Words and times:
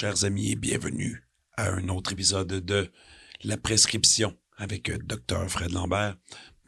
chers 0.00 0.24
amis, 0.24 0.52
et 0.52 0.56
bienvenue 0.56 1.22
à 1.58 1.72
un 1.72 1.90
autre 1.90 2.12
épisode 2.12 2.48
de 2.48 2.90
La 3.44 3.58
prescription 3.58 4.34
avec 4.56 4.88
euh, 4.88 4.96
Dr. 4.96 5.46
Fred 5.46 5.72
Lambert. 5.72 6.16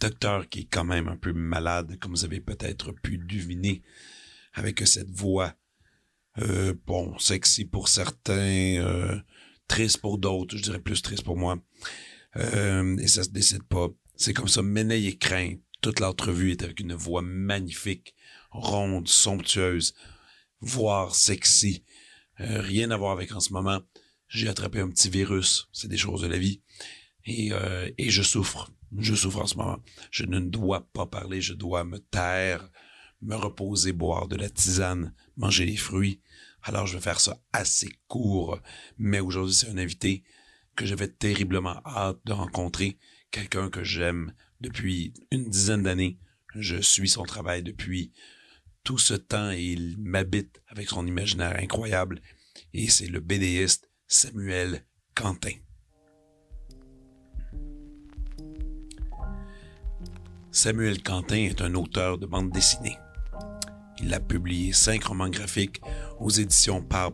Docteur 0.02 0.48
qui 0.48 0.62
est 0.62 0.68
quand 0.68 0.82
même 0.82 1.06
un 1.06 1.16
peu 1.16 1.32
malade, 1.32 1.96
comme 2.00 2.10
vous 2.10 2.24
avez 2.24 2.40
peut-être 2.40 2.90
pu 2.90 3.18
deviner, 3.18 3.82
avec 4.52 4.84
cette 4.84 5.10
voix, 5.10 5.54
euh, 6.38 6.74
bon, 6.86 7.16
sexy 7.20 7.64
pour 7.64 7.86
certains, 7.86 8.80
euh, 8.80 9.16
triste 9.68 9.98
pour 9.98 10.18
d'autres, 10.18 10.56
je 10.56 10.62
dirais 10.64 10.80
plus 10.80 11.02
triste 11.02 11.22
pour 11.22 11.36
moi. 11.36 11.62
Euh, 12.34 12.96
et 12.96 13.06
ça 13.06 13.22
se 13.22 13.28
décide 13.28 13.62
pas. 13.62 13.90
C'est 14.16 14.34
comme 14.34 14.48
ça, 14.48 14.60
Méneil 14.62 15.06
et 15.06 15.16
Craint. 15.16 15.54
Toute 15.82 16.00
l'entrevue 16.00 16.50
est 16.50 16.64
avec 16.64 16.80
une 16.80 16.94
voix 16.94 17.22
magnifique, 17.22 18.16
ronde, 18.50 19.06
somptueuse, 19.06 19.94
voire 20.60 21.14
sexy. 21.14 21.84
Rien 22.38 22.90
à 22.90 22.96
voir 22.96 23.12
avec 23.12 23.30
en 23.30 23.40
ce 23.40 23.52
moment. 23.52 23.80
J'ai 24.26 24.48
attrapé 24.48 24.80
un 24.80 24.90
petit 24.90 25.10
virus, 25.10 25.68
c'est 25.72 25.86
des 25.86 25.96
choses 25.96 26.22
de 26.22 26.26
la 26.26 26.38
vie. 26.38 26.60
Et, 27.24 27.52
et 27.98 28.10
je 28.10 28.22
souffre. 28.22 28.72
Je 28.98 29.14
souffre 29.14 29.40
en 29.40 29.46
ce 29.46 29.56
moment. 29.56 29.78
Je 30.10 30.24
ne 30.24 30.40
dois 30.40 30.88
pas 30.92 31.06
parler, 31.06 31.40
je 31.40 31.54
dois 31.54 31.84
me 31.84 31.98
taire, 31.98 32.70
me 33.22 33.34
reposer, 33.36 33.92
boire 33.92 34.28
de 34.28 34.36
la 34.36 34.50
tisane, 34.50 35.14
manger 35.36 35.66
des 35.66 35.76
fruits. 35.76 36.20
Alors 36.62 36.86
je 36.86 36.96
vais 36.96 37.02
faire 37.02 37.20
ça 37.20 37.40
assez 37.52 37.90
court. 38.08 38.60
Mais 38.98 39.20
aujourd'hui, 39.20 39.54
c'est 39.54 39.70
un 39.70 39.78
invité 39.78 40.24
que 40.76 40.86
j'avais 40.86 41.08
terriblement 41.08 41.80
hâte 41.86 42.20
de 42.24 42.32
rencontrer. 42.32 42.98
Quelqu'un 43.30 43.70
que 43.70 43.82
j'aime 43.82 44.34
depuis 44.60 45.14
une 45.30 45.48
dizaine 45.48 45.82
d'années. 45.82 46.18
Je 46.54 46.76
suis 46.76 47.08
son 47.08 47.24
travail 47.24 47.62
depuis 47.62 48.12
tout 48.84 48.98
ce 48.98 49.14
temps 49.14 49.50
et 49.50 49.62
il 49.62 49.96
m'habite 49.98 50.62
avec 50.68 50.88
son 50.88 51.06
imaginaire 51.06 51.56
incroyable. 51.58 52.20
Et 52.74 52.88
c'est 52.88 53.06
le 53.06 53.20
BDiste 53.20 53.90
Samuel 54.06 54.84
Quentin. 55.14 55.54
Samuel 60.54 61.02
Quentin 61.02 61.36
est 61.36 61.62
un 61.62 61.74
auteur 61.74 62.18
de 62.18 62.26
bande 62.26 62.50
dessinée. 62.50 62.98
Il 64.02 64.12
a 64.12 64.20
publié 64.20 64.74
cinq 64.74 65.04
romans 65.04 65.30
graphiques 65.30 65.80
aux 66.20 66.28
éditions 66.28 66.82
Par 66.82 67.10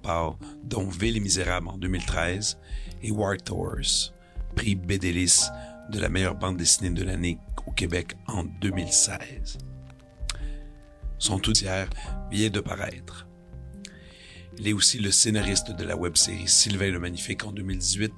dont 0.65 0.89
Ville 0.89 1.19
et 1.19 1.21
Misérable 1.21 1.69
en 1.69 1.79
2013 1.79 2.59
et 3.01 3.13
War 3.13 3.37
Horse, 3.49 4.13
prix 4.57 4.75
BDLIS 4.75 5.51
de 5.93 6.01
la 6.01 6.09
meilleure 6.09 6.35
bande 6.35 6.57
dessinée 6.57 6.91
de 6.91 7.05
l'année 7.05 7.39
au 7.65 7.71
Québec 7.71 8.17
en 8.27 8.43
2016. 8.43 9.59
Son 11.19 11.39
tout 11.39 11.53
tiers 11.53 11.89
vient 12.33 12.51
de 12.51 12.61
paraître. 12.61 13.29
Il 14.59 14.67
est 14.67 14.73
aussi 14.73 14.99
le 14.99 15.13
scénariste 15.13 15.71
de 15.71 15.85
la 15.85 15.97
web-série 15.97 16.49
Sylvain 16.49 16.91
le 16.91 16.99
Magnifique 16.99 17.45
en 17.45 17.53
2018, 17.53 18.13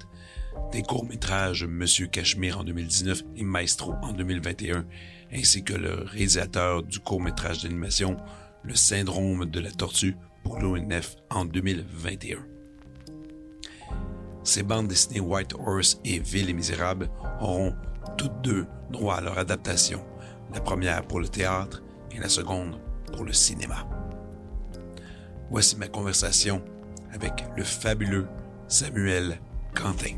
des 0.71 0.83
courts-métrages 0.83 1.65
Monsieur 1.65 2.07
Cachemire 2.07 2.59
en 2.59 2.63
2019 2.63 3.23
et 3.35 3.43
Maestro 3.43 3.93
en 4.01 4.13
2021, 4.13 4.85
ainsi 5.33 5.63
que 5.63 5.73
le 5.73 6.03
réalisateur 6.05 6.83
du 6.83 6.99
court-métrage 6.99 7.63
d'animation 7.63 8.17
Le 8.63 8.75
syndrome 8.75 9.45
de 9.45 9.59
la 9.59 9.71
tortue 9.71 10.15
pour 10.43 10.59
l'ONF 10.59 11.15
en 11.29 11.45
2021. 11.45 12.37
Ces 14.43 14.63
bandes 14.63 14.87
dessinées 14.87 15.19
White 15.19 15.53
Horse 15.53 15.99
et 16.03 16.19
Ville 16.19 16.49
et 16.49 16.53
Misérable 16.53 17.09
auront 17.39 17.75
toutes 18.17 18.41
deux 18.41 18.65
droit 18.91 19.15
à 19.15 19.21
leur 19.21 19.37
adaptation, 19.37 20.03
la 20.53 20.61
première 20.61 21.03
pour 21.03 21.19
le 21.19 21.27
théâtre 21.27 21.83
et 22.11 22.19
la 22.19 22.29
seconde 22.29 22.79
pour 23.13 23.23
le 23.23 23.33
cinéma. 23.33 23.87
Voici 25.49 25.75
ma 25.75 25.87
conversation 25.87 26.63
avec 27.13 27.45
le 27.57 27.63
fabuleux 27.63 28.27
Samuel 28.67 29.39
Quentin. 29.73 30.15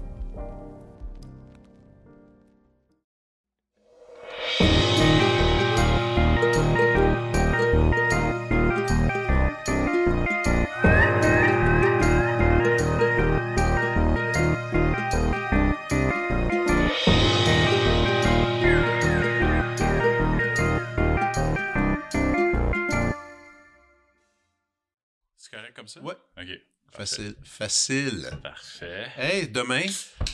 Comme 25.75 25.87
ça? 25.87 26.01
Ouais. 26.01 26.13
OK. 26.37 26.47
Facile. 26.91 27.35
Facile. 27.43 28.29
Parfait. 28.43 29.07
Hey, 29.17 29.47
demain, 29.47 29.81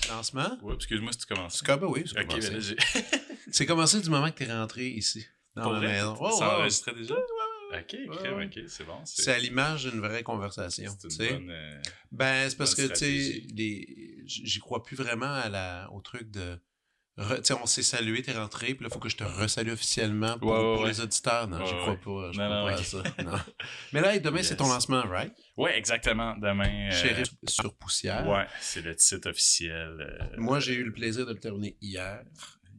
lancement? 0.10 0.58
Ouais, 0.62 0.76
excuse-moi 0.76 1.14
si 1.14 1.20
tu 1.20 1.26
commences. 1.34 1.56
C'est 1.60 1.66
comme, 1.66 1.86
oui, 1.86 2.04
c'est 2.06 2.20
OK, 2.20 2.28
commencé. 2.28 2.60
j'ai- 2.62 2.76
C'est 3.52 3.66
commencé 3.66 4.02
du 4.02 4.10
moment 4.10 4.30
que 4.32 4.38
tu 4.38 4.50
es 4.50 4.54
rentré 4.54 4.88
ici, 4.88 5.26
dans 5.56 5.64
Pour 5.64 5.74
la 5.74 5.80
vrai? 5.80 5.88
maison. 5.90 6.16
Ouais, 6.24 6.32
Ça 6.32 6.58
enregistrait 6.60 6.94
déjà? 6.96 7.16
OK, 7.72 7.96
crème. 8.18 8.42
OK, 8.48 8.60
c'est 8.68 8.84
bon. 8.84 9.00
C'est 9.06 9.32
à 9.32 9.38
l'image 9.38 9.84
d'une 9.86 10.00
vraie 10.00 10.24
conversation. 10.24 10.96
c'est 11.08 11.34
bonne... 11.34 11.50
euh, 11.52 11.82
Ben, 12.12 12.50
c'est 12.50 12.58
parce 12.58 12.74
que, 12.74 12.88
tu 12.88 12.96
sais, 12.96 13.44
les- 13.56 14.24
j'y 14.26 14.60
crois 14.60 14.84
plus 14.84 14.96
vraiment 14.96 15.32
à 15.34 15.50
la, 15.50 15.88
au 15.92 16.02
truc 16.02 16.32
de. 16.32 16.58
re- 17.20 17.38
Tu 17.38 17.46
sais, 17.46 17.54
on 17.54 17.68
s'est 17.68 17.84
salué, 17.84 18.24
t'es 18.24 18.32
rentré, 18.34 18.74
puis 18.74 18.84
là, 18.84 18.90
il 18.90 18.94
faut 18.94 19.00
que 19.00 19.10
je 19.10 19.18
te 19.18 19.24
resalue 19.24 19.70
officiellement 19.72 20.40
pour, 20.40 20.50
Ouais, 20.52 20.58
ouais, 20.58 20.74
pour 20.74 20.84
ouais. 20.84 20.90
les 20.90 21.00
auditeurs. 21.02 21.48
Non, 21.48 21.64
j'y 21.64 21.74
Ouais, 21.76 21.80
crois 21.80 21.96
pas. 21.98 22.32
Je 22.32 22.38
crois 22.40 22.50
non, 22.50 22.66
pas 22.66 22.74
à 22.80 22.84
ça. 22.84 23.04
Non. 23.24 23.38
Mais 23.94 24.02
là, 24.02 24.18
demain, 24.18 24.42
c'est 24.42 24.56
ton 24.56 24.68
lancement, 24.68 25.04
right? 25.04 25.32
Ouais, 25.56 25.78
exactement. 25.78 26.36
Demain... 26.38 26.90
euh, 26.92 27.24
sur 27.48 27.76
poussière. 27.76 28.26
Ouais, 28.28 28.48
c'est 28.62 28.82
le 28.82 28.96
titre 28.96 29.30
officiel. 29.30 29.96
euh, 30.00 30.36
Moi, 30.38 30.60
j'ai 30.60 30.74
eu 30.74 30.84
le 30.84 30.92
plaisir 30.94 31.28
de 31.28 31.34
le 31.34 31.40
terminer 31.40 31.78
hier. 31.82 32.24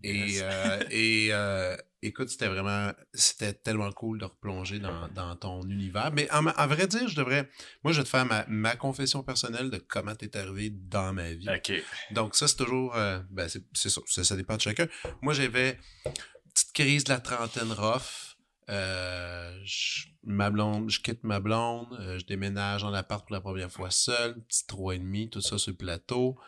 Et, 0.02 0.38
euh, 0.40 0.82
et 0.90 1.28
euh, 1.30 1.76
écoute, 2.02 2.28
c'était 2.28 2.48
vraiment, 2.48 2.92
c'était 3.12 3.52
tellement 3.52 3.90
cool 3.92 4.18
de 4.18 4.24
replonger 4.24 4.78
dans, 4.78 5.08
dans 5.08 5.36
ton 5.36 5.62
univers. 5.62 6.10
Mais 6.12 6.30
en, 6.32 6.46
en 6.46 6.66
vrai 6.66 6.86
dire, 6.86 7.08
je 7.08 7.16
devrais, 7.16 7.48
moi, 7.82 7.92
je 7.92 7.98
vais 7.98 8.04
te 8.04 8.08
faire 8.08 8.26
ma, 8.26 8.44
ma 8.48 8.76
confession 8.76 9.22
personnelle 9.22 9.70
de 9.70 9.78
comment 9.78 10.14
t'es 10.14 10.36
arrivé 10.36 10.70
dans 10.70 11.12
ma 11.12 11.32
vie. 11.32 11.48
OK. 11.48 11.72
Donc 12.12 12.34
ça, 12.34 12.48
c'est 12.48 12.56
toujours, 12.56 12.96
euh, 12.96 13.20
ben, 13.30 13.48
c'est 13.48 13.62
c'est 13.72 13.90
ça, 13.90 14.00
ça, 14.06 14.24
ça 14.24 14.36
dépend 14.36 14.56
de 14.56 14.62
chacun. 14.62 14.86
Moi, 15.22 15.34
j'avais 15.34 15.78
une 16.06 16.12
petite 16.52 16.72
crise 16.72 17.04
de 17.04 17.10
la 17.10 17.20
trentaine 17.20 17.72
rough. 17.72 18.36
Je, 18.68 20.06
ma 20.22 20.50
blonde, 20.50 20.90
je 20.90 21.00
quitte 21.00 21.24
ma 21.24 21.40
blonde, 21.40 21.88
je 22.18 22.24
déménage 22.24 22.84
en 22.84 22.92
appart 22.92 23.26
pour 23.26 23.34
la 23.34 23.40
première 23.40 23.70
fois 23.70 23.90
seul, 23.90 24.40
petit 24.44 24.64
trois 24.66 24.94
et 24.94 24.98
demi, 24.98 25.28
tout 25.28 25.40
ça 25.40 25.58
sur 25.58 25.72
le 25.72 25.76
plateau. 25.76 26.38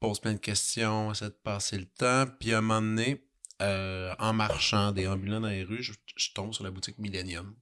Pose 0.00 0.20
plein 0.20 0.34
de 0.34 0.38
questions, 0.38 1.12
essaie 1.12 1.26
de 1.26 1.30
passer 1.42 1.78
le 1.78 1.86
temps. 1.86 2.26
Puis 2.38 2.52
à 2.52 2.58
un 2.58 2.60
moment 2.60 2.80
donné, 2.82 3.24
euh, 3.62 4.14
en 4.18 4.32
marchant, 4.32 4.92
déambulant 4.92 5.40
dans 5.40 5.48
les 5.48 5.62
rues, 5.64 5.82
je, 5.82 5.92
je 6.16 6.30
tombe 6.32 6.52
sur 6.52 6.64
la 6.64 6.70
boutique 6.70 6.98
Millennium 6.98 7.54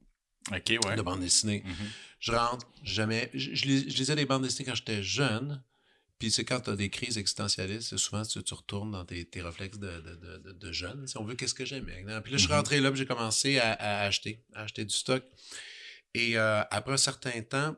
OK, 0.50 0.72
ouais. 0.84 0.97
de 0.97 1.03
bande 1.03 1.20
dessinée. 1.20 1.62
Mhm. 1.65 1.75
Je 2.19 2.32
rentre, 2.32 2.66
jamais. 2.82 3.31
Je, 3.34 3.54
je, 3.54 3.65
lis- 3.66 3.91
je 3.91 3.97
lisais 3.97 4.16
des 4.16 4.25
bandes 4.26 4.43
dessinées 4.43 4.66
quand 4.66 4.75
j'étais 4.75 5.03
jeune. 5.03 5.62
Puis 6.19 6.31
c'est 6.31 6.44
quand 6.44 6.60
tu 6.60 6.70
as 6.70 6.76
des 6.76 6.88
crises 6.88 7.19
existentialistes, 7.19 7.91
c'est 7.91 7.98
souvent 7.98 8.22
tu, 8.25 8.43
tu 8.43 8.54
retournes 8.54 8.93
dans 8.93 9.04
tes, 9.04 9.25
tes 9.25 9.43
réflexes 9.43 9.78
de, 9.78 10.00
de, 10.00 10.14
de, 10.14 10.38
de- 10.38 10.53
de 10.53 10.72
jeune. 10.72 11.06
Si 11.06 11.17
on 11.19 11.25
veut, 11.25 11.35
qu'est-ce 11.35 11.55
que 11.55 11.64
j'aimais. 11.64 12.05
hein. 12.08 12.20
Puis 12.23 12.32
là, 12.32 12.38
je 12.38 12.43
suis 12.44 12.50
Mhm. 12.52 12.56
rentré 12.58 12.81
là, 12.81 12.90
j'ai 12.94 13.06
commencé 13.06 13.58
à, 13.58 13.73
à 13.73 14.02
acheter, 14.06 14.44
à 14.55 14.62
acheter 14.62 14.85
du 14.85 14.94
stock. 14.94 15.23
Et 16.14 16.37
euh, 16.38 16.62
après 16.70 16.93
un 16.93 16.96
certain 16.99 17.40
temps, 17.43 17.76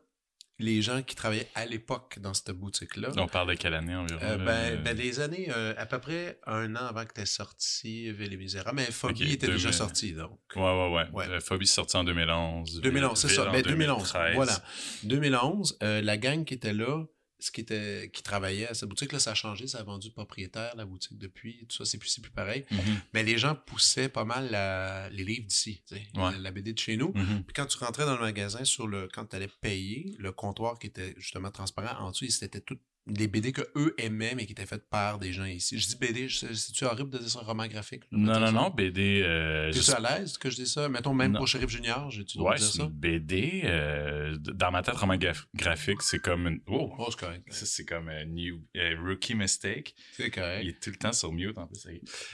les 0.59 0.83
gens 0.83 1.03
qui 1.03 1.17
travaillaient 1.17 1.49
à 1.55 1.67
l'époque 1.67 2.19
dans 2.21 2.33
cette 2.33 2.53
boutique-là, 2.53 3.09
On 3.17 3.27
parle 3.27 3.49
de 3.51 3.55
quelle 3.55 3.75
année 3.75 3.95
environ? 3.97 4.21
euh, 4.23 4.37
ben, 4.37 4.81
ben, 4.83 4.97
des 4.97 5.19
années, 5.21 5.49
euh, 5.51 5.75
à 5.77 5.85
peu 5.87 5.99
près 5.99 6.39
un 6.47 6.77
an 6.77 6.87
avant 6.87 7.05
que 7.05 7.13
tu 7.21 7.27
sorti 7.27 8.13
Ville 8.13 8.33
et 8.33 8.37
Misérables. 8.37 8.77
Mais 8.77 8.85
Phobie 8.91 9.33
était 9.33 9.47
déjà 9.49 9.71
2000. 9.71 9.73
sorti, 9.75 10.13
donc. 10.13 10.39
Ouais, 10.55 10.63
ouais, 10.63 10.93
ouais. 10.95 11.05
Ouais. 11.13 11.29
Euh, 11.29 11.41
Phobie 11.41 11.65
est 11.65 11.67
sorti 11.67 11.97
en 11.97 12.05
2011. 12.05 12.81
2011, 12.83 13.19
c'est 13.19 13.29
ça. 13.29 13.49
en 13.49 13.53
Ben, 13.53 13.63
2011. 13.63 14.13
2013. 14.13 14.35
Voilà. 14.37 14.63
2011, 15.03 15.79
euh, 15.83 16.01
la 16.03 16.17
gang 16.17 16.45
qui 16.45 16.55
était 16.55 16.73
là, 16.73 17.05
ce 17.45 17.51
qui 17.51 17.61
était 17.61 18.11
qui 18.13 18.23
travaillait 18.23 18.67
à 18.69 18.75
cette 18.75 18.89
boutique 18.89 19.13
là 19.13 19.19
ça 19.19 19.33
a 19.33 19.35
changé 19.35 19.67
ça 19.67 19.79
a 19.79 19.83
vendu 19.83 20.09
de 20.09 20.15
propriétaire 20.15 20.75
la 20.77 20.87
boutique 20.87 21.19
depuis 21.19 21.67
tout 21.69 21.77
ça 21.77 21.85
c'est 21.85 21.99
plus 21.99 22.09
c'est 22.09 22.23
plus 22.23 22.31
pareil 22.33 22.65
Mhm. 22.71 23.01
mais 23.13 23.23
les 23.23 23.37
gens 23.37 23.55
poussaient 23.55 24.09
pas 24.09 24.25
mal 24.25 24.51
la- 24.51 25.11
les 25.11 25.25
livres 25.25 25.47
d'ici 25.47 25.83
tu 25.87 25.97
sais, 25.97 26.03
Ouais. 26.17 26.33
la, 26.33 26.39
la 26.39 26.51
BD 26.51 26.73
de 26.73 26.79
chez 26.79 26.97
nous 26.97 27.13
Mhm. 27.15 27.45
puis 27.45 27.53
quand 27.55 27.67
tu 27.67 27.77
rentrais 27.79 28.07
dans 28.07 28.15
le 28.15 28.21
magasin 28.23 28.65
sur 28.65 28.87
le 28.87 29.09
quand 29.13 29.27
tu 29.27 29.37
allais 29.37 29.51
payer 29.61 30.15
le 30.19 30.33
comptoir 30.33 30.79
qui 30.79 30.87
était 30.87 31.15
justement 31.19 31.51
transparent 31.51 32.03
en 32.07 32.11
dessous 32.13 32.29
c'était 32.31 32.61
tout 32.61 32.79
des 33.07 33.29
BD 33.29 33.53
que 33.53 33.61
eux 33.77 33.95
aimaient, 33.99 34.35
mais 34.35 34.47
qui 34.47 34.53
étaient 34.53 34.65
faites 34.67 34.89
par 34.89 35.19
des 35.19 35.33
gens 35.33 35.45
ici. 35.45 35.79
Je 35.79 35.87
dis 35.89 35.97
BD, 35.97 36.29
c'est-tu 36.29 36.85
horrible 36.85 37.11
de 37.11 37.19
dire 37.19 37.29
ça, 37.29 37.41
roman 37.41 37.67
graphique? 37.67 38.03
Non, 38.11 38.41
non, 38.41 38.47
ça? 38.47 38.53
non, 38.53 38.71
BD. 38.71 39.21
Euh, 39.25 39.71
T'es-tu 39.73 39.91
à 39.91 40.01
l'aise 40.01 40.39
que 40.39 40.49
je 40.49 40.57
dis 40.57 40.67
ça? 40.67 40.89
Mettons, 40.89 41.13
même 41.13 41.33
Non. 41.33 41.39
pour 41.41 41.49
Sheriff 41.49 41.69
Junior, 41.69 42.11
j'ai-tu 42.11 42.39
Ouais, 42.41 42.57
dire 42.57 42.67
ça? 42.67 42.89
BD. 42.91 43.61
euh, 43.65 44.37
dans 44.39 44.71
ma 44.71 44.83
tête, 44.83 44.97
roman 44.97 45.17
graph- 45.17 45.45
graphique, 45.55 46.01
c'est 46.03 46.19
comme 46.19 46.47
une. 46.47 46.61
Oh! 46.67 46.95
Oh, 46.99 47.07
c'est 47.11 47.19
correct. 47.21 47.45
Ça, 47.53 47.67
c'est 47.67 47.85
comme 47.85 48.09
un 48.09 48.25
new, 48.25 48.63
euh, 48.77 48.95
rookie 49.05 49.35
mistake. 49.35 49.95
C'est 50.13 50.31
correct. 50.31 50.63
Il 50.65 50.71
est 50.71 50.83
tout 50.83 50.91
le 50.91 50.97
temps 50.97 51.13
sur 51.13 51.31
mute, 51.33 51.59
en 51.59 51.67
plus. 51.67 51.87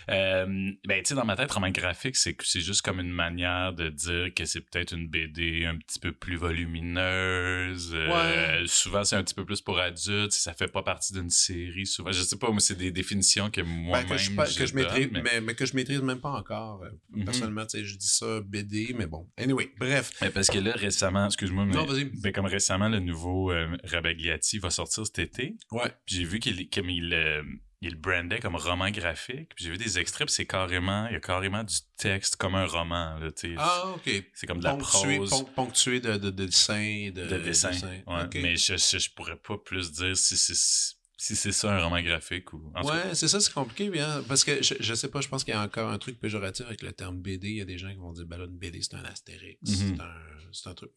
Euh, 0.08 0.46
ben, 0.86 1.02
tu 1.02 1.08
sais, 1.08 1.14
dans 1.14 1.24
ma 1.24 1.34
tête, 1.36 1.50
roman 1.50 1.70
graphique, 1.70 2.16
c'est 2.16 2.36
juste 2.60 2.82
comme 2.82 3.00
une 3.00 3.10
manière 3.12 3.72
de 3.72 3.88
dire 3.88 4.32
que 4.34 4.44
c'est 4.44 4.60
peut-être 4.60 4.92
une 4.94 5.08
BD 5.08 5.64
un 5.66 5.76
petit 5.78 5.98
peu 5.98 6.12
plus 6.12 6.36
volumineuse. 6.36 7.92
euh, 7.94 8.66
Souvent, 8.66 9.04
c'est 9.04 9.16
un 9.16 9.24
petit 9.24 9.34
peu 9.34 9.44
plus 9.44 9.60
pour 9.60 9.78
adultes. 9.78 10.32
Ça 10.32 10.52
fait 10.64 10.72
pas 10.72 10.82
partie 10.82 11.12
d'une 11.12 11.30
série. 11.30 11.86
Souvent, 11.86 12.12
je 12.12 12.22
sais 12.22 12.36
pas, 12.38 12.50
moi, 12.50 12.60
c'est 12.60 12.76
des 12.78 12.92
définitions 12.92 13.50
que 13.50 13.60
Ben, 13.60 13.68
moi-même. 13.68 14.08
que, 14.08 14.16
je, 14.16 14.30
pas- 14.32 14.44
je 14.44 14.58
que 14.58 14.66
je 14.66 14.72
donne, 14.74 14.82
maîtrise, 14.84 15.08
mais- 15.12 15.22
mais... 15.22 15.40
Mais, 15.40 15.54
que 15.54 15.66
je 15.66 15.74
maîtrise 15.74 16.00
même 16.02 16.20
pas 16.20 16.30
encore. 16.32 16.82
euh, 16.84 16.90
Mhm. 17.10 17.24
Personnellement, 17.24 17.66
tu 17.66 17.78
sais, 17.78 17.84
je 17.84 17.96
dis 17.96 18.08
ça 18.08 18.40
BD, 18.40 18.94
mais 18.96 19.06
bon. 19.06 19.28
Anyway, 19.36 19.70
bref. 19.78 20.12
Mais 20.22 20.30
parce 20.30 20.48
que 20.48 20.58
là, 20.58 20.72
récemment, 20.72 21.26
excuse-moi, 21.26 21.64
mais, 21.66 21.74
Non, 21.74 21.84
vas-y. 21.84 22.04
ben, 22.04 22.32
comme 22.32 22.46
récemment, 22.46 22.88
le 22.88 23.00
nouveau 23.00 23.50
euh, 23.50 23.76
Rabagliati 23.84 24.58
va 24.58 24.70
sortir 24.70 25.04
cet 25.06 25.18
été. 25.18 25.56
Ouais. 25.72 25.90
Puis 26.06 26.16
j'ai 26.16 26.24
vu 26.24 26.38
qu'il 26.38 26.68
comme 26.70 26.88
il, 26.90 27.12
euh, 27.12 27.42
il 27.82 27.92
le 27.92 27.96
brandait 27.96 28.40
comme 28.40 28.56
roman 28.56 28.90
graphique. 28.90 29.52
J'ai 29.56 29.70
vu 29.70 29.78
des 29.78 29.98
extraits, 29.98 30.28
c'est 30.28 30.46
carrément, 30.46 31.06
il 31.08 31.14
y 31.14 31.16
a 31.16 31.20
carrément 31.20 31.64
du 31.64 31.74
texte 31.96 32.36
comme 32.36 32.54
un 32.54 32.66
roman. 32.66 33.18
Là, 33.18 33.30
tu 33.32 33.50
sais. 33.50 33.54
Ah, 33.58 33.84
OK. 33.94 34.10
c'est 34.34 34.46
comme 34.46 34.58
de 34.58 34.64
la 34.64 34.74
Ponctué, 34.74 35.16
prose. 35.16 35.30
pon- 35.30 35.44
ponctué 35.44 36.00
de, 36.00 36.12
de, 36.18 36.30
de 36.30 36.44
dessins 36.46 36.78
et 36.80 37.10
de, 37.10 37.26
de 37.26 37.38
dessin. 37.38 37.70
Ouais, 38.06 38.24
OK. 38.24 38.34
Mais 38.34 38.56
je, 38.56 38.76
je, 38.76 38.98
je 38.98 39.10
pourrais 39.10 39.36
pas 39.36 39.56
plus 39.58 39.92
dire 39.92 40.16
si 40.16 40.36
c'est 40.36 40.96
si 41.22 41.36
c'est 41.36 41.52
ça 41.52 41.70
un 41.76 41.82
roman 41.84 42.00
graphique 42.00 42.52
ou. 42.54 42.72
en 42.74 42.82
Ouais, 42.82 43.14
c'est 43.14 43.28
ça, 43.28 43.40
c'est 43.40 43.52
compliqué, 43.52 43.90
bien. 43.90 44.22
Parce 44.26 44.42
que 44.42 44.62
je, 44.62 44.74
je 44.80 44.94
sais 44.94 45.08
pas, 45.08 45.20
je 45.20 45.28
pense 45.28 45.44
qu'il 45.44 45.52
y 45.52 45.56
a 45.56 45.62
encore 45.62 45.90
un 45.90 45.98
truc 45.98 46.18
péjoratif 46.18 46.64
avec 46.64 46.80
le 46.82 46.92
terme 46.92 47.18
BD. 47.20 47.48
Il 47.50 47.56
y 47.56 47.60
a 47.60 47.66
des 47.66 47.76
gens 47.76 47.90
qui 47.90 47.98
vont 47.98 48.12
dire, 48.12 48.24
ben 48.26 48.38
là, 48.38 48.44
une 48.46 48.56
BD, 48.56 48.80
c'est 48.80 48.94
un 48.94 49.04
astérix. 49.04 49.58
C'est 49.64 50.00
un, 50.00 50.14
c'est 50.50 50.68
un 50.70 50.74
truc. 50.74 50.92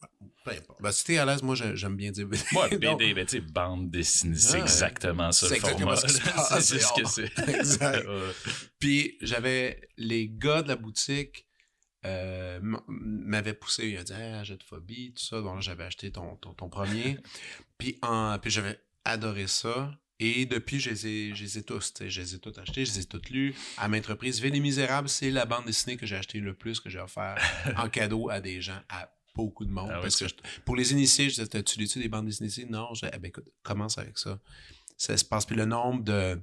Peu 0.45 0.51
importe. 0.51 0.81
Ben, 0.81 0.91
si 0.93 1.03
t'es 1.03 1.17
à 1.17 1.25
l'aise, 1.25 1.43
moi, 1.43 1.55
j'ai- 1.55 1.75
j'aime 1.75 1.97
bien 1.97 2.11
dire 2.11 2.25
BD. 2.27 2.41
Ouais, 2.55 2.69
Donc, 2.79 2.99
BD, 2.99 3.13
ben, 3.13 3.25
tu 3.25 3.37
sais, 3.37 3.41
bande 3.41 3.91
dessinée, 3.91 4.37
c'est 4.37 4.53
Ouais. 4.53 4.61
exactement 4.61 5.31
ça 5.33 5.47
C'est 5.49 5.55
le 5.55 5.61
format. 5.61 5.95
ce 5.97 6.07
c'est 6.61 6.77
juste 6.79 6.95
que 6.95 7.05
c'est-. 7.05 7.49
Exact. 7.59 8.07
Ouais. 8.07 8.31
Puis 8.79 9.17
j'avais 9.21 9.89
les 9.97 10.29
gars 10.29 10.61
de 10.61 10.69
la 10.69 10.75
boutique 10.77 11.45
euh, 12.05 12.57
m- 12.57 12.79
m'avaient 12.87 13.53
poussé, 13.53 13.87
ils 13.89 13.99
ont 13.99 14.03
dit 14.03 14.13
ah, 14.13 14.43
j'ai 14.43 14.55
de 14.57 14.63
phobie, 14.63 15.13
tout 15.13 15.23
ça. 15.23 15.41
Donc 15.41 15.55
là, 15.55 15.61
j'avais 15.61 15.83
acheté 15.83 16.11
ton, 16.11 16.35
ton, 16.37 16.53
ton 16.53 16.69
premier. 16.69 17.17
puis 17.77 17.97
en, 18.01 18.37
puis 18.39 18.51
j'avais 18.51 18.79
adoré 19.05 19.47
ça. 19.47 19.91
Et 20.19 20.45
depuis, 20.45 20.79
je 20.79 20.91
les 20.91 21.07
ai, 21.07 21.35
je 21.35 21.43
les 21.43 21.57
ai 21.57 21.63
tous, 21.63 21.93
je 21.99 22.21
les 22.21 22.35
ai 22.35 22.39
tous 22.39 22.57
achetés, 22.59 22.85
je 22.85 22.93
les 22.93 22.99
ai 23.01 23.05
tous 23.05 23.29
lus 23.29 23.53
à 23.77 23.87
maintes 23.87 24.05
reprises. 24.05 24.39
Vie 24.41 24.51
des 24.51 24.59
Misérables, 24.59 25.09
c'est 25.09 25.31
la 25.31 25.45
bande 25.45 25.65
dessinée 25.65 25.97
que 25.97 26.05
j'ai 26.05 26.15
acheté 26.15 26.39
le 26.39 26.53
plus, 26.53 26.79
que 26.79 26.89
j'ai 26.89 26.99
offert 26.99 27.35
en 27.77 27.89
cadeau 27.89 28.29
à 28.29 28.39
des 28.39 28.61
gens, 28.61 28.79
à 28.89 29.11
beaucoup 29.35 29.65
de 29.65 29.71
monde. 29.71 29.89
Ah 29.91 29.99
parce 30.01 30.15
que 30.15 30.27
je- 30.27 30.35
pour 30.65 30.75
les 30.75 30.91
initiés, 30.91 31.29
je 31.29 31.41
disais, 31.41 31.63
tu 31.63 31.79
lis-tu 31.79 31.99
des 31.99 32.07
bandes 32.09 32.27
dessinées? 32.27 32.69
Non, 32.69 32.93
je 32.93 33.07
eh 33.11 33.17
ben, 33.17 33.27
écoute, 33.29 33.45
commence 33.63 33.97
avec 33.97 34.17
ça. 34.19 34.39
Ça 34.97 35.17
se 35.17 35.25
passe. 35.25 35.45
Puis 35.45 35.55
le 35.55 35.65
nombre 35.65 36.03
de. 36.03 36.11
euh, 36.13 36.35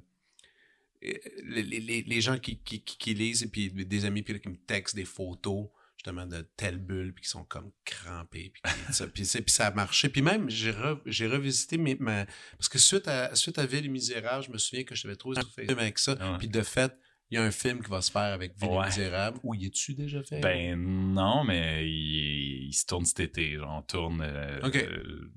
Les, 1.45 1.63
les- 1.63 1.79
les- 1.79 2.01
les 2.03 2.21
gens 2.21 2.37
qui, 2.37 2.57
qui, 2.59 2.81
qui- 2.81 3.13
lisent 3.13 3.41
et 3.43 3.47
puis 3.47 3.71
des 3.71 4.05
amis 4.05 4.21
puis 4.21 4.39
qui 4.39 4.49
me 4.49 4.57
textent 4.57 4.95
des 4.95 5.05
photos 5.05 5.67
justement 6.03 6.25
de 6.25 6.41
telle 6.57 6.79
bulle 6.79 7.13
puis 7.13 7.23
qui 7.25 7.29
sont 7.29 7.43
comme 7.43 7.71
crampés 7.85 8.51
puis, 8.51 8.63
ça, 8.91 9.05
puis, 9.07 9.23
c'est- 9.23 9.41
puis 9.43 9.51
ça 9.51 9.67
a 9.67 9.71
marché 9.71 10.09
puis 10.09 10.23
même 10.23 10.49
j'ai 10.49 10.71
re- 10.71 10.99
j'ai 11.05 11.27
revisité 11.27 11.77
mes, 11.77 11.95
ma 11.99 12.25
parce 12.57 12.69
que 12.69 12.79
suite 12.79 13.07
à 13.07 13.35
suite 13.35 13.59
à 13.59 13.67
Ville 13.67 13.85
et 13.85 13.89
Misérable 13.89 14.43
je 14.43 14.51
me 14.51 14.57
souviens 14.57 14.83
que 14.83 14.95
je 14.95 15.03
t'avais 15.03 15.15
trouvé 15.15 15.35
sur 15.39 15.51
Facebook 15.51 15.79
avec 15.79 15.99
ça 15.99 16.13
ouais. 16.13 16.37
puis 16.39 16.47
de 16.47 16.61
fait 16.63 16.91
il 17.29 17.35
y 17.35 17.37
a 17.37 17.43
un 17.43 17.51
film 17.51 17.83
qui 17.83 17.89
va 17.91 18.01
se 18.01 18.09
faire 18.11 18.33
avec 18.33 18.59
Ville 18.59 18.71
et 18.71 18.75
Ouais. 18.77 18.85
Misérable 18.87 19.39
où 19.43 19.53
y 19.53 19.67
es-tu 19.67 19.93
déjà 19.93 20.21
fait? 20.23 20.39
Ben 20.41 20.75
non, 20.75 21.43
mais 21.45 21.87
il, 21.87 22.67
il 22.67 22.73
se 22.73 22.85
tourne 22.85 23.05
cet 23.05 23.21
été. 23.21 23.55
Genre, 23.55 23.69
on 23.77 23.81
tourne 23.83 24.21
euh, 24.21 24.59
euh, 24.65 25.31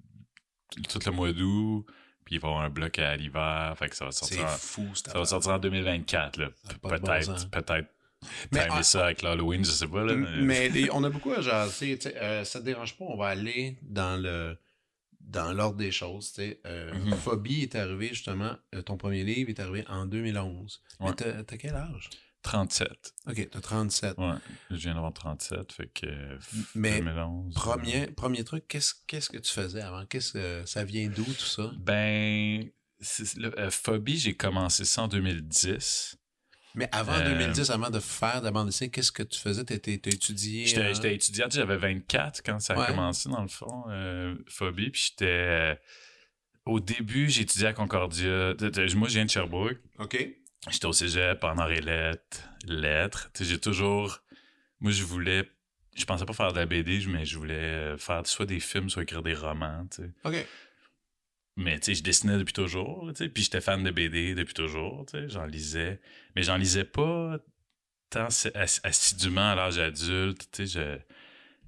tout 0.88 0.98
le 1.06 1.12
mois 1.12 1.32
d'août, 1.32 1.86
puis 2.24 2.34
il 2.34 2.40
va 2.40 2.48
y 2.48 2.50
avoir 2.50 2.64
un 2.64 2.70
bloc 2.70 2.98
à 2.98 3.14
l'hiver. 3.16 3.74
Fait 3.78 3.88
que 3.88 3.94
ça 3.94 4.06
va 4.06 4.10
c'est 4.10 4.24
sortir, 4.24 4.44
en, 4.44 4.48
fou 4.48 4.90
ça 4.96 5.16
va 5.16 5.24
sortir 5.24 5.52
en 5.52 5.58
2024. 5.60 6.36
Là. 6.38 6.50
Ça 6.64 6.72
a 6.74 6.78
pas 6.78 6.98
de 6.98 7.02
bon 7.04 7.22
sens. 7.22 7.44
Peut-être, 7.44 7.66
peut-être. 7.66 7.88
Mais 8.52 8.68
en- 8.70 8.82
ça 8.82 9.04
avec 9.06 9.22
l'Halloween, 9.22 9.64
je 9.64 9.70
sais 9.70 9.88
pas. 9.88 10.04
Là, 10.04 10.14
mais- 10.14 10.68
Mais 10.70 10.90
on 10.92 11.02
a 11.04 11.10
beaucoup 11.10 11.32
à 11.32 11.40
jaser. 11.40 11.98
Euh, 12.16 12.44
ça 12.44 12.60
te 12.60 12.64
dérange 12.64 12.96
pas, 12.96 13.04
on 13.06 13.16
va 13.16 13.28
aller 13.28 13.78
dans 13.82 14.20
le 14.20 14.56
dans 15.26 15.54
l'ordre 15.54 15.78
des 15.78 15.90
choses. 15.90 16.34
Euh, 16.66 16.92
Mhm. 16.94 17.14
Phobie 17.16 17.62
est 17.62 17.74
arrivé 17.76 18.08
justement, 18.08 18.56
euh, 18.74 18.82
ton 18.82 18.98
premier 18.98 19.24
livre 19.24 19.48
est 19.48 19.58
arrivé 19.58 19.82
en 19.88 20.04
2011. 20.04 20.82
Mais 21.00 21.06
Ouais. 21.08 21.14
t'as 21.16 21.42
t'as 21.44 21.56
quel 21.56 21.74
âge? 21.74 22.10
37. 22.42 23.14
Ok, 23.26 23.48
t'as 23.50 23.60
37. 23.62 24.18
Ouais, 24.18 24.34
je 24.70 24.76
viens 24.76 24.92
d'avoir 24.92 25.14
37, 25.14 25.72
fait 25.72 25.86
que 25.94 26.06
Mais 26.74 26.98
2011. 27.00 27.54
Premier, 27.54 28.06
premier 28.08 28.44
truc, 28.44 28.68
qu'est-ce 28.68 28.92
qu'est-ce 29.06 29.30
que 29.30 29.38
tu 29.38 29.50
faisais 29.50 29.80
avant? 29.80 30.04
Qu'est-ce 30.04 30.34
que 30.34 30.62
ça 30.66 30.84
vient 30.84 31.08
d'où 31.08 31.24
tout 31.24 31.32
ça? 31.46 31.72
Ben, 31.78 32.68
le- 33.36 33.58
euh, 33.58 33.70
Phobie, 33.70 34.18
j'ai 34.18 34.36
commencé 34.36 34.84
ça 34.84 35.04
en 35.04 35.08
2010. 35.08 36.16
Mais 36.74 36.88
avant 36.92 37.14
Euh, 37.14 37.24
2010, 37.38 37.70
avant 37.70 37.90
de 37.90 38.00
faire 38.00 38.40
de 38.40 38.46
la 38.46 38.50
bande 38.50 38.66
dessinée, 38.66 38.90
qu'est-ce 38.90 39.12
que 39.12 39.22
tu 39.22 39.38
faisais? 39.38 39.62
Étudié? 39.62 40.66
J'étais 40.66 40.80
euh, 40.80 40.94
j'étais 40.94 41.14
étudiant, 41.14 41.46
j'avais 41.50 41.76
24 41.76 42.42
quand 42.44 42.58
ça 42.58 42.74
a 42.74 42.78
Ouais. 42.80 42.86
commencé, 42.86 43.28
dans 43.28 43.42
le 43.42 43.48
fond, 43.48 43.84
euh, 43.88 44.34
Phobie. 44.48 44.90
Puis 44.90 45.10
j'étais. 45.10 45.24
euh, 45.26 45.74
au 46.66 46.80
début, 46.80 47.28
j'étudiais 47.30 47.68
à 47.68 47.72
Concordia. 47.74 48.54
Moi, 48.96 49.08
je 49.08 49.14
viens 49.14 49.24
de 49.24 49.30
Sherbrooke. 49.30 49.78
OK. 49.98 50.16
J'étais 50.70 50.86
au 50.86 50.92
cégep, 50.92 51.44
en 51.44 51.54
lettres. 51.66 52.40
lettres. 52.66 53.30
Tu 53.34 53.44
sais, 53.44 53.50
J'ai 53.50 53.60
toujours. 53.60 54.20
Moi, 54.80 54.90
je 54.92 55.04
voulais. 55.04 55.48
Je 55.96 56.04
pensais 56.06 56.24
pas 56.24 56.32
faire 56.32 56.52
de 56.52 56.58
la 56.58 56.66
BD, 56.66 57.04
mais 57.06 57.24
je 57.24 57.38
voulais 57.38 57.54
euh, 57.54 57.96
faire 57.98 58.26
soit 58.26 58.46
des 58.46 58.58
films, 58.58 58.90
soit 58.90 59.04
écrire 59.04 59.22
des 59.22 59.34
romans. 59.34 59.86
tu 59.94 60.02
sais. 60.02 60.10
OK. 60.24 60.46
Mais 61.56 61.78
tu 61.78 61.86
sais, 61.86 61.94
je 61.94 62.02
dessinais 62.02 62.36
depuis 62.38 62.52
toujours, 62.52 63.06
tu 63.10 63.16
sais, 63.24 63.28
puis 63.28 63.44
j'étais 63.44 63.60
fan 63.60 63.82
de 63.84 63.90
BD 63.90 64.34
depuis 64.34 64.54
toujours, 64.54 65.06
tu 65.06 65.12
sais, 65.18 65.28
j'en 65.28 65.46
lisais. 65.46 66.00
Mais 66.34 66.42
j'en 66.42 66.56
lisais 66.56 66.84
pas 66.84 67.38
tant 68.10 68.26
assi- 68.26 68.50
ass- 68.54 68.80
assidûment 68.82 69.52
à 69.52 69.54
l'âge 69.54 69.78
adulte, 69.78 70.48
tu 70.50 70.66
sais, 70.66 70.78
je- 70.80 70.98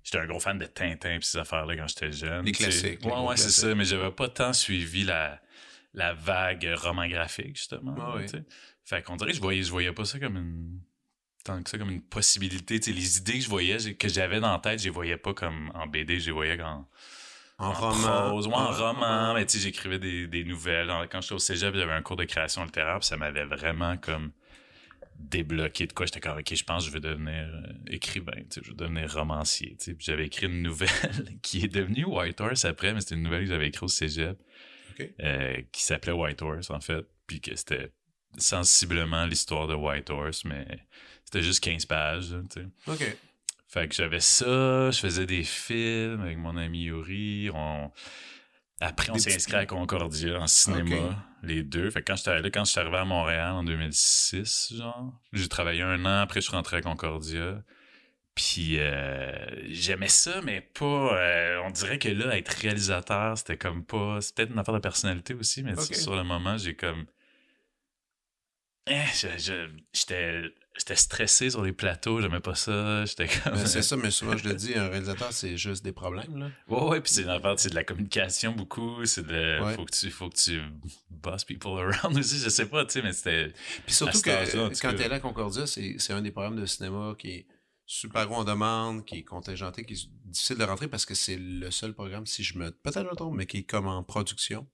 j'étais 0.03 0.19
un 0.19 0.27
gros 0.27 0.41
fan 0.41 0.59
de 0.59 0.67
Tintin 0.67 1.19
pis 1.21 1.27
ces 1.27 1.39
affaires-là 1.39 1.77
quand 1.77 1.87
j'étais 1.89 2.11
jeune. 2.13 2.45
Les 2.45 2.53
classiques, 2.53 3.05
Ouais, 3.05 3.13
ouais, 3.29 3.37
c'est 3.37 3.51
ça, 3.51 3.75
mais 3.75 3.85
j'avais 3.85 4.11
pas 4.11 4.29
tant 4.29 4.53
suivi 4.53 5.05
la, 5.05 5.41
la 5.95 6.15
vague 6.15 6.69
roman 6.79 7.07
graphique, 7.07 7.57
justement. 7.57 7.95
Ah 7.97 8.15
oui. 8.17 8.27
Fait 8.85 9.03
qu'on 9.03 9.17
dirait 9.17 9.31
que 9.31 9.37
je 9.37 9.41
voyais, 9.43 9.63
je 9.63 9.71
voyais 9.71 9.93
pas 9.93 10.05
ça 10.05 10.19
comme 10.19 10.37
une 10.37 10.81
tant 11.45 11.63
que 11.63 11.71
ça 11.71 11.79
comme 11.79 11.91
une 11.91 12.03
possibilité, 12.03 12.81
tu 12.81 12.87
sais, 12.91 12.93
les 12.93 13.19
idées 13.19 13.35
que 13.35 13.45
je 13.45 13.49
voyais, 13.49 13.95
que 13.95 14.09
j'avais 14.09 14.41
dans 14.41 14.51
la 14.53 14.59
tête, 14.59 14.81
je 14.81 14.85
les 14.85 14.91
voyais 14.91 15.17
pas 15.17 15.33
comme 15.33 15.71
en 15.75 15.87
BD, 15.87 16.19
je 16.19 16.27
les 16.27 16.33
voyais 16.33 16.61
en, 16.61 16.89
En, 17.59 17.69
en 17.69 17.73
roman. 17.73 18.29
prose, 18.31 18.47
en 18.49 18.71
roman, 18.73 19.35
mais 19.35 19.47
tu 19.47 19.57
sais, 19.57 19.65
j'écrivais 19.65 19.99
des, 19.99 20.27
des 20.27 20.45
nouvelles. 20.45 20.91
Quand 21.11 21.21
j'étais 21.23 21.35
au 21.35 21.39
cégep, 21.39 21.75
j'avais 21.75 21.93
un 21.93 22.03
cours 22.03 22.17
de 22.17 22.25
création 22.25 22.65
littéraire, 22.65 22.99
puis 22.99 23.07
ça 23.09 23.17
m'avait 23.17 23.45
vraiment 23.47 23.97
comme 23.97 24.33
débloqué 25.19 25.87
de 25.87 25.93
quoi. 25.93 26.07
J'étais 26.07 26.21
comme, 26.21 26.39
OK, 26.39 26.55
je 26.55 26.65
pense 26.65 26.85
que 26.85 26.91
je 26.91 26.95
veux 26.95 27.01
devenir 27.01 27.49
euh, 27.49 27.73
écrivain, 27.89 28.33
tu 28.33 28.47
sais, 28.51 28.61
je 28.63 28.71
veux 28.71 28.77
devenir 28.77 29.13
romancier, 29.13 29.77
tu 29.79 29.85
sais. 29.85 29.95
Puis 29.95 30.05
j'avais 30.07 30.27
écrit 30.27 30.47
une 30.47 30.63
nouvelle 30.63 30.91
qui 31.43 31.65
est 31.65 31.69
devenue 31.75 32.05
White 32.05 32.41
Horse 32.41 32.65
après, 32.65 32.93
mais 32.93 33.01
c'était 33.01 33.15
une 33.15 33.23
nouvelle 33.23 33.43
que 33.45 33.49
j'avais 33.49 33.69
écrite 33.69 33.83
au 33.85 33.89
cégep, 33.89 34.39
euh, 35.23 35.57
qui 35.73 35.83
s'appelait 35.83 36.13
White 36.13 36.43
Horse, 36.43 36.71
en 36.71 36.81
fait, 36.81 37.07
puis 37.27 37.41
que 37.41 37.57
c'était 37.57 37.91
sensiblement 38.39 39.25
l'histoire 39.25 39.67
de 39.67 39.75
White 39.75 40.11
Horse, 40.11 40.45
mais 40.45 40.67
c'était 41.25 41.43
juste 41.43 41.61
15 41.61 41.87
pages, 41.87 42.33
là, 42.33 42.41
tu 42.53 42.61
sais. 42.61 42.67
OK. 42.93 43.17
Fait 43.77 43.89
que 43.89 43.95
j'avais 43.95 44.21
ça, 44.21 44.91
je 44.91 44.99
faisais 44.99 45.27
des 45.27 45.45
films 45.45 46.23
avec 46.23 46.39
mon 46.39 46.57
ami 46.57 46.85
Yuri. 46.85 47.51
On... 47.53 47.91
Après, 48.81 49.11
on 49.11 49.19
s'est 49.19 49.35
inscrit 49.35 49.57
à 49.57 49.67
Concordia 49.67 50.41
en 50.41 50.47
cinéma, 50.47 51.23
les 51.43 51.63
deux. 51.63 51.91
Fait 51.91 52.01
que 52.01 52.07
quand 52.07 52.17
j'étais 52.17 52.41
là, 52.41 52.51
quand 52.51 52.65
je 52.65 52.71
suis 52.71 52.81
arrivé 52.81 52.97
à 52.97 53.05
Montréal 53.05 53.51
en 53.53 53.65
2006, 53.65 54.77
genre, 54.79 55.13
j'ai 55.35 55.49
travaillé 55.49 55.83
un 55.83 56.07
an, 56.07 56.21
après 56.21 56.41
je 56.41 56.47
suis 56.47 56.57
rentré 56.57 56.79
à 56.79 56.81
Concordia. 56.81 57.63
Puis 58.35 58.79
euh, 58.79 59.31
j'aimais 59.69 60.09
ça, 60.09 60.41
mais 60.41 60.63
pas. 60.63 61.19
euh, 61.19 61.61
on 61.67 61.71
dirait 61.71 61.99
que 61.99 62.09
là, 62.09 62.35
être 62.35 62.49
réalisateur, 62.49 63.37
c'était 63.37 63.59
comme 63.59 63.85
pas. 63.85 64.23
C'est 64.23 64.37
peut-être 64.37 64.53
une 64.53 64.59
affaire 64.59 64.73
de 64.73 64.81
personnalité 64.81 65.35
aussi, 65.35 65.63
mais 65.63 65.77
sur 65.77 66.17
le 66.17 66.25
moment, 66.25 66.57
j'ai 66.57 66.75
comme. 66.75 67.05
Eh, 68.89 69.05
j'étais 69.93 70.45
j'étais 70.79 70.97
stressé 70.97 71.51
sur 71.51 71.63
les 71.63 71.73
plateaux, 71.73 72.21
j'aimais 72.21 72.41
pas 72.41 72.55
ça. 72.55 73.05
J'étais 73.05 73.29
comme. 73.29 73.55
Ben, 73.55 73.67
c'est 73.67 73.83
ça, 73.91 73.97
mais 73.97 74.11
souvent 74.11 74.37
je 74.37 74.49
le 74.49 74.55
dis, 74.55 74.75
un 74.75 74.89
réalisateur, 74.89 75.33
c'est 75.33 75.57
juste 75.57 75.85
des 75.85 75.93
problèmes. 75.93 76.37
Là. 76.39 76.51
Ouais, 76.69 76.83
ouais, 76.89 77.01
puis 77.01 77.13
c'est 77.13 77.27
c'est 77.57 77.71
de 77.71 77.75
la 77.75 77.85
communication 77.85 78.53
beaucoup, 78.53 79.05
c'est 79.05 79.27
de. 79.27 79.63
Ouais. 79.63 79.75
Faut 79.75 79.85
que 79.85 79.93
tu 79.93 80.11
faut 80.11 80.29
que 80.29 80.37
tu 80.37 80.61
boss 81.11 81.45
people 81.45 81.73
around 81.79 82.17
aussi, 82.19 82.39
je 82.39 82.49
sais 82.49 82.67
pas, 82.67 82.85
tu 82.85 82.93
sais, 82.93 83.03
mais 83.03 83.13
c'était. 83.13 83.53
Puis 83.85 83.95
surtout 83.95 84.21
que 84.21 84.31
quand 84.81 84.91
cas. 84.91 84.95
tu 84.95 85.03
es 85.03 85.09
là 85.09 85.17
à 85.17 85.21
Concordia, 85.21 85.67
c'est 85.67 85.97
c'est 85.99 86.13
un 86.13 86.23
des 86.23 86.31
programmes 86.31 86.61
de 86.61 86.67
cinéma 86.67 87.15
qui 87.19 87.31
est 87.31 87.47
super 87.87 88.27
gros 88.27 88.37
en 88.37 88.45
demande, 88.45 89.05
qui 89.05 89.19
est 89.19 89.23
contingenté, 89.25 89.85
qui 89.85 89.95
est 89.95 90.09
difficile 90.25 90.59
de 90.59 90.65
rentrer 90.65 90.89
parce 90.89 91.07
que 91.07 91.15
c'est 91.15 91.37
le 91.37 91.71
seul 91.71 91.95
programme, 91.95 92.27
si 92.27 92.43
je 92.43 92.59
me. 92.59 92.71
Peut-être 92.71 93.05
je 93.05 93.11
me 93.11 93.15
trompe, 93.15 93.35
mais 93.37 93.47
qui 93.47 93.59
est 93.59 93.63
comme 93.63 93.87
en 93.87 94.03
production. 94.03 94.67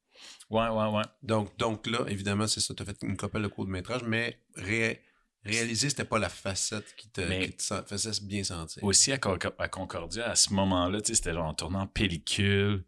Ouais, 0.51 0.69
ouais, 0.69 0.87
ouais. 0.89 1.03
Donc, 1.23 1.57
donc 1.59 1.87
là, 1.87 2.05
évidemment, 2.09 2.47
c'est 2.47 2.61
ça. 2.61 2.75
Tu 2.75 2.83
as 2.83 2.87
fait 2.87 2.97
une 3.03 3.17
couple 3.17 3.43
de 3.43 3.49
cours 3.49 3.67
de 3.67 3.71
métrage, 3.71 4.03
mais 4.05 4.39
ré- 4.55 5.03
réaliser, 5.45 5.89
c'était 5.91 6.05
pas 6.05 6.19
la 6.19 6.29
facette 6.29 6.95
qui 6.97 7.09
te, 7.09 7.21
qui 7.21 7.57
faisait 7.89 8.11
bien 8.25 8.45
sentir. 8.45 8.83
Aussi 8.85 9.13
à, 9.13 9.17
Conc- 9.19 9.53
à 9.59 9.69
Concordia, 9.69 10.31
à 10.31 10.35
ce 10.37 10.53
moment-là, 10.55 10.99
c'était 11.03 11.33
genre 11.33 11.47
en 11.47 11.55
tournant 11.55 11.87
pellicule. 11.87 12.85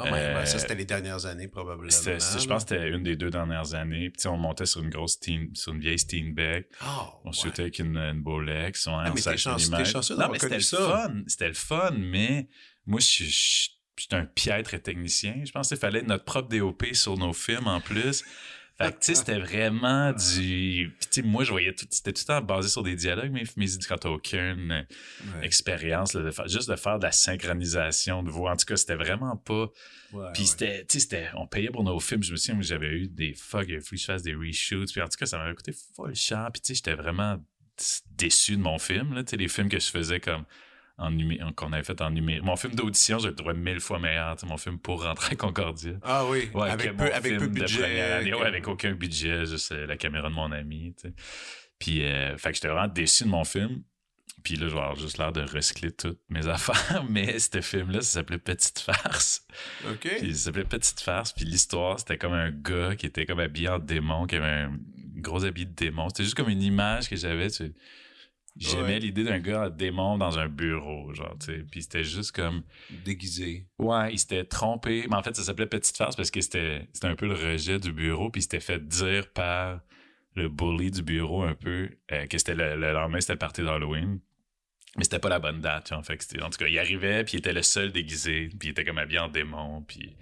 Ah 0.00 0.04
Euh, 0.06 0.38
ouais, 0.38 0.46
ça, 0.46 0.60
c'était 0.60 0.76
les 0.76 0.84
dernières 0.84 1.26
années, 1.26 1.48
probablement. 1.48 1.90
Je 1.90 2.46
pense 2.46 2.64
que 2.64 2.70
c'était 2.76 2.88
une 2.88 3.02
des 3.02 3.16
deux 3.16 3.30
dernières 3.30 3.74
années. 3.74 4.10
Puis 4.10 4.28
on 4.28 4.36
montait 4.36 4.64
sur 4.64 4.80
une 4.82 4.90
grosse 4.90 5.14
Steen- 5.14 5.50
sur 5.56 5.72
une 5.74 5.80
vieille 5.80 5.98
Steenbeck. 5.98 6.68
Ah, 6.80 7.10
On 7.24 7.30
ouais. 7.30 7.36
shootait 7.36 7.62
avec 7.62 7.78
une, 7.80 7.96
une 7.96 8.20
Bolex. 8.22 8.86
Ouais, 8.86 8.92
on 8.92 9.12
mais 9.14 9.20
chanceux- 9.20 9.84
chanceux 9.84 10.16
Non, 10.16 10.28
mais 10.30 10.38
c'était 10.38 10.58
le 10.58 10.62
fun. 10.62 11.14
C'était 11.26 11.48
le 11.48 11.54
fun, 11.54 11.90
mais 11.98 12.46
moi, 12.86 13.00
je 13.00 13.06
suis- 13.06 13.24
suis 13.98 14.08
un 14.12 14.24
piètre 14.24 14.80
technicien. 14.80 15.42
Je 15.44 15.50
pense 15.50 15.66
qu'il 15.68 15.76
fallait 15.78 16.02
notre 16.02 16.24
propre 16.24 16.48
DOP 16.48 16.94
sur 16.94 17.16
nos 17.18 17.32
films 17.32 17.66
en 17.66 17.80
plus. 17.80 18.22
Fait 18.80 18.92
que, 18.92 18.98
tu 19.00 19.06
sais, 19.06 19.14
c'était 19.16 19.38
vraiment 19.40 20.12
du... 20.12 20.94
Puis, 21.00 21.08
tu 21.10 21.20
sais, 21.20 21.22
moi, 21.22 21.42
je 21.42 21.50
voyais 21.50 21.74
tout... 21.74 21.86
C'était 21.90 22.12
tout 22.12 22.22
le 22.22 22.26
temps 22.26 22.40
basé 22.42 22.68
sur 22.68 22.84
des 22.84 22.94
dialogues, 22.94 23.32
mais 23.32 23.42
mes 23.56 23.66
quand 23.88 23.98
t'as 23.98 24.08
aucune 24.08 24.70
Ouais. 24.70 25.44
expérience, 25.44 26.14
là, 26.14 26.22
de 26.22 26.30
faire- 26.30 26.46
juste 26.46 26.70
de 26.70 26.76
faire 26.76 26.98
de 27.00 27.04
la 27.04 27.10
synchronisation 27.12 28.22
de 28.22 28.30
voix. 28.30 28.52
En 28.52 28.56
tout 28.56 28.66
cas, 28.66 28.76
c'était 28.76 28.94
vraiment 28.94 29.36
pas... 29.36 29.66
Ouais, 30.12 30.26
Puis 30.32 30.46
c'était, 30.46 30.82
tu 30.86 30.94
sais, 30.94 31.00
c'était, 31.00 31.28
on 31.34 31.46
payait 31.48 31.70
pour 31.70 31.82
nos 31.82 31.98
films. 31.98 32.22
Je 32.22 32.32
me 32.32 32.36
souviens, 32.36 32.60
j'avais 32.62 32.88
eu 32.88 33.08
des 33.08 33.34
fuck, 33.34 33.66
il 33.68 33.80
que 33.80 33.96
je 33.96 34.04
fasse 34.04 34.22
des 34.22 34.34
reshoots. 34.34 34.92
Puis 34.92 35.02
en 35.02 35.08
tout 35.08 35.18
cas, 35.18 35.26
ça 35.26 35.38
m'avait 35.38 35.54
coûté 35.54 35.72
full 35.96 36.14
cher. 36.14 36.48
Puis 36.52 36.60
tu 36.62 36.66
sais, 36.68 36.74
j'étais 36.76 36.94
vraiment 36.94 37.38
déçu 38.16 38.56
de 38.56 38.62
mon 38.62 38.78
film, 38.78 39.14
là. 39.14 39.24
Tu 39.24 39.30
sais, 39.30 39.36
les 39.36 39.48
films 39.48 39.68
que 39.68 39.78
je 39.78 39.88
faisais 39.90 40.20
comme 40.20 40.44
en 40.98 41.52
qu'on 41.56 41.72
avait 41.72 41.84
fait 41.84 42.00
en 42.00 42.10
numérique. 42.10 42.42
Mon 42.42 42.56
film 42.56 42.74
d'audition, 42.74 43.18
je 43.18 43.28
le 43.28 43.34
trouvais 43.34 43.54
mille 43.54 43.80
fois 43.80 43.98
meilleur. 43.98 44.36
Mon 44.46 44.56
film 44.56 44.78
pour 44.78 45.04
rentrer 45.04 45.32
à 45.32 45.36
Concordia. 45.36 45.92
Ah 46.02 46.26
oui, 46.26 46.50
Ouais, 46.54 46.70
avec, 46.70 46.96
peu, 46.96 47.04
avec 47.12 47.34
peu 47.34 47.38
film 47.40 47.52
de 47.54 47.60
budget. 47.60 48.00
année. 48.00 48.34
Ouais, 48.34 48.46
avec 48.46 48.66
aucun 48.68 48.92
budget, 48.92 49.46
juste 49.46 49.72
euh, 49.72 49.86
la 49.86 49.96
caméra 49.96 50.28
de 50.28 50.34
mon 50.34 50.50
ami, 50.52 50.94
tu 51.00 51.08
sais. 51.08 51.14
Puis, 51.78 52.04
euh, 52.04 52.36
fait 52.36 52.50
que 52.50 52.54
j'étais 52.56 52.68
vraiment 52.68 52.88
déçu 52.88 53.24
de 53.24 53.28
mon 53.28 53.44
film. 53.44 53.82
Puis 54.44 54.54
là, 54.56 54.68
je 54.68 54.72
vais 54.74 54.80
avoir 54.80 54.96
juste 54.96 55.18
l'air 55.18 55.32
de 55.32 55.42
recycler 55.42 55.90
toutes 55.92 56.20
mes 56.28 56.46
affaires. 56.48 57.04
Mais 57.08 57.38
ce 57.38 57.60
film-là, 57.60 58.00
ça 58.00 58.20
s'appelait 58.20 58.38
Petite 58.38 58.78
Farce. 58.80 59.46
OK. 59.90 60.08
Puis 60.18 60.34
ça 60.34 60.44
s'appelait 60.46 60.64
Petite 60.64 61.00
Farce. 61.00 61.32
Puis 61.32 61.44
l'histoire, 61.44 61.98
c'était 61.98 62.18
comme 62.18 62.32
un 62.32 62.50
gars 62.50 62.94
qui 62.96 63.06
était 63.06 63.26
comme 63.26 63.40
habillé 63.40 63.68
en 63.68 63.78
démon, 63.78 64.26
qui 64.26 64.36
avait 64.36 64.46
un 64.46 64.76
gros 65.16 65.44
habit 65.44 65.66
de 65.66 65.74
démon. 65.74 66.08
C'était 66.08 66.24
juste 66.24 66.36
comme 66.36 66.48
une 66.48 66.62
image 66.62 67.08
que 67.08 67.16
j'avais. 67.16 67.50
tu 67.50 67.56
sais. 67.66 67.72
J'aimais 68.58 68.82
Ouais. 68.94 68.98
l'idée 68.98 69.24
d'un 69.24 69.38
gars 69.38 69.66
en 69.66 69.70
démon 69.70 70.18
dans 70.18 70.38
un 70.38 70.48
bureau, 70.48 71.12
genre, 71.14 71.36
tu 71.38 71.46
sais. 71.46 71.64
Puis 71.70 71.82
c'était 71.82 72.02
juste 72.04 72.32
comme... 72.32 72.62
Déguisé. 73.04 73.66
Ouais, 73.78 74.12
il 74.12 74.18
s'était 74.18 74.44
trompé. 74.44 75.06
Mais 75.08 75.16
en 75.16 75.22
fait, 75.22 75.34
ça 75.36 75.44
s'appelait 75.44 75.66
Petite 75.66 75.96
Farce 75.96 76.16
parce 76.16 76.30
que 76.30 76.40
c'était 76.40 76.88
c'était 76.92 77.06
un 77.06 77.14
peu 77.16 77.26
le 77.26 77.34
rejet 77.34 77.78
du 77.78 77.92
bureau. 77.92 78.30
Puis 78.30 78.40
il 78.40 78.42
s'était 78.42 78.60
fait 78.60 78.84
dire 78.86 79.30
par 79.32 79.80
le 80.34 80.48
bully 80.48 80.90
du 80.90 81.02
bureau 81.02 81.42
un 81.42 81.54
peu 81.54 81.88
euh, 82.12 82.26
que 82.26 82.36
c'était 82.38 82.54
le, 82.54 82.76
le 82.76 82.92
lendemain, 82.92 83.20
c'était 83.20 83.34
le 83.34 83.38
party 83.38 83.62
d'Halloween. 83.62 84.20
Mais 84.96 85.04
c'était 85.04 85.18
pas 85.20 85.28
la 85.28 85.38
bonne 85.38 85.60
date, 85.60 85.86
tu 85.88 85.94
vois. 85.94 86.02
Fait 86.02 86.18
en 86.42 86.50
tout 86.50 86.58
cas, 86.58 86.66
il 86.66 86.78
arrivait, 86.78 87.22
puis 87.24 87.34
il 87.34 87.38
était 87.38 87.52
le 87.52 87.62
seul 87.62 87.92
déguisé, 87.92 88.48
puis 88.58 88.68
il 88.68 88.70
était 88.70 88.84
comme 88.84 88.98
habillé 88.98 89.18
en 89.20 89.28
démon, 89.28 89.82
puis 89.86 90.16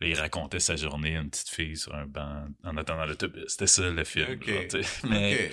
là, 0.00 0.08
il 0.08 0.14
racontait 0.14 0.58
sa 0.58 0.74
journée 0.74 1.16
à 1.16 1.20
une 1.20 1.30
petite 1.30 1.48
fille 1.50 1.76
sur 1.76 1.94
un 1.94 2.06
banc 2.06 2.46
en 2.64 2.76
attendant 2.76 3.04
l'autobus. 3.04 3.44
C'était 3.48 3.66
ça, 3.68 3.88
le 3.90 4.04
film. 4.04 4.42
Genre. 4.42 4.80
Mais 5.08 5.34
OK. 5.34 5.52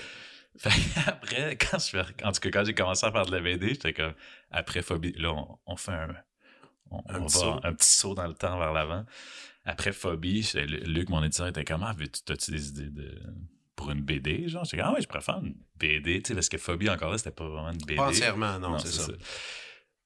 Fait 0.57 0.99
après, 1.07 1.57
quand 1.57 1.79
je 1.79 1.89
fais, 1.89 2.03
en 2.23 2.31
tout 2.31 2.39
cas, 2.41 2.49
quand 2.51 2.63
j'ai 2.65 2.73
commencé 2.73 3.05
à 3.05 3.11
faire 3.11 3.25
de 3.25 3.31
la 3.31 3.39
BD, 3.41 3.69
j'étais 3.69 3.93
comme, 3.93 4.13
après 4.51 4.81
Phobie, 4.81 5.13
là, 5.17 5.31
on, 5.33 5.57
on 5.65 5.75
fait 5.75 5.91
un, 5.91 6.15
on, 6.91 6.99
Un 7.09 7.21
on 7.21 7.25
petit 7.25 7.39
va 7.43 7.59
un 7.63 7.73
petit 7.73 7.89
saut 7.89 8.13
dans 8.13 8.27
le 8.27 8.33
temps 8.35 8.57
vers 8.59 8.71
l'avant. 8.73 9.05
Après 9.65 9.91
Phobie, 9.93 10.49
Luc, 10.85 11.09
mon 11.09 11.23
éditeur, 11.23 11.47
était 11.47 11.63
comme, 11.65 11.83
ah, 11.83 11.93
veux-tu- 11.97 12.21
t'as-tu 12.23 12.51
des 12.51 12.67
idées 12.69 12.89
de, 12.89 13.21
pour 13.75 13.89
une 13.91 14.01
BD, 14.01 14.47
genre? 14.49 14.63
J'étais 14.65 14.77
comme, 14.77 14.87
ah 14.91 14.93
ouais, 14.93 15.01
je 15.01 15.07
préfère 15.07 15.37
une 15.39 15.55
BD, 15.77 16.21
tu 16.21 16.29
sais, 16.29 16.33
parce 16.35 16.49
que 16.49 16.57
Phobie, 16.57 16.89
encore 16.89 17.11
là, 17.11 17.17
c'était 17.17 17.31
pas 17.31 17.47
vraiment 17.47 17.71
une 17.71 17.77
BD. 17.77 17.95
Pas 17.95 18.09
entièrement, 18.09 18.59
non, 18.59 18.77
c'est 18.79 18.91
ça. 18.91 19.11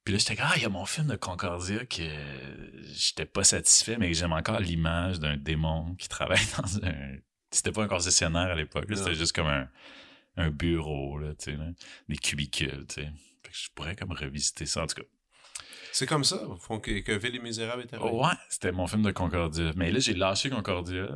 Puis 0.04 0.14
là, 0.14 0.20
j'étais 0.20 0.36
comme, 0.38 0.46
ah, 0.48 0.54
il 0.56 0.62
y 0.62 0.66
a 0.66 0.70
mon 0.70 0.86
film 0.86 1.08
de 1.08 1.16
Concordia 1.18 1.86
que 1.86 2.04
j'étais 2.94 3.26
pas 3.26 3.44
satisfait, 3.44 3.98
mais 3.98 4.10
que 4.10 4.18
j'aime 4.18 4.32
encore 4.32 4.60
l'image 4.62 5.20
d'un 5.20 5.36
démon 5.36 5.96
qui 5.96 6.08
travaille 6.08 6.40
dans 6.58 6.86
un. 6.86 7.18
C'était 7.52 7.72
pas 7.72 7.84
un 7.84 7.88
concessionnaire 7.88 8.52
à 8.52 8.56
l'époque, 8.56 8.86
c'était 8.94 9.16
juste 9.16 9.36
comme 9.36 9.48
un, 9.48 9.68
un 10.38 10.50
bureau, 10.50 11.18
là, 11.18 11.34
tu 11.36 11.52
sais, 11.52 11.58
là, 11.58 11.66
des 12.08 12.18
cubicules, 12.18 12.86
tu 12.88 13.02
sais. 13.02 13.12
Fait 13.44 13.52
que 13.52 13.58
je 13.58 13.70
pourrais 13.76 13.96
comme 13.96 14.12
revisiter 14.12 14.66
ça, 14.66 14.84
en 14.84 14.88
tout 14.88 15.02
cas. 15.02 15.08
C'est 15.92 16.06
comme 16.06 16.24
ça, 16.24 16.48
au 16.48 16.58
fond, 16.58 16.80
que, 16.80 17.00
que 17.00 17.12
Ville 17.12 17.36
et 17.36 17.40
Misérable 17.40 17.82
est 17.84 17.94
arrivé. 17.94 18.10
Ouais, 18.10 18.34
c'était 18.50 18.72
mon 18.72 18.88
film 18.88 19.02
de 19.02 19.12
Concordia. 19.12 19.72
Mais 19.76 19.92
là, 19.92 20.00
j'ai 20.00 20.14
lâché 20.14 20.50
Concordia. 20.50 21.08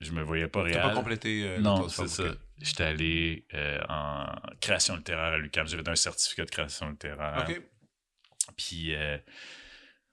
Je 0.00 0.12
me 0.12 0.22
voyais 0.22 0.48
pas 0.48 0.60
T'as 0.60 0.64
réel. 0.66 0.82
pas 0.82 0.94
complété 0.94 1.44
euh, 1.44 1.58
Non, 1.58 1.88
c'est 1.88 2.08
ça. 2.08 2.24
J'étais 2.60 2.84
allé 2.84 3.46
euh, 3.54 3.78
en 3.88 4.26
création 4.60 4.96
littéraire 4.96 5.32
à 5.32 5.38
l'UQAM. 5.38 5.66
J'avais 5.66 5.88
un 5.88 5.96
certificat 5.96 6.44
de 6.44 6.50
création 6.50 6.90
littéraire. 6.90 7.46
OK. 7.48 7.62
Puis 8.56 8.94
euh, 8.94 9.16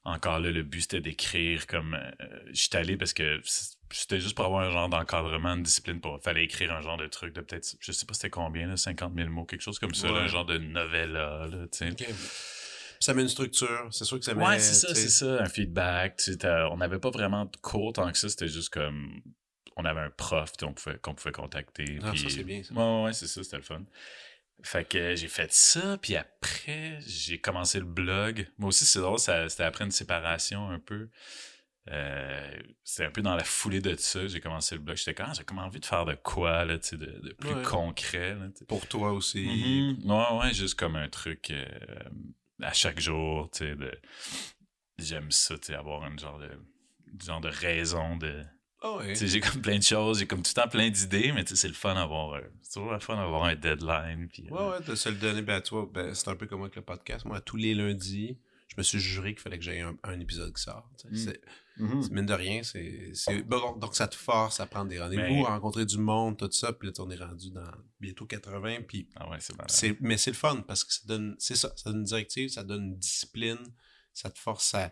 encore 0.06 0.40
là, 0.40 0.52
le 0.52 0.64
but 0.64 0.82
c'était 0.82 1.00
d'écrire 1.02 1.66
comme. 1.68 1.94
euh, 1.96 2.40
J'étais 2.52 2.78
allé 2.78 2.98
parce 2.98 3.14
que 3.14 3.40
c'était 3.92 4.20
juste 4.20 4.36
pour 4.36 4.46
avoir 4.46 4.64
un 4.64 4.70
genre 4.72 4.90
d'encadrement, 4.90 5.56
de 5.56 5.62
discipline. 5.62 6.02
Pour, 6.02 6.22
fallait 6.22 6.44
écrire 6.44 6.74
un 6.74 6.82
genre 6.82 6.98
de 6.98 7.08
truc 7.08 7.34
de 7.34 7.42
peut-être. 7.42 7.76
Je 7.80 7.92
sais 7.92 8.06
pas 8.06 8.14
c'était 8.14 8.30
combien, 8.30 8.68
là, 8.68 8.76
50 8.78 9.14
000 9.16 9.30
mots, 9.30 9.46
quelque 9.46 9.62
chose 9.62 9.80
comme 9.80 9.94
ça. 9.94 10.08
là, 10.12 10.20
un 10.22 10.28
genre 10.28 10.46
de 10.46 10.58
novella, 10.58 11.48
là. 11.48 11.68
Ça 13.00 13.14
met 13.14 13.22
une 13.22 13.30
structure. 13.30 13.88
C'est 13.92 14.06
sûr 14.06 14.18
que 14.20 14.26
ça 14.26 14.34
met. 14.34 14.46
Ouais, 14.46 14.60
c'est 14.60 14.74
ça, 14.76 14.96
c'est 14.96 15.10
ça, 15.10 15.42
un 15.42 15.50
feedback. 15.50 16.22
on 16.72 16.78
n'avait 16.78 17.00
pas 17.00 17.10
vraiment 17.10 17.46
de 17.46 17.56
cours 17.58 17.94
tant 17.94 18.10
que 18.12 18.18
ça, 18.18 18.30
c'était 18.30 18.48
juste 18.48 18.70
comme. 18.70 19.22
On 19.76 19.86
avait 19.86 20.02
un 20.02 20.12
prof 20.12 20.52
tu 20.52 20.60
sais, 20.60 20.66
on 20.70 20.74
pouvait- 20.74 20.98
qu'on 21.00 21.16
pouvait 21.16 21.32
contacter. 21.32 21.98
Ah, 22.04 22.12
ça, 22.16 22.30
c'est 22.30 22.44
bien, 22.44 22.62
ça. 22.62 22.74
Ouais, 22.76 23.06
ouais, 23.06 23.14
c'est 23.14 23.26
ça, 23.28 23.44
c'était 23.44 23.58
le 23.58 23.64
fun. 23.64 23.82
Fait 24.66 24.88
que 24.88 25.16
j'ai 25.16 25.28
fait 25.28 25.52
ça, 25.52 25.98
puis 25.98 26.16
après, 26.16 26.98
j'ai 27.06 27.38
commencé 27.40 27.80
le 27.80 27.86
blog. 27.86 28.48
Moi 28.58 28.70
aussi, 28.70 28.86
c'est 28.86 29.00
drôle, 29.00 29.20
c'était 29.20 29.64
après 29.64 29.84
une 29.84 29.92
séparation 29.92 30.70
un 30.70 30.80
peu. 30.80 31.10
Euh, 31.92 32.62
c'est 32.86 33.04
un 33.06 33.12
peu 33.12 33.22
dans 33.22 33.36
la 33.36 33.44
foulée 33.44 33.82
de 33.82 33.94
ça, 33.98 34.26
j'ai 34.28 34.40
commencé 34.40 34.76
le 34.76 34.82
blog. 34.82 34.96
J'étais 34.96 35.14
comme, 35.14 35.26
ah, 35.30 35.34
j'ai 35.36 35.44
comme 35.44 35.60
envie 35.60 35.82
de 35.82 35.86
faire 35.86 36.06
de 36.06 36.14
quoi, 36.16 36.64
là, 36.64 36.80
tu 36.80 36.88
sais, 36.90 36.98
de, 36.98 37.08
de 37.08 37.34
plus 37.34 37.54
Ouais. 37.54 37.62
concret, 37.64 38.36
là. 38.36 38.48
Pour 38.70 38.88
toi 38.88 39.12
aussi. 39.12 39.46
Mhm. 39.46 40.10
Ouais, 40.10 40.40
ouais, 40.40 40.54
juste 40.54 40.76
comme 40.76 40.96
un 40.96 41.10
truc 41.10 41.52
euh, 41.52 41.66
à 42.62 42.72
chaque 42.72 43.02
jour, 43.02 43.50
tu 43.52 43.60
sais, 43.66 43.76
de... 43.76 43.92
J'aime 44.98 45.30
ça, 45.32 45.58
tu 45.58 45.68
sais, 45.68 45.74
avoir 45.76 46.08
une 46.10 46.18
genre 46.18 46.40
de, 46.40 46.50
genre 47.22 47.42
de 47.42 47.50
raison 47.50 48.16
de... 48.16 48.44
Ah 48.86 48.98
ouais. 48.98 49.16
J'ai 49.16 49.40
comme 49.40 49.62
plein 49.62 49.78
de 49.78 49.84
choses, 49.84 50.20
j'ai 50.20 50.28
comme 50.28 50.44
tout 50.44 50.52
le 50.56 50.62
temps 50.62 50.68
plein 50.68 50.90
d'idées, 50.90 51.32
mais 51.32 51.46
c'est 51.48 51.68
le 51.68 51.74
fun 51.74 51.96
d'avoir... 51.96 52.34
euh, 52.34 52.42
c'est 52.62 52.74
toujours 52.74 52.92
le 52.92 53.00
fun 53.00 53.16
d'avoir 53.16 53.46
un 53.46 53.56
deadline, 53.56 54.28
puis... 54.28 54.46
euh, 54.52 54.54
Ouais, 54.56 54.78
ouais, 54.78 54.86
de 54.86 54.94
se 54.96 55.08
le 55.10 55.16
donner, 55.16 55.42
ben, 55.42 55.62
tu 55.62 55.74
vois, 55.74 55.90
ben, 55.92 56.14
c'est 56.14 56.28
un 56.28 56.36
peu 56.36 56.46
comme 56.48 56.60
moi 56.60 56.68
avec 56.68 56.76
le 56.76 56.82
podcast. 56.82 57.24
Moi, 57.26 57.40
tous 57.40 57.56
les 57.56 57.74
lundis, 57.74 58.38
je 58.68 58.76
me 58.78 58.84
suis 58.84 59.00
juré 59.00 59.34
qu'il 59.34 59.42
fallait 59.42 59.58
que 59.58 59.64
j'aie 59.64 59.80
un, 59.82 59.96
un 60.04 60.20
épisode 60.20 60.54
qui 60.54 60.62
sort. 60.62 60.90
Mm. 61.10 61.16
C'est- 61.16 61.42
mhm. 61.78 62.02
c'est- 62.04 62.12
Mine 62.12 62.26
de 62.26 62.34
rien, 62.34 62.62
c'est. 62.64 63.12
c'est- 63.14 63.44
bon, 63.44 63.78
donc, 63.78 63.96
ça 63.96 64.08
te 64.10 64.16
force 64.16 64.60
à 64.60 64.66
prendre 64.66 64.90
des 64.90 65.00
rendez-vous, 65.00 65.22
Mais- 65.22 65.46
à 65.46 65.50
rencontrer 65.52 65.86
du 65.86 65.98
monde, 65.98 66.38
tout 66.38 66.52
ça. 66.52 66.74
Puis 66.74 66.88
là, 66.90 66.94
on 67.00 67.10
est 67.10 67.16
rendu 67.24 67.52
dans 67.52 67.72
bientôt 68.02 68.26
80. 68.26 68.80
Puis 68.88 69.08
Ah 69.16 69.30
ouais, 69.30 69.38
c'est 69.40 69.54
c'est, 69.70 69.96
mais 70.02 70.18
c'est 70.18 70.32
le 70.32 70.36
fun 70.38 70.62
parce 70.68 70.84
que 70.84 70.92
ça 70.92 71.02
donne. 71.06 71.36
C'est 71.40 71.56
ça, 71.56 71.72
ça 71.78 71.90
donne 71.90 72.00
une 72.00 72.06
directive, 72.06 72.50
ça 72.50 72.64
donne 72.64 72.84
une 72.84 72.98
discipline, 72.98 73.60
ça 74.12 74.30
te 74.30 74.40
force 74.40 74.74
à. 74.74 74.92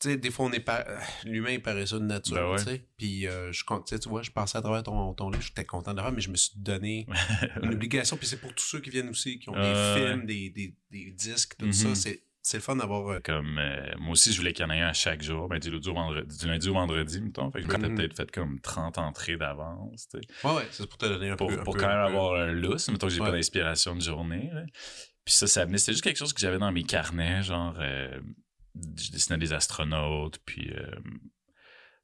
Tu 0.00 0.08
sais, 0.08 0.16
des 0.16 0.30
fois, 0.30 0.46
on 0.46 0.52
est 0.52 0.60
par- 0.60 0.84
euh, 0.88 0.96
l'humain 1.24 1.50
est 1.50 1.58
paresseux 1.58 2.00
de 2.00 2.04
nature, 2.06 2.34
Ben 2.36 2.50
ouais. 2.50 2.56
tu 2.58 2.64
sais. 2.64 2.84
Puis, 2.96 3.26
euh, 3.26 3.52
je, 3.52 3.62
tu 3.98 4.08
vois, 4.08 4.22
je 4.22 4.30
passais 4.30 4.56
à 4.56 4.62
travers 4.62 4.82
ton, 4.82 5.12
ton 5.12 5.28
livre, 5.28 5.42
j'étais 5.42 5.64
content 5.66 5.92
de 5.92 5.98
le 5.98 6.02
faire, 6.02 6.12
mais 6.12 6.22
je 6.22 6.30
me 6.30 6.36
suis 6.36 6.52
donné 6.56 7.06
une 7.62 7.74
obligation. 7.74 8.16
Puis 8.16 8.26
c'est 8.26 8.40
pour 8.40 8.54
tous 8.54 8.64
ceux 8.64 8.80
qui 8.80 8.88
viennent 8.90 9.10
aussi, 9.10 9.38
qui 9.38 9.50
ont 9.50 9.52
des 9.60 9.94
films, 9.96 10.24
des, 10.24 10.48
des, 10.50 10.74
des 10.90 11.10
disques, 11.10 11.56
tout 11.58 11.66
Mhm. 11.66 11.72
ça. 11.74 11.94
C'est, 11.94 12.22
c'est 12.40 12.56
le 12.56 12.62
fun 12.62 12.76
d'avoir. 12.76 13.06
euh, 13.08 13.20
Comme, 13.22 13.58
euh, 13.58 13.92
moi 13.98 14.12
aussi, 14.12 14.32
je 14.32 14.38
voulais 14.38 14.54
qu'il 14.54 14.64
y 14.64 14.66
en 14.66 14.70
ait 14.72 14.80
un 14.80 14.88
à 14.88 14.92
chaque 14.94 15.20
jour, 15.22 15.48
ben, 15.48 15.58
du 15.58 15.70
lundi 15.70 15.88
au 15.90 15.92
vendredi, 15.92 16.38
du 16.38 16.46
lundi 16.46 16.68
au 16.70 16.72
vendredi, 16.72 17.20
mettons. 17.20 17.50
Fait 17.50 17.60
que 17.60 17.70
je 17.70 17.76
m'étais 17.76 17.88
Mhm. 17.90 17.96
peut-être 17.98 18.16
fait 18.16 18.30
comme 18.30 18.58
30 18.60 18.96
entrées 18.96 19.36
d'avance, 19.36 20.08
tu 20.08 20.18
sais. 20.18 20.46
Ouais, 20.48 20.54
ouais, 20.54 20.66
c'est 20.70 20.88
pour 20.88 20.96
te 20.96 21.04
donner 21.04 21.28
un 21.28 21.36
pour, 21.36 21.48
peu. 21.48 21.60
un 21.60 21.62
pour 21.62 21.74
peu- 21.74 21.80
quand 21.80 21.88
même 21.88 21.98
un 21.98 22.06
peu- 22.06 22.12
avoir 22.12 22.40
un 22.40 22.52
lousse, 22.52 22.88
mettons 22.88 23.08
que 23.08 23.12
j'ai 23.12 23.20
Ouais. 23.20 23.26
pas 23.26 23.32
d'inspiration 23.36 23.94
de 23.94 24.00
journée. 24.00 24.48
là. 24.54 24.62
Puis 25.26 25.34
ça, 25.34 25.46
ça 25.46 25.66
venait, 25.66 25.76
c'était 25.76 25.92
juste 25.92 26.04
quelque 26.04 26.16
chose 26.16 26.32
que 26.32 26.40
j'avais 26.40 26.58
dans 26.58 26.72
mes 26.72 26.84
carnets, 26.84 27.42
genre, 27.42 27.76
euh, 27.78 28.18
je 28.74 29.10
dessinais 29.10 29.38
des 29.38 29.52
astronautes, 29.52 30.38
puis 30.44 30.70
euh, 30.72 30.90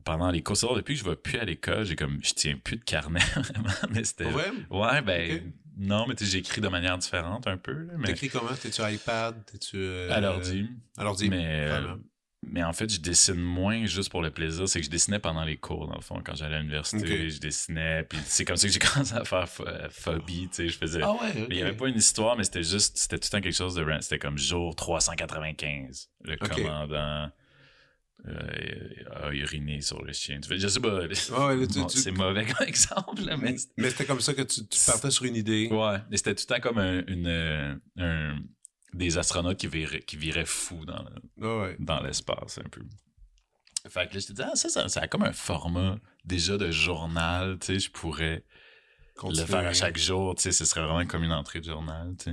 pendant 0.05 0.31
les 0.31 0.43
cours, 0.43 0.57
depuis 0.77 0.95
que 0.95 1.01
je 1.01 1.09
vais 1.09 1.17
plus 1.17 1.39
à 1.39 1.45
l'école, 1.45 1.85
j'ai 1.85 1.97
comme, 1.97 2.19
je 2.23 2.33
tiens 2.35 2.57
plus 2.63 2.77
de 2.77 2.85
carnet, 2.85 3.21
vraiment, 3.37 3.69
mais 3.91 4.05
c'était... 4.05 4.27
Ouais, 4.71 5.03
ben, 5.03 5.53
non, 5.77 6.07
mais 6.07 6.15
j'écris 6.19 6.61
de 6.61 6.69
manière 6.69 6.97
différente 6.97 7.47
un 7.47 7.59
peu, 7.59 7.73
là, 7.73 7.93
mais 7.99 8.07
T'écris 8.09 8.31
comment? 8.31 8.55
T'es-tu 8.55 8.81
iPad? 8.83 9.45
T'es-tu. 9.45 9.77
euh, 9.77 10.11
à 10.11 10.21
l'ordi. 10.21 10.69
À 10.97 11.05
l'ordi. 11.05 11.29
Mais, 11.29 11.67
euh, 11.67 11.69
vraiment. 11.69 11.99
Mais 12.43 12.63
en 12.63 12.73
fait, 12.73 12.93
je 12.93 13.01
dessine 13.01 13.35
moins 13.35 13.87
juste 13.87 14.11
pour 14.11 14.23
le 14.23 14.31
plaisir. 14.31 14.69
C'est 14.69 14.81
que 14.81 14.85
je 14.87 14.91
dessinais 14.91 15.19
pendant 15.19 15.45
les 15.45 15.57
cours, 15.57 15.89
dans 15.89 15.95
le 15.97 16.01
fond. 16.01 16.21
Quand 16.25 16.35
j'allais 16.37 16.57
à 16.57 16.59
l'université, 16.59 17.29
je 17.31 17.41
dessinais. 17.41 18.05
Puis 18.05 18.19
c'est 18.25 18.45
comme 18.45 18.57
ça 18.57 18.67
que 18.69 18.73
j'ai 18.73 18.79
commencé 18.95 19.15
à 19.15 19.25
faire 19.25 19.49
euh, 19.61 19.89
phobie, 19.91 20.49
tu 20.49 20.55
sais. 20.57 20.69
Je 20.69 20.79
faisais... 20.79 21.01
Ah 21.03 21.13
ouais. 21.13 21.35
Mais 21.35 21.47
il 21.51 21.57
n'y 21.57 21.63
avait 21.63 21.77
pas 21.77 21.89
une 21.89 21.97
histoire, 21.97 22.37
mais 22.37 22.45
c'était 22.45 22.63
juste, 22.63 22.99
c'était 22.99 23.19
tout 23.19 23.27
le 23.33 23.39
temps 23.39 23.43
quelque 23.43 23.57
chose 23.57 23.75
de. 23.75 23.85
C'était 24.01 24.19
comme 24.19 24.39
jour 24.39 24.75
395. 24.77 26.09
Le 26.23 26.37
commandant 26.37 27.31
euh, 28.29 28.89
a 29.25 29.31
uriné 29.33 29.81
sur 29.81 30.03
le 30.03 30.13
chien. 30.13 30.41
Tu 30.41 30.49
fais, 30.49 30.59
je 30.59 30.69
sais 30.69 30.81
pas, 30.81 30.95
Ouais, 31.01 31.67
tu- 31.67 31.99
c'est 31.99 32.11
mauvais 32.11 32.45
comme 32.47 32.67
exemple, 32.69 33.23
mais 33.41 33.57
Mais 33.77 33.91
c'était 33.91 34.05
comme 34.05 34.21
ça 34.21 34.35
que 34.35 34.43
tu, 34.43 34.67
tu 34.67 34.81
partais 34.87 35.11
sur 35.11 35.25
une 35.25 35.37
idée. 35.37 35.69
Ouais, 35.71 35.99
mais 36.11 36.17
c'était 36.17 36.35
tout 36.35 36.45
le 36.49 36.55
temps 36.57 36.61
comme 36.61 36.79
un, 36.79 37.05
une, 37.07 37.27
euh, 37.27 37.75
un- 37.99 38.39
des 38.97 39.19
astronautes 39.19 39.59
qui 39.59 39.67
viraient, 39.69 40.03
qui 40.03 40.17
viraient 40.17 40.45
fous 40.47 40.85
dans, 40.85 41.03
le- 41.05 41.47
Ouais, 41.47 41.63
ouais. 41.69 41.77
dans 41.79 42.01
l'espace, 42.03 42.59
un 42.59 42.69
peu. 42.69 42.83
Fait 43.89 44.09
que 44.09 44.15
là, 44.15 44.21
je 44.21 44.27
te 44.27 44.33
dis, 44.33 44.43
ah, 44.43 44.55
ça, 44.57 44.69
ça, 44.69 44.89
ça 44.89 45.01
a 45.03 45.09
comme 45.09 45.23
un 45.23 45.33
format 45.33 45.99
déjà 46.25 46.57
de 46.59 46.71
journal, 46.71 47.59
tu 47.61 47.67
sais, 47.67 47.79
je 47.79 47.91
pourrais 47.91 48.45
Continuer. 49.15 49.43
le 49.43 49.47
faire 49.47 49.67
à 49.67 49.73
chaque 49.73 49.97
jour, 49.97 50.35
tu 50.35 50.43
sais, 50.43 50.53
ce 50.53 50.65
serait 50.65 50.83
vraiment 50.83 51.07
comme 51.07 51.23
une 51.23 51.33
entrée 51.33 51.61
de 51.61 51.67
journal, 51.67 52.15
tu 52.19 52.25
sais. 52.25 52.31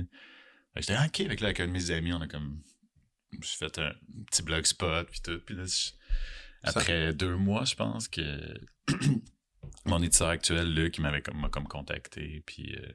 Fait 0.74 0.80
que 0.80 0.86
j'étais, 0.86 0.94
ah, 0.98 1.06
ok, 1.06 1.20
avec, 1.20 1.40
là, 1.40 1.46
avec 1.48 1.60
un 1.60 1.66
de 1.68 1.72
mes 1.72 1.90
amis, 1.92 2.12
on 2.12 2.20
a 2.20 2.26
comme, 2.26 2.60
j'ai 3.32 3.56
fait 3.56 3.78
un 3.78 3.92
petit 4.30 4.42
blogspot, 4.42 5.04
puis 5.10 5.20
tout, 5.20 5.40
puis 5.46 5.54
là, 5.54 5.64
je- 5.66 5.90
après 6.64 7.12
deux 7.12 7.36
mois, 7.36 7.64
je 7.64 7.74
pense 7.76 8.08
que 8.08 8.22
mon 9.86 10.02
éditeur 10.02 10.28
actuel, 10.28 10.72
Luc, 10.74 10.96
il 10.98 11.02
m'avait 11.02 11.22
comme, 11.22 11.38
m'a 11.40 11.48
comme 11.50 11.68
contacté, 11.68 12.42
puis 12.46 12.74
euh, 12.76 12.92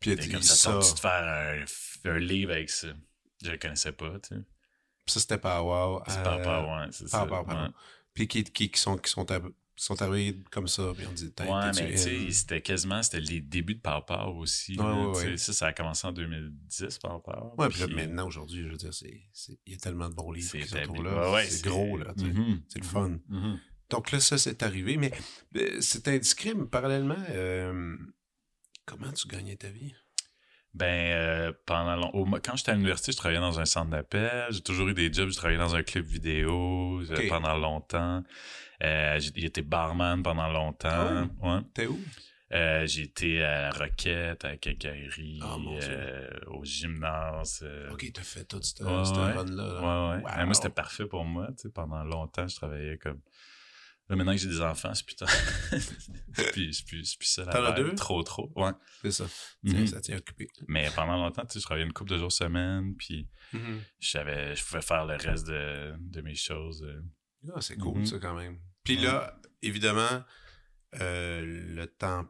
Puis 0.00 0.10
il 0.12 0.18
dit 0.18 0.28
comme 0.30 0.42
ça. 0.42 0.54
ça, 0.56 0.72
tente-tu 0.72 0.94
de 0.94 0.98
faire 0.98 1.22
un, 1.62 1.64
un 2.06 2.18
livre 2.18 2.52
avec 2.52 2.70
ça? 2.70 2.88
Je 3.44 3.50
le 3.50 3.58
connaissais 3.58 3.92
pas, 3.92 4.18
tu 4.20 4.34
sais. 4.36 4.40
Ça, 5.06 5.20
c'était 5.20 5.38
wow. 5.64 6.02
C'est 6.06 6.18
euh, 6.18 6.22
pas 6.24 6.38
pas, 6.38 6.62
ouais, 6.80 6.86
c'est 6.90 7.08
ça. 7.08 7.24
Power, 7.26 7.44
ouais. 7.46 7.68
Puis 8.12 8.28
qui, 8.28 8.44
qui, 8.44 8.70
qui 8.70 8.80
sont, 8.80 8.98
qui 8.98 9.10
sont, 9.10 9.24
arri- 9.24 9.54
sont 9.76 10.02
arrivés 10.02 10.42
comme 10.50 10.68
ça. 10.68 10.92
Puis 10.96 11.06
on 11.06 11.12
dit, 11.12 11.32
Ouais, 11.40 11.72
mais 11.76 11.92
tu 11.92 11.98
sais, 11.98 12.30
c'était 12.32 12.60
quasiment, 12.60 13.02
c'était 13.02 13.20
les 13.20 13.40
débuts 13.40 13.76
de 13.76 13.80
Power 13.80 14.02
Power 14.06 14.34
aussi. 14.36 14.72
Ouais, 14.72 14.84
là, 14.84 15.08
ouais. 15.12 15.36
Ça, 15.38 15.52
ça 15.52 15.66
a 15.68 15.72
commencé 15.72 16.06
en 16.06 16.12
2010, 16.12 16.98
Power 16.98 17.20
Power. 17.24 17.52
Ouais, 17.56 17.68
puis 17.68 17.94
maintenant, 17.94 18.26
aujourd'hui, 18.26 18.64
je 18.64 18.68
veux 18.68 18.76
dire, 18.76 18.90
il 19.66 19.72
y 19.72 19.76
a 19.76 19.78
tellement 19.78 20.08
de 20.10 20.14
bons 20.14 20.32
livres 20.32 20.50
qui 20.50 20.66
se 20.68 20.74
là. 21.02 21.44
C'est 21.48 21.62
gros, 21.68 21.96
là. 21.96 22.12
Mhm, 22.16 22.62
C'est 22.68 22.78
le 22.80 22.84
fun. 22.84 23.18
mhm. 23.28 23.60
Donc 23.90 24.10
là, 24.10 24.20
ça, 24.20 24.36
c'est 24.36 24.62
arrivé. 24.62 24.98
Mais 24.98 25.12
euh, 25.56 25.78
c'est 25.80 26.06
indiscret, 26.08 26.52
mais 26.54 26.66
parallèlement, 26.66 27.16
euh, 27.30 27.96
comment 28.84 29.10
tu 29.12 29.26
gagnais 29.28 29.56
ta 29.56 29.70
vie? 29.70 29.94
Ben, 30.78 31.12
euh, 31.12 31.52
pendant 31.66 31.96
long- 31.96 32.10
au- 32.14 32.24
quand 32.40 32.54
j'étais 32.56 32.70
à 32.70 32.74
l'université, 32.74 33.10
je 33.12 33.16
travaillais 33.16 33.40
dans 33.40 33.58
un 33.58 33.64
centre 33.64 33.90
d'appel. 33.90 34.46
J'ai 34.50 34.60
toujours 34.60 34.88
eu 34.88 34.94
des 34.94 35.12
jobs. 35.12 35.28
J'ai 35.30 35.36
travaillé 35.36 35.58
dans 35.58 35.74
un 35.74 35.82
club 35.82 36.04
vidéo 36.04 37.00
euh, 37.10 37.28
pendant 37.28 37.56
longtemps. 37.56 38.22
Euh, 38.84 39.18
j'ai 39.18 39.44
été 39.44 39.62
barman 39.62 40.22
pendant 40.22 40.48
longtemps. 40.48 41.28
ouais. 41.42 41.60
T'es 41.74 41.86
où? 41.86 41.98
Euh, 42.50 42.86
j'ai 42.86 43.02
été 43.02 43.42
à 43.42 43.62
la 43.62 43.70
Roquette, 43.72 44.42
à 44.44 44.50
la 44.52 44.56
Quincaillerie, 44.56 45.40
Ah, 45.42 45.56
euh, 45.82 46.30
au 46.46 46.64
gymnase. 46.64 47.60
euh, 47.62 47.90
Ok, 47.92 48.06
t'as 48.14 48.22
fait 48.22 48.44
tout 48.44 48.62
ce 48.62 48.82
Ouais, 48.82 49.04
ce 49.04 49.12
ouais. 49.12 49.32
run-là. 49.32 49.64
Ouais, 49.64 49.82
là. 49.82 50.16
ouais. 50.24 50.38
Wow. 50.38 50.44
Moi, 50.46 50.54
c'était 50.54 50.68
parfait 50.70 51.04
pour 51.06 51.24
moi. 51.24 51.48
Tu 51.48 51.64
sais, 51.64 51.68
pendant 51.70 52.02
longtemps, 52.04 52.48
je 52.48 52.56
travaillais 52.56 52.96
comme. 52.96 53.18
Là, 54.08 54.16
maintenant 54.16 54.32
que 54.32 54.38
j'ai 54.38 54.48
des 54.48 54.60
enfants, 54.62 54.94
c'est 54.94 55.04
putain. 55.04 55.26
c'est 56.34 56.52
plus, 56.52 57.16
ça 57.20 57.44
la 57.44 57.52
T'en 57.52 57.64
as 57.64 57.72
deux? 57.72 57.94
Trop, 57.94 58.22
trop. 58.22 58.50
Ouais. 58.56 58.70
C'est 59.02 59.10
ça. 59.10 59.26
Mhm. 59.62 59.86
Ça 59.86 60.00
tient 60.00 60.16
occupé. 60.16 60.48
Mais 60.66 60.88
pendant 60.94 61.16
longtemps, 61.16 61.42
tu 61.44 61.52
sais, 61.54 61.60
je 61.60 61.64
travaillais 61.64 61.86
une 61.86 61.92
couple 61.92 62.10
de 62.12 62.18
jours 62.18 62.32
semaine, 62.32 62.94
puis 62.96 63.28
Mhm. 63.52 63.80
je 64.00 64.64
pouvais 64.64 64.82
faire 64.82 65.04
le 65.06 65.16
reste 65.16 65.46
de, 65.46 65.94
de 65.98 66.20
mes 66.22 66.34
choses. 66.34 66.82
euh. 66.84 67.02
Ah, 67.54 67.60
c'est 67.60 67.76
cool, 67.76 67.98
Mhm. 67.98 68.06
ça, 68.06 68.18
quand 68.18 68.34
même. 68.34 68.58
Puis 68.84 68.96
là, 68.96 69.38
évidemment, 69.62 70.24
euh, 71.00 71.42
le 71.44 71.86
temps. 71.86 72.26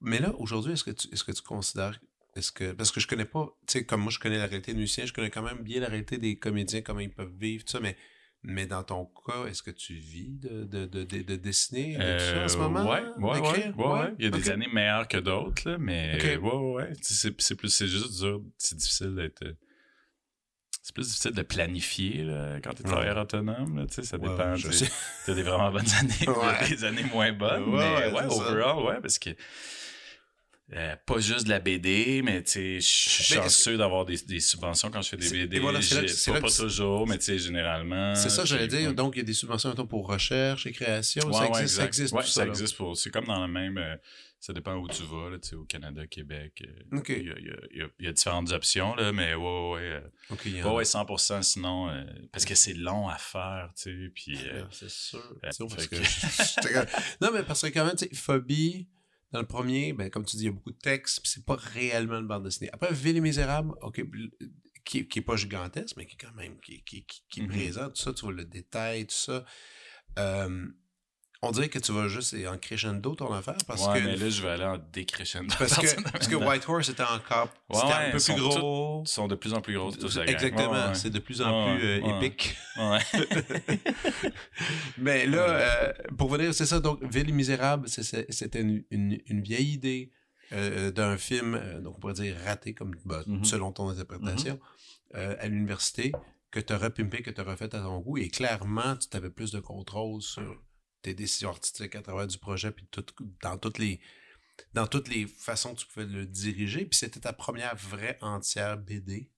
Mais 0.00 0.18
là, 0.20 0.32
aujourd'hui, 0.38 0.72
est-ce 0.72 0.84
que 0.84 0.90
tu, 0.92 1.08
est-ce 1.12 1.24
que 1.24 1.32
tu 1.32 1.42
considères. 1.42 2.00
Est-ce 2.36 2.52
que. 2.52 2.72
Parce 2.72 2.90
que 2.90 3.00
je 3.00 3.06
connais 3.08 3.24
pas. 3.24 3.48
Tu 3.66 3.72
sais, 3.80 3.84
comme 3.84 4.00
moi, 4.02 4.10
je 4.12 4.18
connais 4.18 4.38
la 4.38 4.46
réalité 4.46 4.72
des 4.72 4.78
musiciens, 4.78 5.04
je 5.06 5.12
connais 5.12 5.30
quand 5.30 5.42
même 5.42 5.62
bien 5.62 5.80
la 5.80 5.88
réalité 5.88 6.16
des 6.18 6.38
comédiens, 6.38 6.80
comment 6.82 7.00
ils 7.00 7.12
peuvent 7.12 7.34
vivre, 7.36 7.64
tout 7.64 7.72
ça, 7.72 7.80
mais. 7.80 7.96
Mais 8.50 8.66
dans 8.66 8.82
ton 8.82 9.04
cas, 9.26 9.44
est-ce 9.46 9.62
que 9.62 9.70
tu 9.70 9.92
vis 9.92 10.38
de, 10.38 10.64
de, 10.64 10.86
de, 10.86 11.04
de, 11.04 11.20
de 11.22 11.36
dessiner 11.36 11.98
de 11.98 12.00
tout 12.00 12.24
ça 12.24 12.44
en 12.44 12.48
ce 12.48 12.56
Euh, 12.56 12.60
moment? 12.60 12.88
Ouais, 12.88 13.02
ouais, 13.18 13.40
ouais, 13.42 13.72
ouais. 13.76 14.14
Il 14.18 14.24
y 14.24 14.28
a 14.28 14.30
des 14.30 14.48
années 14.50 14.68
meilleures 14.72 15.06
que 15.06 15.18
d'autres, 15.18 15.76
mais 15.78 16.36
Ok. 16.38 16.42
ouais, 16.74 16.92
C'est, 17.02 17.38
c'est 17.42 17.54
plus, 17.56 17.68
c'est 17.68 17.86
juste 17.88 18.18
dur, 18.20 18.40
c'est 18.56 18.76
difficile 18.78 19.14
d'être. 19.14 19.42
euh, 19.44 19.52
C'est 20.82 20.94
plus 20.94 21.06
difficile 21.08 21.32
de 21.32 21.42
planifier 21.42 22.24
là, 22.24 22.58
quand 22.62 22.72
tu 22.72 22.80
es 22.80 22.84
travailleur 22.86 23.18
autonome. 23.18 23.80
Là, 23.80 23.86
tu 23.86 23.94
sais, 23.96 24.02
ça 24.04 24.16
dépend. 24.16 24.54
tu. 24.54 24.68
T'as 25.26 25.34
des 25.34 25.42
vraiment 25.42 25.70
bonnes 25.70 25.84
années, 26.00 26.68
des 26.70 26.84
années 26.84 27.04
moins 27.12 27.32
bonnes. 27.32 27.68
Ouais, 27.68 28.06
mais 28.06 28.12
ouais, 28.14 28.22
ça. 28.30 28.34
overall, 28.34 28.82
ouais, 28.86 29.00
parce 29.02 29.18
que 29.18 29.30
euh, 30.74 30.96
pas 31.06 31.18
juste 31.18 31.44
de 31.44 31.50
la 31.50 31.60
BD, 31.60 32.20
mais 32.22 32.42
tu 32.42 32.50
sais, 32.52 32.74
je 32.80 32.86
suis 32.86 33.34
Mais 33.36 33.42
chanceux 33.42 33.76
d'avoir 33.78 34.04
des, 34.04 34.18
des 34.18 34.40
subventions 34.40 34.90
quand 34.90 35.00
je 35.00 35.08
fais 35.08 35.16
des 35.16 35.30
BD. 35.30 35.56
et 35.56 35.60
voilà, 35.60 35.80
là 35.80 35.86
pas, 35.88 36.32
là 36.32 36.40
pas 36.40 36.50
toujours, 36.50 37.06
mais 37.06 37.16
tu 37.18 37.24
sais, 37.24 37.38
généralement. 37.38 38.14
C'est 38.14 38.28
ça, 38.28 38.44
j'allais 38.44 38.68
dire. 38.68 38.92
Donc, 38.94 39.14
il 39.16 39.20
y 39.20 39.22
a 39.22 39.24
des 39.24 39.32
subventions 39.32 39.74
pour 39.86 40.06
recherche 40.06 40.66
et 40.66 40.72
création. 40.72 41.26
Ouais, 41.26 41.32
ça, 41.32 41.40
ouais, 41.50 41.60
existe, 41.62 41.76
ça 41.76 41.84
existe, 41.86 42.12
Ouais, 42.14 42.22
tout 42.22 42.28
ça 42.28 42.46
existe 42.46 42.76
pour. 42.76 42.96
C'est 42.96 43.10
comme 43.10 43.24
dans 43.26 43.40
le 43.46 43.50
même. 43.52 43.78
euh, 43.78 43.96
ça 44.40 44.52
dépend 44.52 44.74
où 44.76 44.86
tu 44.86 45.02
vas, 45.02 45.30
là, 45.30 45.36
au 45.58 45.64
Canada, 45.64 46.06
Québec. 46.06 46.62
euh. 46.64 47.02
Il 47.08 47.26
y, 47.26 47.30
a, 47.30 47.34
il 47.38 47.46
y 47.46 47.50
a- 47.50 47.56
il 47.72 47.78
y 47.78 47.82
a- 47.82 47.88
il 47.98 48.04
y 48.04 48.08
a 48.08 48.12
différentes 48.12 48.52
options, 48.52 48.94
là, 48.94 49.10
mais 49.10 49.34
ouais, 49.34 49.70
ouais, 49.72 49.80
euh, 49.82 50.00
Ok, 50.30 50.42
il 50.44 50.56
y 50.58 50.62
en 50.62 50.66
ouais, 50.66 50.70
a. 50.70 50.74
ouais, 50.74 50.84
100% 50.84 51.42
sinon. 51.42 51.88
euh, 51.90 52.04
parce 52.30 52.44
que 52.44 52.54
c'est 52.54 52.74
long 52.74 53.08
à 53.08 53.16
faire, 53.16 53.70
tu 53.74 53.82
sais. 54.06 54.10
Puis. 54.14 54.36
euh, 54.36 54.62
Ah, 54.64 54.68
c'est 54.70 54.90
sûr. 54.90 55.18
euh, 55.18 55.38
C'est 55.50 55.54
sûr, 55.54 55.66
parce 55.66 55.86
que 55.88 55.96
que- 55.96 56.86
non, 57.20 57.30
mais 57.34 57.42
parce 57.42 57.62
que 57.62 57.66
quand 57.68 57.84
même, 57.84 57.96
tu 57.96 58.04
sais, 58.06 58.14
Phobie, 58.14 58.86
dans 59.32 59.40
le 59.40 59.46
premier, 59.46 59.92
ben, 59.92 60.10
comme 60.10 60.24
tu 60.24 60.36
dis, 60.36 60.44
il 60.44 60.46
y 60.46 60.48
a 60.48 60.52
beaucoup 60.52 60.72
de 60.72 60.78
textes, 60.78 61.20
puis 61.20 61.30
c'est 61.30 61.44
pas 61.44 61.56
réellement 61.56 62.18
une 62.18 62.26
bande 62.26 62.44
dessinée. 62.44 62.70
Après, 62.72 62.92
Ville 62.92 63.16
et 63.16 63.20
Misérable, 63.20 63.74
OK, 63.82 64.02
qui, 64.84 65.06
qui 65.06 65.18
est 65.18 65.22
pas 65.22 65.36
gigantesque, 65.36 65.96
mais 65.96 66.06
qui 66.06 66.14
est 66.14 66.26
quand 66.26 66.34
même, 66.34 66.58
qui, 66.60 66.82
qui, 66.84 67.04
qui, 67.04 67.22
qui 67.28 67.40
est 67.40 67.42
Mhm. 67.42 67.48
présent, 67.48 67.88
tout 67.90 67.96
ça, 68.02 68.12
tu 68.14 68.22
vois 68.24 68.32
le 68.32 68.44
détail, 68.44 69.06
tout 69.06 69.14
ça. 69.14 69.44
Euh, 70.18 70.66
on 71.42 71.50
dirait 71.52 71.68
que 71.68 71.78
tu 71.78 71.92
vas 71.92 72.08
juste 72.08 72.34
en 72.50 72.58
crescendo 72.58 73.14
ton 73.14 73.32
affaire, 73.32 73.56
parce 73.66 73.86
ouais, 73.86 74.00
que... 74.00 74.04
mais 74.06 74.16
là, 74.16 74.28
je 74.28 74.42
vais 74.42 74.48
aller 74.48 74.64
en 74.64 74.78
décrescendo. 74.92 75.54
parce 75.58 75.76
que, 75.78 76.02
parce 76.12 76.26
que 76.26 76.34
Whitehorse 76.34 76.88
était 76.88 77.02
encore 77.04 77.48
Ouais, 77.70 77.76
c'était 77.80 77.86
ouais, 77.86 77.92
un 78.08 78.10
peu 78.10 78.18
plus 78.18 78.34
gros. 78.34 79.02
Ils 79.04 79.08
sont 79.08 79.28
de 79.28 79.34
plus 79.36 79.54
en 79.54 79.60
plus 79.60 79.74
tous 80.00 80.16
gang. 80.16 80.28
Exactement, 80.28 80.94
c'est 80.94 81.10
de 81.10 81.18
plus 81.20 81.40
en 81.42 81.76
plus 81.76 81.84
euh, 81.84 82.16
épique. 82.18 82.56
Ouais. 82.76 82.98
Mais 84.98 85.26
là, 85.26 85.38
euh, 85.48 85.92
pour 86.16 86.28
venir, 86.28 86.52
c'est 86.54 86.66
ça. 86.66 86.80
Donc, 86.80 87.02
Ville 87.04 87.32
Misérable, 87.34 87.88
c'était 87.88 88.60
une, 88.60 88.84
une- 88.90 89.20
une 89.26 89.40
vieille 89.42 89.72
idée 89.72 90.10
euh, 90.52 90.90
d'un 90.90 91.16
film, 91.18 91.60
donc 91.82 91.96
on 91.96 92.00
pourrait 92.00 92.14
dire 92.14 92.36
raté, 92.44 92.74
comme 92.74 92.94
bah, 93.04 93.22
Mhm. 93.26 93.44
selon 93.44 93.70
ton 93.72 93.88
interprétation, 93.90 94.58
euh, 95.14 95.36
à 95.38 95.46
l'université, 95.48 96.12
que 96.50 96.60
tu 96.60 96.72
as 96.72 96.78
repimpé, 96.78 97.22
que 97.22 97.30
tu 97.30 97.40
as 97.40 97.44
refait 97.44 97.66
à 97.74 97.80
ton 97.80 97.98
goût. 98.00 98.16
Et 98.18 98.28
clairement, 98.28 98.96
tu 98.96 99.14
avais 99.16 99.30
plus 99.30 99.52
de 99.52 99.60
contrôle 99.60 100.22
sur 100.22 100.56
tes 101.02 101.14
décisions 101.14 101.50
artistiques 101.50 101.94
à 101.94 102.02
travers 102.02 102.26
du 102.26 102.38
projet, 102.38 102.70
puis 102.70 102.86
tout, 102.90 103.04
dans 103.42 103.58
toutes 103.58 103.78
les 103.78 104.00
dans 104.74 104.88
toutes 104.88 105.08
les 105.08 105.26
façons 105.28 105.74
que 105.74 105.80
tu 105.80 105.86
pouvais 105.86 106.06
le 106.06 106.26
diriger. 106.26 106.84
Puis 106.84 106.98
c'était 106.98 107.20
ta 107.20 107.32
première 107.32 107.76
vraie 107.76 108.18
entière 108.20 108.76
BD. 108.76 109.30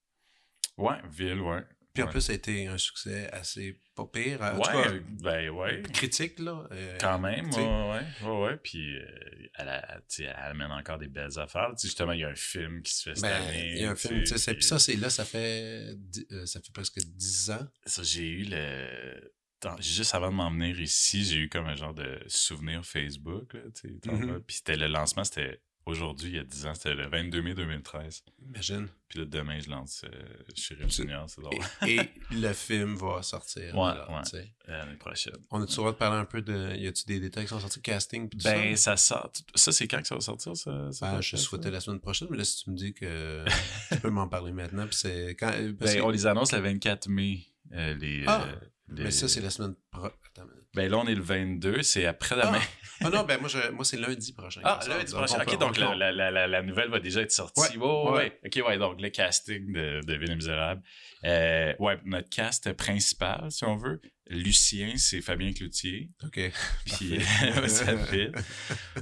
ouais, 0.79 0.96
ville, 1.11 1.40
ouais. 1.40 1.62
Puis 1.92 2.03
en 2.05 2.07
Ouais. 2.07 2.12
plus, 2.12 2.20
ça 2.23 2.33
a 2.33 2.37
été 2.37 2.68
un 2.68 2.79
succès 2.79 3.29
assez 3.33 3.79
pas 3.96 4.07
pire. 4.07 4.40
En 4.40 4.53
tout 4.53 4.57
Ouais, 4.68 4.73
cas, 4.85 4.90
euh, 4.92 5.01
ben 5.20 5.51
ouais. 5.51 5.83
critique, 5.92 6.38
là. 6.38 6.66
euh, 6.70 6.96
Quand 7.01 7.18
même, 7.18 7.51
ouais, 7.51 7.59
ouais, 7.59 8.07
ouais, 8.31 8.42
ouais. 8.44 8.57
Puis 8.59 8.96
euh, 8.96 9.05
elle, 9.57 9.68
a- 9.68 10.01
elle 10.20 10.29
amène 10.29 10.70
encore 10.70 10.99
des 10.99 11.09
belles 11.09 11.37
affaires. 11.38 11.73
Justement, 11.83 12.12
il 12.12 12.20
y 12.20 12.25
a 12.25 12.29
un 12.29 12.35
film 12.37 12.81
qui 12.83 12.94
se 12.94 13.03
fait 13.11 13.14
cette 13.16 13.25
Ben, 13.25 13.42
année. 13.42 13.73
il 13.75 13.83
y 13.83 13.85
a 13.85 13.90
un 13.90 13.96
film, 13.96 14.23
tu 14.23 14.38
sais, 14.38 14.55
puis, 14.55 14.62
ça, 14.62 14.79
c'est 14.79 14.94
là, 14.94 15.11
ça 15.11 15.25
fait, 15.25 15.96
euh, 16.31 16.46
ça 16.46 16.61
fait 16.62 16.73
presque 16.73 17.01
10 17.01 17.51
ans. 17.51 17.66
ça, 17.85 18.03
j'ai 18.05 18.27
eu 18.29 18.44
le. 18.44 19.35
Juste 19.81 20.14
avant 20.14 20.31
de 20.31 20.35
m'en 20.37 20.51
venir 20.51 20.81
ici, 20.81 21.25
j'ai 21.25 21.37
eu 21.38 21.49
comme 21.49 21.66
un 21.66 21.77
genre 21.77 21.94
de 21.94 22.20
souvenir 22.29 22.85
Facebook. 22.85 23.55
Là, 23.55 23.61
Mhm. 24.07 24.33
vas. 24.33 24.40
Puis 24.40 24.57
c'était 24.57 24.77
le 24.77 24.87
lancement, 24.88 25.25
c'était 25.25 25.61
aujourd'hui, 25.87 26.31
il 26.31 26.37
y 26.37 26.38
a 26.38 26.44
10 26.44 26.66
ans, 26.66 26.75
c'était 26.75 26.94
le 26.94 27.09
22 27.09 27.42
mai 27.42 27.55
2013. 27.55 28.23
Imagine. 28.49 28.88
Puis 29.09 29.18
là, 29.18 29.25
demain, 29.25 29.59
je 29.59 29.68
lance 29.70 30.05
euh, 30.05 30.09
chez 30.55 30.75
Rip 30.77 30.88
Junior, 30.90 31.29
c'est 31.29 31.40
drôle. 31.40 31.59
Et, 31.87 31.96
et 31.96 32.11
le 32.31 32.53
film 32.53 32.94
va 32.94 33.23
sortir. 33.23 33.77
Ouais, 33.77 33.92
là. 33.94 34.23
L'année 34.68 34.96
prochaine. 34.96 35.35
On 35.51 35.61
a-tu 35.61 35.73
le 35.73 35.77
droit 35.79 35.92
de 35.92 35.96
parler 35.96 36.18
un 36.20 36.25
peu 36.27 36.42
de. 36.42 36.77
Y 36.77 36.87
a-tu 36.87 37.05
des 37.07 37.18
détails 37.18 37.44
qui 37.44 37.49
sont 37.51 37.59
sortis, 37.61 37.83
casting, 37.83 38.29
pis 38.29 38.37
tout 38.37 38.44
Ben, 38.44 38.77
ça? 38.77 38.96
ça 38.96 39.14
sort. 39.16 39.33
Ça, 39.57 39.73
c'est 39.73 39.88
quand 39.88 40.01
que 40.01 40.07
ça 40.07 40.14
va 40.14 40.20
sortir, 40.20 40.57
ça? 40.57 40.92
ça 40.92 41.12
Ben, 41.14 41.20
je 41.20 41.37
ça? 41.37 41.42
souhaitais 41.42 41.70
la 41.73 41.81
semaine 41.81 41.99
prochaine, 42.01 42.29
mais 42.31 42.37
là, 42.38 42.44
si 42.44 42.62
tu 42.62 42.70
me 42.70 42.77
dis 42.77 42.94
que 42.94 43.44
tu 43.92 43.99
peux 44.01 44.11
m'en 44.11 44.29
parler 44.29 44.53
maintenant, 44.53 44.87
puis 44.87 44.96
c'est 44.96 45.31
quand. 45.35 45.51
Ben, 45.51 45.77
que- 45.77 46.01
on 46.03 46.11
les 46.11 46.27
annonce 46.27 46.53
le 46.53 46.61
24 46.61 47.09
mai. 47.09 47.46
euh, 47.73 47.94
les, 47.94 48.25
Ah! 48.27 48.44
euh, 48.49 48.57
Mais 48.90 49.11
ça, 49.11 49.29
c'est 49.29 49.40
la 49.40 49.50
semaine 49.50 49.74
pro... 49.90 50.07
Attends 50.07 50.42
une 50.42 50.48
minute. 50.50 50.57
Ben 50.74 50.90
là, 50.90 50.98
on 50.98 51.07
est 51.07 51.14
le 51.14 51.22
22, 51.22 51.83
c'est 51.83 52.07
après-demain. 52.07 52.61
Ah 53.03 53.11
non, 53.11 53.24
ben 53.24 53.40
moi, 53.40 53.48
je... 53.48 53.70
moi 53.70 53.85
c'est 53.85 53.96
lundi 53.96 54.33
prochain. 54.33 54.61
Ah, 54.62 54.79
Donc, 54.87 55.07
prochain. 55.07 55.40
Ok, 55.42 55.59
donc 55.59 55.76
on- 55.81 55.92
la, 55.94 56.12
la, 56.12 56.46
la, 56.46 56.62
nouvelle 56.62 56.90
va 56.90 57.00
déjà 57.00 57.22
être 57.22 57.33
sortie. 57.33 57.61
Ouais, 57.61 57.76
Ouais, 57.76 57.87
ouais, 57.87 58.11
ouais. 58.11 58.12
ouais. 58.12 58.40
Ok, 58.61 58.66
ouais, 58.68 58.79
donc 58.79 59.00
le 59.00 59.09
casting 59.09 59.72
de, 59.72 60.00
de 60.07 60.14
Ville 60.14 60.31
et 60.33 60.37
Misérable. 60.37 60.83
Euh, 61.24 61.74
ouais, 61.79 61.98
notre 62.05 62.29
cast 62.29 62.72
principal, 62.74 63.50
si 63.50 63.64
on 63.64 63.76
veut. 63.76 64.00
Lucien, 64.29 64.92
c'est 64.96 65.20
Fabien 65.22 65.53
Cloutier. 65.53 66.11
OK. 66.24 66.38
Puis, 66.87 67.20
ça. 67.66 67.92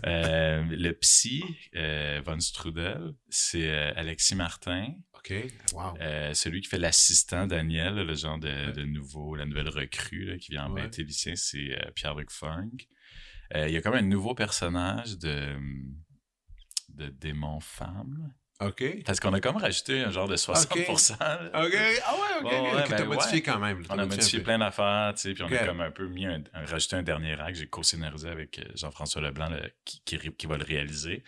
Euh, 0.06 0.62
le 0.70 0.92
psy, 0.92 1.42
euh, 1.74 2.20
Von 2.24 2.40
Strudel, 2.40 3.12
c'est 3.28 3.68
euh, 3.68 3.92
Alexis 3.96 4.34
Martin. 4.36 4.94
OK. 5.18 5.32
Wow. 5.72 5.94
Euh, 6.00 6.32
celui 6.34 6.60
qui 6.60 6.68
fait 6.68 6.78
l'assistant 6.78 7.46
Daniel, 7.46 7.94
le 7.96 8.14
genre 8.14 8.38
de, 8.38 8.48
Ouais. 8.48 8.72
de 8.72 8.84
nouveau, 8.84 9.34
la 9.34 9.44
nouvelle 9.46 9.68
recrue 9.68 10.24
là, 10.24 10.38
qui 10.38 10.50
vient 10.52 10.64
Ouais. 10.70 10.80
embêter 10.82 11.02
Lucien, 11.02 11.34
c'est 11.36 11.76
euh, 11.78 11.90
Pierre-Luc 11.94 12.30
Funk. 12.30 12.86
Euh, 13.54 13.66
Il 13.68 13.74
y 13.74 13.76
a 13.76 13.82
comme 13.82 13.94
un 13.94 14.02
nouveau 14.02 14.34
personnage 14.34 15.18
de, 15.18 15.54
de 16.90 17.08
démon 17.08 17.60
femme. 17.60 18.32
OK. 18.60 19.04
Parce 19.04 19.20
qu'on 19.20 19.32
a 19.34 19.40
comme 19.40 19.56
rajouté 19.56 20.00
un 20.00 20.10
genre 20.10 20.26
de 20.26 20.34
60%. 20.36 21.16
là. 21.20 21.64
OK. 21.64 21.72
Ah 22.04 22.14
ouais, 22.14 22.20
OK. 22.40 22.44
Ouais, 22.44 22.60
ouais, 22.74 22.82
que 22.84 22.88
ben 22.90 22.96
t'as 22.96 23.04
modifié 23.04 23.34
ouais. 23.34 23.42
quand 23.42 23.58
même. 23.60 23.86
t'as 23.86 23.94
On 23.94 23.98
a 24.00 24.06
modifié 24.06 24.40
plein 24.40 24.58
d'affaires, 24.58 25.12
tu 25.14 25.20
sais, 25.20 25.34
puis 25.34 25.44
on 25.44 25.46
a 25.46 25.58
comme 25.64 25.80
un 25.80 25.92
peu 25.92 26.08
mis 26.08 26.26
un, 26.26 26.42
un- 26.54 26.64
rajouté 26.64 26.96
un 26.96 27.04
dernier 27.04 27.34
acte. 27.38 27.56
J'ai 27.56 27.68
co-scénarisé 27.68 28.28
avec 28.28 28.60
Jean-François 28.74 29.22
Leblanc 29.22 29.48
le- 29.50 29.70
qui, 29.84 30.02
qui, 30.04 30.16
ré- 30.16 30.34
qui 30.34 30.46
va 30.46 30.56
le 30.56 30.64
réaliser. 30.64 31.22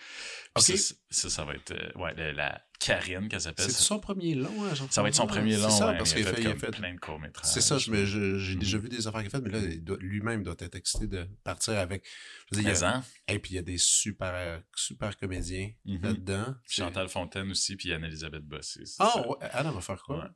Puis. 0.56 0.76
Ça, 0.76 0.94
ça, 1.10 1.30
ça 1.30 1.44
va 1.44 1.54
être 1.54 1.72
ouais, 1.96 2.14
la, 2.16 2.32
la 2.32 2.62
Karine 2.80 3.28
qu'elle 3.28 3.40
s'appelle. 3.42 3.66
C'est 3.66 3.72
son 3.72 4.00
premier 4.00 4.34
long, 4.34 4.64
hein, 4.64 4.74
ça 4.90 5.02
va 5.02 5.08
être 5.08 5.14
son 5.14 5.26
premier 5.26 5.56
long. 5.56 5.68
C'est 5.68 5.78
ça, 5.78 5.92
parce 5.92 6.10
il 6.12 6.16
qu'il 6.16 6.26
a 6.26 6.30
fait, 6.30 6.36
fait, 6.36 6.42
il 6.42 6.46
a 6.46 6.50
comme 6.52 6.58
fait 6.60 6.70
plein 6.70 6.94
de 6.94 6.98
courts-métrages. 6.98 7.46
C'est 7.52 7.60
ça, 7.60 7.78
j'ai 7.78 7.90
Mhm. 7.92 8.58
déjà 8.58 8.78
vu 8.78 8.88
des 8.88 9.06
affaires 9.06 9.20
qu'il 9.20 9.28
a 9.28 9.30
faites, 9.30 9.42
mais 9.44 9.50
là, 9.50 9.96
lui-même 10.00 10.42
doit 10.42 10.56
être 10.58 10.74
excité 10.74 11.06
de 11.06 11.28
partir 11.44 11.78
avec. 11.78 12.04
Je 12.50 12.58
dire, 12.58 12.70
il 12.70 12.76
y 12.76 12.80
Mais 12.80 12.84
a-? 12.86 13.02
Et 13.28 13.38
puis 13.38 13.52
il 13.52 13.56
y 13.56 13.58
a 13.58 13.62
des 13.62 13.78
super, 13.78 14.32
euh, 14.34 14.58
super 14.74 15.16
comédiens 15.18 15.70
Mhm. 15.84 16.02
là-dedans. 16.02 16.54
Puis 16.66 16.76
Chantal 16.76 17.08
Fontaine 17.08 17.50
aussi, 17.50 17.76
puis 17.76 17.92
Anne-Elisabeth 17.92 18.42
Bossé. 18.44 18.80
Ah, 18.98 19.10
ça. 19.14 19.28
ouais, 19.28 19.36
va 19.72 19.80
faire 19.80 20.02
quoi? 20.02 20.16
Ouais. 20.24 20.30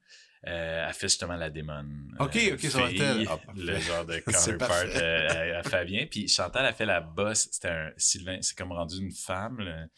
Euh, 0.47 0.87
elle 0.87 0.93
fait 0.93 1.09
justement 1.09 1.37
la 1.37 1.49
démon. 1.49 1.87
Ok, 2.21 2.39
ok, 2.53 2.61
ça 2.61 2.79
va 2.83 2.91
être. 2.93 3.27
Ah, 3.31 3.39
le 3.57 3.79
genre 3.81 4.05
de 4.05 4.19
counterpart 4.59 4.85
euh, 4.97 5.59
à, 5.61 5.63
Fabien. 5.63 6.05
Puis 6.11 6.29
Chantal 6.29 6.67
a 6.67 6.75
fait 6.75 6.85
la 6.85 7.01
bosse. 7.01 7.49
C'était 7.51 7.69
un 7.71 7.91
Sylvain, 7.97 8.37
c'est 8.43 8.55
comme 8.55 8.73
rendu 8.73 8.99
une 8.99 9.11
femme, 9.13 9.57
le- 9.61 9.89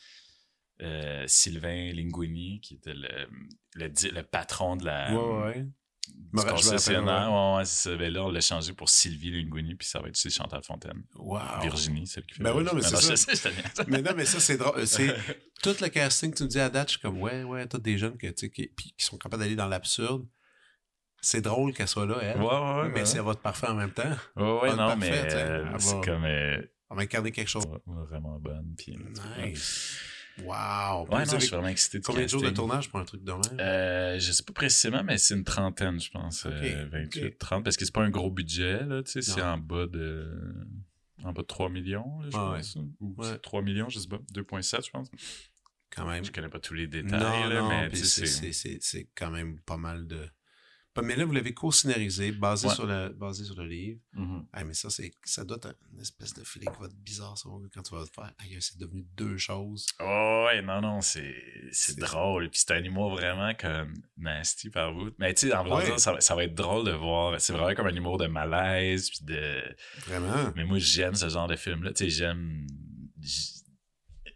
euh, 0.82 1.24
Sylvain 1.26 1.92
Linguini, 1.92 2.60
qui 2.60 2.74
était 2.74 2.94
le, 2.94 3.26
le, 3.74 4.22
patron 4.22 4.76
de 4.76 4.84
la. 4.84 5.12
ouais, 5.14 5.42
ouais. 5.44 5.66
du 6.08 6.44
concessionnaire. 6.44 7.32
Ouais, 7.32 7.56
ouais, 7.58 7.64
c'est 7.64 7.90
ça. 7.90 7.96
Ben 7.96 8.12
là, 8.12 8.24
on 8.24 8.30
l'a 8.30 8.40
changé 8.40 8.72
pour 8.72 8.88
Sylvie 8.88 9.30
Linguini, 9.30 9.74
puis 9.74 9.88
ça 9.88 10.00
va 10.00 10.08
être 10.08 10.18
chez 10.18 10.30
Chantal 10.30 10.62
Fontaine. 10.62 11.02
Wow. 11.14 11.40
Virginie, 11.62 12.06
celle 12.06 12.24
qui 12.26 12.34
fait. 12.34 12.42
Ben 12.42 12.52
oui, 12.54 12.62
non, 12.62 12.72
mais 12.74 12.82
c'est 12.82 13.16
ça. 13.16 13.50
Mais 13.88 14.02
non, 14.02 14.12
mais 14.16 14.24
ça, 14.26 14.38
c'est 14.40 14.56
drôle. 14.56 14.86
C'est 14.86 15.14
tout 15.62 15.74
le 15.80 15.88
casting 15.88 16.30
que 16.30 16.36
tu 16.36 16.42
me 16.44 16.48
dis 16.48 16.60
à 16.60 16.68
date, 16.68 16.88
je 16.88 16.92
suis 16.92 17.00
comme, 17.00 17.20
ouais, 17.22 17.42
ouais, 17.42 17.66
tous 17.66 17.78
des 17.78 17.96
jeunes 17.98 18.16
que, 18.18 18.26
qui, 18.28 18.48
qui 18.48 18.94
sont 18.98 19.16
capables 19.18 19.42
d'aller 19.42 19.56
dans 19.56 19.68
l'absurde. 19.68 20.26
C'est 21.22 21.40
drôle 21.40 21.72
qu'elle 21.72 21.88
soit 21.88 22.06
là, 22.06 22.18
elle. 22.20 22.38
Ouais, 22.38 22.44
ouais, 22.44 22.80
ouais. 22.82 22.88
mais 22.90 23.04
c'est 23.06 23.18
votre 23.18 23.40
parfait 23.40 23.66
en 23.68 23.74
même 23.74 23.90
temps. 23.90 24.02
Ouais, 24.36 24.60
ouais, 24.60 24.70
non, 24.70 24.76
parfait, 24.88 24.96
mais 24.96 25.34
euh, 25.34 25.78
c'est 25.78 26.00
comme. 26.04 26.24
euh, 26.24 26.60
On 26.90 26.94
va 26.94 27.02
incarner 27.02 27.32
quelque 27.32 27.48
chose. 27.48 27.64
vraiment 27.86 28.38
bonne. 28.38 28.74
Puis, 28.76 28.96
Nice. 29.38 29.98
Wow. 30.42 31.06
Ouais, 31.08 31.24
non, 31.24 31.32
je 31.34 31.38
suis 31.38 31.48
vraiment 31.50 31.68
excité 31.68 31.98
de 32.00 32.04
combien 32.04 32.22
de 32.24 32.28
jours 32.28 32.42
de 32.42 32.50
tournage 32.50 32.90
pour 32.90 32.98
un 33.00 33.04
truc 33.04 33.24
de 33.24 33.32
même? 33.32 33.60
Euh, 33.60 34.18
je 34.18 34.32
sais 34.32 34.42
pas 34.42 34.52
précisément, 34.52 35.02
mais 35.02 35.16
c'est 35.18 35.34
une 35.34 35.44
trentaine, 35.44 35.98
je 36.00 36.10
pense. 36.10 36.44
Ok, 36.46 36.52
euh, 36.52 36.86
28, 36.92 37.24
ok. 37.24 37.38
30, 37.38 37.64
parce 37.64 37.76
que 37.76 37.84
c'est 37.84 37.94
pas 37.94 38.02
un 38.02 38.10
gros 38.10 38.30
budget, 38.30 38.84
là, 38.84 39.02
tu 39.02 39.12
sais, 39.12 39.22
c'est 39.22 39.40
en 39.42 39.58
bas 39.58 39.86
de. 39.86 40.30
En 41.24 41.32
bas 41.32 41.40
de 41.42 41.46
3 41.46 41.70
millions, 41.70 42.20
là, 42.20 42.28
je 42.30 42.36
Ah 42.36 42.52
pense. 42.56 42.76
Ou 43.00 43.14
Ouais. 43.16 43.28
c'est 43.30 43.40
3 43.40 43.62
millions, 43.62 43.88
je 43.88 43.98
sais 43.98 44.08
pas. 44.08 44.18
2,7, 44.34 44.84
je 44.84 44.90
pense. 44.90 45.10
Quand 45.90 46.06
même. 46.06 46.24
Je 46.24 46.30
connais 46.30 46.50
pas 46.50 46.60
tous 46.60 46.74
les 46.74 46.86
détails, 46.86 47.18
Non, 47.18 47.48
là, 47.48 47.60
non, 47.62 47.68
mais 47.90 47.96
c'est 47.96 49.08
quand 49.14 49.30
même 49.30 49.58
pas 49.60 49.78
mal 49.78 50.06
de... 50.06 50.28
Pas- 50.96 51.02
Mais 51.02 51.14
là, 51.14 51.24
vous 51.24 51.32
l'avez 51.32 51.54
co-scénarisé, 51.54 52.32
basé, 52.32 52.66
Ouais. 52.66 52.74
sur 52.74 52.86
le, 52.86 53.10
basé 53.10 53.44
sur 53.44 53.54
le 53.56 53.66
livre. 53.66 54.00
Mhm. 54.14 54.46
Ah, 54.52 54.64
mais 54.64 54.74
ça, 54.74 54.90
c'est 54.90 55.12
ça 55.24 55.44
doit 55.44 55.58
être 55.58 55.76
une 55.92 56.00
espèce 56.00 56.34
de 56.34 56.42
feeling 56.42 56.70
qui 56.72 56.80
va 56.80 56.86
être 56.86 56.96
bizarre, 56.96 57.36
ça, 57.38 57.48
quand 57.72 57.82
tu 57.82 57.94
vas 57.94 58.04
te 58.04 58.12
faire. 58.12 58.32
Aïe, 58.38 58.56
c'est 58.60 58.78
devenu 58.78 59.04
deux 59.16 59.36
choses. 59.36 59.86
Oh, 60.00 60.46
ouais, 60.48 60.62
non, 60.62 60.80
non, 60.80 61.00
c'est 61.02 61.34
drôle. 61.98 62.50
Puis 62.50 62.60
c'est 62.66 62.72
un 62.74 62.82
humour 62.82 63.10
vraiment 63.12 63.52
comme 63.54 63.94
nasty 64.16 64.70
par 64.70 64.92
bout. 64.92 65.12
Mais 65.18 65.32
tu 65.34 65.48
sais, 65.48 65.54
en 65.54 65.62
vrai, 65.64 65.90
Ouais. 65.92 65.98
ça, 65.98 66.14
va- 66.14 66.20
ça 66.20 66.34
va 66.34 66.44
être 66.44 66.54
drôle 66.54 66.86
de 66.86 66.92
voir. 66.92 67.40
C'est 67.40 67.52
vraiment 67.52 67.74
comme 67.74 67.86
un 67.88 67.94
humour 67.94 68.18
de 68.18 68.26
malaise. 68.26 69.10
Puis 69.10 69.20
de. 69.22 69.62
Vraiment? 70.06 70.52
Mais 70.56 70.64
moi, 70.64 70.78
j'aime 70.78 71.14
ce 71.14 71.28
genre 71.28 71.46
de 71.46 71.56
film-là. 71.56 71.92
Tu 71.92 72.04
sais, 72.04 72.10
j'aime. 72.10 72.66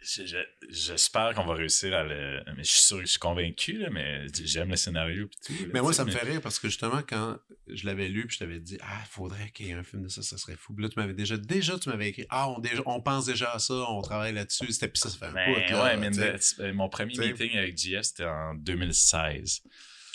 J'espère 0.02 1.34
qu'on 1.34 1.44
va 1.44 1.54
réussir 1.54 1.94
à 1.94 2.02
le. 2.02 2.42
Mais 2.56 2.64
je 2.64 2.70
suis 2.70 2.82
sûr, 2.82 3.00
je 3.00 3.06
suis 3.06 3.18
convaincu, 3.18 3.74
là, 3.78 3.90
mais 3.90 4.26
j'aime 4.44 4.70
le 4.70 4.76
scénario. 4.76 5.28
Pis 5.28 5.38
tout, 5.46 5.62
là, 5.64 5.70
Mais 5.74 5.80
moi, 5.82 5.92
ça 5.92 6.04
me 6.04 6.10
fait 6.10 6.24
rire 6.24 6.40
parce 6.40 6.58
que 6.58 6.68
justement, 6.68 7.02
quand 7.06 7.38
je 7.68 7.84
l'avais 7.86 8.08
lu, 8.08 8.26
puis 8.26 8.34
je 8.34 8.38
t'avais 8.38 8.60
dit, 8.60 8.78
ah, 8.80 8.98
il 9.02 9.08
faudrait 9.08 9.50
qu'il 9.50 9.66
y 9.66 9.70
ait 9.70 9.74
un 9.74 9.82
film 9.82 10.02
de 10.02 10.08
ça, 10.08 10.22
ça 10.22 10.38
serait 10.38 10.56
fou. 10.56 10.72
Puis 10.74 10.82
là, 10.84 10.88
tu 10.88 10.98
m'avais 10.98 11.12
déjà, 11.14 11.36
déjà, 11.36 11.78
tu 11.78 11.88
m'avais 11.90 12.08
écrit, 12.08 12.26
ah, 12.30 12.48
on, 12.48 12.58
déjà, 12.58 12.82
on 12.86 13.00
pense 13.02 13.26
déjà 13.26 13.52
à 13.52 13.58
ça, 13.58 13.74
on 13.74 14.00
travaille 14.00 14.32
là-dessus. 14.32 14.72
C'était, 14.72 14.88
puis 14.88 15.00
ça, 15.00 15.10
ça 15.10 15.18
fait 15.18 15.26
un 15.26 15.52
bout, 15.52 15.60
là, 15.70 15.84
ouais, 15.84 15.96
mais 15.96 16.10
euh, 16.18 16.72
mon 16.72 16.88
premier 16.88 17.12
T'sais. 17.12 17.32
meeting 17.32 17.56
avec 17.58 17.76
JF, 17.76 18.02
c'était 18.02 18.24
en 18.24 18.54
2016. 18.54 19.62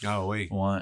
Ah 0.04 0.26
oui. 0.26 0.48
Ouais. 0.52 0.80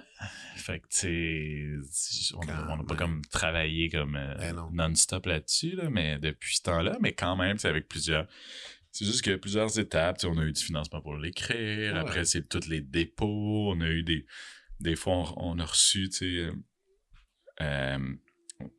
Fait 0.56 0.80
que, 0.80 0.88
tu 0.88 1.84
sais, 1.92 2.36
on 2.36 2.46
n'a 2.46 2.84
pas 2.84 2.96
comme 2.96 3.22
travaillé 3.26 3.90
comme 3.90 4.16
euh, 4.16 4.36
Ben 4.36 4.56
non. 4.56 4.70
non-stop 4.72 5.26
là-dessus, 5.26 5.76
là, 5.76 5.90
mais 5.90 6.18
depuis 6.20 6.56
ce 6.56 6.62
temps-là, 6.64 6.98
mais 7.00 7.14
quand 7.14 7.36
même, 7.36 7.58
c'est 7.58 7.68
avec 7.68 7.88
plusieurs. 7.88 8.28
C'est 8.94 9.06
juste 9.06 9.22
qu'il 9.24 9.32
y 9.32 9.36
a 9.36 9.40
plusieurs 9.40 9.78
étapes. 9.80 10.20
tu 10.20 10.28
sais, 10.28 10.32
On 10.34 10.38
a 10.38 10.44
eu 10.46 10.52
du 10.54 10.64
financement 10.64 11.02
pour 11.02 11.18
l'écrire. 11.18 11.94
Ouais. 11.94 12.00
Après, 12.00 12.24
c'est 12.26 12.48
tous 12.48 12.68
les 12.70 12.80
dépôts. 12.82 13.72
On 13.74 13.82
a 13.82 13.88
eu 13.90 14.04
des. 14.04 14.26
Des 14.80 14.96
fois, 14.96 15.14
on, 15.38 15.56
on 15.56 15.60
a 15.60 15.66
reçu, 15.66 16.10
tu 16.10 16.46
sais. 16.46 16.52
euh, 17.62 17.98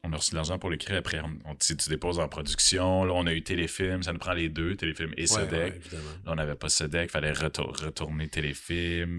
on 0.03 0.13
a 0.13 0.17
reçu 0.17 0.31
de 0.31 0.37
l'argent 0.37 0.59
pour 0.59 0.71
l'écrire. 0.71 0.97
Après, 0.97 1.21
on, 1.21 1.37
on- 1.51 1.55
tu 1.57 1.75
déposes 1.89 2.19
en 2.19 2.29
production. 2.29 3.05
Là, 3.05 3.13
on 3.15 3.27
a 3.27 3.35
eu 3.35 3.43
téléfilm. 3.43 4.03
Ça 4.03 4.13
nous 4.13 4.19
prend 4.19 4.33
les 4.33 4.49
deux, 4.49 4.77
téléfilm 4.77 5.13
et 5.17 5.23
Ouais, 5.23 5.27
Sodec. 5.27 5.51
ouais, 5.53 5.77
évidemment. 5.77 6.11
Là, 6.25 6.33
on 6.33 6.35
n'avait 6.37 6.55
pas 6.55 6.69
Sodec, 6.69 7.11
fallait 7.11 7.33
retour- 7.33 7.77
retourner 7.77 8.29
téléfilm, 8.29 9.19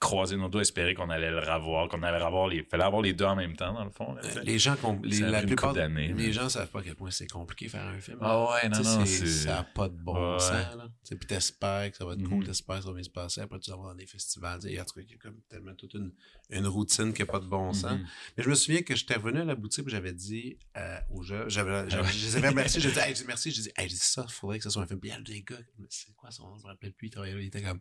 croiser 0.00 0.36
nos 0.36 0.48
doigts, 0.48 0.62
espérer 0.62 0.94
qu'on 0.94 1.10
allait 1.10 1.30
le 1.30 1.38
revoir, 1.40 1.86
qu'on 1.88 2.02
allait 2.02 2.24
revoir 2.24 2.48
les. 2.48 2.62
fallait 2.64 2.84
avoir 2.84 3.02
les 3.02 3.12
deux 3.12 3.26
en 3.26 3.36
même 3.36 3.54
temps, 3.54 3.74
dans 3.74 3.84
le 3.84 3.90
fond. 3.90 4.14
là, 4.14 4.22
sais. 4.22 4.42
Les 4.42 4.58
gens, 4.58 4.74
les, 5.04 5.20
la 5.20 5.42
plupart 5.42 5.74
les 5.74 5.88
mais- 5.88 6.32
gens 6.32 6.48
savent 6.48 6.68
pas 6.70 6.80
à 6.80 6.82
quel 6.82 6.94
point 6.94 7.10
c'est 7.10 7.26
compliqué 7.30 7.68
faire 7.68 7.86
un 7.86 8.00
film. 8.00 8.16
Ah 8.22 8.50
ouais, 8.50 8.68
non, 8.70 8.78
non, 8.82 9.04
ça 9.04 9.50
n'a 9.56 9.62
pas 9.62 9.88
de 9.90 9.94
bon 9.96 10.32
Ouais. 10.32 10.38
sens. 10.38 10.50
Là. 10.50 10.84
Tu 10.88 10.90
sais, 11.10 11.16
Puis 11.16 11.26
t'espères 11.26 11.90
que 11.90 11.96
ça 11.98 12.06
va 12.06 12.14
être 12.14 12.20
Mhm. 12.22 12.28
cool, 12.30 12.44
t'espères 12.46 12.76
que 12.78 12.82
ça 12.82 12.88
va 12.88 12.94
bien 12.94 13.02
se 13.02 13.10
passer. 13.10 13.40
Après, 13.42 13.58
tu 13.58 13.70
vas 13.70 13.76
voir 13.76 13.88
dans 13.90 13.94
des 13.94 14.06
festivals. 14.06 14.58
Il 14.64 14.72
y 14.72 14.78
a 14.78 14.84
comme 15.20 15.36
tellement 15.50 15.74
toute 15.74 15.92
une, 15.94 16.12
une 16.48 16.66
routine 16.66 17.12
qui 17.12 17.20
n'a 17.22 17.26
pas 17.26 17.38
de 17.38 17.46
bon 17.46 17.72
sens. 17.74 17.92
Mhm. 17.92 18.06
Mais 18.38 18.42
je 18.44 18.48
me 18.48 18.54
souviens 18.54 18.82
que 18.82 18.96
j'étais 18.96 19.14
revenu 19.16 19.40
à 19.40 19.44
la 19.44 19.54
boutique 19.54 19.86
et 19.86 19.90
j'avais 19.90 20.14
dit 20.14 20.56
euh, 20.78 20.98
aux 21.10 21.22
gens, 21.22 21.44
j'avais, 21.48 21.88
j'avais, 21.90 22.08
Ah 22.08 22.12
je 22.12 22.24
les 22.24 22.36
avais 22.36 22.48
remerciés, 22.48 22.80
j'ai 22.80 22.90
dit, 22.90 22.98
hey, 22.98 23.14
merci, 23.26 23.50
j'ai 23.50 23.62
dit, 23.62 23.72
hey, 23.76 23.86
dit 23.86 23.96
ça, 23.96 24.24
il 24.26 24.32
faudrait 24.32 24.56
que 24.58 24.64
ce 24.64 24.70
soit 24.70 24.82
un 24.82 24.86
film. 24.86 24.98
Puis 24.98 25.12
des 25.24 25.42
gars, 25.42 25.56
c'est 25.90 26.14
quoi 26.16 26.30
son 26.30 26.48
nom, 26.48 26.56
je 26.56 26.62
me 26.64 26.68
rappelle 26.68 26.92
plus, 26.94 27.08
il 27.08 27.10
travaillait 27.10 27.34
là, 27.36 27.42
il 27.42 27.46
était 27.48 27.60
comme, 27.62 27.80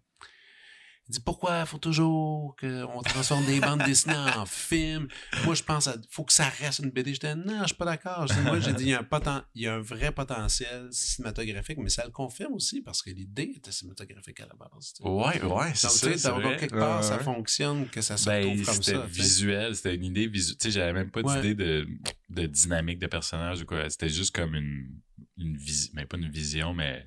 il 1.10 1.14
dit, 1.14 1.20
pourquoi 1.22 1.66
faut 1.66 1.80
toujours 1.80 2.56
qu'on 2.60 3.02
transforme 3.02 3.44
des 3.46 3.60
bandes 3.60 3.82
dessinées 3.84 4.14
en 4.16 4.46
film? 4.46 5.08
Moi, 5.44 5.56
je 5.56 5.64
pense, 5.64 5.86
qu'il 5.90 6.02
faut 6.12 6.24
que 6.24 6.32
ça 6.34 6.48
reste 6.50 6.80
une 6.80 6.92
BD. 6.92 7.14
J'étais, 7.14 7.36
non, 7.36 7.62
je 7.64 7.68
suis 7.68 7.76
pas 7.76 7.86
d'accord. 7.86 8.28
Moi, 8.44 8.60
j'ai 8.60 8.74
dit, 8.74 8.84
il 8.84 8.90
y, 8.90 8.94
a 8.94 9.00
un 9.00 9.04
poten- 9.04 9.44
il 9.56 9.64
y 9.64 9.68
a 9.68 9.74
un 9.74 9.80
vrai 9.80 10.12
potentiel 10.12 10.88
cinématographique, 10.92 11.80
mais 11.80 11.90
ça 11.90 12.06
le 12.06 12.12
confirme 12.12 12.54
aussi 12.54 12.82
parce 12.82 13.02
que 13.02 13.10
l'idée 13.10 13.54
était 13.58 13.72
cinématographique 13.72 14.40
à 14.40 14.46
la 14.46 14.54
base. 14.54 14.94
sais. 14.96 15.04
Ouais, 15.04 15.42
ouais, 15.42 15.72
c'est 15.74 15.88
Donc, 15.88 15.98
ça. 15.98 16.12
tu 16.12 16.18
sais, 16.20 16.58
quelque 16.58 16.76
part, 16.78 16.98
Ouais, 16.98 17.04
ça 17.04 17.18
ouais. 17.18 17.24
fonctionne, 17.24 17.88
que 17.90 18.02
ça 18.02 18.16
se 18.16 18.30
Ben, 18.30 18.44
comme 18.64 18.76
c'était 18.76 18.92
ça. 18.98 19.02
sais. 19.08 19.08
visuel, 19.08 19.76
c'était 19.76 19.96
une 19.96 20.06
idée 20.06 20.28
visuelle. 20.28 20.58
Tu 20.58 20.66
sais, 20.68 20.72
j'avais 20.72 20.94
même 20.94 21.10
pas 21.10 21.24
d'idée 21.24 21.56
de, 21.56 21.88
de 22.30 22.46
dynamique 22.46 23.00
de 23.00 23.08
personnage 23.08 23.62
ou 23.64 23.66
quoi. 23.66 23.90
C'était 23.90 24.10
juste 24.10 24.36
comme 24.36 24.54
une, 24.54 24.92
une 25.38 25.58
vision, 25.58 25.92
mais 25.96 26.06
pas 26.06 26.18
une 26.18 26.30
vision, 26.30 26.74
mais 26.74 27.06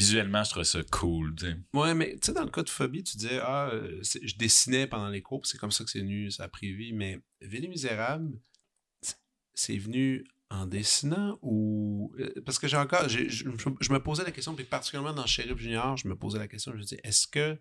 visuellement, 0.00 0.42
je 0.44 0.50
trouvais 0.50 0.64
ça 0.64 0.82
cool, 0.90 1.34
tu 1.34 1.46
sais. 1.46 1.56
Ouais, 1.74 1.94
mais 1.94 2.12
tu 2.14 2.26
sais, 2.26 2.32
dans 2.32 2.44
le 2.44 2.50
cas 2.50 2.62
de 2.62 2.70
Phobie, 2.70 3.04
tu 3.04 3.16
disais, 3.18 3.38
ah, 3.42 3.68
euh, 3.72 4.00
je 4.02 4.34
dessinais 4.36 4.86
pendant 4.86 5.08
les 5.10 5.22
cours, 5.22 5.46
c'est 5.46 5.58
comme 5.58 5.70
ça 5.70 5.84
que 5.84 5.90
c'est 5.90 6.00
venu, 6.00 6.30
ça 6.30 6.44
a 6.44 6.48
pris 6.48 6.72
vie. 6.72 6.92
Mais 6.92 7.20
Ville 7.42 7.68
Misérable, 7.68 8.32
c'est 9.54 9.76
venu 9.76 10.24
en 10.48 10.66
dessinant 10.66 11.38
ou. 11.42 12.12
euh, 12.18 12.32
Parce 12.44 12.58
que 12.58 12.66
j'ai 12.66 12.76
encore. 12.76 13.08
je- 13.08 13.28
je 13.28 13.92
me 13.92 13.98
posais 14.02 14.24
la 14.24 14.30
question, 14.32 14.54
puis 14.54 14.64
particulièrement 14.64 15.12
dans 15.12 15.26
Sheriff 15.26 15.58
Junior, 15.58 15.96
je 15.96 16.08
me 16.08 16.16
posais 16.16 16.38
la 16.38 16.48
question, 16.48 16.72
je 16.72 16.76
me 16.78 16.82
disais, 16.82 17.00
est-ce 17.04 17.26
que 17.26 17.58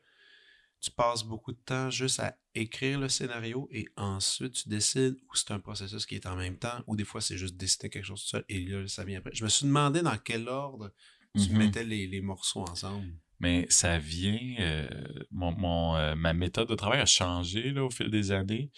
tu 0.81 0.91
passes 0.91 1.23
beaucoup 1.25 1.51
de 1.51 1.57
temps 1.65 1.89
juste 1.89 2.21
à 2.21 2.37
écrire 2.55 3.01
le 3.01 3.09
scénario 3.09 3.67
et 3.69 3.85
ensuite 3.97 4.53
tu 4.53 4.69
décides 4.69 5.17
ou 5.29 5.35
c'est 5.35 5.51
un 5.51 5.59
processus 5.59 6.05
qui 6.05 6.15
est 6.15 6.25
en 6.25 6.37
même 6.37 6.57
temps 6.57 6.81
ou 6.87 6.95
des 6.95 7.03
fois 7.03 7.19
c'est 7.19 7.37
juste 7.37 7.57
dessiner 7.57 7.89
quelque 7.89 8.05
chose 8.05 8.21
tout 8.23 8.29
seul 8.29 8.45
et 8.47 8.61
là 8.65 8.87
ça 8.87 9.03
vient 9.03 9.19
après? 9.19 9.31
Je 9.33 9.43
me 9.43 9.49
suis 9.49 9.65
demandé 9.65 10.01
dans 10.01 10.17
quel 10.17 10.47
ordre 10.47 10.93
tu 11.35 11.51
Mhm. 11.51 11.57
mettais 11.57 11.83
les, 11.83 12.07
les 12.07 12.21
morceaux 12.21 12.61
ensemble. 12.61 13.07
Mais 13.39 13.65
ça 13.69 13.97
vient. 13.97 14.37
euh, 14.59 14.87
mon, 15.31 15.51
mon, 15.57 15.95
euh, 15.95 16.15
ma 16.15 16.33
méthode 16.33 16.67
de 16.69 16.75
travail 16.75 16.99
a 16.99 17.05
changé 17.05 17.71
là, 17.71 17.83
au 17.85 17.89
fil 17.89 18.09
des 18.09 18.31
années. 18.31 18.69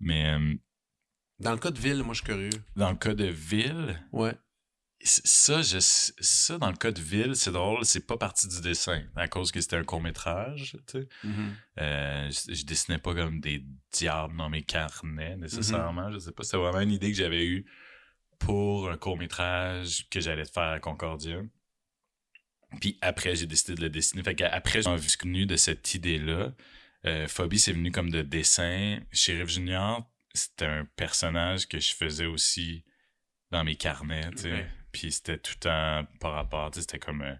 Mais 0.00 0.30
euh, 0.30 0.54
Dans 1.40 1.52
le 1.52 1.58
cas 1.58 1.70
de 1.70 1.78
Ville, 1.78 2.02
moi 2.02 2.14
je 2.14 2.20
suis 2.20 2.26
curieux. 2.26 2.50
dans 2.76 2.90
le 2.90 2.96
cas 2.96 3.14
de 3.14 3.26
Ville, 3.26 4.02
Ouais. 4.12 4.34
ça, 5.02 5.60
je, 5.60 5.78
ça, 5.80 6.56
dans 6.58 6.70
le 6.70 6.76
cas 6.78 6.92
de 6.92 7.00
Ville, 7.00 7.36
c'est 7.36 7.52
drôle, 7.52 7.84
c'est 7.84 8.06
pas 8.06 8.16
parti 8.16 8.48
du 8.48 8.62
dessin, 8.62 9.02
à 9.16 9.28
cause 9.28 9.52
que 9.52 9.60
c'était 9.60 9.76
un 9.76 9.84
court-métrage, 9.84 10.78
tu 10.86 11.00
sais. 11.00 11.08
Euh, 11.78 12.30
je, 12.30 12.54
je 12.54 12.64
dessinais 12.64 12.96
pas 12.98 13.14
comme 13.14 13.40
des 13.40 13.62
diables 13.92 14.34
dans 14.38 14.48
mes 14.48 14.62
carnets, 14.62 15.36
nécessairement. 15.36 16.10
Je 16.10 16.18
sais 16.18 16.32
pas, 16.32 16.42
c'était 16.42 16.56
vraiment 16.56 16.80
une 16.80 16.92
idée 16.92 17.10
que 17.10 17.18
j'avais 17.18 17.44
eue 17.44 17.66
pour 18.38 18.88
un 18.90 18.96
court-métrage 18.96 20.08
que 20.08 20.20
j'allais 20.20 20.44
faire 20.46 20.62
à 20.72 20.80
Concordia. 20.80 21.42
Puis 22.80 22.98
après, 23.00 23.36
j'ai 23.36 23.46
décidé 23.46 23.74
de 23.74 23.80
le 23.82 23.90
dessiner. 23.90 24.22
Fait 24.22 24.34
qu'après, 24.34 24.82
j'ai 24.82 24.90
venu 25.22 25.46
de 25.46 25.56
cette 25.56 25.94
idée-là. 25.94 26.52
Euh, 27.06 27.28
Phobie, 27.28 27.58
c'est 27.60 27.72
venu 27.72 27.90
comme 27.92 28.10
de 28.10 28.22
dessin. 28.22 28.98
Sheriff 29.12 29.48
Junior, 29.48 30.10
c'était 30.34 30.66
un 30.66 30.84
personnage 30.96 31.68
que 31.68 31.78
je 31.78 31.92
faisais 31.94 32.26
aussi 32.26 32.84
dans 33.52 33.62
mes 33.64 33.76
carnets, 33.76 34.28
tu 34.32 34.38
sais. 34.38 34.52
Ouais. 34.52 34.66
Puis 34.92 35.12
c'était 35.12 35.38
tout 35.38 35.52
le 35.56 35.60
temps 35.60 36.06
par 36.20 36.32
rapport, 36.32 36.70
tu 36.70 36.76
sais, 36.76 36.80
c'était 36.82 36.98
comme 36.98 37.22
euh, 37.22 37.34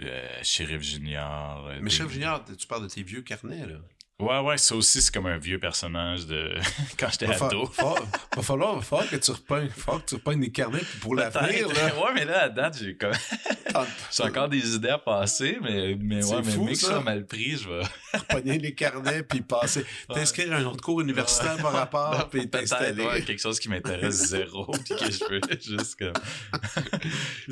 euh, 0.00 0.40
Sheriff 0.42 0.82
Junior. 0.82 1.66
euh, 1.66 1.78
Mais 1.80 1.90
des- 1.90 1.90
Chef 1.96 2.10
Junior, 2.10 2.44
tu 2.44 2.66
parles 2.66 2.82
de 2.84 2.88
tes 2.92 3.02
vieux 3.02 3.22
carnets, 3.22 3.66
là. 3.66 3.78
Ouais, 4.20 4.38
ouais, 4.38 4.58
ça 4.58 4.76
aussi, 4.76 5.02
c'est 5.02 5.12
comme 5.12 5.26
un 5.26 5.38
vieux 5.38 5.58
personnage 5.58 6.26
de 6.26 6.54
quand 6.98 7.08
j'étais 7.10 7.26
Va, 7.26 7.46
ado. 7.46 7.66
fa- 7.66 7.94
va 8.36 8.42
falloir, 8.42 8.76
va 8.76 8.80
falloir 8.80 9.10
que 9.10 9.16
tu 9.16 9.32
va 9.32 9.68
falloir 9.68 10.04
que 10.04 10.08
tu 10.08 10.14
repognes 10.14 10.40
des 10.40 10.52
carnets 10.52 10.84
pour 11.00 11.16
l'avenir, 11.16 11.66
là. 11.66 11.86
ouais, 11.96 12.12
mais 12.14 12.24
là, 12.24 12.44
à 12.44 12.48
date, 12.48 12.78
j'ai 12.78 12.96
comme... 12.96 13.10
j'ai 14.12 14.22
encore 14.22 14.48
des 14.48 14.76
idées 14.76 14.90
à 14.90 14.98
passer, 14.98 15.58
mais, 15.60 15.96
mais 16.00 16.24
ouais, 16.24 16.42
mais 16.44 16.52
fou, 16.52 16.64
mec, 16.64 16.76
ça. 16.76 16.86
ça 16.86 17.00
mal 17.00 17.26
pris, 17.26 17.56
je 17.56 17.68
vais... 17.68 17.82
repogner 18.12 18.58
les 18.58 18.72
carnets 18.72 19.24
puis 19.24 19.40
passer. 19.40 19.84
T'inscrire 20.08 20.52
à 20.52 20.58
un 20.58 20.64
autre 20.64 20.82
cours 20.84 21.00
universitaire 21.00 21.56
par 21.56 21.72
rapport 21.72 22.30
puis 22.30 22.48
t'installer. 22.48 23.04
ouais, 23.04 23.22
quelque 23.22 23.42
chose 23.42 23.58
qui 23.58 23.68
m'intéresse 23.68 24.28
zéro, 24.28 24.70
puis 24.70 24.94
que 24.96 25.10
je 25.10 25.24
veux 25.28 25.40
juste 25.60 25.96
comme... 25.98 26.12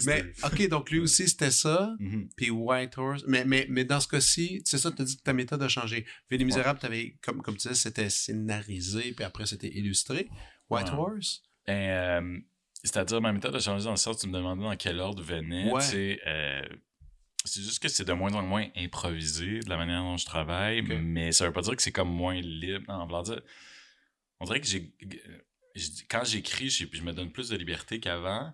Mais, 0.07 0.25
OK, 0.45 0.69
donc 0.69 0.91
lui 0.93 1.01
aussi, 1.01 1.29
c'était 1.29 1.51
ça. 1.51 1.91
Mhm. 1.99 2.29
Puis 2.37 2.51
White 2.51 2.97
Horse. 2.97 3.25
Mais, 3.27 3.45
mais, 3.45 3.67
mais 3.69 3.85
dans 3.85 3.99
ce 3.99 4.07
cas-ci, 4.07 4.63
c'est 4.65 4.79
ça, 4.79 4.93
tu 4.93 5.03
as 5.03 5.05
dit 5.05 5.17
que 5.17 5.23
ta 5.23 5.33
méthode 5.33 5.61
a 5.61 5.69
changé. 5.69 6.07
Misérables, 6.57 6.79
t'avais, 6.81 7.17
comme, 7.23 7.43
comme 7.43 7.57
tu 7.57 7.69
disais, 7.69 7.75
c'était 7.75 8.11
scénarisé, 8.11 9.13
puis 9.13 9.25
après, 9.25 9.47
c'était 9.47 9.69
illustré. 9.69 10.29
White 10.71 10.89
Ouais. 10.89 10.95
Horse? 10.95 11.43
Ben, 11.67 11.73
euh, 11.75 12.39
c'est-à-dire, 12.83 13.21
ma 13.21 13.33
méthode 13.33 13.55
a 13.55 13.61
changé 13.61 13.85
dans 13.85 13.93
le 13.93 13.97
sens 13.97 14.17
où 14.17 14.21
tu 14.21 14.27
me 14.29 14.35
demandais 14.37 14.63
dans 14.63 14.77
quel 14.77 14.99
ordre 14.99 15.23
venait. 15.23 15.71
Ouais. 15.71 16.21
euh, 16.27 16.63
c'est 17.45 17.61
juste 17.63 17.83
que 17.83 17.89
c'est 17.89 18.05
de 18.05 18.13
moins 18.13 18.33
en 18.35 18.43
moins 18.43 18.69
improvisé 18.77 19.61
de 19.61 19.69
la 19.69 19.77
manière 19.77 20.03
dont 20.03 20.17
je 20.17 20.25
travaille, 20.27 20.83
mais 20.83 21.33
ça 21.33 21.47
veut 21.47 21.53
pas 21.53 21.63
dire 21.63 21.75
que 21.77 21.83
c'est 21.83 21.93
comme 21.93 22.11
moins 22.11 22.41
libre. 22.41 22.85
Non, 22.89 23.05
voulant 23.05 23.23
dire, 23.23 23.41
on 24.41 24.45
dirait 24.45 24.61
que 24.61 24.67
j'ai. 24.67 24.93
Quand 26.09 26.25
j'écris, 26.25 26.71
je 26.71 27.03
me 27.03 27.13
donne 27.13 27.33
plus 27.33 27.49
de 27.49 27.57
liberté 27.57 27.99
qu'avant, 27.99 28.53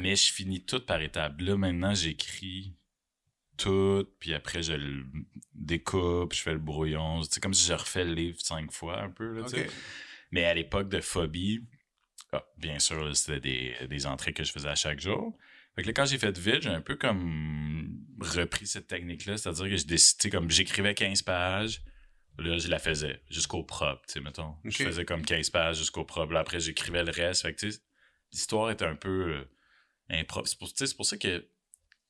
mais 0.00 0.16
je 0.16 0.32
finis 0.32 0.64
tout 0.64 0.80
par 0.80 1.00
étapes. 1.02 1.40
Là, 1.40 1.56
maintenant, 1.56 1.94
j'écris 1.94 2.74
tout, 3.62 4.06
puis 4.18 4.34
après, 4.34 4.62
je 4.62 4.72
le 4.74 5.04
découpe, 5.54 6.34
je 6.34 6.40
fais 6.42 6.52
le 6.52 6.58
brouillon. 6.58 7.22
C'est 7.22 7.42
comme 7.42 7.54
si 7.54 7.66
je 7.66 7.72
refais 7.74 8.04
le 8.04 8.14
livre 8.14 8.38
cinq 8.40 8.70
fois 8.72 9.00
un 9.00 9.10
peu. 9.10 9.32
Là. 9.40 9.46
Mais 10.30 10.44
à 10.44 10.54
l'époque 10.54 10.88
de 10.88 11.00
Phobie, 11.00 11.64
ah, 12.32 12.44
bien 12.56 12.78
sûr, 12.78 13.14
c'était 13.16 13.40
des, 13.40 13.74
des 13.88 14.06
entrées 14.06 14.32
que 14.32 14.44
je 14.44 14.52
faisais 14.52 14.68
à 14.68 14.74
chaque 14.74 15.00
jour. 15.00 15.36
Fait 15.74 15.82
que 15.82 15.86
là, 15.88 15.92
quand 15.94 16.06
j'ai 16.06 16.18
fait 16.18 16.36
vite, 16.38 16.62
j'ai 16.62 16.68
un 16.70 16.80
peu 16.80 16.96
comme 16.96 17.98
repris 18.20 18.66
cette 18.66 18.86
technique-là, 18.88 19.36
c'est-à-dire 19.36 19.68
que 19.68 19.76
je 19.76 19.86
décidais 19.86 20.30
comme 20.30 20.50
j'écrivais 20.50 20.94
15 20.94 21.22
pages, 21.22 21.82
là, 22.38 22.58
je 22.58 22.68
la 22.68 22.78
faisais 22.78 23.20
jusqu'au 23.30 23.62
propre, 23.62 24.02
tu 24.06 24.14
sais, 24.14 24.20
mettons. 24.20 24.54
Je 24.64 24.70
faisais 24.84 25.04
comme 25.04 25.24
15 25.24 25.50
pages 25.50 25.78
jusqu'au 25.78 26.04
propre. 26.04 26.32
Là, 26.32 26.40
après, 26.40 26.60
j'écrivais 26.60 27.04
le 27.04 27.10
reste. 27.12 27.42
Fait 27.42 27.54
que, 27.54 27.60
tu 27.60 27.72
sais, 27.72 27.80
l'histoire 28.32 28.70
était 28.70 28.84
un 28.86 28.96
peu 28.96 29.34
euh, 29.34 29.44
impro- 30.10 30.44
C'est 30.46 30.58
pour, 30.58 30.72
pour 30.96 31.06
ça 31.06 31.16
que 31.18 31.46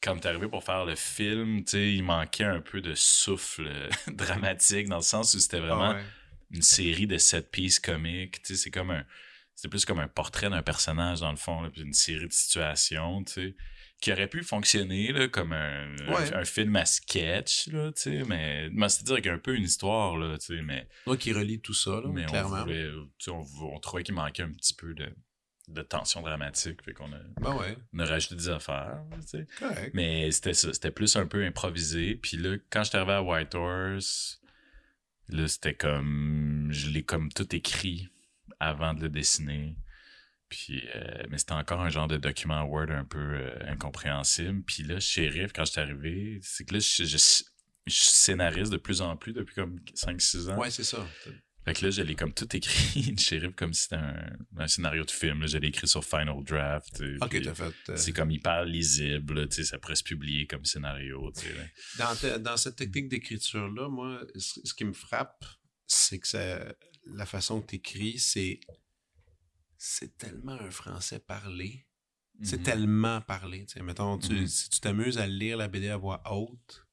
quand 0.02 0.18
t'es 0.18 0.28
arrivé 0.28 0.48
pour 0.48 0.64
faire 0.64 0.84
le 0.84 0.94
film, 0.96 1.64
tu 1.64 1.70
sais, 1.72 1.94
il 1.94 2.02
manquait 2.02 2.44
un 2.44 2.60
peu 2.60 2.80
de 2.80 2.94
souffle 2.94 3.70
dramatique 4.08 4.88
dans 4.88 4.96
le 4.96 5.02
sens 5.02 5.34
où 5.34 5.38
c'était 5.38 5.60
vraiment 5.60 5.92
Ah 5.92 5.94
ouais. 5.96 6.02
une 6.50 6.62
série 6.62 7.06
de 7.06 7.18
sept 7.18 7.50
pièces 7.50 7.78
comiques. 7.80 8.42
Tu 8.42 8.54
sais, 8.56 8.64
c'est 8.64 8.70
comme 8.70 8.90
un. 8.90 9.04
C'est 9.54 9.68
plus 9.68 9.84
comme 9.84 10.00
un 10.00 10.08
portrait 10.08 10.50
d'un 10.50 10.62
personnage, 10.62 11.20
dans 11.20 11.30
le 11.30 11.36
fond, 11.36 11.60
là, 11.60 11.70
puis 11.70 11.82
une 11.82 11.92
série 11.92 12.26
de 12.26 12.32
situations, 12.32 13.22
tu 13.22 13.32
sais, 13.32 13.56
qui 14.00 14.10
aurait 14.12 14.26
pu 14.26 14.42
fonctionner 14.42 15.12
là, 15.12 15.28
comme 15.28 15.52
un, 15.52 15.94
Ouais. 16.08 16.34
un, 16.34 16.38
un 16.40 16.44
film 16.44 16.74
à 16.74 16.84
sketch, 16.84 17.68
là, 17.68 17.92
tu 17.92 18.02
sais, 18.02 18.22
mais. 18.26 18.68
mais 18.72 18.88
C'est-à-dire 18.88 19.16
qu'il 19.16 19.26
y 19.26 19.28
a 19.28 19.34
un 19.34 19.38
peu 19.38 19.54
une 19.54 19.62
histoire, 19.64 20.16
là, 20.16 20.36
tu 20.38 20.56
sais, 20.56 20.62
mais, 20.62 20.88
Moi 21.06 21.16
qui 21.16 21.32
relie 21.32 21.60
tout 21.60 21.74
ça, 21.74 21.90
là, 22.02 22.08
mais 22.12 22.24
on, 22.24 22.28
clairement. 22.30 22.62
voulait, 22.64 22.88
tu 23.18 23.24
sais, 23.26 23.30
on, 23.30 23.46
on 23.60 23.78
trouvait 23.78 24.02
qu'il 24.02 24.14
manquait 24.14 24.42
un 24.42 24.50
petit 24.52 24.74
peu 24.74 24.94
de, 24.94 25.08
de 25.68 25.83
tension 25.83 26.22
dramatique, 26.22 26.83
fait 26.83 26.92
qu'on 26.92 27.12
a, 27.12 27.18
Ben 27.40 27.55
ouais, 27.57 27.77
on 27.94 27.98
a 28.01 28.05
rajouté 28.05 28.35
des 28.35 28.48
affaires, 28.48 29.01
tu 29.22 29.29
sais. 29.29 29.46
correct. 29.59 29.90
Mais 29.94 30.31
c'était 30.33 30.55
ça, 30.55 30.72
c'était 30.72 30.90
plus 30.90 31.14
un 31.16 31.27
peu 31.27 31.44
improvisé. 31.44 32.16
Puis 32.16 32.37
là, 32.37 32.57
quand 32.70 32.83
j'étais 32.85 32.98
arrivé 32.98 33.12
à 33.12 33.22
White 33.22 33.55
Horse, 33.55 34.40
là, 35.29 35.46
c'était 35.48 35.75
comme. 35.75 36.68
Je 36.72 36.88
l'ai 36.90 37.03
comme 37.05 37.33
tout 37.33 37.55
écrit 37.55 38.09
avant 38.61 38.92
de 38.94 39.03
le 39.03 39.09
dessiner. 39.09 39.77
Puis, 40.48 40.83
euh, 40.94 41.22
mais 41.31 41.38
c'était 41.38 41.53
encore 41.53 41.81
un 41.81 41.88
genre 41.88 42.09
de 42.09 42.18
document 42.18 42.62
Word 42.64 42.90
un 42.90 43.05
peu 43.05 43.18
euh, 43.18 43.70
incompréhensible. 43.70 44.62
Puis 44.64 44.83
là, 44.83 45.01
Sheriff, 45.01 45.53
quand 45.55 45.64
j'étais 45.64 45.81
arrivé, 45.81 46.40
c'est 46.42 46.64
que 46.64 46.75
là, 46.75 46.81
je, 46.81 47.05
je, 47.05 47.16
je 47.16 47.94
scénarise 47.94 48.68
de 48.68 48.77
plus 48.77 49.01
en 49.01 49.16
plus 49.16 49.33
depuis 49.33 49.55
comme 49.55 49.79
5-6 49.94 50.51
ans. 50.51 50.59
Ouais, 50.59 50.70
c'est 50.70 50.85
ça. 50.85 51.07
Fait 51.64 51.75
que 51.75 51.85
là, 51.85 51.90
je 51.90 52.03
l'ai 52.03 52.16
comme 52.16 52.33
tout 52.35 52.57
écrit, 52.57 53.16
Sheriff, 53.18 53.55
comme 53.55 53.72
si 53.72 53.83
c'était 53.83 53.96
un, 53.96 54.37
un 54.59 54.66
scénario 54.66 55.05
de 55.05 55.11
film. 55.11 55.40
là. 55.42 55.46
Je 55.46 55.59
l'ai 55.59 55.68
écrit 55.68 55.87
sur 55.87 56.05
Final 56.05 56.42
Draft. 56.44 57.03
OK, 57.20 57.40
t'as 57.42 57.55
fait... 57.55 57.75
euh, 57.90 57.96
c'est 57.96 58.12
comme 58.12 58.31
hyper 58.33 58.64
lisible, 58.64 59.48
tu 59.48 59.57
sais, 59.57 59.64
ça 59.64 59.79
pourrait 59.79 59.94
se 59.94 60.03
publier 60.03 60.46
comme 60.46 60.64
scénario, 60.64 61.31
tu 61.37 61.42
sais. 61.46 61.55
là. 61.55 62.12
Dans, 62.33 62.42
dans 62.42 62.57
cette 62.57 62.77
technique 62.77 63.09
d'écriture-là, 63.09 63.88
moi, 63.88 64.25
ce, 64.37 64.61
ce 64.64 64.75
qui 64.75 64.85
me 64.85 64.92
frappe, 64.92 65.44
c'est 65.87 66.18
que 66.18 66.27
ça- 66.27 66.75
la 67.07 67.27
façon 67.27 67.61
que 67.61 67.66
tu 67.68 67.77
écris, 67.77 68.18
c'est 68.18 68.61
c'est 69.77 70.16
tellement 70.16 70.53
un 70.61 70.70
français 70.70 71.18
parlé. 71.18 71.87
C'est 72.42 72.59
Mhm. 72.59 72.62
tellement 72.62 73.20
parlé. 73.20 73.66
tu 73.66 73.75
sais. 73.75 73.83
Mettons, 73.83 74.18
tu- 74.18 74.33
Mhm. 74.33 74.46
si 74.46 74.68
tu 74.70 74.81
t'amuses 74.81 75.18
à 75.18 75.27
lire 75.27 75.57
la 75.57 75.68
BD 75.68 75.88
à 75.88 75.96
voix 75.96 76.22
haute, 76.33 76.87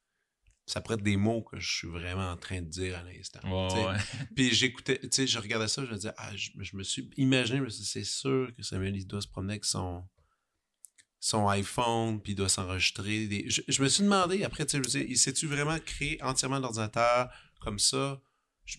ça 0.72 0.82
pourrait 0.82 0.96
être 0.96 1.04
des 1.04 1.18
mots 1.18 1.42
que 1.42 1.60
je 1.60 1.78
suis 1.78 1.88
vraiment 1.88 2.30
en 2.30 2.38
train 2.38 2.62
de 2.62 2.68
dire 2.68 2.98
à 2.98 3.04
l'instant. 3.04 3.40
Ouais. 3.44 3.98
Puis 4.36 4.54
j'écoutais, 4.54 5.00
tu 5.00 5.08
sais, 5.12 5.26
je 5.28 5.40
regardais 5.40 5.68
ça, 5.68 5.84
je 5.84 5.90
me 5.90 5.96
disais, 5.96 6.14
ah, 6.18 6.36
je, 6.36 6.52
je 6.60 6.78
me 6.78 6.84
suis 6.84 7.10
imaginé, 7.18 7.60
c'est 7.72 8.04
sûr 8.04 8.52
que 8.56 8.62
Samuel, 8.62 8.96
il 8.96 9.08
doit 9.08 9.22
se 9.22 9.28
promener 9.28 9.54
avec 9.54 9.66
son, 9.66 10.04
son 11.20 11.48
iPhone, 11.50 12.22
puis 12.22 12.34
il 12.34 12.36
doit 12.36 12.50
s'enregistrer. 12.50 13.28
Des... 13.28 13.50
Je, 13.50 13.62
je 13.68 13.82
me 13.82 13.88
suis 13.90 14.04
demandé, 14.04 14.44
après, 14.44 14.66
tu 14.66 14.78
sais, 14.78 14.82
disais, 14.82 15.16
sais-tu 15.16 15.48
vraiment 15.48 15.78
créer 15.80 16.22
entièrement 16.22 16.60
l'ordinateur 16.60 17.30
comme 17.60 17.80
ça, 17.80 18.22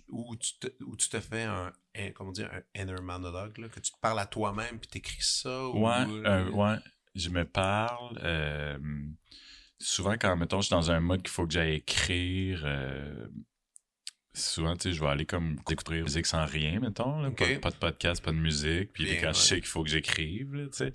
où 0.09 0.37
tu 0.37 0.53
te, 0.61 0.69
où 0.85 0.97
tu 0.97 1.09
te 1.09 1.19
fais 1.19 1.43
un, 1.43 1.73
un- 1.97 2.13
comment 2.13 2.31
dire, 2.31 2.49
un 2.53 2.81
inner 2.81 3.01
monologue, 3.03 3.59
là, 3.59 3.69
que 3.69 3.81
tu 3.81 3.91
te 3.91 3.99
parles 4.01 4.21
à 4.21 4.27
toi-même, 4.27 4.79
puis 4.79 4.89
t'écris 4.89 5.17
ça? 5.23 5.67
ou- 5.69 5.85
Ouais, 5.85 6.05
euh, 6.25 6.49
ouais, 6.51 6.77
je 7.17 7.29
me 7.31 7.45
parle. 7.45 8.17
euh, 8.23 8.79
souvent, 9.81 10.15
quand, 10.19 10.37
mettons, 10.37 10.61
je 10.61 10.67
suis 10.67 10.75
dans 10.75 10.91
un 10.91 11.01
mode 11.01 11.23
qu'il 11.23 11.31
faut 11.31 11.47
que 11.47 11.53
j'aille 11.53 11.77
écrire, 11.77 12.63
euh, 12.65 13.27
souvent, 14.35 14.77
tu 14.77 14.91
sais, 14.91 14.95
je 14.95 15.01
vais 15.01 15.09
aller 15.09 15.27
comme 15.27 15.57
écouter 15.71 15.97
la 15.97 16.03
musique 16.03 16.27
sans 16.27 16.45
rien, 16.45 16.79
mettons. 16.81 17.21
là, 17.21 17.31
pas, 17.31 17.47
pas 17.61 17.71
de 17.71 17.77
podcast, 17.77 18.23
pas 18.23 18.33
de 18.33 18.37
musique. 18.37 18.93
Puis 18.93 19.05
Bien, 19.05 19.21
quand 19.21 19.33
je 19.33 19.41
sais 19.41 19.57
qu'il 19.57 19.67
faut 19.67 19.83
que 19.83 19.91
j'écrive, 19.91 20.69
tu 20.73 20.79
sais. 20.79 20.93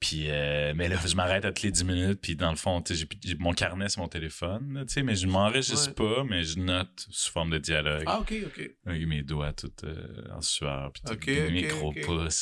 Puis, 0.00 0.30
euh, 0.30 0.72
mais 0.74 0.88
là, 0.88 0.96
je 1.06 1.14
m'arrête 1.14 1.44
à 1.44 1.48
toutes 1.52 1.62
les 1.62 1.70
10 1.70 1.84
minutes. 1.84 2.20
Puis, 2.22 2.34
dans 2.34 2.48
le 2.50 2.56
fond, 2.56 2.82
j'ai- 2.88 3.06
j'ai 3.22 3.34
mon 3.34 3.52
carnet, 3.52 3.88
c'est 3.90 4.00
mon 4.00 4.08
téléphone, 4.08 4.72
là, 4.72 4.84
tu 4.86 4.94
sais, 4.94 5.02
mais 5.02 5.14
je 5.14 5.26
m'enregistre 5.26 5.88
Ouais. 5.88 5.94
pas, 5.94 6.24
mais 6.24 6.42
je 6.42 6.58
note 6.58 7.06
sous 7.10 7.30
forme 7.30 7.50
de 7.50 7.58
dialogue. 7.58 8.04
Ah, 8.06 8.18
ok, 8.20 8.32
ok. 8.46 8.70
Avec 8.86 9.06
mes 9.06 9.22
doigts 9.22 9.52
tout 9.52 9.70
euh, 9.84 10.24
en 10.32 10.40
sueur, 10.40 10.90
puis 10.92 11.02
tout, 11.04 11.12
Ok, 11.12 11.26
mes 11.26 11.66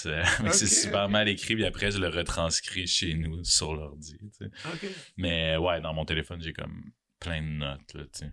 euh, 0.07 0.23
mais 0.45 0.53
c'est 0.53 0.69
super 0.69 1.09
mal 1.09 1.29
écrit, 1.29 1.57
puis 1.57 1.65
après, 1.65 1.91
je 1.91 1.99
le 1.99 2.07
retranscris 2.09 2.87
chez 2.87 3.15
nous 3.15 3.43
sur 3.43 3.75
l'ordi. 3.75 4.17
tu 4.19 4.29
sais. 4.47 4.51
Mais 5.17 5.57
ouais, 5.57 5.81
dans 5.81 5.93
mon 5.93 6.05
téléphone, 6.05 6.41
j'ai 6.41 6.53
comme 6.53 6.93
plein 7.19 7.43
de 7.43 7.49
notes. 7.49 7.95
Là, 7.95 8.05
tu 8.05 8.21
sais. 8.21 8.33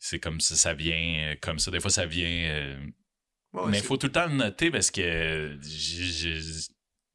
c'est 0.00 0.18
comme 0.18 0.40
ça, 0.40 0.56
ça 0.56 0.74
vient 0.74 1.30
euh, 1.30 1.36
comme 1.40 1.60
ça. 1.60 1.70
Des 1.70 1.78
fois, 1.78 1.90
ça 1.92 2.06
vient. 2.06 2.26
euh, 2.26 2.76
mais 3.68 3.78
il 3.78 3.84
faut 3.84 3.96
tout 3.96 4.08
le 4.08 4.12
temps 4.12 4.26
le 4.26 4.34
noter 4.34 4.70
parce 4.72 4.90
que 4.90 5.56
j'ai- 5.62 6.40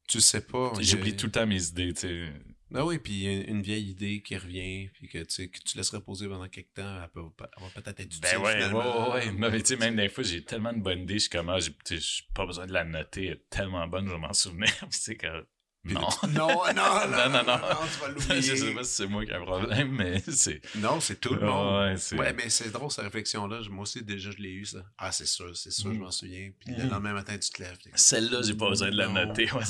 Tu 0.08 0.20
sais 0.20 0.40
pas. 0.42 0.72
j'oublie 0.80 1.16
tout 1.16 1.26
le 1.26 1.32
temps 1.32 1.46
mes 1.46 1.66
idées. 1.66 1.92
tu 1.94 2.00
sais. 2.00 2.32
Ah 2.76 2.84
oui, 2.84 2.98
puis 2.98 3.12
il 3.12 3.22
y 3.22 3.28
a 3.28 3.44
une 3.48 3.62
vieille 3.62 3.90
idée 3.90 4.20
qui 4.20 4.36
revient, 4.36 4.88
puis 4.94 5.08
que, 5.08 5.18
tu 5.18 5.24
sais, 5.28 5.48
que 5.48 5.58
tu 5.60 5.76
laisses 5.76 5.90
reposer 5.90 6.26
pendant 6.26 6.48
quelques 6.48 6.74
temps, 6.74 7.02
elle, 7.02 7.08
peut, 7.08 7.20
elle 7.38 7.62
va 7.62 7.70
peut-être 7.70 8.00
être 8.00 8.06
utile. 8.06 8.20
Ben 8.20 8.38
ouais, 8.38 8.44
ouais, 8.46 8.54
finalement. 8.54 9.10
ouais, 9.14 9.26
ouais. 9.26 9.32
Mais 9.32 9.58
tu 9.60 9.66
sais, 9.66 9.76
même 9.76 9.94
des 9.94 10.08
fois, 10.08 10.24
j'ai 10.24 10.42
tellement 10.42 10.72
de 10.72 10.80
bonnes 10.80 11.00
idées, 11.02 11.14
je 11.14 11.18
suis 11.20 11.30
comme, 11.30 11.50
ah, 11.50 11.60
j'ai 11.60 11.72
tu 11.84 12.00
sais, 12.00 12.22
pas 12.34 12.46
besoin 12.46 12.66
de 12.66 12.72
la 12.72 12.82
noter, 12.84 13.26
elle 13.26 13.32
est 13.34 13.48
tellement 13.48 13.86
bonne, 13.86 14.08
je 14.08 14.12
vais 14.12 14.18
m'en 14.18 14.32
souvenir. 14.32 14.68
C'est 14.90 15.14
que, 15.16 15.42
Puis 15.42 15.46
non. 15.92 16.08
non, 16.28 16.48
non, 16.48 16.72
non, 16.74 17.10
Non, 17.10 17.28
non, 17.28 17.42
non. 17.44 17.58
tu 17.92 18.00
vas 18.00 18.08
l'oublier. 18.08 18.40
je 18.42 18.54
sais 18.56 18.72
pas 18.74 18.84
si 18.84 18.94
c'est 18.94 19.06
moi 19.06 19.24
qui 19.24 19.30
ai 19.32 19.34
un 19.34 19.44
problème, 19.44 19.90
mais 19.98 20.22
c'est. 20.28 20.60
Non, 20.76 20.98
c'est 21.00 21.20
tout 21.20 21.34
le 21.34 21.40
monde. 21.46 21.82
Ouais, 21.90 21.96
c'est. 21.98 22.16
Ouais, 22.18 22.32
mais 22.32 22.48
c'est 22.48 22.70
drôle, 22.70 22.90
cette 22.90 23.04
réflexion-là. 23.04 23.60
Moi 23.70 23.82
aussi, 23.82 24.02
déjà, 24.02 24.30
je 24.30 24.38
l'ai 24.38 24.52
eu, 24.52 24.64
ça. 24.64 24.78
Ah, 24.96 25.12
c'est 25.12 25.26
sûr, 25.26 25.54
c'est 25.56 25.70
sûr, 25.70 25.90
Mm. 25.90 25.94
je 25.94 25.98
m'en 26.00 26.10
souviens. 26.10 26.50
Puis 26.58 26.74
le 26.74 26.84
Mm. 26.84 26.88
lendemain 26.90 27.12
matin, 27.12 27.36
tu 27.38 27.50
te 27.50 27.62
lèves. 27.62 27.76
t'es 27.78 27.90
Celle-là, 27.94 28.40
j'ai 28.42 28.54
pas 28.54 28.68
besoin 28.70 28.90
de 28.90 28.96
la 28.96 29.08
Non. 29.08 29.26
noter. 29.26 29.50
Ouais, 29.52 29.62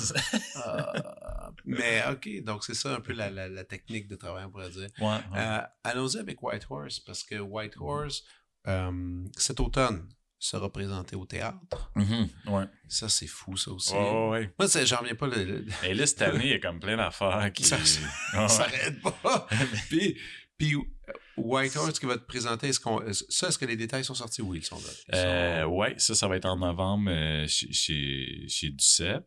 Ah. 0.57 1.51
mais 1.65 2.03
OK, 2.11 2.29
donc 2.45 2.65
c'est 2.65 2.75
ça 2.75 2.95
un 2.95 3.01
peu 3.01 3.13
la, 3.13 3.31
la, 3.31 3.49
la 3.49 3.65
technique 3.65 4.07
de 4.09 4.17
travail, 4.17 4.45
on 4.47 4.51
pourrait 4.51 4.71
dire. 4.71 4.89
ouais, 5.01 5.07
ouais. 5.07 5.21
Euh, 5.37 5.61
Allons-y 5.83 6.19
avec 6.19 6.43
White 6.43 6.67
Horse, 6.71 7.01
parce 7.01 7.23
que 7.25 7.37
White 7.37 7.75
Horse, 7.79 8.23
euh, 8.67 9.25
cet 9.37 9.61
automne, 9.61 10.09
sera 10.47 10.71
présenté 10.73 11.17
au 11.17 11.25
théâtre. 11.25 11.91
Mhm, 11.97 12.29
ouais. 12.49 12.65
Ça, 12.89 13.09
c'est 13.09 13.27
fou, 13.27 13.57
ça 13.57 13.71
aussi. 13.73 13.93
Ouais, 13.95 14.29
ouais. 14.29 14.55
Moi, 14.59 14.69
j'en 14.85 14.99
reviens 14.99 15.15
pas. 15.15 15.27
Le, 15.27 15.45
le- 15.45 15.67
Et 15.85 15.95
là, 15.95 16.07
cette 16.07 16.23
année, 16.23 16.45
il 16.45 16.51
y 16.51 16.55
a 16.55 16.59
comme 16.59 16.81
plein 16.81 16.97
d'affaires 16.97 17.51
qui. 17.53 17.65
Ça- 17.65 17.79
ça 17.85 18.49
s'arrête 18.49 19.01
pas. 19.03 19.47
puis, 19.89 20.17
Puis, 20.57 20.75
euh, 20.75 21.13
White 21.37 21.75
Horse 21.77 21.99
qui 21.99 22.07
va 22.07 22.17
te 22.17 22.25
présenter, 22.25 22.69
est-ce 22.69 22.79
qu'on, 22.79 23.01
est-ce- 23.03 23.25
ça, 23.29 23.49
est-ce 23.49 23.59
que 23.59 23.65
les 23.65 23.77
détails 23.77 24.05
sont 24.05 24.15
sortis? 24.15 24.41
Oui, 24.43 24.59
ils 24.59 24.65
sont 24.65 24.77
là. 24.77 24.83
Ils 25.09 25.15
Euh, 25.17 25.67
ouais, 25.67 25.95
ça, 25.99 26.15
ça 26.15 26.29
va 26.29 26.37
être 26.37 26.45
en 26.45 26.57
novembre 26.57 27.11
euh, 27.11 27.47
chez, 27.49 27.73
chez, 27.73 28.45
chez 28.49 28.71
Ducep. 28.71 29.25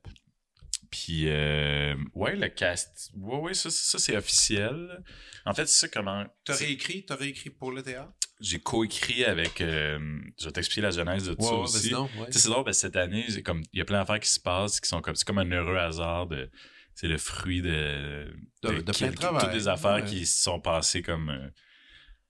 Puis, 0.91 1.23
euh, 1.27 1.95
ouais, 2.13 2.35
le 2.35 2.47
cast. 2.49 3.11
Ouais, 3.15 3.37
ouais, 3.39 3.53
ça, 3.53 3.69
ça 3.69 3.97
c'est 3.99 4.15
officiel. 4.15 5.03
En 5.45 5.53
fait, 5.53 5.65
c'est 5.67 5.79
ça 5.81 5.87
comment. 5.87 6.25
T'as 6.45 6.55
réécrit, 6.55 7.05
t'as 7.05 7.15
réécrit 7.15 7.49
pour 7.49 7.71
le 7.71 7.81
théâtre? 7.83 8.11
J'ai 8.39 8.59
coécrit 8.59 9.25
avec. 9.25 9.61
euh, 9.61 9.97
je 10.39 10.45
vais 10.45 10.51
t'expliquer 10.51 10.81
la 10.81 10.91
genèse 10.91 11.25
de 11.25 11.33
tout 11.33 11.43
ça 11.45 11.53
aussi. 11.53 11.93
ouais. 11.95 12.07
C'est 12.31 12.49
drôle 12.49 12.71
cette 12.73 12.95
année, 12.95 13.25
comme 13.43 13.63
il 13.73 13.79
y 13.79 13.81
a 13.81 13.85
plein 13.85 13.99
d'affaires 13.99 14.19
qui 14.19 14.29
se 14.29 14.39
passent 14.39 14.79
qui 14.79 14.87
sont 14.87 15.01
comme 15.01 15.15
c'est 15.15 15.25
comme 15.25 15.39
un 15.39 15.51
heureux 15.51 15.77
hasard 15.77 16.27
de 16.27 16.49
c'est 16.93 17.07
le 17.07 17.17
fruit 17.17 17.61
de 17.61 18.27
De- 18.63 18.81
de 18.81 18.91
plein 18.91 19.09
de 19.09 19.15
travail. 19.15 19.43
toutes 19.43 19.53
les 19.53 19.67
affaires 19.67 19.95
Ouais. 19.95 20.05
qui 20.05 20.25
se 20.25 20.43
sont 20.43 20.59
passées 20.59 21.01
comme 21.01 21.29
euh, 21.29 21.49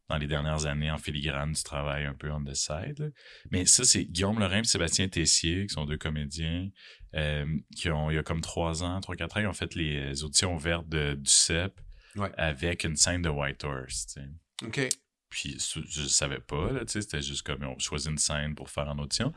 dans 0.10 0.17
les 0.17 0.28
dernières 0.28 0.65
années 0.65 0.89
en 0.91 0.98
filigrane 0.98 1.52
du 1.52 1.63
travail 1.63 2.06
un 2.06 2.13
peu 2.13 2.32
on 2.32 2.43
the 2.43 2.54
side. 2.54 3.00
là. 3.00 3.08
Mais 3.52 3.65
ça 3.65 3.84
c'est 3.84 4.06
Guillaume 4.06 4.39
Lorrain 4.39 4.60
et 4.60 4.63
Sébastien 4.63 5.08
Tessier 5.10 5.65
qui 5.67 5.74
sont 5.74 5.86
deux 5.86 5.98
comédiens 5.98 6.70
euh, 7.15 7.46
qui 7.76 7.89
ont 7.89 8.10
il 8.10 8.15
y 8.15 8.17
a 8.17 8.24
comme 8.24 8.41
trois 8.41 8.84
ans, 8.84 9.00
trois 9.02 9.15
quatre 9.15 9.38
ans, 9.38 9.41
ils 9.41 9.48
ont 9.48 9.54
fait 9.54 9.76
les 9.76 10.24
auditions 10.24 10.56
ouvertes 10.56 10.88
de 10.89 11.13
du 11.15 11.30
CEP 11.30 11.80
Ouais. 12.15 12.32
avec 12.38 12.84
une 12.84 12.96
scène 12.96 13.22
de 13.22 13.30
White 13.30 13.63
Horse. 13.63 14.08
tu 14.08 14.22
sais. 14.22 14.65
OK. 14.65 14.89
Puis 15.30 15.58
je 15.60 16.02
savais 16.08 16.39
pas, 16.39 16.72
là, 16.72 16.80
tu 16.86 16.93
sais, 16.93 17.02
c'était 17.02 17.22
juste 17.22 17.43
comme 17.46 17.62
on 17.63 17.78
choisit 17.78 18.10
une 18.10 18.17
scène 18.17 18.56
pour 18.56 18.70
faire 18.72 18.88
en 18.88 18.98
audition. 18.98 19.34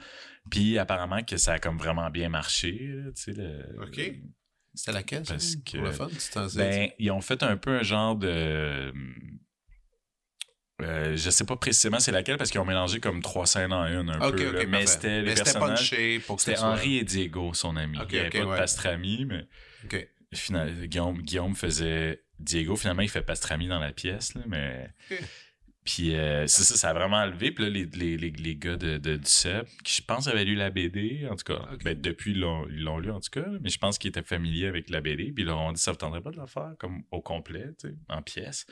Puis 0.50 0.78
apparemment 0.78 1.22
que 1.24 1.36
ça 1.36 1.54
a 1.54 1.58
comme 1.58 1.76
vraiment 1.78 2.08
bien 2.10 2.28
marché, 2.30 2.72
là, 2.94 3.10
tu 3.12 3.22
sais. 3.22 3.32
le- 3.32 3.82
OK. 3.82 4.00
C'était 4.72 4.92
laquelle, 4.92 5.26
ça, 5.26 5.34
Parce 5.34 5.56
pour 5.56 5.64
que- 5.64 5.78
le 5.78 5.90
fun? 5.90 6.08
Ben, 6.56 6.90
ils 7.00 7.10
ont 7.10 7.20
fait 7.20 7.42
un 7.42 7.56
peu 7.56 7.78
un 7.78 7.82
genre 7.82 8.14
de... 8.16 8.94
Euh, 10.82 11.16
je 11.16 11.30
sais 11.30 11.44
pas 11.44 11.56
précisément 11.56 12.00
c'est 12.00 12.12
laquelle 12.12 12.36
parce 12.36 12.50
qu'ils 12.50 12.60
ont 12.60 12.64
mélangé 12.64 13.00
comme 13.00 13.22
trois 13.22 13.46
scènes 13.46 13.72
en 13.72 13.86
une 13.86 14.10
un 14.10 14.30
peu. 14.30 14.66
Mais 14.66 14.86
c'était 14.86 15.22
les 15.22 15.30
Mais 15.30 15.36
c'était 15.36 15.52
personnages... 15.52 15.94
Henri 16.62 16.96
et 16.98 17.04
Diego, 17.04 17.52
son 17.54 17.76
ami. 17.76 17.98
Il 18.08 18.12
n'y 18.12 18.18
avait 18.20 18.30
pas 18.30 18.38
de 18.40 18.44
ouais. 18.44 18.56
pastrami, 18.56 19.24
mais 19.26 19.46
final- 20.32 20.86
Guillaume, 20.86 21.22
Guillaume 21.22 21.54
faisait 21.56 22.22
Diego. 22.38 22.76
Finalement, 22.76 23.02
il 23.02 23.08
fait 23.10 23.22
pastrami 23.22 23.68
dans 23.68 23.80
la 23.80 23.92
pièce, 23.92 24.34
là, 24.34 24.42
mais... 24.46 24.90
Puis 25.82 26.14
euh, 26.14 26.46
c'est 26.46 26.62
ça, 26.62 26.76
ça 26.76 26.90
a 26.90 26.92
vraiment 26.92 27.24
levé. 27.24 27.52
Puis 27.52 27.64
là, 27.64 27.70
les, 27.70 27.86
les, 27.86 28.16
les, 28.18 28.30
les 28.30 28.56
gars 28.56 28.76
de, 28.76 28.98
de, 28.98 29.16
du 29.16 29.26
CEP, 29.26 29.66
qui 29.82 29.96
je 29.96 30.02
pense 30.02 30.28
avaient 30.28 30.44
lu 30.44 30.54
la 30.54 30.70
BD, 30.70 31.26
en 31.28 31.36
tout 31.36 31.54
cas, 31.54 31.66
ben, 31.82 31.98
depuis, 31.98 32.32
ils 32.32 32.40
l'ont, 32.40 32.66
lu, 32.98 33.10
en 33.10 33.18
tout 33.18 33.30
cas, 33.30 33.46
mais 33.62 33.70
je 33.70 33.78
pense 33.78 33.96
qu'ils 33.96 34.10
étaient 34.10 34.22
familiers 34.22 34.66
avec 34.66 34.90
la 34.90 35.00
BD. 35.00 35.32
Puis 35.32 35.42
ils 35.42 35.46
leur 35.46 35.58
ont 35.58 35.72
dit, 35.72 35.80
ça 35.80 35.90
vous 35.90 35.96
tendrait 35.96 36.20
pas 36.20 36.30
de 36.32 36.36
la 36.36 36.46
faire 36.46 36.74
comme 36.78 37.02
au 37.10 37.22
complet, 37.22 37.70
tu 37.80 37.88
sais, 37.88 37.94
en 38.10 38.20
pièces. 38.20 38.66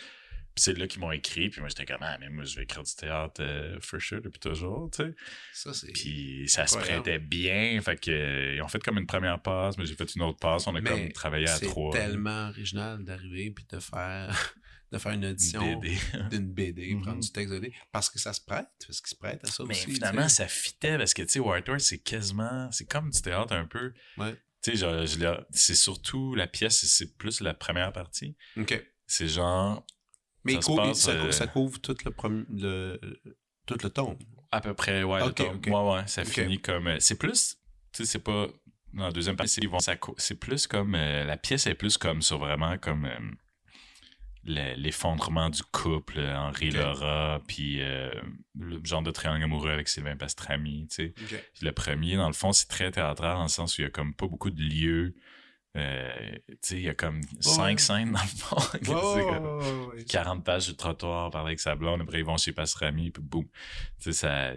Puis 0.59 0.65
c'est 0.65 0.77
là 0.77 0.89
qu'ils 0.89 0.99
m'ont 1.01 1.13
écrit, 1.13 1.51
puis 1.51 1.61
moi 1.61 1.69
j'étais 1.69 1.87
comme, 1.87 2.03
ah, 2.03 2.17
mais 2.19 2.29
moi 2.31 2.43
je 2.43 2.57
vais 2.57 2.65
écrire 2.65 2.83
du 2.83 2.93
théâtre 2.97 3.41
euh, 3.41 3.79
for 3.81 4.01
sure 4.01 4.21
depuis 4.21 4.41
toujours, 4.41 4.91
tu 4.91 5.05
sais. 5.05 5.15
Ça, 5.53 5.73
c'est... 5.73 5.93
Puis 5.93 6.49
ça 6.49 6.67
se 6.67 6.77
prêtait 6.77 7.21
bien, 7.21 7.81
fait 7.81 7.97
que 8.01 8.57
ils 8.57 8.61
ont 8.61 8.67
fait 8.67 8.83
comme 8.83 8.99
une 8.99 9.07
première 9.07 9.41
passe, 9.41 9.79
mais 9.79 9.87
j'ai 9.87 9.95
fait 9.95 10.13
une 10.17 10.23
autre 10.23 10.41
passe, 10.41 10.67
on 10.67 10.75
a 10.75 10.81
Mais 10.81 10.91
comme 10.91 11.13
travaillé 11.13 11.49
à 11.49 11.55
C'est 11.59 11.67
trois. 11.67 11.93
tellement 11.93 12.49
original 12.49 13.05
d'arriver 13.05 13.53
puis 13.53 13.67
de 13.71 13.79
faire, 13.79 14.55
de 14.91 14.99
faire 14.99 15.13
une 15.13 15.27
audition 15.27 15.79
BD. 15.81 15.97
d'une 16.33 16.53
BD, 16.53 16.93
Mhm. 16.95 17.03
prendre 17.03 17.21
du 17.21 17.31
texte 17.31 17.55
de 17.55 17.61
BD, 17.61 17.73
parce 17.93 18.11
que 18.11 18.19
ça 18.19 18.33
se 18.33 18.41
prête, 18.41 18.67
parce 18.85 19.01
qu'il 19.01 19.11
se 19.11 19.15
prête 19.15 19.45
à 19.45 19.47
ça 19.47 19.63
Mais 19.63 19.77
aussi. 19.77 19.93
finalement, 19.93 20.29
ça 20.29 20.49
fitait 20.49 20.99
parce 20.99 21.15
que, 21.15 21.23
tu 21.23 21.29
sais, 21.29 21.39
White 21.39 21.69
Horse, 21.69 21.85
c'est 21.85 21.99
quasiment. 21.99 22.69
C'est 22.73 22.91
comme 22.91 23.11
du 23.11 23.23
théâtre 23.23 23.53
un 23.55 23.67
peu. 23.67 23.93
Ouais. 24.17 24.35
Tu 24.61 24.77
sais, 24.77 24.87
c'est 25.53 25.77
surtout 25.77 26.35
la 26.35 26.49
pièce, 26.49 26.85
c'est 26.85 27.17
plus 27.17 27.41
la 27.43 27.55
première 27.55 27.93
partie. 27.93 28.35
OK. 28.57 28.85
C'est 29.07 29.29
genre, 29.29 29.87
Mais 30.49 30.55
Ça 30.55 30.59
il 30.59 30.63
se 30.63 30.67
cou- 30.67 30.77
passe, 30.77 30.99
ça, 31.01 31.15
cou- 31.15 31.27
euh, 31.27 31.31
ça 31.33 31.47
couvre 31.47 31.81
tout 31.81 31.97
le, 32.05 32.15
le, 32.51 33.01
tout 33.67 33.77
le 33.83 33.91
à 34.51 34.61
peu 34.61 34.75
près, 34.75 35.03
ouais, 35.03 35.21
le 35.21 35.27
Ok, 35.27 35.35
ton. 35.37 35.55
ok. 35.55 35.67
Ouais, 35.67 35.93
ouais, 35.95 36.07
ça 36.07 36.25
finit 36.25 36.59
comme. 36.61 36.87
euh, 36.89 36.97
c'est 37.01 37.19
plus. 37.19 37.57
Tu 37.93 38.05
sais, 38.05 38.05
c'est 38.13 38.19
pas. 38.25 38.47
Dans 38.95 39.05
la 39.05 39.13
deuxième 39.13 39.37
partie, 39.37 39.61
ils 39.61 39.69
vont, 39.69 39.79
c'est 40.17 40.35
plus 40.41 40.67
comme. 40.67 40.95
euh, 40.95 41.25
la 41.25 41.37
pièce 41.37 41.67
est 41.67 41.75
plus 41.75 41.99
comme 41.99 42.23
sur 42.23 42.39
vraiment 42.39 42.79
comme. 42.79 43.05
euh, 43.05 43.19
le- 44.45 44.75
l'effondrement 44.77 45.51
du 45.51 45.63
couple, 45.65 46.21
Henri. 46.21 46.71
Laura, 46.71 47.43
puis 47.47 47.79
le 47.79 48.81
genre 48.85 49.03
de 49.03 49.11
triangle 49.11 49.45
amoureux 49.45 49.71
avec 49.71 49.89
Sylvain 49.89 50.17
Pastrami, 50.17 50.87
tu 50.89 51.13
sais. 51.15 51.15
Le 51.61 51.73
premier, 51.73 52.17
dans 52.17 52.29
le 52.29 52.33
fond, 52.33 52.53
c'est 52.53 52.69
très 52.69 52.91
théâtral 52.91 53.37
dans 53.37 53.43
le 53.43 53.49
sens 53.49 53.77
où 53.77 53.83
il 53.83 53.85
y 53.85 53.89
a 53.89 53.91
comme 53.91 54.15
pas 54.15 54.27
beaucoup 54.27 54.51
de 54.51 54.63
lieux. 54.63 55.15
Euh, 55.77 56.37
il 56.71 56.81
y 56.81 56.89
a 56.89 56.95
comme 56.95 57.21
cinq 57.41 57.79
scènes 57.79 58.13
dans 58.13 58.21
le 58.21 58.27
fond. 58.27 58.57
C'est 58.83 58.85
comme 58.85 60.05
40 60.09 60.45
pages 60.45 60.69
le 60.69 60.75
trottoir, 60.75 61.31
parler 61.31 61.51
avec 61.51 61.61
sa 61.61 61.77
blonde, 61.77 62.01
après 62.01 62.19
ils 62.19 62.25
vont 62.25 62.37
chez 62.37 62.53
Pastrami, 62.53 63.11
puis 63.11 63.23
boum. 63.23 63.47
Ça. 63.99 64.55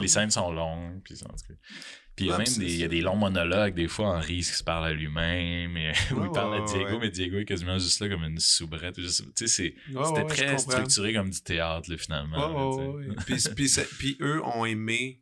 Les 0.00 0.08
scènes 0.08 0.30
sont 0.30 0.52
longues, 0.52 1.02
puis 1.02 1.14
il 1.14 1.20
y 1.20 1.24
a 1.24 2.36
Ouais, 2.36 2.38
même 2.38 2.58
des, 2.58 2.76
y 2.78 2.84
a 2.84 2.88
des 2.88 3.00
longs 3.00 3.16
monologues, 3.16 3.74
des 3.74 3.86
fois, 3.86 4.08
Henri 4.16 4.38
qui 4.38 4.42
se 4.42 4.64
parle 4.64 4.86
à 4.86 4.92
lui-même, 4.92 5.72
où 5.72 6.20
Ouais, 6.20 6.26
il 6.26 6.32
parle 6.32 6.50
ouais, 6.50 6.62
à 6.62 6.64
Diego, 6.64 6.90
ouais. 6.90 6.98
mais 7.00 7.10
Diego 7.10 7.38
est 7.38 7.44
quasiment 7.44 7.78
juste 7.78 8.00
là 8.00 8.08
comme 8.08 8.24
une 8.24 8.40
soubrette. 8.40 8.98
Ouais, 8.98 9.08
c'était 9.08 9.72
ouais, 9.94 10.24
très 10.26 10.58
structuré 10.58 11.12
comme 11.12 11.30
du 11.30 11.40
théâtre, 11.40 11.90
là, 11.90 11.96
finalement. 11.96 12.48
Ouais, 12.48 12.54
là, 12.54 12.68
ouais, 12.68 12.86
ouais, 12.86 13.06
ouais. 13.08 13.14
puis, 13.26 13.36
puis, 13.54 13.70
puis 13.98 14.16
eux 14.20 14.44
ont 14.44 14.64
aimé, 14.64 15.20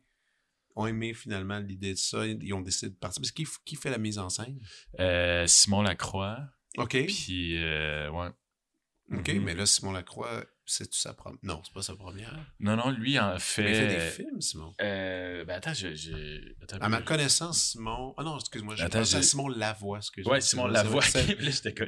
ont 0.77 0.87
aimé 0.87 1.13
finalement 1.13 1.59
l'idée 1.59 1.93
de 1.93 1.97
ça. 1.99 2.25
Ils 2.25 2.53
ont 2.53 2.61
décidé 2.61 2.89
de 2.91 2.95
partir. 2.95 3.21
Parce 3.21 3.31
qui, 3.31 3.45
qui 3.65 3.75
fait 3.75 3.89
la 3.89 3.97
mise 3.97 4.17
en 4.19 4.29
scène? 4.29 4.59
Euh, 4.99 5.45
Simon 5.47 5.81
Lacroix, 5.81 6.39
OK. 6.77 6.91
puis 7.07 7.57
euh, 7.63 8.09
ouais. 8.11 8.29
OK, 9.13 9.27
Mhm. 9.29 9.43
mais 9.43 9.55
là, 9.55 9.65
Simon 9.65 9.91
Lacroix, 9.93 10.43
c'est-tu 10.67 10.99
sa 10.99 11.13
première? 11.13 11.39
Non, 11.43 11.61
c'est 11.63 11.73
pas 11.73 11.81
sa 11.81 11.95
première. 11.95 12.33
Non, 12.59 12.75
non, 12.75 12.91
lui 12.91 13.17
en 13.17 13.39
fait. 13.39 13.63
Mais 13.63 13.71
il 13.71 13.75
fait 13.75 13.87
des 13.95 14.11
films, 14.11 14.41
Simon. 14.41 14.73
Euh, 14.81 15.43
ben 15.45 15.55
attends, 15.55 15.73
je. 15.73 15.95
je... 15.95 16.53
Attends, 16.61 16.77
À 16.77 16.89
ma 16.89 16.99
je- 16.99 17.05
connaissance, 17.05 17.61
Simon. 17.71 18.13
Ah 18.17 18.23
non, 18.23 18.37
excuse-moi, 18.37 18.75
je 18.75 18.83
Attends, 18.83 18.99
à 18.99 19.05
Simon 19.05 19.47
Lavoie, 19.47 19.97
excuse-moi. 19.97 20.33
Ouais, 20.35 20.41
Simon 20.41 20.67
C'est- 20.67 20.73
Lavoie. 20.73 21.01
c'est- 21.01 21.41
là, 21.41 21.49
j'étais 21.51 21.73
comme. 21.73 21.87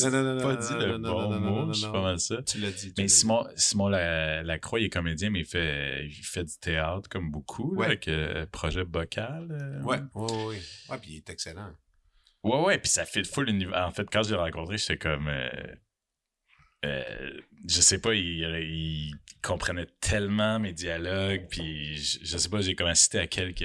Non, 0.00 0.10
non, 0.10 0.22
non, 0.36 0.42
pas 0.42 0.54
non, 0.54 0.60
dit 0.60 0.72
non, 0.72 0.78
le 0.78 0.98
non, 0.98 1.12
bon 1.12 1.40
mot, 1.40 1.66
non, 1.66 1.72
je 1.72 1.80
suis 1.80 1.90
pas 1.92 2.02
mal 2.02 2.20
ça. 2.20 2.42
Tu 2.42 2.58
l'as 2.58 2.70
dit. 2.70 2.94
Mais. 2.96 3.08
Simon, 3.08 3.46
Simon 3.56 3.88
La- 3.88 4.42
Lacroix, 4.42 4.80
il 4.80 4.86
est 4.86 4.90
comédien, 4.90 5.30
mais 5.30 5.40
il 5.40 5.46
fait, 5.46 6.06
il 6.06 6.12
fait 6.24 6.44
du 6.44 6.56
théâtre 6.60 7.08
comme 7.08 7.30
beaucoup, 7.30 7.74
Ouais. 7.76 7.86
avec 7.86 8.08
euh, 8.08 8.46
Projet 8.46 8.84
Bocal. 8.84 9.48
euh. 9.50 9.82
Ouais, 9.82 9.98
ouais, 10.14 10.32
ouais. 10.46 10.60
Ouais, 10.88 10.98
puis 10.98 11.10
il 11.12 11.16
est 11.16 11.30
excellent. 11.30 11.70
Ouais, 12.42 12.58
ouais, 12.62 12.78
puis 12.78 12.88
ça 12.88 13.04
fait 13.04 13.22
full 13.26 13.50
univers. 13.50 13.86
En 13.86 13.90
fait, 13.90 14.08
quand 14.10 14.22
je 14.22 14.30
l'ai 14.30 14.40
rencontré, 14.40 14.78
j'étais 14.78 14.96
comme. 14.96 15.28
Euh, 16.84 17.40
je 17.68 17.80
sais 17.80 18.00
pas, 18.00 18.14
il, 18.14 18.40
il 18.42 19.14
comprenait 19.42 19.86
tellement 20.00 20.58
mes 20.58 20.72
dialogues, 20.72 21.46
puis 21.50 21.96
je, 21.96 22.18
je 22.22 22.36
sais 22.38 22.48
pas, 22.48 22.60
j'ai 22.60 22.74
comme 22.74 22.88
assisté 22.88 23.18
à 23.18 23.26
quelques 23.26 23.64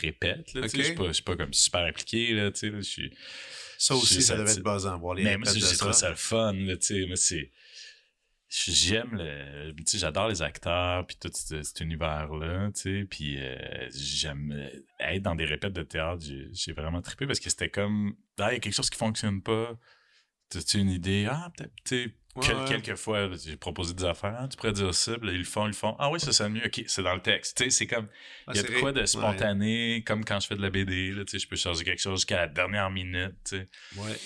répètes, 0.00 0.54
là, 0.54 0.62
tu 0.62 0.68
sais, 0.68 0.92
Ok. 0.92 1.06
je 1.06 1.12
suis 1.12 1.22
pas, 1.24 1.32
pas 1.32 1.44
comme 1.44 1.52
super 1.52 1.80
impliqué, 1.84 2.32
là, 2.34 2.50
tu 2.52 2.58
sais, 2.60 2.70
là, 2.70 2.78
je 2.78 2.82
suis... 2.82 3.12
Ça 3.78 3.94
aussi, 3.94 4.14
Je- 4.16 4.20
ça 4.20 4.26
ça- 4.34 4.38
devait 4.38 4.50
être 4.52 4.62
buzzant, 4.64 4.98
voir 4.98 5.14
les 5.14 5.22
Mais 5.24 5.36
moi, 5.38 5.48
j'ai 5.52 5.76
trouvé 5.76 5.92
ça. 5.92 6.10
le 6.10 6.16
fun, 6.16 6.52
là, 6.52 6.76
tu 6.76 6.86
sais, 6.86 7.06
moi, 7.06 7.16
c'est... 7.16 7.50
J'aime 8.50 9.10
le... 9.12 9.72
Tu 9.72 9.82
sais, 9.86 9.98
j'adore 9.98 10.28
les 10.28 10.40
acteurs, 10.40 11.06
puis 11.06 11.16
tout 11.20 11.30
ce- 11.34 11.62
cet 11.62 11.80
univers-là, 11.80 12.70
tu 12.74 12.80
sais, 12.80 13.06
puis 13.08 13.36
euh, 13.38 13.88
j'aime 13.94 14.52
euh, 14.52 14.80
être 15.00 15.22
dans 15.22 15.34
des 15.34 15.44
répètes 15.44 15.74
de 15.74 15.82
théâtre, 15.82 16.22
j'ai 16.24 16.48
j'ai 16.52 16.72
vraiment 16.72 17.02
trippé, 17.02 17.26
parce 17.26 17.40
que 17.40 17.50
c'était 17.50 17.68
comme... 17.68 18.14
Ah, 18.38 18.50
il 18.50 18.54
y 18.54 18.56
a 18.56 18.60
quelque 18.60 18.72
chose 18.74 18.88
qui 18.90 18.96
fonctionne 18.98 19.42
pas, 19.42 19.78
T'as-tu 20.50 20.78
une 20.78 20.90
idée? 20.90 21.26
Ah, 21.30 21.50
peut-être, 21.56 21.72
quel- 22.40 22.64
quelques 22.82 22.94
fois, 22.96 23.28
j'ai 23.36 23.56
proposé 23.56 23.94
des 23.94 24.04
affaires, 24.04 24.36
Ah, 24.38 24.48
tu 24.48 24.56
pourrais 24.56 24.72
dire 24.72 24.94
ça, 24.94 25.12
là, 25.12 25.32
ils 25.32 25.38
le 25.38 25.44
font, 25.44 25.64
ils 25.64 25.68
le 25.68 25.72
font. 25.74 25.96
Ah 25.98 26.10
oui, 26.10 26.20
ça 26.20 26.32
sonne 26.32 26.52
mieux, 26.54 26.64
ok, 26.66 26.84
c'est 26.86 27.02
dans 27.02 27.14
le 27.14 27.20
texte. 27.20 27.56
Tu 27.58 27.64
sais, 27.64 27.70
c'est 27.70 27.86
comme, 27.86 28.08
Ah, 28.46 28.52
il 28.54 28.56
y 28.56 28.60
a 28.60 28.62
de 28.62 28.78
quoi 28.80 28.92
de 28.92 29.04
spontané, 29.06 30.02
comme 30.06 30.24
quand 30.24 30.40
je 30.40 30.46
fais 30.46 30.56
de 30.56 30.62
la 30.62 30.70
BD, 30.70 31.12
là, 31.12 31.24
tu 31.24 31.32
sais, 31.32 31.38
je 31.38 31.48
peux 31.48 31.56
changer 31.56 31.84
quelque 31.84 32.00
chose 32.00 32.20
jusqu'à 32.20 32.36
la 32.36 32.46
dernière 32.46 32.90
minute, 32.90 33.34
tu 33.44 33.58
sais. 33.58 33.66
Ouais, 33.96 34.16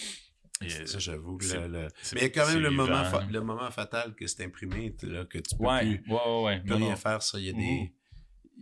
Et, 0.64 0.68
ça, 0.86 0.98
j'avoue. 1.00 1.38
le- 1.38 1.66
le- 1.66 1.88
Mais 2.14 2.20
il 2.20 2.22
y 2.22 2.24
a 2.26 2.28
quand 2.28 2.46
même 2.46 2.60
le 2.60 2.70
moment, 2.70 3.02
vivant. 3.02 3.20
le 3.30 3.40
moment 3.40 3.70
fatal 3.72 4.14
que 4.14 4.26
c'est 4.28 4.44
imprimé, 4.44 4.94
là, 5.02 5.24
que 5.24 5.38
tu 5.38 5.56
peux 5.56 5.64
ouais, 5.64 5.80
plus, 5.80 6.04
ouais, 6.06 6.20
ouais, 6.26 6.42
ouais. 6.44 6.62
Non, 6.64 6.76
rien 6.76 6.90
non. 6.90 6.96
faire, 6.96 7.22
ça. 7.22 7.38
Il 7.40 7.46
y 7.46 7.48
a 7.48 7.52
des... 7.52 7.92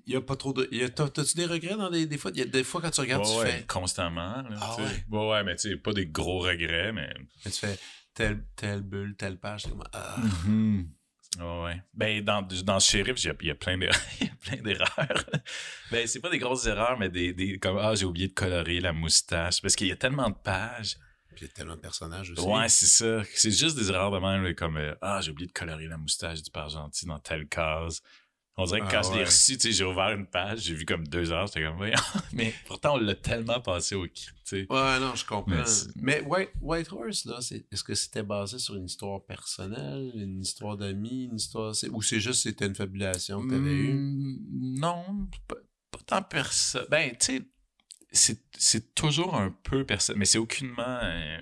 Il 0.06 0.12
y 0.14 0.16
a 0.16 0.20
pas 0.20 0.36
trop 0.36 0.52
de... 0.52 0.64
T'as-tu 0.88 1.36
des 1.36 1.46
regrets 1.46 1.76
dans 1.76 1.90
des, 1.90 2.06
des 2.06 2.18
fois? 2.18 2.30
Y 2.34 2.42
a 2.42 2.44
des 2.46 2.64
fois, 2.64 2.80
quand 2.80 2.90
tu 2.90 3.00
regardes, 3.00 3.24
Ouais, 3.24 3.32
tu 3.32 3.38
ouais, 3.38 3.50
fais... 3.58 3.66
constamment, 3.66 4.42
là, 4.42 4.56
Ah 4.60 4.76
ouais? 4.76 5.04
Ouais, 5.10 5.28
ouais, 5.30 5.44
mais 5.44 5.56
tu 5.56 5.70
sais, 5.70 5.76
pas 5.76 5.92
des 5.92 6.06
gros 6.06 6.40
regrets, 6.40 6.92
mais... 6.92 7.12
Tu 7.44 7.50
fais 7.50 7.78
telle, 8.14 8.44
telle 8.56 8.82
bulle, 8.82 9.14
telle 9.16 9.38
page. 9.38 9.64
comme, 9.68 9.84
ah. 9.92 10.16
Mhm. 10.44 10.88
Ouais, 11.38 11.62
ouais. 11.64 11.82
Ben, 11.94 12.24
dans, 12.24 12.42
dans 12.42 12.80
Sheriff, 12.80 13.22
il 13.22 13.28
y 13.28 13.30
a, 13.30 13.34
il 13.40 13.46
y 13.46 13.50
a 13.50 13.54
plein 13.54 13.78
d'erreurs. 13.78 14.00
il 14.20 14.26
y 14.26 14.30
a 14.30 14.34
plein 14.34 14.62
d'erreurs. 14.62 15.24
ben, 15.92 16.06
c'est 16.06 16.20
pas 16.20 16.28
des 16.30 16.38
grosses 16.38 16.66
erreurs, 16.66 16.98
mais 16.98 17.08
des, 17.08 17.32
des 17.32 17.58
comme, 17.58 17.78
ah, 17.78 17.94
j'ai 17.94 18.04
oublié 18.04 18.26
de 18.28 18.32
colorer 18.32 18.80
la 18.80 18.92
moustache. 18.92 19.62
Parce 19.62 19.76
qu'il 19.76 19.86
y 19.86 19.92
a 19.92 19.96
tellement 19.96 20.28
de 20.30 20.34
pages. 20.34 20.96
Puis 21.36 21.44
il 21.44 21.48
y 21.48 21.50
a 21.50 21.52
tellement 21.52 21.76
de 21.76 21.80
personnages 21.80 22.32
aussi. 22.32 22.40
Ouais, 22.44 22.68
c'est 22.68 22.86
ça. 22.86 23.22
C'est 23.32 23.52
juste 23.52 23.76
des 23.78 23.88
erreurs 23.90 24.10
de 24.10 24.18
même, 24.18 24.52
comme, 24.56 24.76
euh, 24.76 24.94
ah, 25.00 25.20
j'ai 25.20 25.30
oublié 25.30 25.46
de 25.46 25.52
colorer 25.52 25.86
la 25.86 25.96
moustache 25.96 26.42
du 26.42 26.50
père 26.50 26.68
gentil 26.68 27.06
dans 27.06 27.20
telle 27.20 27.46
case. 27.46 28.02
On 28.60 28.64
dirait 28.66 28.80
que 28.80 28.84
Ah 28.86 28.90
quand 28.90 29.02
je 29.04 29.12
l'ai 29.12 29.18
ouais. 29.20 29.24
reçu, 29.24 29.56
tu 29.56 29.60
sais, 29.68 29.72
j'ai 29.72 29.84
ouvert 29.84 30.10
une 30.10 30.26
page, 30.26 30.60
j'ai 30.60 30.74
vu 30.74 30.84
comme 30.84 31.06
deux 31.06 31.32
heures, 31.32 31.46
j'étais 31.46 31.62
comme. 31.64 31.78
Mais 32.32 32.52
pourtant, 32.66 32.94
on 32.94 32.98
l'a 32.98 33.14
tellement 33.14 33.60
passé 33.60 33.94
au 33.94 34.02
cri, 34.02 34.12
tu 34.14 34.32
sais. 34.44 34.66
Ouais, 34.68 35.00
non, 35.00 35.14
je 35.14 35.24
comprends. 35.24 35.46
Mais 35.96 36.20
Mais 36.20 36.20
White, 36.22 36.50
White 36.60 36.92
Horse, 36.92 37.24
là, 37.24 37.38
est-ce 37.40 37.82
que 37.84 37.94
c'était 37.94 38.22
basé 38.22 38.58
sur 38.58 38.74
une 38.76 38.84
histoire 38.86 39.22
personnelle, 39.24 40.10
une 40.14 40.40
histoire 40.42 40.76
d'amis, 40.76 41.24
une 41.24 41.36
histoire. 41.36 41.72
Ou 41.92 42.02
c'est 42.02 42.20
juste 42.20 42.42
c'était 42.42 42.66
une 42.66 42.74
fabulation 42.74 43.42
que 43.42 43.50
t'avais 43.50 43.74
eue? 43.74 43.94
Mm, 43.94 44.78
Non, 44.80 45.28
pas, 45.48 45.56
pas 45.90 45.98
tant 46.06 46.22
personne. 46.22 46.86
Ben, 46.90 47.16
tu 47.18 47.38
sais, 48.12 48.36
c'est- 48.58 48.94
toujours 48.94 49.34
un 49.36 49.50
peu 49.62 49.86
personne, 49.86 50.16
mais 50.18 50.24
c'est 50.26 50.38
aucunement. 50.38 50.98
euh, 51.02 51.38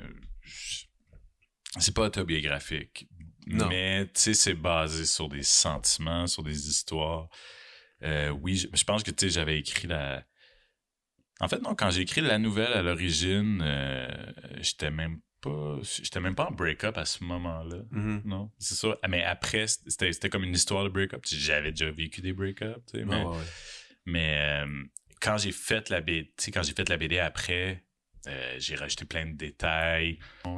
c'est 1.79 1.95
pas 1.95 2.07
autobiographique. 2.07 3.09
Non. 3.49 3.69
Mais, 3.69 4.07
tu 4.07 4.21
sais, 4.21 4.35
c'est 4.35 4.55
basé 4.55 5.05
sur 5.05 5.29
des 5.29 5.43
sentiments, 5.43 6.27
sur 6.27 6.43
des 6.43 6.69
histoires. 6.69 7.29
Euh, 8.03 8.31
oui, 8.31 8.57
je, 8.57 8.69
je 8.73 8.85
pense 8.85 9.03
que, 9.03 9.11
tu 9.11 9.27
sais, 9.27 9.31
j'avais 9.35 9.59
écrit 9.59 9.89
la. 9.89 10.25
En 11.41 11.49
fait, 11.49 11.61
non, 11.63 11.75
quand 11.75 11.91
j'ai 11.91 12.03
écrit 12.03 12.21
la 12.21 12.39
nouvelle 12.39 12.73
à 12.73 12.83
l'origine, 12.83 13.61
euh, 13.63 14.09
j'étais 14.61 14.91
même 14.91 15.21
pas. 15.41 15.79
J'étais 15.83 16.21
même 16.21 16.35
pas 16.35 16.47
en 16.47 16.53
break-up 16.53 16.99
à 16.99 17.05
ce 17.05 17.23
moment-là. 17.25 17.79
Mhm. 17.91 18.23
Non, 18.25 18.51
c'est 18.59 18.75
ça. 18.75 18.97
Mais 19.09 19.23
après, 19.25 19.67
c'était 19.67 20.31
comme 20.31 20.45
une 20.45 20.55
histoire 20.55 20.85
de 20.85 20.89
break-up. 20.89 21.23
J'avais 21.27 21.71
déjà 21.71 21.91
vécu 21.91 22.21
des 22.21 22.33
break-up, 22.33 22.83
tu 22.91 22.99
sais, 22.99 23.05
mais, 23.05 23.23
ouais, 23.23 23.37
mais 24.05 24.65
euh, 24.65 24.85
quand 25.21 25.39
j'ai 25.39 25.53
fait 25.53 25.91
la 25.91 26.01
BD, 26.01 26.33
quand 26.53 26.63
j'ai 26.63 26.73
fait 26.73 26.89
la 26.89 26.97
BD 26.97 27.19
après, 27.19 27.85
euh, 28.27 28.57
j'ai 28.59 28.75
rajouté 28.75 29.05
plein 29.05 29.27
de 29.27 29.37
détails, 29.37 30.19
Ah, 30.45 30.51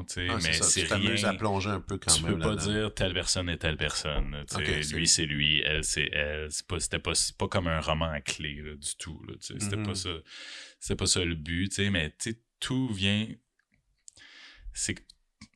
mais 0.43 0.53
c'est 0.53 0.87
tu 0.87 0.95
rien. 0.95 1.25
à 1.25 1.35
plonger 1.35 1.71
un 1.71 1.81
peu 1.81 1.99
quand 1.99 2.13
Tu 2.15 2.23
même. 2.25 2.35
peux 2.35 2.41
pas 2.41 2.57
dire 2.57 2.93
telle 2.95 3.13
personne 3.13 3.49
est 3.49 3.59
telle 3.59 3.77
personne. 3.77 4.45
lui, 4.93 5.07
c'est 5.07 5.27
lui, 5.27 5.61
elle, 5.61 5.85
c'est 5.85 6.09
elle. 6.13 6.51
C'est 6.51 6.67
pas, 6.67 6.81
c'était 6.81 6.99
pas, 6.99 7.13
pas 7.39 7.49
comme 7.49 7.69
un 7.69 7.81
roman 7.81 8.11
à 8.11 8.21
clé 8.21 8.55
là, 8.63 8.75
du 8.75 8.97
tout. 8.99 9.23
Là. 9.29 9.35
C'était 9.41 9.77
Mhm. 9.77 9.87
pas 9.87 9.95
ça. 9.95 10.11
C'était 10.79 10.97
pas 10.97 11.07
ça 11.07 11.25
le 11.25 11.35
but. 11.35 11.79
Mais 11.91 12.15
tout 12.61 12.89
vient. 12.93 13.27
C'est 14.73 14.97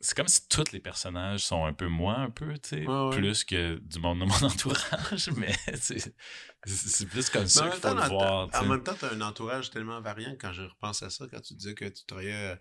c'est 0.04 0.14
comme 0.14 0.28
si 0.28 0.46
tous 0.48 0.70
les 0.72 0.80
personnages 0.80 1.40
sont 1.44 1.64
un 1.64 1.72
peu 1.72 1.86
moi, 1.88 2.16
un 2.18 2.30
peu, 2.30 2.52
tu 2.58 2.68
sais, 2.68 2.86
Ouais, 2.86 3.08
ouais. 3.08 3.16
plus 3.16 3.42
que 3.44 3.76
du 3.78 3.98
monde 3.98 4.20
de 4.20 4.24
mon 4.26 4.42
entourage, 4.42 5.30
mais 5.36 5.54
c'est 5.74 7.06
plus 7.08 7.30
comme 7.30 7.46
ça 7.46 7.68
qu'il 7.68 7.80
faut 7.80 7.94
le 7.94 8.08
voir. 8.08 8.48
en 8.52 8.64
même 8.66 8.82
temps, 8.82 8.94
tu 8.98 9.06
as 9.06 9.12
un 9.12 9.20
entourage 9.22 9.70
tellement 9.70 10.00
variant 10.02 10.34
quand 10.38 10.52
je 10.52 10.62
repense 10.62 11.02
à 11.02 11.10
ça, 11.10 11.26
quand 11.30 11.40
tu 11.40 11.54
disais 11.54 11.74
que 11.74 11.86
tu 11.86 12.04
travaillais 12.04 12.52
euh, 12.52 12.56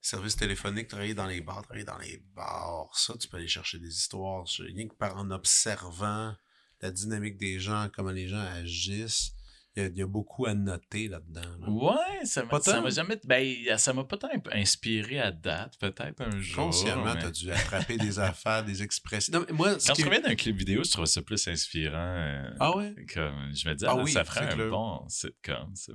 service 0.00 0.34
téléphonique, 0.36 0.88
travailler 0.88 1.14
dans 1.14 1.26
les 1.26 1.40
bars, 1.40 1.62
travailler 1.62 1.84
dans 1.84 1.98
les 1.98 2.20
bars, 2.34 2.90
ça, 2.94 3.14
tu 3.16 3.28
peux 3.28 3.36
aller 3.36 3.46
chercher 3.48 3.78
des 3.78 3.88
histoires. 3.96 4.44
Rien 4.58 4.88
que 4.88 4.94
par 4.94 5.16
en 5.16 5.30
observant 5.30 6.34
la 6.80 6.90
dynamique 6.90 7.36
des 7.36 7.60
gens, 7.60 7.88
comment 7.94 8.10
les 8.10 8.26
gens 8.26 8.40
agissent, 8.40 9.32
il 9.76 9.82
y 9.82 9.86
a, 9.86 9.88
il 9.88 9.96
y 9.96 10.02
a 10.02 10.06
beaucoup 10.06 10.46
à 10.46 10.54
noter 10.54 11.08
là-dedans. 11.08 11.40
là. 11.60 11.68
Ouais, 11.70 12.24
ça 12.24 12.44
m'a 12.44 12.60
ça 12.60 12.80
m'a 12.80 12.90
jamais. 12.90 13.18
Ben, 13.24 13.54
ça 13.78 13.92
m'a 13.92 14.04
tant 14.04 14.28
inspiré 14.52 15.18
à 15.18 15.30
date, 15.32 15.78
peut-être 15.80 16.20
un 16.20 16.40
jour. 16.40 16.64
Consciemment, 16.66 17.14
mais- 17.14 17.20
tu 17.20 17.26
as 17.26 17.30
dû 17.30 17.50
attraper 17.52 17.96
des 17.96 18.18
affaires, 18.18 18.64
des 18.64 18.82
expressions. 18.82 19.38
Non, 19.38 19.46
mais 19.48 19.54
moi, 19.54 19.78
ce 19.78 19.88
Quand 19.88 19.94
je 19.94 20.00
travaillais 20.02 20.22
dans 20.22 20.28
un 20.30 20.34
clip 20.34 20.56
vidéo, 20.56 20.82
je 20.84 20.90
trouvais 20.90 21.06
ça 21.06 21.22
plus 21.22 21.46
inspirant. 21.48 21.96
euh, 21.96 22.50
Ah 22.60 22.76
ouais? 22.76 22.94
comme, 23.14 23.50
je 23.54 23.68
me 23.68 23.74
disais, 23.74 23.86
Ah 23.88 23.94
ah, 23.98 24.02
oui, 24.02 24.12
ça 24.12 24.24
ferait 24.24 24.44
un 24.44 24.54
clair. 24.54 24.68
bon 24.70 25.08
sitcom. 25.08 25.74
Ça, 25.74 25.92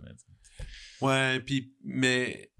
Ouais, 1.01 1.39
puis, 1.41 1.73
mais 1.84 2.51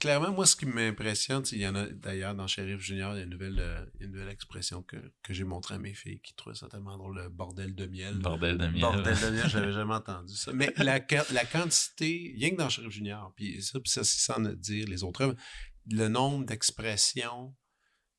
clairement, 0.00 0.32
moi, 0.32 0.46
ce 0.46 0.56
qui 0.56 0.66
m'impressionne, 0.66 1.42
il 1.52 1.58
y 1.58 1.66
en 1.66 1.74
a 1.74 1.86
d'ailleurs 1.86 2.34
dans 2.34 2.46
Sheriff 2.46 2.80
Junior, 2.80 3.14
il 3.14 3.18
y 3.18 3.20
a 3.20 3.24
une 3.24 3.30
nouvelle, 3.30 3.58
euh, 3.58 3.86
une 4.00 4.10
nouvelle 4.12 4.28
expression 4.28 4.82
que, 4.82 4.96
que 5.22 5.32
j'ai 5.32 5.44
montrée 5.44 5.76
à 5.76 5.78
mes 5.78 5.94
filles 5.94 6.20
qui 6.20 6.34
trouvaient 6.34 6.56
ça 6.56 6.68
tellement 6.68 6.96
drôle, 6.98 7.16
le 7.16 7.28
bordel 7.28 7.74
de 7.74 7.86
miel. 7.86 8.18
Bordel 8.18 8.58
de 8.58 8.66
miel. 8.66 8.80
Bordel 8.80 9.18
de 9.20 9.30
miel, 9.30 9.48
j'avais 9.48 9.72
jamais 9.72 9.94
entendu 9.94 10.34
ça. 10.34 10.52
Mais 10.52 10.72
la, 10.76 10.98
la 11.32 11.44
quantité, 11.44 12.34
rien 12.36 12.50
que 12.50 12.56
dans 12.56 12.68
Sheriff 12.68 12.92
Junior, 12.92 13.32
puis 13.36 13.62
ça, 13.62 13.80
puis 13.80 13.90
ça, 13.90 14.04
c'est 14.04 14.20
sans 14.20 14.40
dire 14.40 14.88
les 14.88 15.02
autres 15.04 15.22
œuvres, 15.22 15.36
le 15.90 16.08
nombre 16.08 16.44
d'expressions, 16.44 17.54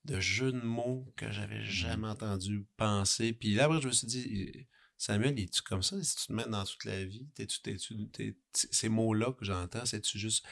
de 0.06 0.20
jeux 0.22 0.54
de 0.54 0.62
mots 0.62 1.12
que 1.18 1.30
j'avais 1.34 1.66
jamais 1.66 2.08
entendu 2.08 2.66
penser. 2.78 3.34
Puis 3.34 3.56
là, 3.56 3.66
après, 3.66 3.82
je 3.82 3.88
me 3.88 3.92
suis 3.92 4.08
dit, 4.08 4.68
Samuel, 4.98 5.38
es-tu 5.38 5.62
comme 5.62 5.84
ça? 5.84 6.02
Si 6.02 6.16
tu 6.16 6.28
te 6.28 6.34
mets 6.34 6.48
dans 6.48 6.64
toute 6.64 6.86
la 6.86 7.04
vie, 7.04 7.28
t'es-tu, 7.36 7.62
t'es-tu- 7.62 8.08
t'es- 8.10 8.38
ces 8.54 8.88
mots-là 8.88 9.34
que 9.34 9.44
j'entends, 9.44 9.86
c'est-tu 9.86 10.18
juste 10.18 10.46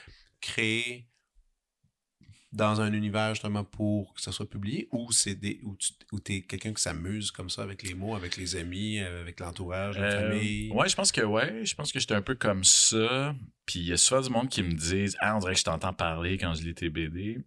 créé 0.53 1.07
dans 2.51 2.79
un 2.79 2.93
univers 2.93 3.33
justement 3.35 3.65
pour 3.65 4.13
que 4.13 4.21
ça 4.21 4.31
soit 4.31 4.49
publié 4.49 4.87
ou 4.91 5.11
c'est 5.11 5.35
des 5.35 5.59
ou 5.63 5.75
tu 5.75 5.91
ou 6.13 6.19
t'es 6.21 6.41
quelqu'un 6.43 6.73
qui 6.73 6.81
s'amuse 6.81 7.29
comme 7.31 7.49
ça 7.49 7.63
avec 7.63 7.83
les 7.83 7.93
mots, 7.95 8.15
avec 8.15 8.37
les 8.37 8.55
amis, 8.55 8.99
euh, 8.99 9.21
avec 9.21 9.39
l'entourage, 9.41 9.97
la 9.97 10.05
Euh, 10.05 10.11
famille? 10.31 10.71
ouais, 10.71 10.87
je 10.87 10.95
pense 10.95 11.11
que 11.11 11.21
ouais. 11.21 11.65
Je 11.65 11.75
pense 11.75 11.91
que 11.91 11.99
j'étais 11.99 12.13
un 12.13 12.21
peu 12.21 12.35
comme 12.35 12.63
ça. 12.63 13.35
Puis 13.65 13.79
il 13.79 13.87
y 13.87 13.91
a 13.93 13.97
souvent 13.97 14.21
du 14.21 14.29
monde 14.29 14.49
qui 14.49 14.63
me 14.63 14.71
disent 14.73 15.17
Ah, 15.19 15.35
on 15.35 15.39
dirait 15.39 15.53
que 15.53 15.59
je 15.59 15.65
t'entends 15.65 15.93
parler 15.93 16.37
quand 16.37 16.53
je 16.53 16.63
lis 16.63 16.73
tes 16.75 16.89
BD. 16.89 17.39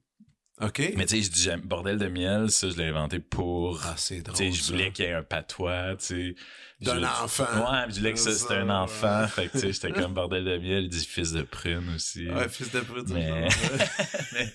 OK. 0.60 0.92
Mais 0.96 1.06
tu 1.06 1.16
sais, 1.16 1.22
je 1.22 1.30
dis 1.30 1.48
Bordel 1.66 1.98
de 1.98 2.08
miel, 2.08 2.50
ça, 2.50 2.68
je 2.68 2.76
l'ai 2.76 2.86
inventé 2.88 3.20
pour. 3.20 3.80
ah, 3.84 3.94
c'est 3.96 4.16
tu 4.16 4.22
drôle. 4.22 4.36
sais, 4.36 4.52
je 4.52 4.62
voulais 4.64 4.90
qu'il 4.90 5.04
y 5.04 5.08
ait 5.08 5.12
un 5.12 5.22
patois, 5.22 5.96
tu 5.96 6.04
sais. 6.04 6.34
D'un 6.80 7.02
enfant. 7.04 7.44
Ouais, 7.44 7.84
je 7.90 7.98
voulais 7.98 8.12
que 8.12 8.18
ça, 8.18 8.32
c'était 8.32 8.54
un 8.54 8.66
ouais. 8.66 8.72
enfant. 8.72 9.26
Fait 9.28 9.46
que, 9.48 9.52
tu 9.52 9.58
sais, 9.60 9.72
j'étais 9.72 9.92
comme 10.00 10.14
bordel 10.14 10.44
de 10.44 10.58
miel, 10.58 10.84
il 10.84 10.88
dit 10.88 11.04
fils 11.04 11.32
de 11.32 11.42
prune 11.42 11.92
aussi. 11.94 12.28
Ouais, 12.28 12.48
fils 12.48 12.70
de 12.72 12.80
pute. 12.80 13.08
Mais- 13.10 13.48
mais, 14.32 14.52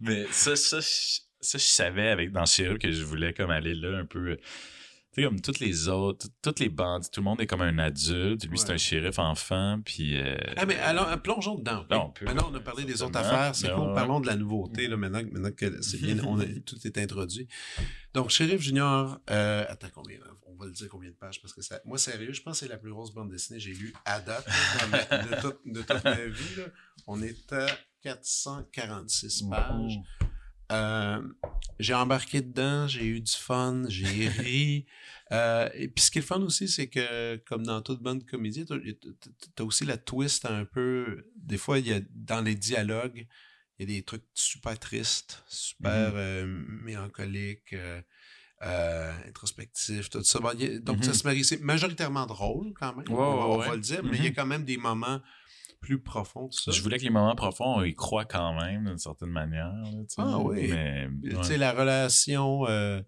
mais 0.00 0.26
ça, 0.30 0.54
ça, 0.56 0.78
je, 0.80 0.86
ça, 1.40 1.58
je 1.58 1.64
savais 1.64 2.08
avec 2.08 2.30
dans 2.32 2.46
Sheriff 2.46 2.78
que 2.78 2.90
je 2.92 3.02
voulais 3.02 3.32
comme 3.32 3.50
aller 3.50 3.74
là 3.74 3.98
un 3.98 4.04
peu. 4.06 4.36
Tu 5.14 5.22
sais, 5.22 5.28
comme 5.28 5.40
toutes 5.40 5.60
les 5.60 5.88
autres, 5.88 6.26
toutes 6.42 6.58
les 6.58 6.68
bandits, 6.68 7.08
tout 7.10 7.20
le 7.20 7.24
monde 7.24 7.40
est 7.40 7.46
comme 7.46 7.60
un 7.62 7.78
adulte. 7.78 8.46
Lui, 8.46 8.58
c'est 8.58 8.72
un 8.72 8.76
shérif 8.76 9.18
enfant, 9.20 9.80
puis. 9.84 10.18
euh, 10.20 10.36
Ah, 10.56 10.66
mais 10.66 10.76
alors, 10.80 11.08
euh, 11.08 11.16
plongeons 11.16 11.54
dedans. 11.54 11.84
Non, 11.90 12.06
on 12.06 12.10
peut. 12.10 12.24
Maintenant, 12.24 12.48
on 12.50 12.54
a 12.56 12.60
parlé 12.60 12.84
des 12.84 13.00
autres 13.02 13.16
affaires. 13.18 13.54
C'est 13.54 13.68
Ben 13.68 13.76
cool. 13.76 13.94
Parlons 13.94 14.20
de 14.20 14.26
la 14.26 14.34
nouveauté, 14.36 14.88
là, 14.88 14.96
maintenant, 14.96 15.20
que- 15.22 15.30
maintenant 15.30 15.52
que 15.52 15.80
c'est 15.82 16.00
bien, 16.00 16.18
on 16.26 16.40
a- 16.40 16.44
tout 16.66 16.76
est 16.84 16.98
introduit. 16.98 17.46
Donc, 18.12 18.30
Sheriff 18.30 18.60
Junior, 18.60 19.20
euh, 19.30 19.64
attends, 19.68 19.88
combien, 19.94 20.18
on 20.46 20.54
va 20.56 20.66
le 20.66 20.72
dire 20.72 20.88
combien 20.88 21.10
de 21.10 21.14
pages, 21.16 21.40
parce 21.40 21.52
que 21.54 21.62
ça, 21.62 21.80
moi, 21.84 21.98
sérieux, 21.98 22.32
je 22.32 22.42
pense 22.42 22.60
que 22.60 22.66
c'est 22.66 22.72
la 22.72 22.78
plus 22.78 22.90
grosse 22.90 23.12
bande 23.12 23.30
dessinée 23.30 23.58
que 23.58 23.64
j'ai 23.64 23.72
lue 23.74 23.92
à 24.04 24.20
date, 24.20 24.46
de, 24.46 25.40
toute- 25.40 25.60
de 25.64 25.80
toute 25.82 26.04
ma 26.04 26.14
vie, 26.26 26.56
là. 26.58 26.64
On 27.06 27.22
est 27.22 27.52
à 27.52 27.66
446 28.02 29.42
pages. 29.50 29.98
Euh, 30.72 31.22
j'ai 31.78 31.94
embarqué 31.94 32.40
dedans, 32.40 32.86
j'ai 32.88 33.04
eu 33.06 33.20
du 33.20 33.32
fun, 33.32 33.84
j'ai 33.88 34.28
ri. 34.28 34.86
Euh, 35.32 35.68
et 35.74 35.88
puis 35.88 36.04
ce 36.04 36.10
qui 36.10 36.18
est 36.20 36.22
fun 36.22 36.40
aussi, 36.42 36.68
c'est 36.68 36.88
que 36.88 37.36
comme 37.48 37.64
dans 37.64 37.82
toute 37.82 38.02
bonne 38.02 38.24
comédie, 38.24 38.64
t'as 38.64 38.76
as 39.62 39.64
aussi 39.64 39.84
la 39.84 39.96
twist 39.96 40.46
un 40.46 40.64
peu. 40.64 41.26
Des 41.36 41.58
fois, 41.58 41.78
il 41.78 41.88
y 41.88 41.92
a 41.92 42.00
dans 42.14 42.40
les 42.40 42.54
dialogues, 42.54 43.26
il 43.78 43.88
y 43.88 43.92
a 43.92 43.96
des 43.96 44.02
trucs 44.04 44.24
super 44.34 44.78
tristes, 44.78 45.42
super 45.48 46.12
mélancoliques, 46.82 47.72
euh, 47.72 48.00
euh, 48.62 49.12
introspectifs, 49.28 50.08
tout 50.10 50.22
ça. 50.22 50.38
Bon, 50.40 50.48
a- 50.48 50.78
donc 50.78 51.04
ça 51.04 51.12
se 51.14 51.24
marie. 51.24 51.44
C'est 51.44 51.60
majoritairement 51.60 52.26
drôle 52.26 52.72
quand 52.74 52.94
même, 52.96 53.06
on, 53.10 53.58
va- 53.58 53.68
ouais, 53.70 53.76
le 53.76 53.80
dire, 53.82 54.02
mais 54.04 54.16
il 54.18 54.24
y 54.24 54.26
a 54.26 54.30
Mhm. 54.30 54.34
quand 54.36 54.46
même 54.46 54.64
des 54.64 54.76
moments 54.76 55.20
plus 55.84 55.98
profonds 56.00 56.48
de 56.48 56.52
ça. 56.54 56.70
Je 56.72 56.80
voulais 56.82 56.96
que 56.98 57.02
les 57.04 57.10
moments 57.10 57.34
profonds, 57.34 57.76
on 57.76 57.82
y 57.84 57.94
croit 57.94 58.24
quand 58.24 58.54
même, 58.60 58.86
d'une 58.86 58.98
certaine 58.98 59.28
manière. 59.30 59.68
là. 59.72 59.90
Ah 60.18 60.38
oui. 60.38 60.68
Mais, 60.72 61.08
Tu 61.22 61.44
sais, 61.44 61.56
la 61.58 61.72
relation. 61.72 62.66
euh, 62.68 63.02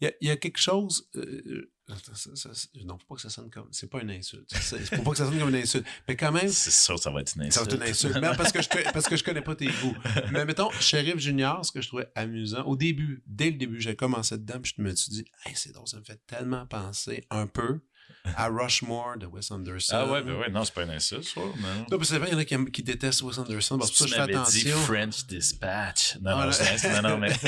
Il 0.00 0.04
y, 0.04 0.08
a, 0.08 0.12
il 0.20 0.28
y 0.28 0.30
a 0.30 0.36
quelque 0.36 0.58
chose. 0.60 1.08
euh, 1.16 1.72
ça- 2.14 2.36
ça- 2.36 2.50
non, 2.84 2.98
faut 2.98 3.06
pas 3.08 3.14
que 3.16 3.20
ça 3.22 3.30
sonne 3.30 3.50
comme. 3.50 3.66
C'est 3.72 3.88
pas 3.90 4.00
une 4.02 4.10
insulte. 4.10 4.54
Faut 4.54 5.02
pas 5.02 5.10
que 5.12 5.16
ça 5.16 5.24
sonne 5.26 5.38
comme 5.40 5.48
une 5.48 5.56
insulte. 5.62 5.86
Mais 6.06 6.14
quand 6.16 6.30
même, 6.30 6.48
c'est 6.48 6.70
sûr 6.70 6.94
que 6.96 7.00
ça 7.00 7.10
va 7.10 7.20
être 7.22 7.34
une 7.34 7.50
ça 7.50 7.60
va 7.60 7.66
insulte. 7.66 7.72
être 7.72 7.86
une 7.86 7.90
insulte. 7.90 8.14
Mais 8.20 8.36
parce, 8.36 8.52
que 8.52 8.62
je, 8.62 8.68
parce 8.92 9.08
que 9.08 9.16
je 9.16 9.24
connais 9.24 9.40
pas 9.42 9.56
tes 9.56 9.66
goûts. 9.66 9.96
Mais 10.30 10.44
mettons, 10.44 10.70
Sheriff 10.72 11.18
Junior, 11.18 11.64
ce 11.64 11.72
que 11.72 11.80
je 11.80 11.88
trouvais 11.88 12.06
amusant, 12.14 12.62
au 12.64 12.76
début, 12.76 13.22
dès 13.26 13.50
le 13.50 13.56
début, 13.56 13.80
j'ai 13.80 13.96
commencé 13.96 14.36
dedans, 14.38 14.60
puis 14.60 14.72
je 14.76 14.82
me 14.82 14.94
suis 14.94 15.10
dit, 15.10 15.24
hey, 15.46 15.52
c'est 15.56 15.72
drôle, 15.72 15.88
ça 15.88 15.98
me 15.98 16.04
fait 16.04 16.20
tellement 16.26 16.64
penser 16.66 17.24
un 17.30 17.46
peu 17.48 17.80
à 18.24 18.48
Rushmore 18.48 19.16
de 19.18 19.26
Wes 19.26 19.50
Anderson. 19.50 19.92
Ah 19.96 20.10
ouais, 20.10 20.22
ben 20.22 20.34
ouais, 20.36 20.50
non, 20.50 20.64
c'est 20.64 20.74
pas 20.74 20.82
une 20.84 20.90
insulte, 20.90 21.24
ça. 21.24 21.40
Non. 21.40 21.52
Non, 21.52 21.84
parce 21.88 22.00
que 22.00 22.06
c'est 22.06 22.18
vrai, 22.18 22.28
il 22.30 22.32
y 22.32 22.36
en 22.36 22.38
a 22.38 22.44
qui, 22.70 22.82
détestent 22.82 23.22
Wes 23.22 23.38
Anderson. 23.38 23.78
Si 23.80 23.86
pour 23.88 23.96
ça, 23.96 24.04
tu 24.04 24.10
je 24.10 24.14
fais 24.14 24.20
m'avais 24.20 24.32
dit 24.32 24.38
attention. 24.70 24.76
French 24.78 25.26
Dispatch. 25.26 26.16
Non, 26.16 26.20
Voilà. 26.34 26.46
non, 26.46 26.52
c'est- 26.52 27.02
non, 27.02 27.08
non, 27.08 27.18
mais. 27.18 27.28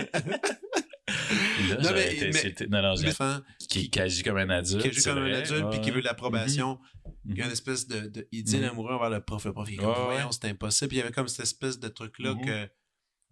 Là, 1.68 1.76
Non, 1.82 1.90
mais- 1.92 2.14
été- 2.14 2.26
mais- 2.26 2.32
c'était- 2.32 2.66
non, 2.66 2.82
non, 2.82 2.92
Enfant 3.08 3.40
qui, 3.68 3.90
qui 3.90 4.00
agit 4.00 4.22
comme 4.22 4.36
un 4.36 4.48
adulte. 4.50 4.82
qui 4.82 4.88
agit 4.88 5.02
comme 5.02 5.18
un 5.18 5.32
adulte 5.32 5.68
puis 5.70 5.78
ouais. 5.78 5.80
qui 5.80 5.90
veut 5.90 6.00
l'approbation. 6.00 6.78
Mhm. 7.24 7.32
Il 7.32 7.38
y 7.38 7.42
a 7.42 7.46
une 7.46 7.52
espèce 7.52 7.86
de, 7.88 8.00
de 8.08 8.28
idylle 8.32 8.62
Mhm. 8.62 8.68
amoureux 8.70 8.94
envers 8.94 9.10
le 9.10 9.20
prof. 9.20 9.44
Le 9.44 9.52
prof, 9.52 9.68
il 9.68 9.74
est 9.74 9.76
comme, 9.78 9.88
Ouais, 9.88 9.92
ouais. 9.98 10.04
voyons, 10.04 10.30
c'est 10.32 10.46
impossible. 10.46 10.88
Puis 10.88 10.96
il 10.98 11.00
y 11.00 11.02
avait 11.02 11.12
comme 11.12 11.28
cette 11.28 11.44
espèce 11.44 11.78
de 11.78 11.88
truc-là 11.88 12.34
Mhm. 12.34 12.44
que 12.44 12.68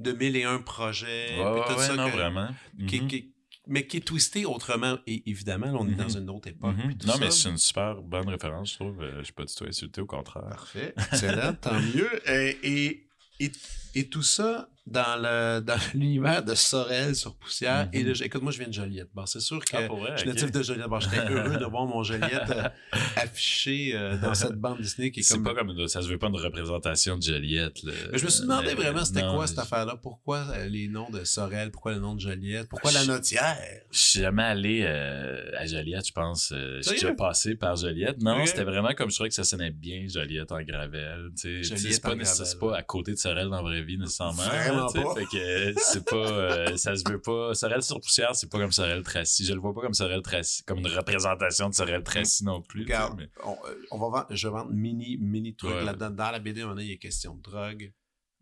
de 0.00 0.12
mille 0.12 0.36
et 0.36 0.44
un 0.44 0.60
projets. 0.60 1.38
Ouais, 1.38 1.60
puis 1.62 1.72
tout 1.74 1.80
ouais, 1.80 1.86
ça 1.86 1.94
non, 1.94 2.06
que- 2.10 2.16
vraiment. 2.16 2.48
qui- 2.88 3.00
Mhm. 3.00 3.08
qui- 3.08 3.34
mais 3.68 3.86
qui 3.86 3.98
est 3.98 4.00
twisté 4.06 4.44
autrement. 4.46 4.98
Et 5.06 5.22
évidemment, 5.30 5.66
là, 5.66 5.78
on 5.78 5.86
est 5.86 5.92
Mhm. 5.92 5.96
dans 5.96 6.08
une 6.08 6.30
autre 6.30 6.48
époque. 6.48 6.74
Mhm. 6.76 6.94
Non, 7.06 7.12
ça. 7.14 7.18
mais 7.20 7.30
c'est 7.30 7.48
une 7.50 7.58
super 7.58 7.96
bonne 8.02 8.28
référence, 8.28 8.70
je 8.72 8.74
trouve. 8.76 9.00
Euh, 9.02 9.18
Je 9.18 9.24
suis 9.24 9.32
pas 9.32 9.44
du 9.44 9.54
tout 9.54 9.64
insulté, 9.64 10.00
au 10.00 10.06
contraire. 10.06 10.44
Parfait. 10.48 10.94
Excellent, 11.12 11.54
tant 11.54 11.78
mieux. 11.80 12.10
Et, 12.28 12.58
et, 12.62 13.08
et, 13.40 13.52
et 13.94 14.08
tout 14.08 14.22
ça 14.22 14.68
dans 14.90 15.16
le 15.20 15.60
dans 15.60 15.76
l'univers 15.94 16.42
de 16.42 16.54
Sorel 16.54 17.14
sur 17.14 17.34
Poussière. 17.36 17.88
Et 17.92 18.02
Mhm. 18.02 18.08
là, 18.12 18.24
écoute, 18.24 18.42
moi, 18.42 18.52
je 18.52 18.58
viens 18.58 18.68
de 18.68 18.72
Joliette. 18.72 19.08
Bon, 19.14 19.26
c'est 19.26 19.40
sûr 19.40 19.64
que 19.64 19.76
Ah, 19.76 19.86
vrai, 19.88 20.12
je 20.14 20.20
suis 20.20 20.28
natif 20.28 20.50
de 20.50 20.62
Joliette. 20.62 20.86
Bon, 20.88 21.00
j'étais 21.00 21.18
heureux 21.30 21.56
de 21.56 21.64
voir 21.64 21.86
mon 21.86 22.02
Joliette 22.02 22.50
euh, 22.50 22.68
affiché 23.16 23.92
euh, 23.94 24.16
dans 24.18 24.34
cette 24.34 24.54
bande 24.54 24.80
Disney 24.80 25.10
qui 25.10 25.20
est 25.20 25.22
C'est 25.22 25.34
comme... 25.34 25.44
pas 25.44 25.54
comme 25.54 25.70
une- 25.70 25.88
ça 25.88 26.02
se 26.02 26.08
veut 26.08 26.18
pas 26.18 26.28
une 26.28 26.36
représentation 26.36 27.16
de 27.16 27.22
Joliette. 27.22 27.82
là. 27.82 27.92
Mais 28.12 28.18
je 28.18 28.24
me 28.24 28.30
suis 28.30 28.42
demandé 28.42 28.68
Mais, 28.68 28.74
vraiment 28.74 29.04
c'était 29.04 29.22
quoi 29.22 29.46
cette 29.46 29.58
affaire-là? 29.58 29.96
Pourquoi 30.02 30.46
euh, 30.54 30.66
les 30.68 30.88
noms 30.88 31.10
de 31.10 31.24
Sorel? 31.24 31.70
Pourquoi 31.70 31.92
le 31.92 32.00
nom 32.00 32.14
de 32.14 32.20
Joliette? 32.20 32.68
Pourquoi 32.68 32.92
la 32.92 33.04
notière? 33.04 33.56
Je 33.90 33.98
suis 33.98 34.20
jamais 34.20 34.42
allé 34.42 34.82
euh, 34.84 35.50
à 35.58 35.66
Joliette, 35.66 36.06
je 36.06 36.12
pense. 36.12 36.52
Euh, 36.52 36.78
je 36.78 36.88
suis 36.90 37.00
déjà 37.00 37.14
passé 37.14 37.54
par 37.54 37.76
Joliette. 37.76 38.20
Non, 38.22 38.44
c'était 38.46 38.64
vraiment 38.64 38.92
comme 38.94 39.10
je 39.10 39.14
trouvais 39.14 39.28
que 39.28 39.34
ça 39.34 39.44
sonnait 39.44 39.70
bien, 39.70 40.06
Joliette 40.08 40.52
en 40.52 40.62
Gravel. 40.62 41.30
C'est 41.34 42.00
pas, 42.02 42.14
pas 42.60 42.76
à 42.76 42.82
côté 42.82 43.12
de 43.12 43.16
Sorel 43.18 43.48
dans 43.48 43.56
la 43.56 43.62
vraie 43.62 43.82
vie 43.82 43.98
nécessairement. 43.98 44.42
Vraiment? 44.42 44.77
Tu 44.86 44.98
sais. 44.98 45.04
pas. 45.04 45.14
Fait 45.14 45.24
que 45.26 45.36
euh, 45.36 45.72
c'est 45.76 46.04
pas. 46.04 46.16
euh, 46.16 46.76
ça 46.76 46.94
se 46.96 47.02
veut 47.08 47.20
pas. 47.20 47.54
Sorel 47.54 47.82
sur 47.82 48.00
poussière, 48.00 48.34
c'est 48.34 48.50
pas 48.50 48.58
comme 48.58 48.72
Sorel 48.72 49.02
Tracy. 49.02 49.44
Je 49.44 49.52
le 49.52 49.60
vois 49.60 49.74
pas 49.74 49.80
comme 49.80 49.94
Sorel 49.94 50.22
Tracy, 50.22 50.62
comme 50.64 50.78
une 50.78 50.86
représentation 50.86 51.68
de 51.68 51.74
Sorel 51.74 52.02
Tracy 52.02 52.44
non 52.44 52.62
plus. 52.62 52.82
Regarde, 52.82 53.18
mais- 53.18 53.28
on, 53.44 53.52
euh, 53.52 53.74
on 53.90 53.98
va 53.98 54.08
vendre, 54.08 54.26
je 54.30 54.46
vais 54.48 54.52
vendre 54.52 54.70
mini, 54.72 55.16
mini 55.20 55.54
trucs 55.56 55.70
Ouais. 55.72 55.84
là-dedans. 55.84 56.10
Dans 56.10 56.30
la 56.30 56.38
BD, 56.38 56.60
moment 56.62 56.74
donné, 56.74 56.86
il 56.86 56.92
est 56.92 56.98
question 56.98 57.34
de 57.34 57.42
drogue, 57.42 57.92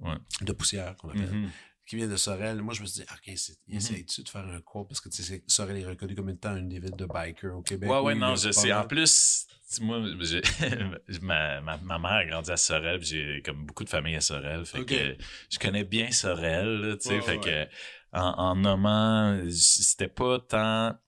Ouais. 0.01 0.15
de 0.43 0.53
poussière 0.53 0.95
qu'on 0.97 1.09
appelle. 1.11 1.33
Mhm. 1.33 1.51
Qui 1.87 1.97
vient 1.97 2.09
de 2.09 2.17
Sorel. 2.17 2.61
Moi, 2.63 2.75
je 2.75 2.83
me 2.83 2.87
suis 2.87 3.03
dit, 3.03 3.07
OK, 3.13 3.27
il 3.29 3.33
Mhm. 3.69 3.77
essaye-tu 3.79 4.23
de 4.23 4.29
faire 4.29 4.45
un 4.47 4.61
quote? 4.61 4.89
Parce 4.89 5.01
que, 5.01 5.09
tu 5.09 5.23
sais, 5.23 5.43
Sorel 5.47 5.77
est 5.79 5.87
reconnu 5.87 6.15
comme 6.15 6.31
étant 6.31 6.57
une 6.57 6.69
des 6.69 6.81
villes 6.81 6.97
de 6.97 7.07
bikers 7.07 7.57
au 7.57 7.63
Québec. 7.63 7.89
Ouais, 7.91 8.01
ouais, 8.01 8.15
non, 8.15 8.35
je 8.37 8.51
sais. 8.51 8.73
En 8.73 8.87
plus, 8.87 9.47
tu- 9.75 9.83
moi, 9.83 10.01
ma, 11.23 11.61
ma, 11.61 11.77
ma 11.79 11.99
mère 11.99 12.11
a 12.13 12.25
grandi 12.25 12.51
à 12.51 12.57
Sorel, 12.57 13.03
j'ai 13.03 13.43
comme 13.45 13.65
beaucoup 13.67 13.85
de 13.85 13.89
familles 13.89 14.17
à 14.17 14.21
Sorel. 14.21 14.65
Fait 14.67 14.85
que 14.85 15.17
je 15.51 15.59
connais 15.59 15.85
bien 15.85 16.11
Sorel, 16.11 16.97
tu 17.01 17.09
sais. 17.09 17.15
Ouais, 17.17 17.23
fait 17.23 17.39
ouais. 17.39 17.69
que, 18.13 18.19
en, 18.19 18.33
en 18.39 18.57
nommant, 18.57 19.41
c'était 19.51 20.09
pas 20.09 20.39
tant. 20.41 20.99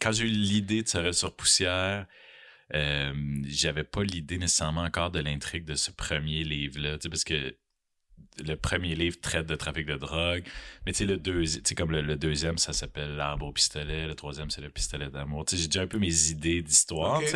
Quand 0.00 0.12
j'ai 0.12 0.24
eu 0.24 0.28
l'idée 0.30 0.82
de 0.82 0.88
Sorel 0.88 1.14
sur 1.14 1.34
Poussière, 1.34 2.06
euh, 2.74 3.12
j'avais 3.46 3.84
pas 3.84 4.02
l'idée 4.04 4.38
nécessairement 4.38 4.82
encore 4.82 5.10
de 5.10 5.20
l'intrigue 5.20 5.64
de 5.64 5.74
ce 5.74 5.90
premier 5.90 6.44
livre-là, 6.44 6.98
tu 6.98 7.02
sais, 7.04 7.08
parce 7.08 7.24
que 7.24 7.56
le 8.44 8.54
premier 8.56 8.94
livre 8.94 9.20
traite 9.20 9.46
de 9.46 9.54
trafic 9.54 9.86
de 9.86 9.96
drogue, 9.96 10.42
mais 10.86 10.92
tu 10.92 10.98
sais, 10.98 11.04
le 11.06 11.74
comme 11.74 11.90
le, 11.92 12.00
le 12.02 12.16
deuxième, 12.16 12.58
ça 12.58 12.72
s'appelle 12.72 13.16
L'arbre 13.16 13.46
au 13.46 13.52
pistolet, 13.52 14.06
le 14.06 14.14
troisième, 14.14 14.50
c'est 14.50 14.60
le 14.60 14.70
pistolet 14.70 15.08
d'amour. 15.10 15.44
J'ai 15.50 15.66
déjà 15.66 15.82
un 15.82 15.86
peu 15.86 15.98
mes 15.98 16.30
idées 16.30 16.62
d'histoire. 16.62 17.20
Mais 17.20 17.26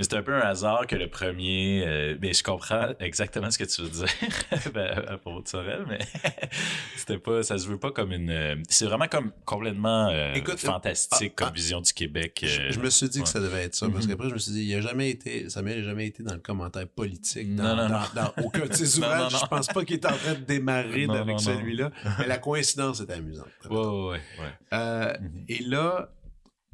c'est 0.00 0.14
un 0.14 0.22
peu 0.22 0.34
un 0.34 0.40
hasard 0.40 0.86
que 0.86 0.96
le 0.96 1.08
premier, 1.08 1.84
euh, 1.86 2.16
mais 2.20 2.32
je 2.32 2.42
comprends 2.42 2.88
exactement 3.00 3.50
ce 3.50 3.58
que 3.58 3.64
tu 3.64 3.82
veux 3.82 3.88
dire 3.88 4.08
ben, 4.74 5.04
à 5.08 5.16
propos 5.18 5.42
de 5.42 5.48
Sorel, 5.48 5.84
mais 5.88 5.98
c'était 6.96 7.18
pas, 7.18 7.42
ça 7.42 7.58
se 7.58 7.66
veut 7.66 7.78
pas 7.78 7.90
comme 7.90 8.12
une, 8.12 8.30
euh, 8.30 8.56
c'est 8.68 8.86
vraiment 8.86 9.08
comme 9.08 9.32
complètement 9.44 10.08
euh, 10.08 10.34
Écoute, 10.34 10.58
fantastique 10.58 11.32
ah, 11.36 11.36
comme 11.36 11.48
ah, 11.50 11.54
vision 11.54 11.80
du 11.80 11.92
Québec. 11.92 12.40
Je, 12.46 12.60
euh, 12.60 12.70
je 12.70 12.80
me 12.80 12.90
suis 12.90 13.08
dit 13.08 13.18
ouais. 13.18 13.24
que 13.24 13.28
ça 13.30 13.40
devait 13.40 13.64
être 13.64 13.74
ça, 13.74 13.88
parce 13.88 14.04
Mhm. 14.04 14.10
qu'après, 14.12 14.28
je 14.28 14.34
me 14.34 14.38
suis 14.38 14.52
dit, 14.52 14.64
il 14.64 14.74
a 14.74 14.80
jamais 14.80 15.10
été, 15.10 15.48
Samuel 15.48 15.78
n'a 15.80 15.84
jamais 15.84 16.06
été 16.06 16.22
dans 16.22 16.34
le 16.34 16.40
commentaire 16.40 16.86
politique, 16.88 17.54
dans, 17.54 17.62
Non, 17.62 17.76
non, 17.76 17.88
dans, 17.88 18.00
non. 18.00 18.32
dans 18.36 18.44
aucun 18.44 18.66
de 18.66 18.72
ses 18.72 18.98
ouvrages. 18.98 19.32
Je 19.40 19.46
pense 19.46 19.66
pas 19.68 19.84
qu'il 19.84 19.96
est 19.96 20.06
en 20.06 20.16
train 20.22 20.34
de 20.34 20.44
démarrer 20.44 21.06
Non, 21.06 21.14
avec 21.14 21.40
celui-là. 21.40 21.90
Mais 22.18 22.26
la 22.26 22.38
coïncidence 22.38 23.00
est 23.00 23.10
amusante. 23.10 23.48
Ouais, 23.68 23.76
ouais, 23.78 24.20
ouais. 24.40 24.52
Euh, 24.72 25.12
Mhm. 25.20 25.44
et 25.48 25.62
là, 25.64 26.12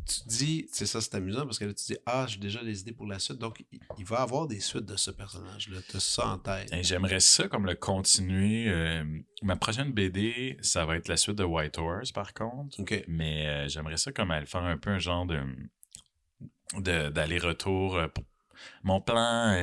tu 0.07 0.21
dis, 0.27 0.67
c'est 0.73 0.87
ça, 0.87 1.03
c'est 1.03 1.15
amusant 1.17 1.45
parce 1.45 1.59
que 1.59 1.67
là, 1.67 1.75
tu 1.75 1.85
dis, 1.85 1.99
ah, 2.07 2.25
j'ai 2.27 2.39
déjà 2.39 2.63
les 2.63 2.81
idées 2.81 2.93
pour 2.95 3.05
la 3.07 3.19
suite. 3.19 3.37
Donc, 3.39 3.63
il, 3.99 4.05
va 4.07 4.23
avoir 4.23 4.47
des 4.47 4.59
suites 4.61 4.87
de 4.87 4.97
ce 4.97 5.11
personnage-là. 5.11 5.81
Tu 5.87 5.97
as 5.99 6.01
ça 6.01 6.27
en 6.29 6.39
tête. 6.39 6.75
J'aimerais 6.81 7.21
ça 7.21 7.47
comme 7.49 7.67
le 7.67 7.75
continuer. 7.75 8.69
euh, 8.69 9.05
ma 9.43 9.57
prochaine 9.57 9.93
BD, 9.93 10.57
ça 10.63 10.87
va 10.87 10.97
être 10.97 11.09
la 11.09 11.19
suite 11.19 11.37
de 11.37 11.45
White 11.45 11.77
Horse, 11.77 12.13
par 12.13 12.33
contre. 12.33 12.81
OK. 12.81 13.05
Mais 13.07 13.47
euh, 13.47 13.69
j'aimerais 13.69 13.99
ça 13.99 14.11
comme 14.13 14.31
aller 14.31 14.47
faire 14.47 14.63
un 14.63 14.79
peu 14.79 14.89
un 14.91 14.99
genre 14.99 15.27
de 15.27 15.41
d'aller-retour. 16.79 17.97
euh, 17.97 18.07
Mon 18.83 19.01
plan 19.01 19.55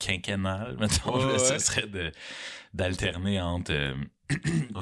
quinquennal, 0.00 0.76
mettons, 0.80 1.16
Ouais, 1.16 1.32
là, 1.34 1.38
ce 1.38 1.58
serait 1.58 1.86
de 1.86 2.10
d'alterner 2.74 3.40
entre. 3.40 3.72
euh, 3.72 3.94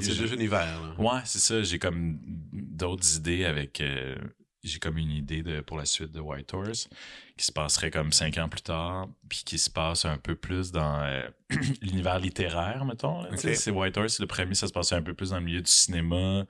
ces 0.01 0.13
je- 0.13 0.23
deux 0.23 0.35
univers, 0.35 0.81
là. 0.81 0.95
Ouais, 0.99 1.21
c'est 1.25 1.39
ça. 1.41 1.63
J'ai 1.63 1.79
comme 1.79 2.19
d'autres 2.53 3.17
idées 3.17 3.45
avec. 3.45 3.81
euh, 3.81 4.17
j'ai 4.65 4.81
comme 4.81 4.99
une 4.99 5.13
idée 5.13 5.43
de, 5.43 5.61
pour 5.61 5.79
la 5.79 5.85
suite 5.87 6.11
de 6.11 6.21
White 6.21 6.53
Horse 6.53 6.89
qui 7.37 7.47
se 7.47 7.53
passerait 7.53 7.91
comme 7.93 8.13
cinq 8.13 8.37
ans 8.39 8.49
plus 8.49 8.61
tard, 8.61 9.07
puis 9.29 9.43
qui 9.47 9.57
se 9.57 9.71
passe 9.71 10.05
un 10.05 10.19
peu 10.19 10.35
plus 10.35 10.73
dans 10.73 11.01
euh, 11.01 11.23
l'univers 11.81 12.19
littéraire, 12.19 12.85
mettons. 12.85 13.25
C'est 13.37 13.71
White 13.71 13.97
Horse, 13.97 14.19
le 14.21 14.27
premier, 14.27 14.55
ça 14.55 14.67
se 14.67 14.73
passait 14.73 14.97
un 14.97 15.03
peu 15.03 15.15
plus 15.15 15.31
dans 15.31 15.39
le 15.39 15.45
milieu 15.45 15.63
du 15.63 15.71
cinéma. 15.71 16.45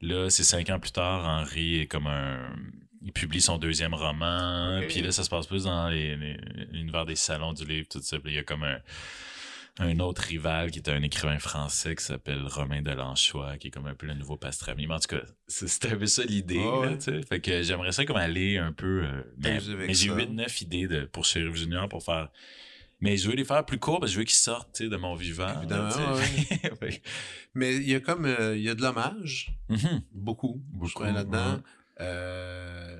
Là, 0.00 0.30
c'est 0.30 0.44
cinq 0.44 0.70
ans 0.70 0.78
plus 0.78 0.92
tard, 0.92 1.24
Henry 1.26 1.80
est 1.80 1.86
comme 1.86 2.06
un. 2.06 2.54
Il 3.02 3.12
publie 3.12 3.40
son 3.40 3.56
deuxième 3.56 3.94
roman, 3.94 4.80
puis 4.88 5.00
là, 5.00 5.10
ça 5.10 5.24
se 5.24 5.30
passe 5.30 5.46
plus 5.46 5.64
dans 5.64 5.88
l'univers 5.88 7.06
des 7.06 7.16
salons 7.16 7.52
du 7.54 7.64
livre, 7.64 7.88
tout 7.88 8.02
ça. 8.02 8.18
Puis 8.18 8.32
il 8.32 8.36
y 8.36 8.38
a 8.38 8.42
comme 8.44 8.62
un 8.62 8.78
un 9.78 9.98
autre 10.00 10.22
rival 10.22 10.70
qui 10.70 10.78
est 10.78 10.88
un 10.88 11.02
écrivain 11.02 11.38
français 11.38 11.94
qui 11.96 12.04
s'appelle 12.04 12.42
Romain 12.46 12.82
Delanchois, 12.82 13.56
qui 13.56 13.68
est 13.68 13.70
comme 13.70 13.86
un 13.86 13.94
peu 13.94 14.06
le 14.06 14.14
nouveau 14.14 14.36
Pastrami. 14.36 14.86
Mais 14.86 14.94
en 14.94 14.98
tout 14.98 15.16
cas, 15.16 15.22
c'était 15.46 15.92
un 15.92 15.96
peu 15.96 16.06
ça 16.06 16.24
l'idée. 16.24 16.58
Ouais. 16.58 16.98
Fait 17.28 17.40
que 17.40 17.62
j'aimerais 17.62 17.92
ça 17.92 18.04
comme 18.04 18.16
aller 18.16 18.58
un 18.58 18.72
peu... 18.72 19.04
euh, 19.04 19.22
mais 19.38 19.60
j'ai 19.94 20.08
ça. 20.08 20.16
8-9 20.16 20.62
idées 20.64 20.86
de, 20.88 21.04
pour 21.04 21.24
Sheriff 21.24 21.54
Junior 21.54 21.88
pour 21.88 22.02
faire... 22.04 22.28
Mais 23.02 23.16
je 23.16 23.30
veux 23.30 23.34
les 23.34 23.44
faire 23.46 23.64
plus 23.64 23.78
courts 23.78 24.00
parce 24.00 24.10
que 24.10 24.14
je 24.16 24.18
veux 24.18 24.24
qu'ils 24.24 24.36
sortent 24.36 24.82
de 24.82 24.96
mon 24.98 25.14
vivant. 25.14 25.56
Évidemment, 25.56 25.88
Mais 27.54 27.76
il 27.76 27.88
y 27.88 27.94
a 27.94 28.00
comme, 28.00 28.26
euh, 28.26 28.54
il 28.58 28.62
y 28.62 28.68
a 28.68 28.74
de 28.74 28.82
l'hommage. 28.82 29.54
Mhm. 29.70 30.02
Beaucoup. 30.12 30.60
Beaucoup, 30.66 30.86
je 30.88 30.92
crois, 30.92 31.10
là-dedans. 31.10 31.54
ouais. 31.54 31.60
Euh, 32.00 32.96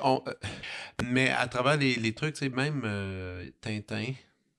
on. 0.00 0.22
euh, 0.26 0.32
mais 1.04 1.30
à 1.30 1.46
travers 1.48 1.76
les, 1.76 1.94
les 1.96 2.12
trucs, 2.14 2.40
même 2.42 2.82
euh, 2.84 3.48
Tintin, 3.60 4.12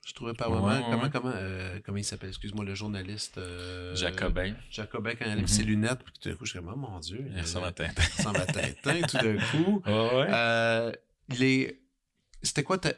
je 0.06 0.12
trouvais 0.14 0.32
par 0.32 0.50
moment. 0.50 0.68
ouais, 0.68 0.80
comment, 0.90 1.02
ouais. 1.02 1.10
comment, 1.12 1.32
euh, 1.34 1.78
comment 1.84 1.98
il 1.98 2.04
s'appelle 2.04 2.30
Excuse-moi, 2.30 2.64
le 2.64 2.74
journaliste. 2.74 3.36
euh, 3.38 3.94
Jacobin. 3.94 4.54
Jacobin, 4.70 5.10
quand 5.14 5.26
il 5.26 5.32
enlève 5.32 5.42
Mhm. 5.42 5.46
ses 5.48 5.64
lunettes, 5.64 5.98
puis 6.04 6.12
tout 6.20 6.28
d'un 6.30 6.34
coup, 6.36 6.46
je 6.46 6.50
suis 6.52 6.58
comme, 6.60 6.72
oh 6.72 6.76
mon 6.76 6.98
Dieu. 7.00 7.24
Il 7.34 7.40
ressemble 7.40 7.66
à 7.66 7.72
Tintin. 7.72 8.02
il 8.02 8.16
ressemble 8.16 8.40
à 8.40 8.46
Tintin, 8.46 9.00
tout 9.02 9.18
d'un 9.18 9.36
coup. 9.50 9.82
Ouais, 9.86 9.92
ouais. 9.92 10.26
Euh, 10.30 10.92
les... 11.38 11.80
C'était 12.42 12.62
quoi 12.62 12.78
ta... 12.78 12.92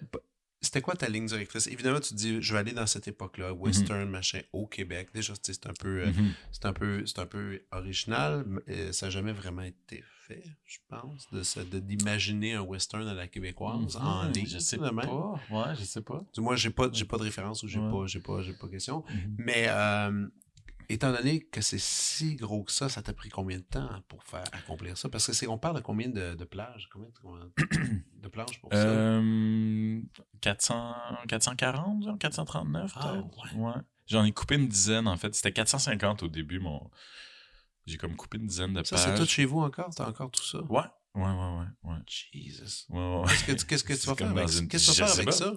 C'était 0.63 0.83
quoi 0.83 0.95
ta 0.95 1.09
ligne 1.09 1.25
directrice? 1.27 1.67
Évidemment, 1.69 2.01
tu 2.01 2.11
te 2.11 2.15
dis, 2.15 2.43
je 2.43 2.53
vais 2.53 2.59
aller 2.59 2.73
dans 2.73 2.87
cette 2.87 3.09
époque-là, 3.09 3.55
western, 3.55 4.11
machin, 4.11 4.41
au 4.53 4.67
Québec. 4.67 5.09
Déjà, 5.15 5.33
c'est 5.43 5.67
un 5.67 5.73
peu, 5.73 6.07
Mhm. 6.07 6.35
c'est 6.53 6.67
un 6.67 6.75
peu, 6.75 7.07
c'est 7.07 7.19
un 7.19 7.27
peu 7.27 7.63
original. 7.73 8.45
mais, 8.47 8.61
euh, 8.69 8.93
ça 8.93 9.07
n'a 9.07 9.11
jamais 9.11 9.33
vraiment 9.33 9.63
été 9.63 10.05
fait, 10.27 10.45
je 10.67 10.77
pense, 10.89 11.29
de 11.33 11.79
d'imaginer 11.79 12.53
un 12.55 12.61
western 12.61 13.09
à 13.09 13.15
la 13.15 13.27
québécoise 13.27 13.97
en 13.97 14.27
Mhm. 14.27 14.33
ligne. 14.33 14.47
Je 14.47 14.59
sais 14.59 14.77
pas. 14.77 15.47
Ouais, 15.49 15.75
je 15.79 15.85
sais 15.85 16.03
pas. 16.03 16.23
Du 16.35 16.41
moins, 16.43 16.57
j'ai 16.57 16.71
pas, 16.71 16.91
j'ai 16.93 17.07
pas 17.07 17.17
de 17.17 17.23
référence 17.23 17.63
ou 17.63 17.69
j'ai 17.69 17.81
Ouais. 17.81 17.91
pas, 17.91 18.07
j'ai 18.07 18.21
pas, 18.21 18.43
j'ai 18.43 18.53
pas 18.53 18.69
question. 18.69 19.03
Mhm. 19.09 19.37
Mais 19.39 19.65
euh, 19.69 20.29
étant 20.93 21.13
donné 21.13 21.41
que 21.41 21.61
c'est 21.61 21.79
si 21.79 22.37
gros 22.37 22.65
que 22.65 22.73
ça, 22.73 22.89
ça 22.89 23.03
t'a 23.03 23.13
pris 23.13 23.29
combien 23.29 23.59
de 23.59 23.63
temps 23.65 23.89
pour 24.09 24.23
faire 24.25 24.45
accomplir 24.53 24.97
ça? 24.99 25.09
Parce 25.09 25.27
que 25.27 25.33
c'est, 25.33 25.47
on 25.47 25.59
parle 25.59 25.77
de 25.77 25.81
combien 25.81 26.09
de, 26.09 26.35
de 26.35 26.45
plages? 26.45 26.89
Combien 26.93 27.09
de, 27.45 27.53
de 28.23 28.29
planches 28.29 28.61
pour 28.61 28.73
ça? 28.73 28.79
Euh, 28.89 30.01
400, 30.41 30.95
440, 31.29 32.05
genre, 32.05 32.19
439 32.19 32.93
Ah, 32.97 33.13
peut-être? 33.13 33.57
ouais. 33.57 33.73
J'en 34.07 34.25
ai 34.25 34.33
coupé 34.33 34.57
une 34.57 34.69
dizaine 34.69 35.07
en 35.07 35.17
fait. 35.17 35.35
C'était 35.35 35.53
450 35.53 36.23
au 36.25 36.29
début, 36.29 36.59
mon. 36.59 36.91
J'ai 37.87 37.97
comme 37.97 38.15
coupé 38.17 38.39
une 38.39 38.47
dizaine 38.47 38.75
de 38.75 38.83
Ça, 38.85 38.97
pages. 38.97 39.05
c'est 39.05 39.15
tout 39.15 39.27
chez 39.29 39.45
vous 39.45 39.61
encore? 39.61 39.91
T'as 39.95 40.09
encore 40.09 40.31
tout 40.31 40.45
ça? 40.45 40.59
Ouais, 40.65 40.81
ouais, 41.15 41.23
ouais, 41.23 41.31
ouais. 41.33 41.67
ouais. 41.91 41.97
Jesus. 42.07 42.87
ouais, 42.91 42.99
ouais, 42.99 43.17
ouais. 43.21 43.27
Qu'est-ce 43.29 43.45
que, 43.45 43.53
tu- 43.53 43.67
qu'est-ce 43.67 43.85
que 43.85 43.93
tu 43.95 43.99
C'est 44.01 44.07
vas 44.07 44.15
faire 44.17 44.31
avec 44.31 44.49
ça? 44.49 44.61
Qu'est-ce 44.67 44.91
que 44.91 44.95
tu 44.97 45.01
vas 45.01 45.07
faire 45.07 45.23
avec 45.23 45.33
ça? 45.33 45.53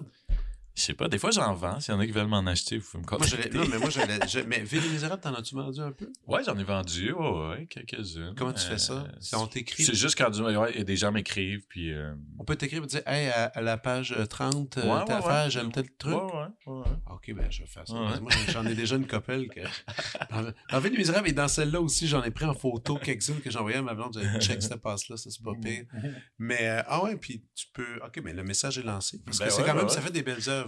Je 0.76 0.82
sais 0.82 0.94
pas, 0.94 1.06
des 1.08 1.18
fois 1.18 1.30
j'en 1.30 1.54
vends. 1.54 1.78
S'il 1.78 1.94
y 1.94 1.96
en 1.96 2.00
a 2.00 2.06
qui 2.06 2.10
veulent 2.10 2.26
m'en 2.26 2.44
acheter, 2.46 2.78
vous 2.78 2.84
pouvez 2.90 3.02
me 3.04 3.06
contacter. 3.06 3.48
non, 3.50 3.64
mais 3.70 3.78
moi, 3.78 3.90
je- 3.90 4.40
mais 4.40 4.60
Ville 4.64 4.82
des 4.82 4.88
Misérables, 4.88 5.22
t'en 5.22 5.32
as-tu 5.34 5.54
vendu 5.54 5.80
un 5.80 5.92
peu? 5.92 6.10
Ouais, 6.26 6.42
j'en 6.44 6.58
ai 6.58 6.64
vendu, 6.64 7.12
ouais, 7.12 7.30
ouais, 7.48 7.66
quelques-unes. 7.70 8.34
Comment 8.36 8.52
tu 8.52 8.64
fais 8.64 8.72
Euh, 8.74 8.78
ça? 8.78 9.06
Si 9.20 9.36
on 9.36 9.46
t'écrit, 9.46 9.84
C'est 9.84 9.94
juste 9.94 10.18
quand 10.18 10.30
du- 10.30 10.42
ouais, 10.42 10.82
des 10.82 10.96
gens 10.96 11.12
m'écrivent, 11.12 11.64
puis. 11.68 11.92
euh, 11.92 12.12
on 12.40 12.44
peut 12.44 12.56
t'écrire 12.56 12.82
et 12.82 12.86
dire, 12.86 13.02
hey, 13.06 13.28
à, 13.28 13.44
à 13.44 13.60
la 13.60 13.76
page 13.76 14.12
euh, 14.18 14.26
30, 14.26 14.78
euh, 14.78 14.82
Ouais, 14.82 15.04
ouais, 15.04 15.12
affaire, 15.12 15.48
j'aime 15.48 15.70
tel 15.70 15.88
truc. 15.96 16.12
Ouais, 16.12 16.20
ouais, 16.66 16.72
ouais. 16.78 16.84
Ah, 17.06 17.14
Ok, 17.14 17.32
ben, 17.34 17.46
je 17.50 17.60
vais 17.62 17.68
faire 17.68 17.86
ça. 17.86 17.94
Moi, 17.94 18.32
j'en 18.52 18.66
ai 18.66 18.74
déjà 18.74 18.96
une 18.96 19.06
couple 19.06 19.46
que. 19.46 19.60
Dans, 20.72 20.80
Ville 20.80 20.90
des 20.92 20.98
Misérables 20.98 21.28
et 21.28 21.32
dans 21.32 21.46
celle-là 21.48 21.80
aussi, 21.80 22.08
j'en 22.08 22.22
ai 22.24 22.30
pris 22.32 22.44
en 22.46 22.54
photo 22.54 22.96
quelques-unes 22.96 23.40
que 23.40 23.50
j'ai 23.50 23.58
envoyées 23.58 23.78
à 23.78 23.82
ma 23.82 23.94
blonde. 23.94 24.18
J'ai 24.20 24.40
check 24.40 24.60
cette 24.62 24.82
passe-là, 24.82 25.16
ça, 25.16 25.30
c'est 25.30 25.42
pas 25.42 25.52
pire. 25.62 25.84
Mais, 26.38 26.68
euh, 26.68 26.82
ah 26.88 27.04
ouais, 27.04 27.16
puis 27.16 27.44
tu 27.54 27.66
peux. 27.72 28.00
Ok, 28.04 28.20
mais 28.24 28.32
le 28.32 28.42
message 28.42 28.78
est 28.78 28.82
lancé. 28.82 29.20
Parce 29.24 29.38
Ben 29.38 29.44
que 29.46 29.52
c'est 29.52 29.62
quand 29.62 29.74
même, 29.74 29.84
ouais, 29.84 29.90
ça 29.90 30.00
fait 30.00 30.10
des 30.10 30.22
belles 30.22 30.48
œuvres. 30.48 30.63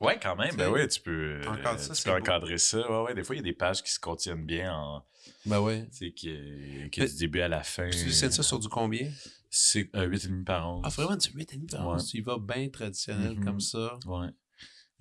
Ouais, 0.00 0.18
quand 0.22 0.34
même. 0.36 0.56
Ben 0.56 0.70
oui, 0.72 0.88
tu 0.88 1.00
peux, 1.00 1.40
euh, 1.44 1.76
ça, 1.76 1.92
tu 1.94 2.02
peux 2.04 2.10
beau. 2.10 2.16
encadrer 2.16 2.56
ça. 2.56 2.78
Ouais, 2.90 3.02
ouais. 3.08 3.14
Des 3.14 3.22
fois, 3.22 3.34
il 3.34 3.38
y 3.38 3.40
a 3.40 3.44
des 3.44 3.52
pages 3.52 3.82
qui 3.82 3.92
se 3.92 4.00
contiennent 4.00 4.46
bien 4.46 4.72
en, 4.74 5.04
Ben 5.44 5.60
ouais. 5.60 5.86
tu 5.90 6.06
sais, 6.06 6.12
qui, 6.12 6.88
qui 6.90 7.00
du 7.00 7.16
début 7.18 7.40
à 7.40 7.48
la 7.48 7.62
fin. 7.62 7.90
Tu 7.90 8.06
dessines 8.06 8.30
ça 8.30 8.42
sur 8.42 8.58
du 8.58 8.68
combien? 8.68 9.10
C'est 9.50 9.90
euh, 9.96 10.06
8,5 10.08 10.44
par 10.44 10.70
11. 10.76 10.82
Ah, 10.86 10.88
vraiment, 10.88 11.16
du 11.16 11.28
8,5 11.28 11.70
par 11.70 11.86
Ouais. 11.86 11.94
11. 11.96 12.06
Tu 12.10 12.16
y 12.18 12.20
vas 12.22 12.38
bien 12.38 12.68
traditionnel 12.70 13.34
Mhm. 13.36 13.44
comme 13.44 13.60
ça. 13.60 13.98
Ouais. 14.06 14.28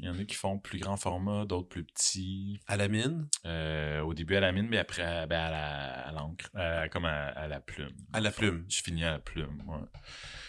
Il 0.02 0.06
y 0.06 0.10
en 0.10 0.18
a 0.18 0.24
qui 0.24 0.36
font 0.36 0.58
plus 0.58 0.80
grand 0.80 0.96
format, 0.96 1.46
d'autres 1.46 1.68
plus 1.68 1.84
petits. 1.84 2.62
À 2.68 2.78
la 2.78 2.88
mine? 2.88 3.28
Euh, 3.46 4.00
au 4.02 4.14
début 4.14 4.36
à 4.36 4.40
la 4.40 4.52
mine, 4.54 4.68
mais 4.70 4.78
après 4.78 5.28
ben, 5.28 5.40
à 5.40 5.50
la- 5.52 6.08
à 6.08 6.12
l'encre, 6.14 6.50
euh, 6.56 6.88
comme 6.88 7.04
à, 7.06 7.28
à 7.28 7.48
la 7.50 7.60
plume. 7.60 7.92
À 8.14 8.22
la 8.22 8.32
plume. 8.32 8.66
Je 8.70 8.82
finis 8.82 9.04
à 9.04 9.12
la 9.12 9.20
plume, 9.20 9.62
ouais. 9.68 9.80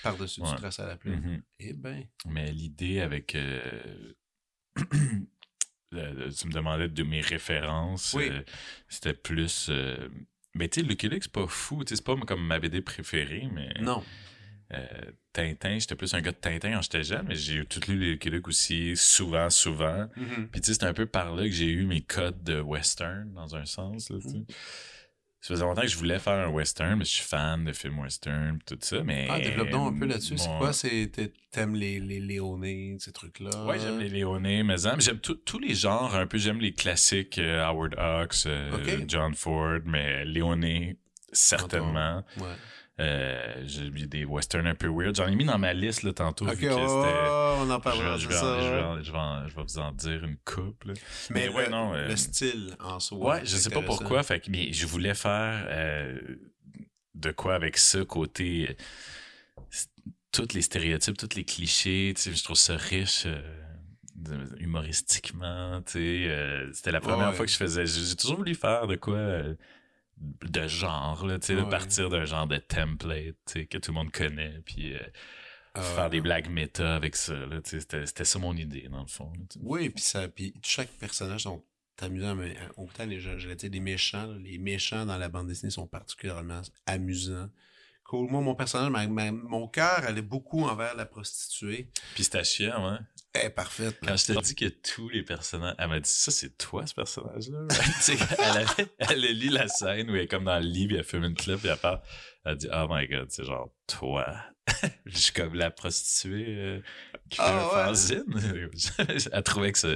Par-dessus, 0.05 0.41
Ouais. 0.43 0.49
tu 0.51 0.55
traces 0.57 0.79
à 0.79 0.87
la 0.87 0.97
plume. 0.97 1.21
Mhm. 1.21 1.43
Eh 1.59 1.73
ben. 1.73 2.05
Mais 2.27 2.53
l'idée 2.53 3.01
avec. 3.01 3.35
euh, 3.35 4.13
tu 4.77 6.47
me 6.47 6.53
demandais 6.53 6.89
de 6.89 7.03
mes 7.03 7.21
références. 7.21 8.15
Oui. 8.15 8.29
euh, 8.31 8.43
C'était 8.89 9.15
plus. 9.15 9.69
mais 10.55 10.69
tu 10.69 10.81
sais, 10.81 10.87
Lucky 10.87 11.09
Luke, 11.09 11.25
c'est 11.25 11.33
pas 11.33 11.47
fou. 11.49 11.83
C'est 11.87 12.05
pas 12.05 12.15
comme 12.17 12.47
ma 12.47 12.59
BD 12.61 12.81
préférée, 12.83 13.49
mais. 13.53 13.73
Non. 13.81 14.05
Euh, 14.73 14.87
Tintin, 15.33 15.79
j'étais 15.79 15.95
plus 15.95 16.13
un 16.15 16.21
gars 16.21 16.33
de 16.33 16.37
Tintin 16.37 16.73
quand 16.73 16.83
j'étais 16.83 17.03
jeune, 17.03 17.27
mais 17.29 17.35
j'ai 17.35 17.65
tout 17.65 17.81
lu 17.89 17.99
les 17.99 18.11
Lucky 18.13 18.31
Luke 18.31 18.49
aussi, 18.49 18.97
souvent, 18.97 19.51
souvent. 19.51 20.09
Mhm. 20.17 20.49
Puis 20.51 20.61
tu 20.61 20.69
sais, 20.69 20.75
c'est 20.75 20.85
un 20.85 20.95
peu 20.95 21.07
par 21.07 21.35
là 21.35 21.45
que 21.45 21.51
j'ai 21.53 21.71
eu 21.71 21.85
mes 21.87 22.01
codes 22.03 22.43
de 22.43 22.61
western, 22.61 23.33
dans 23.33 23.57
un 23.57 23.65
sens. 23.65 24.11
Là, 24.11 24.19
tu 24.23 24.29
sais. 24.31 24.45
Ça 25.43 25.55
faisait 25.55 25.65
longtemps 25.65 25.81
que 25.81 25.89
je 25.89 25.97
voulais 25.97 26.19
faire 26.19 26.47
un 26.47 26.51
western, 26.51 26.99
mais 26.99 27.07
je 27.07 27.13
suis 27.13 27.25
fan 27.25 27.65
de 27.65 27.73
films 27.73 28.01
western, 28.01 28.59
tout 28.67 28.77
ça, 28.83 29.03
mais... 29.03 29.27
Ah, 29.31 29.41
développe 29.41 29.71
donc 29.71 29.95
un 29.95 29.99
peu 29.99 30.05
là-dessus. 30.05 30.37
C'est 30.37 30.51
quoi? 30.59 30.75
C'est, 30.75 31.07
t'a- 31.11 31.23
t'aimes 31.51 31.77
les, 31.77 31.99
les 31.99 32.21
Léonés, 32.21 32.97
ces 32.99 33.11
trucs-là? 33.11 33.65
Ouais, 33.65 33.79
j'aime 33.79 34.01
les 34.01 34.11
Léonais, 34.11 34.63
mais 34.63 34.77
j'aime 34.99 35.19
tous 35.21 35.59
les 35.59 35.75
genres 35.75 36.15
un 36.15 36.27
peu. 36.27 36.37
J'aime 36.37 36.61
les 36.61 36.75
classiques, 36.75 37.39
euh, 37.39 37.65
Howard 37.65 37.95
Hawks, 37.97 38.45
euh. 38.45 39.03
John 39.09 39.35
Ford, 39.35 39.79
mais 39.87 40.27
Léonais, 40.27 40.99
certainement. 41.33 42.23
Ouais. 42.37 42.45
Euh, 42.99 43.63
j'ai 43.65 43.91
des 44.07 44.25
westerns 44.27 44.67
un 44.67 44.75
peu 44.75 44.89
weird. 44.89 45.17
J'en 45.17 45.27
ai 45.27 45.35
mis 45.35 45.45
dans 45.47 45.59
ma 45.59 45.73
liste 45.73 46.03
là, 46.03 46.13
tantôt. 46.13 46.47
Ok, 46.47 46.55
vu 46.57 46.67
que 46.69 46.73
oh, 46.75 47.57
on 47.63 47.71
en 47.71 47.81
parlera, 47.81 48.19
je, 48.19 48.29
vais 48.29 48.37
en- 48.37 48.61
je 48.61 48.71
vais 48.71 48.83
en- 48.83 49.03
je 49.03 49.13
vais 49.13 49.19
en- 49.19 49.49
je 49.49 49.57
vais 49.57 49.63
vous 49.63 49.79
en 49.79 49.93
dire 49.93 50.23
une 50.25 50.37
couple. 50.45 50.93
Mais, 51.31 51.47
Mais 51.47 51.49
ouais, 51.49 51.65
le, 51.67 51.71
non, 51.71 51.95
euh, 51.95 52.09
le 52.09 52.17
style 52.17 52.77
en 52.79 53.01
soi. 53.01 53.19
Ouais, 53.37 53.41
je 53.45 53.57
sais 53.57 53.71
pas 53.71 53.81
pourquoi. 53.83 54.23
Fait 54.23 54.41
que, 54.41 54.51
mais 54.51 54.73
je 54.73 54.87
voulais 54.87 55.15
faire 55.15 55.65
euh, 55.71 56.19
de 57.15 57.31
quoi 57.31 57.55
avec 57.55 57.79
ça, 57.79 58.05
côté. 58.05 58.77
tous 60.33 60.53
les 60.53 60.63
stéréotypes, 60.63 61.17
tous 61.17 61.37
les 61.37 61.45
clichés. 61.45 62.13
Tu 62.17 62.21
sais, 62.23 62.35
je 62.35 62.45
trouve 62.45 62.57
ça 62.57 62.77
riche. 62.77 63.27
humoristiquement, 64.59 65.81
tu 65.83 65.93
sais, 65.93 65.99
euh, 66.29 66.71
c'était 66.75 66.93
la 66.93 67.01
première 67.01 67.31
Ouais. 67.31 67.35
fois 67.35 67.47
que 67.47 67.51
je 67.53 67.57
faisais. 67.57 67.87
J'ai 67.87 68.03
j'ai 68.05 68.17
toujours 68.17 68.37
voulu 68.37 68.55
faire 68.55 68.87
de 68.87 68.97
quoi 68.97 69.17
euh, 69.17 69.55
de 70.21 70.67
genre, 70.67 71.27
là, 71.27 71.39
de 71.39 71.71
partir 71.71 72.11
d'un 72.11 72.25
genre 72.25 72.47
de 72.47 72.59
template, 72.59 73.37
que 73.69 73.79
tout 73.79 73.91
le 73.91 73.95
monde 73.95 74.13
connaît, 74.13 74.61
puis 74.65 74.95
euh, 74.95 74.99
Ah, 75.75 75.83
faire 75.83 76.11
des 76.11 76.21
blagues 76.21 76.51
méta 76.51 76.95
avec 76.97 77.17
ça, 77.17 77.35
c'était 77.65 78.05
c'était 78.07 78.25
ça 78.25 78.39
mon 78.39 78.57
idée, 78.57 78.89
dans 78.91 79.01
le 79.03 79.07
fond. 79.07 79.33
là. 79.33 79.45
Oui, 79.63 79.89
puis 79.91 80.03
ça, 80.03 80.29
puis 80.29 80.53
chaque 80.63 80.91
personnage 80.99 81.43
sont 81.45 81.65
amusants, 82.03 82.35
mais 82.35 82.57
euh, 82.57 82.69
autant 82.77 83.05
les 83.07 83.21
gens, 83.21 83.37
les 83.37 83.81
méchants, 83.81 84.33
les 84.43 84.59
méchants 84.59 85.07
dans 85.07 85.19
la 85.19 85.29
bande 85.29 85.49
dessinée 85.49 85.71
sont 85.71 85.87
particulièrement 85.87 86.63
amusants. 86.87 87.49
Cool. 88.11 88.29
Moi, 88.29 88.41
mon 88.41 88.57
personnage, 88.57 88.91
ma- 88.91 89.07
ma- 89.07 89.31
mon 89.31 89.69
cœur 89.69 90.03
allait 90.05 90.21
beaucoup 90.21 90.65
envers 90.65 90.97
la 90.97 91.07
prostituée. 91.07 91.89
Ouais. 92.77 92.99
Elle 93.35 93.47
est 93.47 93.51
parfaite. 93.51 93.99
Quand 94.05 94.17
je 94.17 94.27
t'ai 94.27 94.35
dit 94.41 94.55
que 94.57 94.65
tous 94.67 95.09
les 95.11 95.23
personnages. 95.23 95.77
Elle 95.79 95.89
m'a 95.91 96.01
dit 96.01 96.11
ça, 96.11 96.33
c'est 96.33 96.59
toi, 96.59 96.85
ce 96.89 96.95
personnage-là. 96.95 97.69
Elle, 98.41 98.57
avait, 98.59 98.89
elle 98.99 99.25
a 99.25 99.33
lu 99.33 99.49
la 99.51 99.69
scène 99.69 100.11
où 100.11 100.17
elle 100.17 100.23
est 100.23 100.27
comme 100.27 100.43
dans 100.43 100.59
le 100.59 100.65
lit, 100.67 100.89
puis 100.89 100.97
elle 100.97 101.05
fume 101.05 101.23
une 101.23 101.37
clope, 101.37 101.61
puis 101.61 101.69
elle 101.69 101.77
parle. 101.77 102.01
Elle 102.45 102.57
dit 102.57 102.67
Oh 102.75 102.87
my 102.91 103.07
god, 103.07 103.27
c'est 103.31 103.45
genre 103.45 103.71
toi. 103.87 104.27
je 105.07 105.17
suis 105.17 105.33
comme 105.33 105.55
la 105.55 105.71
prostituée 105.71 106.47
euh, 106.49 106.81
qui 107.29 107.37
fait 107.37 107.43
Ah 107.47 107.61
un 107.61 107.65
ouais? 107.65 107.85
fanzine. 107.95 108.71
elle 109.33 109.43
trouvait 109.45 109.71
que 109.71 109.79
ça. 109.79 109.89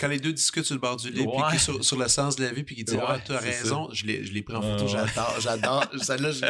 Quand 0.00 0.08
les 0.08 0.18
deux 0.18 0.32
discutent 0.32 0.64
sur 0.64 0.74
le 0.74 0.80
bord 0.80 0.96
du 0.96 1.10
lit, 1.10 1.24
puis 1.26 1.26
Ouais. 1.26 1.58
sur, 1.58 1.84
sur 1.84 1.98
le 1.98 2.08
sens 2.08 2.34
de 2.36 2.42
la 2.44 2.52
vie, 2.52 2.62
puis 2.64 2.74
qui 2.74 2.84
disent 2.84 2.94
Ouais, 2.96 3.02
Ah, 3.06 3.18
t'as 3.22 3.38
c'est 3.40 3.50
raison, 3.60 3.88
je 3.92 4.06
l'ai 4.06 4.24
je 4.24 4.32
l'ai 4.32 4.42
pris 4.42 4.56
en 4.56 4.62
photo, 4.62 4.84
Ouais, 4.84 4.90
j'adore, 4.90 5.36
j'adore. 5.40 5.84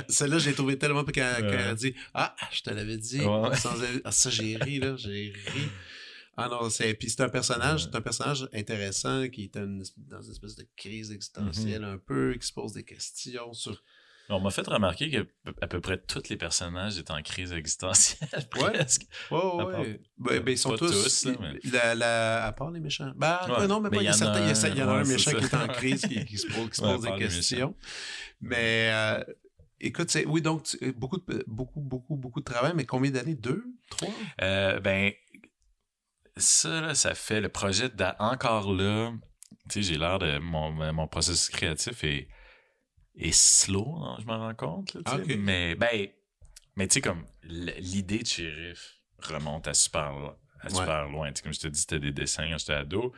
Celle-là, 0.09 0.38
je- 0.38 0.48
l'ai 0.48 0.55
trouvée 0.55 0.78
tellement 0.78 1.03
quand, 1.05 1.12
quand 1.12 1.46
elle 1.48 1.59
a 1.61 1.74
dit 1.74 1.94
Ah, 2.14 2.34
je 2.53 2.61
te 2.62 2.70
l'avais 2.70 2.96
dit. 2.96 3.18
Vie. 3.18 3.26
Ah, 4.05 4.11
ça, 4.12 4.30
j'ai 4.30 4.57
ri, 4.57 4.78
là, 4.78 4.94
j'ai 4.96 5.32
ri. 5.53 5.62
Ah 6.36 6.48
non, 6.48 6.70
c'est. 6.70 6.94
Puis 6.94 7.11
c'est 7.11 7.22
un 7.22 7.28
personnage, 7.28 7.84
c'est 7.84 7.94
un 7.96 8.01
personnage 8.01 8.48
intéressant 8.55 9.28
qui 9.28 9.44
est 9.44 9.57
une- 9.57 9.82
dans 9.96 10.22
une 10.22 10.30
espèce 10.30 10.55
de 10.55 10.64
crise 10.76 11.11
existentielle 11.11 11.82
Mm-hmm. 11.82 11.94
un 11.94 11.98
peu, 11.98 12.34
qui 12.40 12.46
se 12.46 12.53
pose 12.53 12.72
des 12.72 12.84
questions 12.84 13.53
sur. 13.53 13.82
On 14.33 14.41
m'a 14.41 14.51
fait 14.51 14.66
remarquer 14.66 15.11
que 15.11 15.26
à 15.61 15.66
peu 15.66 15.81
près 15.81 15.99
tous 16.01 16.28
les 16.28 16.37
personnages 16.37 16.99
étaient 16.99 17.11
en 17.12 17.22
crise 17.22 17.53
existentielle, 17.53 18.28
Ouais. 18.57 18.72
presque. 18.72 19.03
À 19.31 19.35
ouais. 19.35 19.72
part- 19.72 19.83
Ben, 20.18 20.41
ben, 20.41 20.49
ils 20.53 20.59
sont 20.59 20.70
pas 20.70 20.78
tous. 20.78 20.93
tous, 21.03 21.24
là, 21.26 21.33
mais- 21.41 21.70
la, 21.70 21.95
la- 21.95 22.45
à 22.47 22.53
part 22.53 22.70
les 22.70 22.81
méchants. 22.81 23.12
Ben, 23.16 23.39
Ouais. 23.49 23.66
non, 23.66 23.81
mais, 23.81 23.91
Mais 23.91 23.97
pas, 23.99 24.03
il 24.03 24.07
y 24.07 24.11
en 24.11 24.12
a, 24.12 24.31
a 24.31 24.41
il 24.68 24.78
y 24.78 24.83
en 24.83 24.89
a 24.89 24.93
un, 24.93 25.03
ouais, 25.03 25.09
méchant 25.09 25.31
qui 25.33 25.45
est 25.45 25.55
en 25.55 25.66
crise, 25.68 26.03
qui, 26.03 26.24
qui 26.24 26.39
se 26.39 26.47
pose, 26.47 26.70
qui 26.70 26.76
se 26.76 26.83
Ouais, 26.83 26.95
pose 26.95 27.07
à 27.07 27.09
part 27.11 27.18
des 27.18 27.24
questions. 27.26 27.74
Mais 28.41 28.91
euh, 28.93 29.24
écoute, 29.81 30.11
c'est, 30.11 30.24
oui, 30.26 30.43
donc 30.43 30.62
tu- 30.64 30.93
beaucoup, 30.93 31.18
de, 31.18 31.45
beaucoup, 31.47 31.81
beaucoup, 31.81 32.16
beaucoup 32.16 32.41
de 32.41 32.45
travail, 32.45 32.72
mais 32.74 32.85
combien 32.87 33.11
d'années? 33.11 33.35
Deux? 33.35 33.64
Trois? 33.91 34.09
Euh, 34.43 34.78
ben, 34.81 35.12
ça, 36.37 36.81
là, 36.81 36.95
ça 36.95 37.14
fait 37.14 37.41
le 37.41 37.49
projet 37.49 37.89
d'a- 37.89 38.16
encore 38.18 38.72
là. 38.72 39.12
Tu 39.68 39.83
sais, 39.83 39.93
j'ai 39.93 39.99
l'air 39.99 40.18
de. 40.18 40.39
Mon, 40.39 40.70
mon 40.93 41.07
processus 41.09 41.49
créatif 41.49 42.03
est, 42.05 42.28
est 43.17 43.33
slow, 43.33 43.97
hein, 44.03 44.17
je 44.21 44.25
m'en 44.27 44.39
rends 44.39 44.55
compte. 44.55 44.95
là, 44.95 45.01
Ah. 45.05 45.19
Mais, 45.39 45.75
ben, 45.75 46.09
mais 46.77 46.89
tu 46.89 46.95
sais, 46.95 47.01
comme 47.01 47.25
l'idée 47.43 48.21
de 48.21 48.27
shérif 48.27 48.97
remonte 49.19 49.67
à 49.69 49.75
super, 49.75 50.13
à 50.61 50.65
Ouais. 50.65 50.71
super 50.71 51.09
loin. 51.09 51.31
Tu 51.33 51.37
sais, 51.39 51.43
comme 51.43 51.55
je 51.55 51.61
te 51.61 51.69
dis, 51.69 51.81
c'était 51.81 52.01
des 52.01 52.13
dessins 52.13 52.49
quand 52.51 52.59
j'étais 52.59 52.73
ado. 52.75 53.13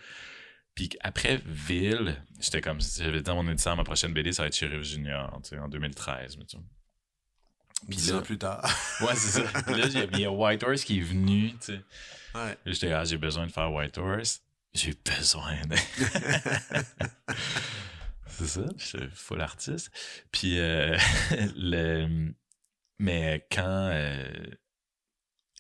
Puis 0.75 0.89
après 1.01 1.41
Ville, 1.45 2.17
j'étais 2.41 2.61
comme. 2.63 2.81
J'avais 2.81 3.21
dit 3.21 3.31
à 3.31 3.35
mon 3.35 3.47
éditeur, 3.51 3.77
ma 3.77 3.85
prochaine 3.85 4.15
BD, 4.15 4.33
ça 4.33 4.43
va 4.43 4.47
être 4.49 4.57
Shérif 4.57 4.83
Junior, 4.83 5.39
tu 5.43 5.51
sais, 5.51 5.59
en 5.59 5.69
2013. 5.69 6.39
Mais 6.39 6.45
Dix 7.89 8.11
là- 8.11 8.19
ans 8.19 8.23
plus 8.23 8.39
tard. 8.39 8.65
Ouais, 9.03 9.15
c'est 9.15 9.43
ça. 9.43 9.63
Puis 9.65 9.75
là, 9.75 9.87
il 10.13 10.21
y 10.21 10.25
a- 10.25 10.31
White 10.31 10.63
Horse 10.63 10.85
qui 10.85 10.99
est 10.99 11.03
venu, 11.03 11.51
tu 11.55 11.57
sais. 11.61 11.81
ouais. 12.35 12.57
J'étais, 12.67 12.93
ah, 12.93 13.05
j'ai 13.05 13.19
besoin 13.19 13.47
de 13.47 13.53
faire 13.53 13.71
White 13.73 13.99
Horse. 13.99 14.41
J'ai 14.73 14.95
besoin 15.05 15.61
de. 15.67 15.77
c'est 18.39 18.47
ça, 18.47 18.65
je 18.77 18.85
suis 18.85 19.09
full 19.15 19.41
artiste. 19.41 19.91
Puis, 20.33 20.59
euh, 20.59 20.97
le. 21.57 22.33
Mais 22.99 23.47
quand. 23.51 23.89
euh, 23.93 24.31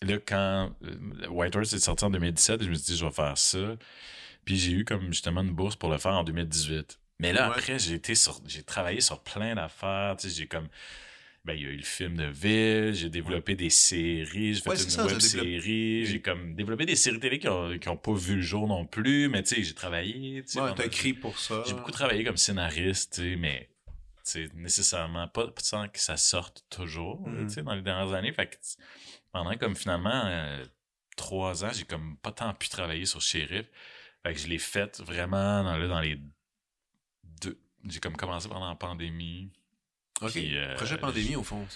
Là, 0.02 0.18
quand 0.18 0.74
euh, 0.82 1.28
White 1.28 1.54
Horse 1.54 1.72
est 1.74 1.78
sorti 1.78 2.04
en 2.04 2.10
2017, 2.10 2.62
je 2.64 2.68
me 2.68 2.74
suis 2.74 2.86
dit, 2.92 2.96
je 2.98 3.04
vais 3.04 3.12
faire 3.12 3.38
ça. 3.38 3.76
Puis 4.44 4.56
j'ai 4.56 4.72
eu 4.72 4.84
comme 4.84 5.06
justement 5.12 5.42
une 5.42 5.52
bourse 5.54 5.76
pour 5.76 5.90
le 5.90 5.98
faire 5.98 6.12
en 6.14 6.24
2018. 6.24 6.98
Mais 7.20 7.32
là, 7.32 7.48
Ouais. 7.50 7.56
après, 7.56 7.78
j'ai 7.78 7.94
été 7.94 8.14
sur. 8.16 8.40
J'ai 8.46 8.64
travaillé 8.64 9.00
sur 9.00 9.22
plein 9.22 9.54
d'affaires. 9.54 10.16
Tu 10.18 10.28
sais, 10.28 10.34
j'ai 10.36 10.46
comme. 10.48 10.68
Ben, 11.44 11.54
il 11.54 11.62
y 11.62 11.66
a 11.66 11.70
eu 11.70 11.76
le 11.76 11.82
film 11.82 12.16
de 12.16 12.26
Ville, 12.26 12.94
j'ai 12.94 13.10
développé 13.10 13.56
des 13.56 13.68
séries, 13.70 14.54
j'ai 14.54 14.60
fait 14.60 14.70
Ouais, 14.70 14.80
une 14.80 14.90
ça, 14.90 15.04
web 15.06 15.18
série, 15.18 16.06
j'ai 16.06 16.20
comme 16.20 16.54
développé 16.54 16.86
des 16.86 16.94
séries 16.94 17.18
télé 17.18 17.40
qui 17.40 17.48
ont, 17.48 17.76
qui 17.78 17.88
ont 17.88 17.96
pas 17.96 18.12
vu 18.14 18.36
le 18.36 18.42
jour 18.42 18.68
non 18.68 18.86
plus, 18.86 19.28
mais 19.28 19.42
tu 19.42 19.56
sais, 19.56 19.62
j'ai 19.64 19.74
travaillé. 19.74 20.44
tu 20.44 20.60
Ouais, 20.60 20.72
t'as 20.76 20.86
écrit 20.86 21.14
pour 21.14 21.36
ça. 21.36 21.64
J'ai 21.66 21.74
beaucoup 21.74 21.90
travaillé 21.90 22.22
comme 22.22 22.36
scénariste, 22.36 23.14
tu 23.14 23.32
sais, 23.32 23.36
mais 23.36 23.68
tu 24.24 24.46
sais, 24.46 24.48
nécessairement 24.54 25.26
pas 25.26 25.52
sans 25.58 25.88
que 25.88 25.98
ça 25.98 26.16
sorte 26.16 26.64
toujours, 26.70 27.24
tu 27.40 27.48
sais, 27.48 27.62
dans 27.64 27.74
les 27.74 27.82
dernières 27.82 28.14
années. 28.14 28.32
Fait 28.32 28.46
que 28.46 28.56
pendant 29.32 29.56
comme 29.56 29.74
finalement 29.74 30.22
euh, 30.26 30.64
trois 31.16 31.64
ans, 31.64 31.70
j'ai 31.74 31.84
comme 31.84 32.18
pas 32.18 32.30
tant 32.30 32.54
pu 32.54 32.68
travailler 32.68 33.04
sur 33.04 33.20
Sheriff. 33.20 33.66
Fait 34.22 34.32
que 34.32 34.38
je 34.38 34.46
l'ai 34.46 34.58
fait 34.58 35.00
vraiment 35.00 35.64
dans, 35.64 35.76
là, 35.76 35.88
dans 35.88 36.00
les 36.00 36.20
deux. 37.42 37.58
J'ai 37.88 37.98
comme 37.98 38.16
commencé 38.16 38.48
pendant 38.48 38.68
la 38.68 38.76
pandémie. 38.76 39.50
Ok. 40.22 40.32
Puis, 40.32 40.56
euh, 40.56 40.74
Projet 40.76 40.98
pandémie, 40.98 41.36
au 41.36 41.42
fond. 41.42 41.66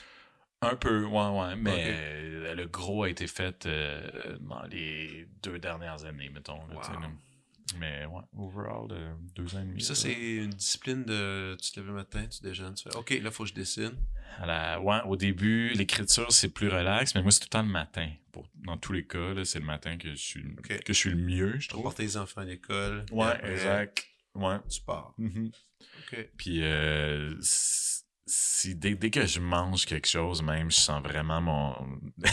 Un 0.62 0.74
peu, 0.76 1.05
ouais, 1.05 1.28
ouais, 1.28 1.57
mais 1.57 1.84
euh, 1.88 2.55
le 2.55 2.66
gros 2.66 3.03
a 3.05 3.11
été 3.11 3.26
fait 3.26 3.66
euh, 3.66 4.36
dans 4.40 4.62
les 4.64 5.26
deux 5.42 5.59
dernières 5.59 6.05
années, 6.05 6.30
mettons. 6.30 6.57
là, 6.68 6.74
Wow. 6.76 6.82
Mais 7.80 8.07
ouais, 8.07 8.22
overall, 8.38 8.86
deux 9.34 9.55
ans 9.57 9.61
et 9.61 9.64
demi. 9.64 9.82
Ça, 9.82 9.94
c'est 9.97 10.12
une 10.14 10.51
discipline 10.51 11.05
de. 11.05 11.57
Tu 11.61 11.72
te 11.72 11.80
lèves 11.80 11.88
le 11.88 11.94
matin, 11.94 12.24
tu 12.26 12.40
déjeunes, 12.42 12.74
tu 12.74 12.84
fais 12.88 12.97
OK, 12.97 13.11
là, 13.20 13.30
faut 13.32 13.42
que 13.42 13.51
je 13.51 13.55
dessine. 13.55 13.92
À 14.38 14.47
la- 14.47 14.80
ouais, 14.80 15.01
au 15.05 15.16
début, 15.16 15.70
l'écriture, 15.70 16.30
c'est 16.30 16.49
plus 16.49 16.68
relax, 16.68 17.14
mais 17.16 17.22
moi, 17.22 17.32
c'est 17.32 17.40
tout 17.40 17.47
le 17.47 17.51
temps 17.51 17.62
le 17.62 17.68
matin. 17.68 18.09
Pour, 18.30 18.49
dans 18.64 18.76
tous 18.76 18.92
les 18.92 19.05
cas, 19.05 19.34
c'est 19.44 19.59
le 19.59 19.64
matin 19.64 19.99
que 19.99 20.11
je 20.11 20.14
suis, 20.14 20.44
que 20.62 20.74
je 20.86 20.92
suis 20.92 21.11
le 21.11 21.16
mieux, 21.16 21.59
je 21.59 21.68
trouve. 21.68 21.82
porter 21.82 22.05
les 22.05 22.16
enfants 22.16 22.42
à 22.42 22.44
l'école. 22.44 23.05
Ouais, 23.11 23.26
après, 23.26 23.53
exact. 23.53 24.07
Ouais. 24.36 24.57
Tu 24.70 24.80
pars. 24.82 25.12
Mhm. 25.18 25.51
OK. 26.12 26.28
Puis, 26.36 26.61
euh, 26.62 27.34
si, 28.27 28.74
dès, 28.74 28.95
dès 28.97 29.11
que 29.11 29.24
je 29.27 29.39
mange 29.41 29.85
quelque 29.87 30.09
chose, 30.09 30.43
même, 30.43 30.70
je 30.70 30.77
sens 30.77 31.03
vraiment 31.03 31.41
mon, 31.41 31.77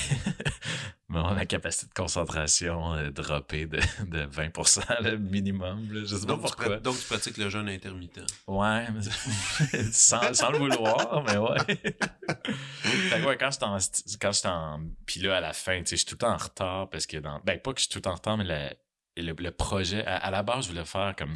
mon 1.08 1.34
la 1.34 1.46
capacité 1.46 1.86
de 1.88 1.94
concentration 1.94 2.94
euh, 2.96 3.12
dropper 3.12 3.66
de, 3.68 3.78
de 4.08 4.26
20% 4.26 5.04
le 5.04 5.18
minimum. 5.18 5.92
Là. 5.94 6.02
Je 6.04 6.16
sais 6.16 6.26
pas 6.26 6.34
Donc, 6.34 6.38
tu 6.38 6.42
pourquoi. 6.48 6.78
pra- 6.78 6.82
donc, 6.82 6.98
tu 7.00 7.06
pratiques 7.06 7.38
le 7.38 7.50
jeûne 7.50 7.70
intermittent. 7.70 8.26
Ouais, 8.48 8.88
mais- 8.92 9.84
sans, 9.92 10.34
sans 10.34 10.52
le 10.52 10.58
vouloir, 10.58 11.24
mais 11.28 11.38
ouais. 11.38 11.60
fait 11.66 13.22
que 13.22 13.26
ouais, 13.28 13.38
quand 13.38 13.50
en, 13.62 13.78
quand 14.20 14.32
j'étais 14.32 14.48
en, 14.48 14.82
puis 15.06 15.20
là, 15.22 15.38
à 15.38 15.42
la 15.42 15.54
fin, 15.54 15.78
tu 15.80 15.86
sais, 15.90 15.96
je 15.96 16.02
suis 16.02 16.06
tout 16.08 16.16
le 16.16 16.20
temps 16.20 16.34
en 16.34 16.38
retard 16.38 16.90
parce 16.90 17.06
que 17.06 17.18
dans, 17.18 17.40
ben, 17.46 17.60
pas 17.60 17.72
que 17.74 17.80
je 17.80 17.84
suis 17.84 17.92
tout 17.92 18.00
le 18.00 18.04
temps 18.04 18.12
en 18.12 18.16
retard, 18.16 18.38
mais 18.38 18.46
la- 18.46 18.74
le, 19.16 19.34
le 19.38 19.52
projet, 19.52 20.04
à, 20.08 20.18
à 20.18 20.32
la 20.32 20.42
base, 20.42 20.66
je 20.66 20.70
voulais 20.72 20.86
faire 20.86 21.14
comme 21.16 21.34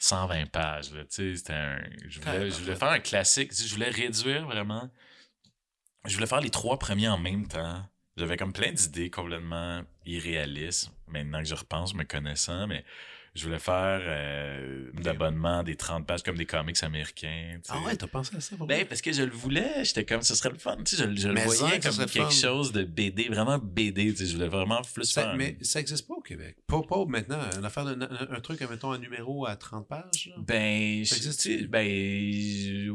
120 0.00 0.46
pages. 0.50 0.92
Là, 0.92 1.02
tu 1.02 1.08
sais, 1.10 1.36
c'était 1.36 1.52
un, 1.52 1.78
je, 2.08 2.20
voulais, 2.20 2.50
je 2.50 2.60
voulais 2.62 2.76
faire 2.76 2.90
un 2.90 2.98
classique. 2.98 3.50
tu 3.50 3.56
sais, 3.56 3.68
Je 3.68 3.74
voulais 3.74 3.90
réduire 3.90 4.46
vraiment. 4.46 4.90
Je 6.06 6.14
voulais 6.14 6.26
faire 6.26 6.40
les 6.40 6.50
trois 6.50 6.78
premiers 6.78 7.08
en 7.08 7.18
même 7.18 7.46
temps. 7.46 7.84
J'avais 8.16 8.36
comme 8.36 8.52
plein 8.52 8.72
d'idées 8.72 9.10
complètement 9.10 9.82
irréalistes. 10.06 10.90
Maintenant 11.06 11.40
que 11.40 11.48
je 11.48 11.54
repense, 11.54 11.94
me 11.94 12.04
connaissant, 12.04 12.66
mais 12.66 12.84
je 13.34 13.44
voulais 13.44 13.58
faire 13.60 14.00
euh, 14.02 14.90
d'abonnement 14.94 15.62
des 15.62 15.76
30 15.76 16.06
pages 16.06 16.22
comme 16.22 16.36
des 16.36 16.46
comics 16.46 16.82
américains. 16.82 17.58
Ah 17.68 17.80
ouais, 17.82 17.96
t'as 17.96 18.06
pensé 18.08 18.34
à 18.36 18.40
ça? 18.40 18.56
pour 18.56 18.66
Ben, 18.66 18.84
parce 18.86 19.00
que 19.00 19.12
je 19.12 19.22
le 19.22 19.30
voulais, 19.30 19.84
j'étais 19.84 20.04
comme, 20.04 20.22
ce 20.22 20.34
serait 20.34 20.50
le 20.50 20.58
fun, 20.58 20.76
tu 20.84 20.96
sais, 20.96 21.04
je, 21.04 21.20
je 21.20 21.28
le 21.28 21.34
voyais 21.40 21.80
ça, 21.80 21.90
comme 21.90 22.06
quelque 22.06 22.24
fun. 22.24 22.30
chose 22.30 22.72
de 22.72 22.82
BD, 22.84 23.28
vraiment 23.28 23.58
BD, 23.58 24.10
tu 24.12 24.16
sais, 24.18 24.26
je 24.26 24.34
voulais 24.34 24.48
vraiment 24.48 24.82
plus 24.82 25.04
Ça- 25.04 25.22
faire. 25.22 25.30
un- 25.32 25.36
mais 25.36 25.56
ça 25.62 25.80
existe 25.80 26.06
pas 26.08 26.14
au 26.14 26.20
Québec. 26.20 26.56
Pas, 26.66 26.82
pas 26.82 27.04
maintenant. 27.06 27.40
Une 27.58 27.64
affaire 27.64 27.84
de, 27.84 27.92
un, 28.02 28.36
un 28.36 28.40
truc, 28.40 28.60
mettons, 28.68 28.92
un 28.92 28.98
numéro 28.98 29.46
à 29.46 29.56
30 29.56 29.86
pages. 29.88 30.28
là. 30.30 30.34
Ben, 30.38 31.04
Ça 31.04 31.16
existe? 31.16 31.40
tu 31.40 31.58
sais, 31.60 31.66
ben, 31.66 31.86
je, 31.86 32.90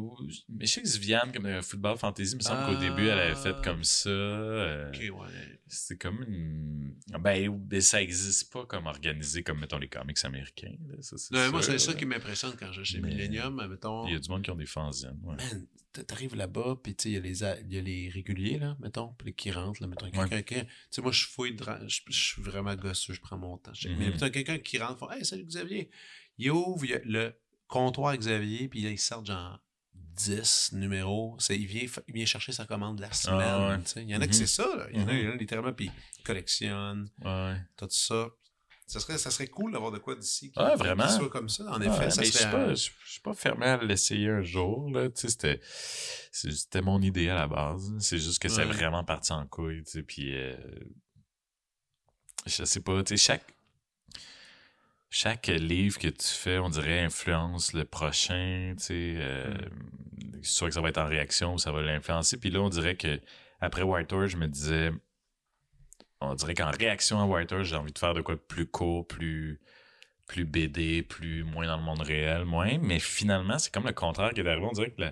mais 0.49 0.65
je 0.65 0.71
sais 0.71 0.81
que 0.81 0.87
Viviane, 0.89 1.31
comme 1.33 1.45
un 1.45 1.61
football 1.61 1.97
fantasy, 1.97 2.31
il 2.33 2.37
me 2.37 2.41
semble 2.41 2.65
qu'au 2.65 2.77
Ah. 2.77 2.81
début, 2.81 3.07
elle 3.07 3.19
avait 3.19 3.35
fait 3.35 3.55
comme 3.63 3.83
ça. 3.83 4.09
euh, 4.09 4.89
Ok, 4.89 4.99
ouais. 4.99 5.59
C'est 5.67 5.97
comme 5.97 6.21
une. 6.27 6.95
Ben, 7.19 7.49
ben, 7.49 7.81
ça 7.81 8.01
existe 8.01 8.53
pas 8.53 8.65
comme 8.67 8.85
organisé 8.85 9.41
comme, 9.41 9.59
mettons, 9.59 9.79
les 9.79 9.87
comics 9.89 10.23
américains. 10.23 10.75
là, 10.87 10.95
ça, 11.01 11.15
Non, 11.31 11.51
moi, 11.51 11.63
c'est 11.63 11.79
ça 11.79 11.93
qui 11.95 12.05
m'impressionne 12.05 12.55
quand 12.59 12.71
je 12.71 12.81
vais 12.81 12.85
chez 12.85 12.99
Mais- 13.01 13.09
Millennium, 13.09 13.67
mettons. 13.67 14.05
Il 14.07 14.13
y 14.13 14.15
a 14.15 14.19
du 14.19 14.29
monde 14.29 14.43
qui 14.43 14.51
ont 14.51 14.55
des 14.55 14.67
fanzines. 14.67 15.19
Ouais. 15.23 15.37
T'arrives 16.07 16.35
là-bas, 16.35 16.77
puis 16.83 16.93
tu 16.95 17.03
sais, 17.03 17.09
il 17.09 17.13
y, 17.13 17.17
a 17.17 17.19
les 17.21 17.39
y 17.73 17.77
a 17.77 17.81
les 17.81 18.09
réguliers, 18.09 18.59
là, 18.59 18.77
mettons, 18.81 19.13
puis 19.17 19.33
qui 19.33 19.49
rentrent, 19.49 19.81
là, 19.81 19.87
mettons, 19.87 20.11
quelqu'un. 20.11 20.65
Tu 20.65 20.67
sais, 20.91 21.01
moi, 21.01 21.11
je 21.11 21.25
fouille, 21.25 21.57
je 21.87 21.99
je 22.09 22.19
suis 22.19 22.41
vraiment 22.41 22.75
gosseux, 22.75 23.13
je 23.13 23.21
prends 23.21 23.37
mon 23.37 23.57
temps. 23.57 23.73
Je- 23.73 23.87
Mais 23.89 23.95
Mhm. 24.07 24.11
mettons, 24.13 24.29
quelqu'un 24.29 24.59
qui 24.59 24.77
rentre, 24.77 25.09
fait 25.09 25.17
«Hey, 25.19 25.25
salut 25.25 25.45
Xavier!» 25.45 25.89
Il 26.37 26.51
ouvre 26.51 26.83
il 26.83 26.91
y 26.91 26.93
a 26.95 26.99
le 27.05 27.33
comptoir 27.67 28.15
Xavier, 28.17 28.67
puis 28.67 28.81
là, 28.81 28.89
il 28.91 28.99
sort 28.99 29.25
genre 29.25 29.63
10 30.15 30.71
numéros. 30.73 31.35
C'est- 31.39 31.55
Il 31.57 31.65
vient, 31.67 31.85
il 32.07 32.13
vient 32.13 32.25
chercher 32.25 32.51
sa 32.51 32.65
commande 32.65 32.97
de 32.97 33.01
la 33.01 33.11
semaine, 33.13 33.39
Ah 33.41 33.69
ouais. 33.77 34.03
Il 34.03 34.09
y 34.09 34.15
en 34.15 34.21
a 34.21 34.25
Mhm. 34.25 34.27
que 34.29 34.35
c'est 34.35 34.47
ça, 34.47 34.67
là. 34.75 34.87
Il 34.91 34.99
y 34.99 35.03
en 35.03 35.07
a, 35.07 35.11
Mhm. 35.13 35.19
il 35.19 35.25
y 35.25 35.27
en 35.27 35.31
a 35.31 35.35
littéralement, 35.35 35.73
puis 35.73 35.91
il 36.19 36.23
collectionne, 36.23 37.09
Ouais. 37.23 37.55
tout 37.77 37.87
ça. 37.89 38.27
Ça 38.87 38.99
serait, 38.99 39.17
ça 39.17 39.31
serait 39.31 39.47
cool 39.47 39.71
d'avoir 39.71 39.91
de 39.91 39.97
quoi 39.97 40.15
d'ici 40.15 40.51
qui, 40.51 40.59
Ouais, 40.59 40.75
vraiment. 40.75 41.07
qui 41.07 41.13
soit 41.13 41.29
comme 41.29 41.49
ça. 41.49 41.63
En 41.71 41.81
effet, 41.81 42.11
ça 42.11 42.21
je 42.21 42.29
serait... 42.31 42.39
suis 42.43 42.51
pas, 42.51 42.69
je 42.75 42.89
je 43.05 43.11
suis 43.11 43.21
pas 43.21 43.33
fermé 43.33 43.65
à 43.65 43.77
l'essayer 43.83 44.29
un 44.29 44.43
jour, 44.43 44.91
là. 44.91 45.09
Tu 45.09 45.21
sais, 45.21 45.29
c'était, 45.29 45.59
c'était 46.31 46.81
mon 46.81 47.01
idée 47.01 47.29
à 47.29 47.35
la 47.35 47.47
base. 47.47 47.91
C'est 47.99 48.19
juste 48.19 48.39
que 48.39 48.47
c'est 48.47 48.65
vraiment 48.65 49.03
parti 49.03 49.31
en 49.33 49.47
couille, 49.47 49.83
tu 49.85 49.91
sais, 49.91 50.03
puis 50.03 50.35
euh, 50.35 50.55
je 52.45 52.63
sais 52.63 52.79
pas, 52.81 53.03
tu 53.03 53.17
sais, 53.17 53.25
chaque, 53.25 53.54
chaque 55.17 55.47
livre 55.47 55.97
que 55.97 56.09
tu 56.09 56.27
fais, 56.27 56.59
on 56.59 56.67
dirait, 56.67 56.99
influence 56.99 57.71
le 57.71 57.85
prochain, 57.85 58.73
tu 58.77 58.83
sais, 58.83 59.15
euh, 59.17 59.53
soit 60.43 60.67
que 60.67 60.73
ça 60.73 60.81
va 60.81 60.89
être 60.89 60.97
en 60.97 61.07
réaction 61.07 61.53
ou 61.53 61.57
ça 61.57 61.71
va 61.71 61.81
l'influencer. 61.81 62.37
Puis 62.37 62.49
là, 62.49 62.59
on 62.59 62.67
dirait 62.67 62.97
que 62.97 63.21
après 63.61 63.81
White 63.81 64.11
Horse, 64.11 64.31
je 64.31 64.35
me 64.35 64.47
disais, 64.47 64.91
on 66.19 66.35
dirait 66.35 66.53
qu'en 66.53 66.69
réaction 66.69 67.21
à 67.21 67.25
White 67.25 67.53
Horse, 67.53 67.69
j'ai 67.69 67.77
envie 67.77 67.93
de 67.93 67.97
faire 67.97 68.13
de 68.13 68.19
quoi 68.19 68.35
de 68.35 68.41
plus 68.41 68.67
court, 68.67 69.07
plus 69.07 69.61
plus 70.27 70.43
BD, 70.43 71.01
plus 71.01 71.45
moins 71.45 71.67
dans 71.67 71.77
le 71.77 71.83
monde 71.83 72.01
réel, 72.01 72.43
moins. 72.43 72.77
Mais 72.81 72.99
finalement, 72.99 73.57
c'est 73.57 73.73
comme 73.73 73.85
le 73.85 73.93
contraire 73.93 74.31
qui 74.31 74.41
est 74.41 74.47
arrivé. 74.49 74.65
On 74.69 74.73
dirait 74.73 74.91
que 74.91 75.01
le, 75.01 75.11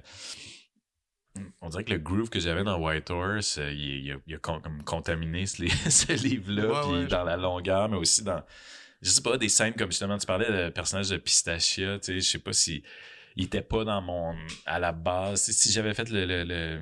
on 1.61 1.69
dirait 1.69 1.85
que 1.85 1.93
le 1.93 1.99
groove 1.99 2.29
que 2.29 2.41
j'avais 2.41 2.65
dans 2.65 2.77
White 2.77 3.09
Horse, 3.09 3.57
euh, 3.57 3.71
il, 3.71 4.05
il 4.05 4.11
a, 4.11 4.15
il 4.27 4.35
a 4.35 4.37
con- 4.39 4.59
comme 4.59 4.83
contaminé 4.83 5.45
ce, 5.45 5.61
li- 5.61 5.69
ce 5.89 6.11
livre-là, 6.11 6.65
Ouais, 6.67 6.81
puis 6.81 6.91
ouais, 7.03 7.07
dans 7.07 7.23
la 7.23 7.37
longueur, 7.37 7.87
mais 7.87 7.95
aussi 7.97 8.21
dans, 8.23 8.43
je 9.03 9.09
sais 9.09 9.21
pas, 9.21 9.37
des 9.37 9.49
scènes 9.49 9.73
comme 9.73 9.91
justement, 9.91 10.17
tu 10.17 10.25
parlais 10.25 10.49
le 10.65 10.71
personnage 10.71 11.09
de 11.09 11.17
Pistachia, 11.17 11.99
tu 11.99 12.05
sais, 12.05 12.19
je 12.19 12.27
sais 12.29 12.39
pas 12.39 12.53
si 12.53 12.81
il 13.35 13.45
était 13.45 13.61
pas 13.61 13.83
dans 13.83 14.01
mon, 14.01 14.35
à 14.65 14.79
la 14.79 14.91
base, 14.91 15.51
si, 15.51 15.71
j'avais 15.71 15.93
fait 15.93 16.09
le, 16.09 16.25
le- 16.25 16.43
le- 16.43 16.81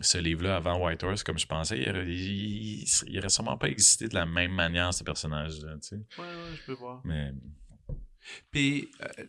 ce 0.00 0.18
livre-là 0.18 0.56
avant 0.56 0.84
White 0.84 1.02
Horse, 1.04 1.22
comme 1.22 1.38
je 1.38 1.46
pensais, 1.46 1.78
il 1.78 1.88
aurait, 1.88 2.06
il, 2.06 2.82
il- 2.82 2.88
il 3.08 3.18
aurait 3.18 3.28
sûrement 3.28 3.56
pas 3.56 3.68
existé 3.68 4.08
de 4.08 4.14
la 4.14 4.26
même 4.26 4.52
manière, 4.52 4.92
ce 4.92 5.04
personnage-là, 5.04 5.74
tu 5.74 5.88
sais. 5.88 5.96
Ouais, 6.18 6.24
ouais, 6.24 6.56
je 6.56 6.62
peux 6.66 6.72
voir. 6.72 7.00
Mais, 7.04 7.32
Puis, 8.50 8.90
euh, 9.02 9.24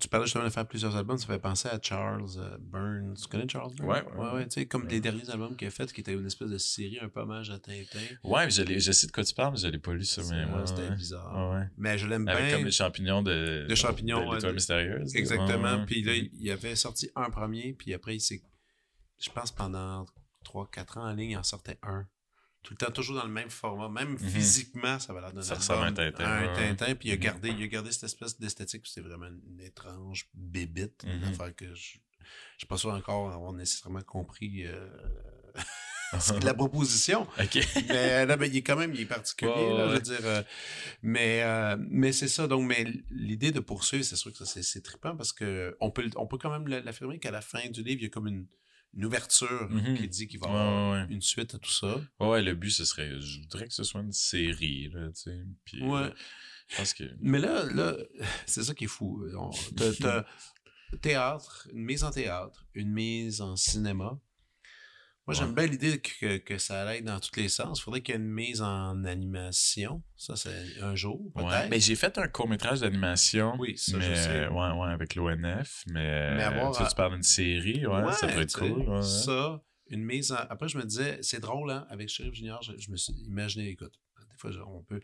tu 0.00 0.08
parlais 0.08 0.26
justement 0.26 0.44
de 0.44 0.50
faire 0.50 0.66
plusieurs 0.66 0.96
albums, 0.96 1.18
ça 1.18 1.26
fait 1.26 1.38
penser 1.38 1.68
à 1.68 1.78
Charles 1.82 2.24
euh, 2.38 2.56
Burns. 2.58 3.14
Tu 3.20 3.28
connais 3.28 3.48
Charles 3.48 3.74
Burns? 3.76 3.88
Ouais, 3.88 4.02
ouais, 4.16 4.30
ouais. 4.32 4.44
tu 4.48 4.52
sais, 4.60 4.66
comme 4.66 4.82
Ouais. 4.84 4.90
les 4.90 5.00
derniers 5.00 5.28
albums 5.30 5.56
qu'il 5.56 5.68
a 5.68 5.70
fait, 5.70 5.92
qui 5.92 6.00
était 6.00 6.14
une 6.14 6.26
espèce 6.26 6.48
de 6.50 6.58
série, 6.58 6.98
un 7.00 7.08
peu 7.08 7.20
hommage 7.20 7.50
à 7.50 7.58
Tintin. 7.58 7.98
Ouais, 8.24 8.50
je, 8.50 8.62
je 8.78 8.92
sais 8.92 9.06
de 9.06 9.12
quoi 9.12 9.22
tu 9.24 9.34
parles, 9.34 9.52
mais 9.52 9.58
je 9.60 9.66
l'ai 9.68 9.78
pas 9.78 9.92
lu 9.92 10.04
ça. 10.04 10.22
Mais 10.30 10.46
C'était 10.66 10.90
bizarre. 10.94 11.66
Mais 11.76 11.98
je 11.98 12.06
l'aime 12.06 12.26
Avec 12.28 12.44
bien. 12.46 12.56
comme 12.56 12.64
les 12.64 12.70
champignons 12.72 13.22
de, 13.22 13.66
De 13.68 13.74
champignons, 13.74 14.30
de 14.34 14.40
de- 14.40 14.52
mystérieuse. 14.52 15.14
Exactement. 15.14 15.84
Puis 15.84 16.02
là, 16.02 16.12
il 16.14 16.50
avait 16.50 16.76
sorti 16.76 17.10
un 17.16 17.30
premier, 17.30 17.74
puis 17.74 17.92
après, 17.94 18.16
il 18.16 18.20
s'est. 18.20 18.42
Je 19.22 19.28
pense 19.30 19.52
pendant 19.52 20.06
3-4 20.44 20.98
ans 20.98 21.04
en 21.10 21.12
ligne, 21.12 21.32
il 21.32 21.36
en 21.36 21.42
sortait 21.42 21.78
un. 21.82 22.06
Tout 22.62 22.74
le 22.74 22.76
temps, 22.76 22.90
toujours 22.92 23.16
dans 23.16 23.24
le 23.26 23.32
même 23.32 23.48
format. 23.50 23.88
Même 23.88 24.18
physiquement, 24.18 24.98
ça 24.98 25.12
va 25.14 25.20
l'air 25.22 25.32
d'un 25.32 25.40
Ça 25.42 25.54
album, 25.54 25.60
ressemble 25.62 25.82
à 25.82 25.86
un 25.86 25.92
Tintin, 25.92 26.24
Un. 26.24 26.54
Tintin, 26.76 26.94
puis 26.94 27.08
il 27.08 27.12
a, 27.12 27.14
Mhm. 27.16 27.20
gardé, 27.22 27.48
il 27.50 27.62
a 27.62 27.66
gardé 27.68 27.90
cette 27.92 28.04
espèce 28.04 28.38
d'esthétique, 28.38 28.86
c'était 28.86 29.06
vraiment 29.08 29.28
une 29.28 29.60
étrange 29.60 30.28
bébite. 30.34 31.04
Une 31.04 31.20
Mhm. 31.20 31.24
affaire 31.24 31.54
que 31.56 31.74
je. 31.74 31.98
Je 32.56 32.64
suis 32.64 32.66
pas 32.68 32.76
sûr 32.76 32.90
encore 32.90 33.32
avoir 33.32 33.52
nécessairement 33.54 34.02
compris 34.02 34.66
euh, 34.66 34.86
la 36.44 36.54
proposition. 36.54 37.26
Mais 37.88 38.26
là, 38.26 38.36
ben, 38.36 38.44
il 38.46 38.56
est 38.58 38.62
quand 38.62 38.76
même 38.76 38.92
il 38.94 39.00
est 39.00 39.06
particulier, 39.06 39.72
là, 39.72 39.88
je 39.88 39.94
veux 39.94 40.00
dire. 40.02 40.20
euh, 40.24 40.42
mais 41.02 41.42
euh, 41.42 41.76
mais 41.78 42.12
c'est 42.12 42.28
ça. 42.28 42.46
Donc, 42.46 42.66
mais 42.68 42.84
l'idée 43.10 43.52
de 43.52 43.60
poursuivre, 43.60 44.04
c'est 44.04 44.16
sûr 44.16 44.32
que 44.32 44.44
c'est, 44.44 44.62
c'est 44.62 44.82
trippant 44.82 45.16
parce 45.16 45.32
que 45.32 45.74
on 45.80 45.90
peut, 45.90 46.08
on 46.16 46.26
peut 46.26 46.36
quand 46.38 46.50
même 46.50 46.66
l'affirmer 46.68 47.18
qu'à 47.18 47.30
la 47.30 47.40
fin 47.40 47.66
du 47.70 47.82
livre, 47.82 48.00
il 48.00 48.04
y 48.04 48.06
a 48.06 48.10
comme 48.10 48.26
une, 48.26 48.46
une 48.94 49.04
ouverture 49.04 49.68
Mhm. 49.70 49.96
qui 49.96 50.08
dit 50.08 50.26
qu'il 50.28 50.40
va 50.40 50.48
y 50.48 50.50
Ouais, 50.50 50.56
avoir 50.58 50.92
ouais, 50.92 51.00
ouais. 51.02 51.06
une 51.14 51.20
suite 51.22 51.54
à 51.54 51.58
tout 51.58 51.70
ça. 51.70 52.00
Ouais, 52.18 52.28
ouais, 52.28 52.42
le 52.42 52.54
but, 52.54 52.70
ce 52.70 52.84
serait. 52.84 53.20
Je 53.20 53.40
voudrais 53.40 53.66
que 53.68 53.74
ce 53.74 53.84
soit 53.84 54.00
une 54.00 54.12
série, 54.12 54.88
là, 54.88 55.08
tu 55.08 55.22
sais. 55.22 55.40
Puis, 55.64 55.82
Ouais. 55.82 56.02
euh, 56.02 56.10
je 56.68 56.76
pense 56.76 56.94
que. 56.94 57.04
Mais 57.20 57.38
là, 57.38 57.64
là 57.72 57.96
c'est 58.46 58.62
ça 58.64 58.74
qui 58.74 58.84
est 58.84 58.88
fou. 58.88 59.24
On- 59.36 59.50
T'as, 59.76 59.92
t'as 59.94 60.24
théâtre, 61.02 61.68
une 61.72 61.84
mise 61.84 62.02
en 62.04 62.10
théâtre, 62.10 62.66
une 62.74 62.90
mise 62.92 63.40
en 63.40 63.54
cinéma. 63.56 64.18
Moi, 65.30 65.38
j'aime 65.38 65.54
bien 65.54 65.66
l'idée 65.66 66.00
que, 66.00 66.38
que 66.38 66.58
ça 66.58 66.88
aille 66.88 67.02
dans 67.02 67.20
tous 67.20 67.38
les 67.38 67.48
sens. 67.48 67.78
Il 67.78 67.82
faudrait 67.82 68.00
qu'il 68.00 68.16
y 68.16 68.18
ait 68.18 68.20
une 68.20 68.28
mise 68.28 68.60
en 68.62 69.04
animation. 69.04 70.02
Ça, 70.16 70.34
c'est 70.34 70.50
un 70.82 70.96
jour, 70.96 71.30
peut-être. 71.32 71.48
Ouais. 71.48 71.68
Mais 71.68 71.78
j'ai 71.78 71.94
fait 71.94 72.18
un 72.18 72.26
court-métrage 72.26 72.80
d'animation. 72.80 73.54
Oui, 73.56 73.78
ça, 73.78 73.96
mais, 73.96 74.10
je 74.10 74.14
sais. 74.14 74.48
Ouais, 74.48 74.70
ouais, 74.72 74.88
avec 74.90 75.14
l'ONF. 75.14 75.84
Mais, 75.86 76.34
Mais 76.34 76.42
avoir 76.42 76.72
tu, 76.72 76.82
sais, 76.82 76.88
tu 76.88 76.96
parles 76.96 77.12
d'une 77.12 77.22
série, 77.22 77.86
ouais, 77.86 78.12
ça 78.12 78.26
peut 78.26 78.40
être 78.40 78.58
cool. 78.58 79.04
Ça, 79.04 79.62
une 79.86 80.02
mise 80.02 80.32
en... 80.32 80.36
Après, 80.36 80.68
je 80.68 80.76
me 80.78 80.82
disais, 80.82 81.20
c'est 81.22 81.38
drôle, 81.38 81.70
hein, 81.70 81.86
avec 81.90 82.08
Sheriff 82.08 82.34
Junior, 82.34 82.60
je, 82.62 82.72
je 82.76 82.90
me 82.90 82.96
suis 82.96 83.12
imaginé, 83.28 83.68
écoute, 83.68 84.00
des 84.32 84.36
fois, 84.36 84.50
on 84.66 84.82
peut, 84.82 85.00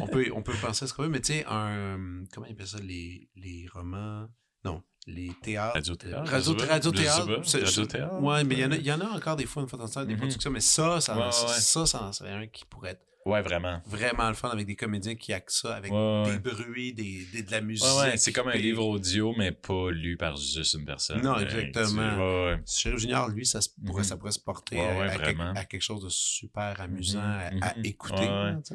on 0.00 0.06
peut, 0.06 0.30
on 0.36 0.42
peut 0.44 0.54
penser 0.62 0.84
à 0.84 0.86
ce 0.86 0.94
qu'on 0.94 1.02
veut, 1.02 1.08
mais 1.08 1.20
tu 1.20 1.32
sais, 1.32 1.44
un... 1.48 2.22
Comment 2.32 2.46
il 2.46 2.52
appelle 2.52 2.68
ça, 2.68 2.78
les, 2.78 3.28
les 3.34 3.66
romans... 3.74 4.28
Non, 4.64 4.82
les 5.06 5.32
théâtres... 5.42 5.74
Radio-théâtre, 5.74 6.24
pas. 6.24 6.30
radio-théâtre. 6.30 7.42
Radio-théâtre. 7.64 8.22
Ouais, 8.22 8.44
mais 8.44 8.54
il 8.54 8.60
y, 8.60 8.64
en 8.64 8.72
a, 8.72 8.76
il 8.76 8.86
y 8.86 8.92
en 8.92 9.00
a 9.00 9.06
encore 9.10 9.36
des 9.36 9.46
fois, 9.46 9.62
une 9.62 9.68
fois 9.68 9.78
de 9.78 9.92
temps 9.92 10.04
des 10.04 10.16
productions, 10.16 10.50
mais 10.50 10.60
ça, 10.60 11.00
ça, 11.00 11.16
Ouais, 11.16 11.30
ça, 11.32 11.46
ouais. 11.46 11.52
ça, 11.60 11.86
ça 11.86 12.02
en 12.04 12.12
serait 12.12 12.30
un 12.32 12.46
qui 12.46 12.64
pourrait 12.64 12.90
être 12.92 13.02
Ouais, 13.26 13.40
vraiment. 13.40 13.80
vraiment 13.86 14.28
le 14.28 14.34
fun 14.34 14.50
avec 14.50 14.66
des 14.66 14.76
comédiens 14.76 15.14
qui 15.14 15.32
actent 15.32 15.48
ça, 15.50 15.76
avec 15.76 15.90
des 15.90 16.38
bruits, 16.38 16.92
des, 16.92 17.24
des- 17.32 17.42
de 17.42 17.50
la 17.50 17.62
musique. 17.62 17.86
Ouais, 17.86 18.10
ouais, 18.10 18.16
c'est 18.18 18.32
comme 18.34 18.48
un 18.48 18.54
livre 18.56 18.84
audio, 18.84 19.34
mais 19.38 19.50
pas 19.50 19.90
lu 19.90 20.18
par 20.18 20.36
juste 20.36 20.74
une 20.74 20.84
personne. 20.84 21.22
Non, 21.22 21.34
Euh, 21.38 21.40
exactement. 21.40 22.10
tu- 22.14 22.20
ouais. 22.20 22.60
Sheriff 22.66 23.00
Junior, 23.00 23.28
lui, 23.30 23.46
ça, 23.46 23.60
pourrait, 23.86 24.02
Mhm. 24.02 24.08
ça 24.08 24.16
pourrait 24.18 24.32
se 24.32 24.40
porter 24.40 24.78
à- 24.78 25.08
quelque, 25.08 25.22
vraiment. 25.36 25.52
à 25.54 25.64
quelque 25.64 25.80
chose 25.80 26.02
de 26.04 26.10
super 26.10 26.78
amusant 26.82 27.18
Mhm, 27.22 27.62
à, 27.62 27.68
à 27.68 27.74
écouter. 27.82 28.26
Là, 28.26 28.58
tu. 28.66 28.74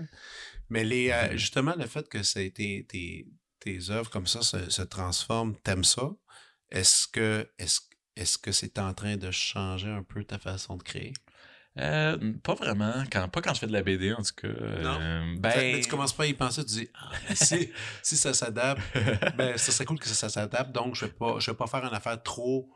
Mais 0.71 0.84
les, 0.84 1.11
euh, 1.11 1.38
justement, 1.38 1.75
le 1.77 1.86
fait 1.86 2.09
que 2.09 2.23
ça 2.23 2.39
a 2.39 2.43
été 2.43 3.27
tes, 3.60 3.89
œuvres 3.89 4.10
comme 4.10 4.28
ça 4.28 4.41
se, 4.41 4.70
se 4.70 4.82
transforment, 4.82 5.55
t'aimes 5.64 5.84
ça? 5.84 6.10
Est-ce 6.72 7.07
que 7.07 7.49
est-ce, 7.57 7.82
est-ce 8.16 8.38
que 8.38 8.51
c'est 8.51 8.80
en 8.80 8.93
train 8.93 9.18
de 9.18 9.32
changer 9.32 9.89
un 9.89 10.03
peu 10.03 10.24
ta 10.24 10.39
façon 10.39 10.78
de 10.78 10.84
créer? 10.84 11.14
Euh, 11.78 12.34
pas 12.43 12.55
vraiment. 12.55 13.03
Quand, 13.12 13.30
pas 13.30 13.41
quand 13.41 13.53
je 13.53 13.60
fais 13.60 13.68
de 13.68 13.72
la 13.72 13.84
BD, 13.84 14.14
en 14.14 14.22
tout 14.22 14.34
cas. 14.36 14.47
Euh, 14.47 15.36
ben, 15.38 15.51
Ça- 15.51 15.57
mais 15.57 15.80
tu 15.80 15.88
commences 15.88 16.14
pas 16.14 16.24
à 16.24 16.28
y 16.28 16.34
penser, 16.34 16.66
tu 16.66 16.72
dis, 16.72 16.89
ah, 16.93 17.12
si, 17.36 17.72
si 18.03 18.18
ça 18.18 18.34
s'adapte, 18.34 18.82
ben, 19.38 19.57
ça 19.57 19.72
serait 19.72 19.86
cool 19.86 19.99
que 19.99 20.07
ça, 20.07 20.16
ça 20.16 20.30
s'adapte, 20.30 20.72
donc 20.72 20.95
je 20.95 21.05
vais 21.05 21.12
pas, 21.12 21.39
je 21.39 21.51
vais 21.51 21.57
pas 21.57 21.68
faire 21.68 21.86
une 21.86 21.93
affaire 21.93 22.22
trop, 22.22 22.70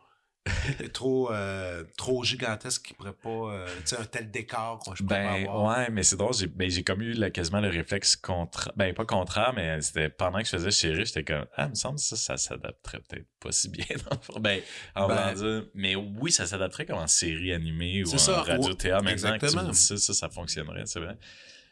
trop, 0.94 1.32
euh, 1.32 1.84
trop 1.98 2.24
gigantesque 2.24 2.88
qui 2.88 2.94
pourrait 2.94 3.14
pas, 3.14 3.30
euh, 3.30 3.66
tu 3.82 3.96
sais, 3.96 3.98
un 3.98 4.04
tel 4.06 4.30
décor 4.30 4.80
qu'on 4.80 4.94
je 4.94 5.04
Ben 5.04 5.46
avoir. 5.46 5.78
ouais, 5.80 5.90
mais 5.90 6.04
c'est 6.04 6.18
drôle, 6.18 6.34
j'ai 6.34 6.48
ben, 6.48 6.70
j'ai 6.70 6.84
comme 6.84 7.02
eu 7.02 7.14
là, 7.14 7.30
quasiment 7.30 7.62
le 7.62 7.70
réflexe 7.70 8.16
contraire. 8.18 8.74
Ben 8.76 8.94
pas 8.94 9.06
contraire, 9.06 9.54
mais 9.56 9.82
c'était 9.82 10.10
pendant 10.10 10.40
que 10.40 10.46
je 10.46 10.50
faisais 10.52 10.72
chéri, 10.72 11.06
j'étais 11.06 11.24
comme 11.24 11.46
Ah, 11.56 11.66
il 11.66 11.70
me 11.70 11.76
semble 11.76 11.96
que 11.96 12.02
ça, 12.02 12.16
ça 12.18 12.38
s'adapterait 12.38 13.00
peut-être 13.08 13.28
pas 13.40 13.52
si 13.52 13.70
bien 13.70 13.86
dans. 14.34 14.40
Ben, 14.42 14.62
en 14.96 15.08
Ben- 15.08 15.34
dire, 15.34 15.66
Mais 15.74 15.96
oui, 15.96 16.32
ça 16.32 16.46
s'adapterait 16.46 16.86
comme 16.86 17.00
en 17.00 17.08
série 17.08 17.54
animée 17.54 18.04
ou 18.04 18.10
en 18.14 18.42
radio-théâtre. 18.42 19.04
Maintenant 19.04 19.38
que 19.38 19.46
tu 19.50 19.56
me 19.56 19.72
dis 19.72 19.78
ça, 19.78 19.98
ça, 19.98 20.14
ça 20.14 20.30
fonctionnerait, 20.30 20.84
c'est 20.86 21.00
vrai. 21.00 21.18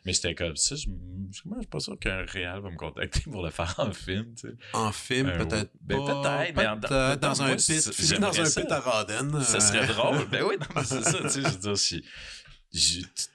Mais 0.05 0.13
j'étais 0.13 0.33
comme 0.33 0.55
ça, 0.55 0.75
je 0.75 0.87
je 1.31 1.41
suis 1.59 1.67
pas 1.69 1.79
sûr 1.79 1.97
qu'un 1.99 2.25
réal 2.25 2.59
va 2.61 2.69
me 2.71 2.75
contacter 2.75 3.21
pour 3.21 3.43
le 3.43 3.51
faire 3.51 3.73
en 3.77 3.91
film, 3.91 4.33
tu 4.35 4.47
sais. 4.49 4.55
En 4.73 4.91
film, 4.91 5.27
Euh, 5.27 5.37
peut-être 5.45 5.71
ben, 5.81 5.97
peut-être, 5.97 6.87
Peut-être 6.87 7.19
dans 7.19 7.35
moi, 7.35 7.45
un 7.51 7.55
pit, 7.55 8.19
dans 8.19 8.39
un 8.41 8.61
pit 8.63 8.71
à 8.71 8.79
Rodden. 8.79 9.43
Ça 9.43 9.57
euh, 9.57 9.59
serait 9.59 9.87
drôle. 9.87 10.27
Ben 10.29 10.43
oui, 10.43 10.55
non, 10.59 10.65
mais 10.75 10.83
c'est 10.83 11.03
ça, 11.03 11.19
tu 11.21 11.29
sais, 11.29 11.41
je 11.43 11.47
veux 11.49 11.57
dire, 11.59 11.77
si- 11.77 12.03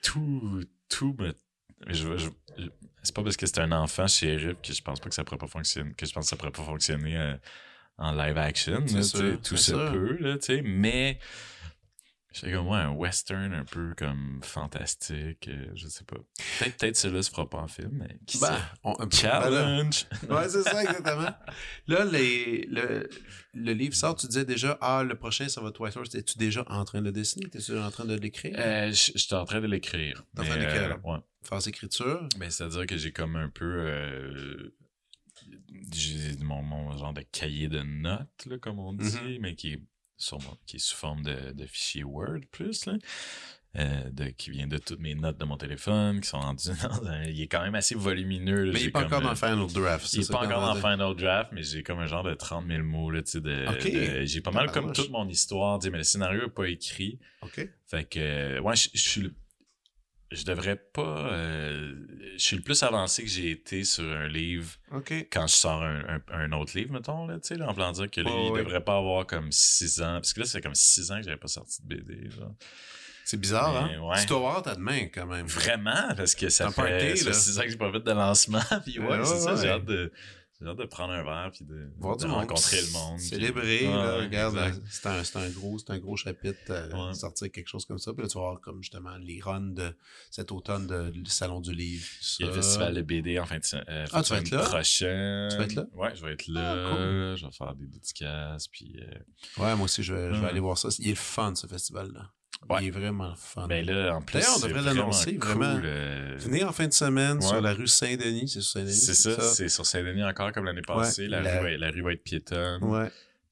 tout, 0.03 0.65
tout 0.89 1.15
me, 1.19 1.35
je, 1.89 2.17
je- 2.17 2.29
je- 2.59 2.65
c'est 3.03 3.15
pas 3.15 3.23
parce 3.23 3.37
que 3.37 3.47
c'est 3.47 3.61
un 3.61 3.73
enfant 3.73 4.07
shérif 4.09 4.57
que 4.63 4.73
je 4.73 4.83
pense 4.83 4.99
pas 5.01 5.09
que 5.09 5.15
ça 5.15 5.23
pourrait 5.25 5.39
pas 5.39 5.47
fonctionner, 5.47 5.93
que 5.95 6.05
je 6.07 6.13
pense 6.13 6.25
que 6.25 6.31
ça 6.31 6.37
pourrait 6.37 6.51
pas 6.51 6.65
fonctionner 6.65 7.17
euh, 7.17 7.35
en 7.99 8.13
live 8.13 8.37
action, 8.37 8.81
là, 8.93 9.03
sûr, 9.03 9.41
tout 9.43 9.57
se 9.57 9.73
peut, 9.73 10.17
là, 10.21 10.39
tu 10.39 10.47
sais, 10.57 10.63
mais, 10.63 11.19
c'est 12.39 12.53
comme 12.53 12.65
moi, 12.67 12.79
un 12.79 12.91
western 12.91 13.53
un 13.53 13.65
peu 13.65 13.95
comme 13.97 14.41
fantastique, 14.43 15.49
euh, 15.49 15.67
je 15.75 15.89
sais 15.89 16.05
pas. 16.05 16.17
Peut-être, 16.59 16.77
peut-être 16.77 16.97
celui-là 16.97 17.23
se 17.23 17.31
fera 17.31 17.49
pas 17.49 17.59
en 17.59 17.69
film, 17.69 17.91
mais 17.93 18.19
qui 18.27 18.39
sait? 18.39 18.47
on- 18.85 18.93
ben 18.95 19.05
là- 19.05 19.11
Challenge! 19.11 20.07
Ouais, 20.29 20.49
c'est 20.49 20.63
ça, 20.63 20.83
exactement. 20.83 21.31
Là, 21.89 22.05
les, 22.05 22.67
le, 22.71 23.09
le 23.55 23.73
livre 23.73 23.95
sort, 23.95 24.17
tu 24.17 24.27
disais 24.27 24.45
déjà, 24.45 24.77
ah, 24.81 25.03
le 25.03 25.15
prochain, 25.17 25.49
ça 25.49 25.61
va 25.61 25.69
être 25.69 25.81
White. 25.81 26.15
Es-tu 26.15 26.37
déjà 26.39 26.65
en 26.69 26.85
train 26.85 27.01
de 27.01 27.07
le 27.07 27.13
dessiner? 27.13 27.49
T'es-tu 27.49 27.79
en 27.79 27.91
train 27.91 28.05
de 28.05 28.15
l'écrire? 28.15 28.55
Euh, 28.59 28.91
je- 28.93 29.13
J'étais 29.15 29.35
en 29.35 29.45
train 29.45 29.61
de 29.61 29.67
l'écrire. 29.67 30.25
En 30.37 30.43
train 30.45 30.57
mais, 30.57 30.61
d'écrire, 30.67 30.99
euh, 31.05 31.13
ouais. 31.13 31.19
Phase 31.43 31.69
écriture? 31.69 32.29
Ben, 32.39 32.51
c'est-à-dire 32.51 32.87
que 32.87 32.97
j'ai 32.97 33.13
comme 33.13 33.37
un 33.37 33.49
peu. 33.49 33.65
euh, 33.65 34.75
j'ai 35.93 36.37
mon, 36.43 36.63
mon 36.63 36.97
genre 36.97 37.13
de 37.13 37.23
cahier 37.23 37.69
de 37.69 37.81
notes, 37.83 38.47
là, 38.47 38.59
comme 38.59 38.79
on 38.79 38.93
dit, 38.93 39.17
Mhm. 39.17 39.39
mais 39.41 39.55
qui 39.55 39.75
est, 39.75 39.83
sur 40.17 40.39
mon- 40.41 40.57
qui 40.67 40.77
est 40.77 40.81
sous 40.81 40.97
forme 40.97 41.23
de, 41.23 41.53
de 41.53 41.67
fichier 41.67 42.05
Word 42.05 42.41
plus, 42.51 42.87
là. 42.87 42.95
euh, 43.79 44.11
de, 44.11 44.25
qui 44.29 44.51
vient 44.51 44.67
de 44.67 44.79
toutes 44.79 45.01
mes 45.01 45.15
notes 45.15 45.37
de 45.39 45.45
mon 45.45 45.59
téléphone, 45.59 46.21
qui 46.23 46.29
sont 46.29 46.41
rendues 46.41 46.69
dans 46.83 47.07
un- 47.07 47.25
Il 47.25 47.43
est 47.43 47.47
quand 47.49 47.63
même 47.63 47.75
assez 47.75 47.95
volumineux. 47.95 48.65
là, 48.65 48.73
Mais 48.73 48.81
il 48.81 48.85
n'est 48.87 48.91
pas 48.91 49.01
comme, 49.01 49.07
encore 49.09 49.21
dans 49.21 49.27
euh, 49.29 49.31
le 49.33 49.37
final 49.37 49.67
draft. 49.73 50.05
il 50.07 50.09
c'est 50.09 50.19
est 50.21 50.23
ça 50.23 50.33
pas 50.33 50.47
encore 50.47 50.61
dans. 50.63 50.75
Final 50.77 51.15
Draft, 51.17 51.51
mais 51.53 51.63
j'ai 51.63 51.83
comme 51.83 51.99
un 51.99 52.07
genre 52.07 52.23
de 52.25 52.33
30 52.35 52.67
000 52.67 52.83
mots, 52.83 53.11
là, 53.11 53.21
de, 53.21 54.25
j'ai 54.25 54.41
pas 54.41 54.51
mal 54.51 54.67
comme 54.67 54.75
Tabarnouche. 54.75 54.97
toute 54.97 55.11
mon 55.11 55.29
histoire, 55.29 55.79
mais 55.85 55.99
le 55.99 56.05
scénario 56.05 56.47
est 56.47 56.51
pas 56.51 56.69
écrit. 56.69 57.19
OK. 57.43 57.69
Fait 57.87 58.05
que, 58.09 58.19
euh, 58.19 58.61
ouais, 58.61 58.75
je, 58.77 58.89
je 58.95 59.01
suis 59.01 59.21
le- 59.21 59.35
Je 60.33 60.45
devrais 60.45 60.77
pas. 60.77 61.31
euh, 61.33 61.95
je 62.37 62.43
suis 62.43 62.57
le 62.57 62.63
plus 62.63 62.83
avancé 62.83 63.23
que 63.23 63.29
j'ai 63.29 63.51
été 63.53 63.85
sur 63.85 64.05
un 64.05 64.27
livre 64.27 64.71
OK. 64.93 65.13
quand 65.31 65.47
je 65.47 65.55
sors 65.55 65.83
un, 65.83 66.01
un- 66.09 66.23
un 66.33 66.53
autre 66.53 66.77
livre, 66.77 66.93
mettons, 66.93 67.27
là, 67.27 67.39
tu 67.39 67.55
sais, 67.55 67.63
en 67.63 67.73
voulant 67.73 67.93
dire 67.93 68.11
que 68.11 68.21
il 68.21 68.27
ouais. 68.53 68.59
devrait 68.63 68.83
pas 68.85 68.97
avoir 68.99 69.25
comme 69.27 69.53
6 69.53 70.03
ans. 70.03 70.15
Parce 70.15 70.33
que 70.33 70.41
là, 70.41 70.47
c'est 70.47 70.61
comme 70.61 70.75
6 70.75 71.11
ans 71.13 71.17
que 71.19 71.23
j'avais 71.23 71.37
pas 71.37 71.47
sorti 71.49 71.81
de 71.85 71.95
BD. 71.97 72.31
genre. 72.31 72.53
C'est 73.25 73.39
bizarre, 73.41 73.87
Mais, 73.87 73.95
hein? 73.95 74.01
ouais. 74.03 74.21
Tu 74.21 74.27
dois 74.27 74.39
avoir 74.39 74.63
ta 74.63 74.75
demain, 74.75 75.07
quand 75.13 75.27
même. 75.27 75.47
Vraiment, 75.47 76.15
parce 76.17 76.35
que 76.35 76.49
ça 76.49 76.71
fait, 76.71 76.75
party, 76.83 77.17
ça 77.17 77.25
fait 77.25 77.31
là. 77.31 77.33
6 77.33 77.59
ans 77.59 77.63
que 77.63 77.69
j'ai 77.71 77.77
pas 77.77 77.93
fait 77.93 78.01
de 78.01 78.11
lancement. 78.13 78.61
Puis 78.85 78.99
ouais, 78.99 79.07
Ouais, 79.07 79.25
c'est 79.25 79.39
ça, 79.41 79.57
j'ai 79.57 79.69
hâte 79.69 79.85
de. 79.85 80.13
J'ai 80.59 80.67
hâte 80.69 80.79
de 80.79 80.85
prendre 80.87 81.13
un 81.13 81.23
verre 81.23 81.51
puis 81.53 81.67
de, 81.67 81.91
Voir 81.99 82.17
de 82.17 82.23
du 82.23 82.29
monde. 82.29 82.39
rencontrer 82.41 82.81
le 82.81 82.91
monde. 82.93 83.21
Célébrer, 83.21 83.85
là, 83.85 84.17
regarde, 84.23 84.57
euh, 84.57 84.71
c'est 84.91 85.07
un, 85.07 85.23
c'est 85.23 85.37
un 85.39 85.51
gros, 85.51 85.79
c'est 85.79 85.91
un 85.91 85.99
gros 85.99 86.17
chapitre, 86.17 86.59
euh, 86.71 87.09
Ouais. 87.09 87.15
sortir 87.15 87.51
quelque 87.53 87.69
chose 87.69 87.85
comme 87.85 87.99
ça. 87.99 88.15
Puis 88.15 88.23
là, 88.23 88.29
tu 88.29 88.39
vas 88.39 88.45
avoir 88.45 88.61
comme 88.63 88.83
justement 88.83 89.17
les 89.19 89.39
runs 89.43 89.61
de 89.75 89.95
cet 90.31 90.53
automne 90.53 90.87
de, 90.87 91.11
du 91.11 91.27
Salon 91.27 91.61
du 91.61 91.75
Livre. 91.75 92.07
Il 92.39 92.47
y 92.47 92.49
a 92.49 92.53
le 92.53 92.55
festival 92.57 92.95
de 92.95 93.03
BD 93.03 93.39
en 93.39 93.45
fin 93.45 93.59
de, 93.59 93.65
euh, 93.91 94.07
Ah, 94.13 94.23
tu 94.23 94.33
vas 94.33 94.39
être 94.41 94.51
là? 94.51 94.63
prochaine. 94.63 95.49
Tu 95.51 95.57
vas 95.59 95.65
être 95.65 95.75
là? 95.75 95.87
Ouais, 95.93 96.17
je 96.17 96.25
vais 96.25 96.33
être 96.33 96.47
là. 96.49 96.73
Ah, 96.73 96.91
cool. 96.95 97.37
Je 97.37 97.45
vais 97.47 97.53
faire 97.53 97.75
des 97.75 97.87
dédicaces. 97.87 98.69
Puis, 98.69 98.97
euh, 99.01 99.63
Ouais, 99.63 99.75
moi 99.77 99.85
aussi, 99.85 100.03
je 100.03 100.15
vais, 100.15 100.35
je 100.35 100.41
vais 100.41 100.47
aller 100.49 100.61
voir 100.61 100.79
ça. 100.79 100.89
Il 100.99 101.07
est 101.09 101.11
le 101.11 101.17
fun, 101.17 101.55
ce 101.55 101.67
festival-là. 101.67 102.31
Ouais. 102.69 102.79
Il 102.83 102.89
est 102.89 102.91
vraiment 102.91 103.35
fun. 103.37 103.67
ben 103.69 103.85
là, 103.87 104.15
en 104.17 104.23
plus, 104.23 104.35
D'ailleurs, 104.35 104.51
on 104.57 104.59
c'est 104.61 104.69
devrait 104.69 104.83
vraiment 104.83 105.01
l'annoncer, 105.01 105.37
cool, 105.37 105.51
vraiment. 105.51 105.81
euh, 105.85 106.35
Venez 106.39 106.65
en 106.65 106.73
fin 106.73 106.87
de 106.87 106.93
semaine 106.93 107.37
Ouais. 107.37 107.43
sur 107.47 107.61
la 107.61 107.73
rue 107.75 107.87
Saint-Denis. 107.87 108.49
C'est 108.49 108.61
sur 108.61 108.71
Saint-Denis. 108.73 108.93
C'est 108.95 109.15
ça, 109.15 109.41
c'est 109.41 109.69
sur 109.69 109.87
Saint-Denis 109.87 110.25
encore 110.25 110.53
comme 110.53 110.65
l'année 110.65 110.83
passée. 110.83 111.29
la, 111.29 111.41
la- 111.43 111.61
Rue 111.61 111.77
la 111.77 111.91
rue 111.91 112.03
va 112.03 112.13
être 112.13 112.23
piétonne. 112.25 112.83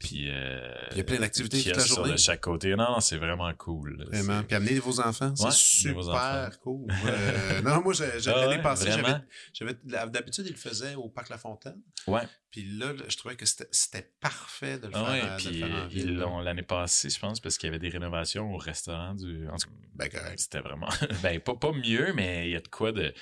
Ouais. 0.05 0.09
Puis, 0.09 0.31
euh, 0.31 0.75
Il 0.93 0.99
y 0.99 1.01
a 1.01 1.05
plein 1.05 1.19
d'activités 1.19 1.63
toute 1.63 1.77
la 1.77 1.83
sur 1.83 1.97
journée. 1.97 2.13
de 2.13 2.17
chaque 2.19 2.41
côté. 2.43 2.71
Non, 2.77 2.93
non, 2.93 3.01
c'est 3.01 3.17
vraiment 3.17 3.53
cool. 3.55 4.05
Vraiment. 4.11 4.43
Puis 4.43 4.57
amenez 4.57 4.79
vos 4.79 5.01
enfants. 5.01 5.31
Ouais, 5.39 5.51
c'est 5.51 5.89
super 5.89 6.59
cool. 6.61 6.87
Euh, 7.07 7.63
non, 7.63 7.83
moi, 7.83 7.93
Ah 8.01 8.17
l'année 8.27 8.57
ouais, 8.57 8.63
passée, 8.63 8.91
j'avais, 8.91 9.03
vraiment? 9.03 9.21
j'avais, 9.53 9.75
d'habitude, 10.11 10.47
ils 10.47 10.53
le 10.53 10.59
faisaient 10.59 10.95
au 10.95 11.09
Parc 11.09 11.29
La 11.31 11.39
Fontaine. 11.39 11.81
Ouais. 12.07 12.23
Puis 12.51 12.65
là, 12.79 12.93
je 13.09 13.17
trouvais 13.17 13.35
que 13.37 13.47
c'était, 13.47 14.13
parfait 14.21 14.79
de 14.79 14.87
le 14.87 14.93
Ah 14.95 15.05
faire, 15.07 15.13
ouais, 15.13 15.21
de 15.23 15.27
le 15.83 15.89
puis 15.89 16.01
ils 16.01 16.15
l'ont 16.15 16.41
l'année 16.41 16.63
passée, 16.63 17.11
je 17.11 17.19
pense, 17.19 17.41
parce 17.41 17.59
qu'il 17.59 17.67
y 17.67 17.71
avait 17.71 17.79
des 17.81 17.89
rénovations 17.89 18.53
au 18.55 18.59
restaurant 18.59 19.15
du. 19.15 19.49
En 19.49 19.57
tout 19.57 19.67
cas, 19.69 19.75
Ben, 19.95 20.09
correct. 20.09 20.39
c'était 20.39 20.61
vraiment. 20.61 20.89
ben, 21.23 21.41
pas, 21.41 21.55
pas 21.57 21.73
mieux, 21.73 22.13
mais 22.15 22.49
il 22.49 22.53
y 22.53 22.57
a 22.57 22.61
de 22.61 22.69
quoi 22.69 22.93
de. 22.93 23.13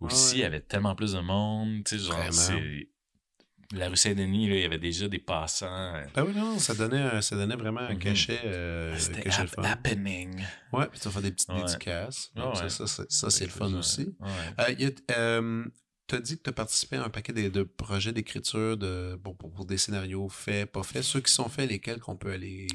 Aussi, 0.00 0.16
Ah 0.16 0.30
ouais. 0.32 0.38
il 0.38 0.40
y 0.40 0.44
avait 0.44 0.60
tellement 0.60 0.94
plus 0.94 1.12
de 1.12 1.20
monde. 1.20 1.84
Tu 1.84 1.98
sais, 1.98 2.04
genre, 2.06 2.32
c'est. 2.32 2.88
La 3.72 3.88
rue 3.88 3.96
Saint-Denis, 3.96 4.46
il 4.46 4.58
y 4.60 4.64
avait 4.64 4.78
déjà 4.78 5.06
des 5.06 5.20
passants. 5.20 5.92
Ben 6.14 6.24
oui, 6.26 6.32
non, 6.34 6.58
ça 6.58 6.74
donnait, 6.74 6.98
un- 7.02 7.20
ça 7.20 7.36
donnait 7.36 7.54
vraiment 7.54 7.80
un 7.80 7.92
Mhm. 7.94 7.98
cachet, 8.00 8.40
euh, 8.44 8.96
C'était 8.98 9.28
hap- 9.30 9.46
fun. 9.48 9.62
happening. 9.62 10.42
Ouais, 10.72 10.86
puis 10.90 10.98
tu 10.98 11.04
vas 11.06 11.12
faire 11.12 11.22
des 11.22 11.30
petites 11.30 11.48
Ouais. 11.50 11.62
dédicaces. 11.62 12.30
Ah 12.36 12.40
Donc. 12.40 12.56
Ça, 12.68 12.86
ça, 12.86 13.30
c'est 13.30 13.44
le 13.44 13.50
fun 13.50 13.72
aussi. 13.74 14.12
Ouais. 14.18 14.28
Euh, 14.60 14.72
y 14.78 14.86
a- 14.86 15.40
tu 16.10 16.16
as 16.16 16.20
dit 16.20 16.36
que 16.36 16.42
tu 16.42 16.50
as 16.50 16.52
participé 16.52 16.96
à 16.96 17.04
un 17.04 17.08
paquet 17.08 17.32
de, 17.32 17.48
de 17.48 17.62
projets 17.62 18.12
d'écriture 18.12 18.76
de, 18.76 19.16
bon, 19.22 19.32
pour, 19.34 19.50
pour 19.52 19.64
des 19.64 19.78
scénarios 19.78 20.28
faits, 20.28 20.70
pas 20.70 20.82
faits. 20.82 21.02
Ceux 21.04 21.20
qui 21.20 21.32
sont 21.32 21.48
faits, 21.48 21.70
lesquels 21.70 22.00
qu'on 22.00 22.16
peut 22.16 22.32
aller 22.32 22.66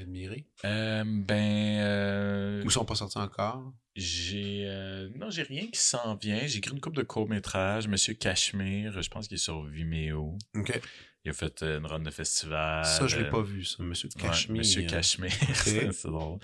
admirer? 0.00 0.46
Euh, 0.64 1.04
ben. 1.06 1.80
euh, 1.82 2.64
Ou 2.64 2.70
sont 2.70 2.84
pas 2.84 2.94
sortis 2.94 3.18
encore? 3.18 3.72
J'ai. 3.96 4.64
euh, 4.66 5.08
non, 5.16 5.30
j'ai 5.30 5.42
rien 5.42 5.66
qui 5.66 5.80
s'en 5.80 6.16
vient. 6.16 6.46
J'ai 6.46 6.58
écrit 6.58 6.72
une 6.72 6.80
couple 6.80 6.96
de 6.96 7.02
courts-métrages. 7.02 7.86
Monsieur 7.88 8.14
Cachemire, 8.14 9.00
je 9.02 9.08
pense 9.10 9.28
qu'il 9.28 9.36
est 9.36 9.38
sur 9.38 9.64
Vimeo. 9.64 10.36
OK. 10.56 10.80
Il 11.24 11.30
a 11.30 11.32
fait 11.32 11.62
euh, 11.62 11.78
une 11.78 11.86
run 11.86 12.00
de 12.00 12.10
festival. 12.10 12.84
Ça, 12.84 13.06
je 13.06 13.18
l'ai 13.18 13.28
pas 13.30 13.40
vu, 13.42 13.64
ça. 13.64 13.82
Monsieur 13.82 14.08
Ouais, 14.16 14.22
Cachemire. 14.22 14.58
Monsieur 14.58 14.82
Cachemire. 14.82 15.32
C'est 15.54 16.04
drôle. 16.04 16.38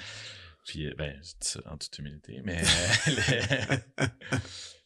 Puis, 0.67 0.93
ben, 0.97 1.21
en 1.67 1.77
toute 1.77 1.99
humilité, 1.99 2.41
mais 2.45 2.63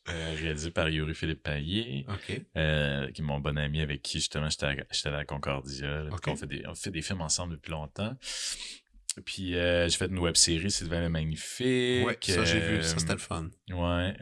euh, 0.09 0.34
réalisé 0.36 0.70
par 0.70 0.88
Yuri 0.90 1.14
Philippe 1.14 1.42
Paillet, 1.42 2.05
euh, 2.57 3.11
qui 3.11 3.22
est 3.22 3.24
mon 3.24 3.40
bon 3.40 3.57
ami 3.57 3.80
avec 3.80 4.02
qui 4.02 4.18
justement 4.18 4.48
j'étais 4.50 4.66
à, 4.66 5.11
la 5.11 5.24
Concordia. 5.24 6.02
là, 6.05 6.11
On, 6.26 6.36
fait 6.36 6.46
des, 6.46 6.66
on 6.66 6.74
fait 6.74 6.90
des 6.90 7.00
films 7.00 7.22
ensemble 7.22 7.55
depuis 7.55 7.70
longtemps. 7.70 8.14
Puis 9.24 9.57
euh, 9.57 9.88
j'ai 9.88 9.96
fait 9.96 10.07
une 10.07 10.18
web 10.18 10.34
série, 10.34 10.70
Sylvain 10.70 11.00
le 11.00 11.09
Magnifique. 11.09 12.07
Ouais, 12.07 12.18
ça, 12.20 12.44
j'ai 12.44 12.61
vu. 12.61 12.82
Ça, 12.82 12.98
c'était 12.98 13.12
le 13.12 13.18
fun. 13.18 13.48
Ouais, 13.70 14.14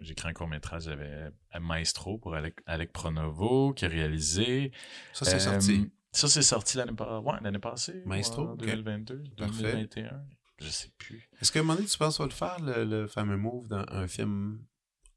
j'ai 0.00 0.12
écrit 0.12 0.28
un 0.28 0.32
court-métrage 0.32 0.88
avec 0.88 1.32
à 1.52 1.60
Maestro 1.60 2.18
pour 2.18 2.34
Alec, 2.34 2.56
Alec 2.66 2.92
Pronovo, 2.92 3.72
qui 3.74 3.84
a 3.84 3.88
réalisé. 3.88 4.72
Ça, 5.12 5.24
c'est 5.26 5.38
sorti. 5.38 5.90
Ça, 6.10 6.26
c'est 6.26 6.42
sorti 6.42 6.76
l'année 6.76 6.92
ouais, 6.92 7.34
l'année 7.42 7.58
passée. 7.60 8.02
Maestro, 8.04 8.46
ouais, 8.46 8.52
ok. 8.54 8.60
2022, 8.60 9.22
Parfait. 9.36 9.62
2021. 9.62 10.22
Je 10.60 10.68
sais 10.68 10.90
plus. 10.98 11.28
Est-ce 11.40 11.52
qu'à 11.52 11.60
un 11.60 11.62
moment 11.62 11.76
donné, 11.76 11.86
tu 11.86 11.98
penses 11.98 12.16
qu'on 12.16 12.24
va 12.24 12.28
le 12.28 12.34
faire, 12.34 12.58
le, 12.60 12.84
le 12.84 13.06
fameux 13.06 13.36
move 13.36 13.68
dans 13.68 13.84
un 13.88 14.08
film 14.08 14.58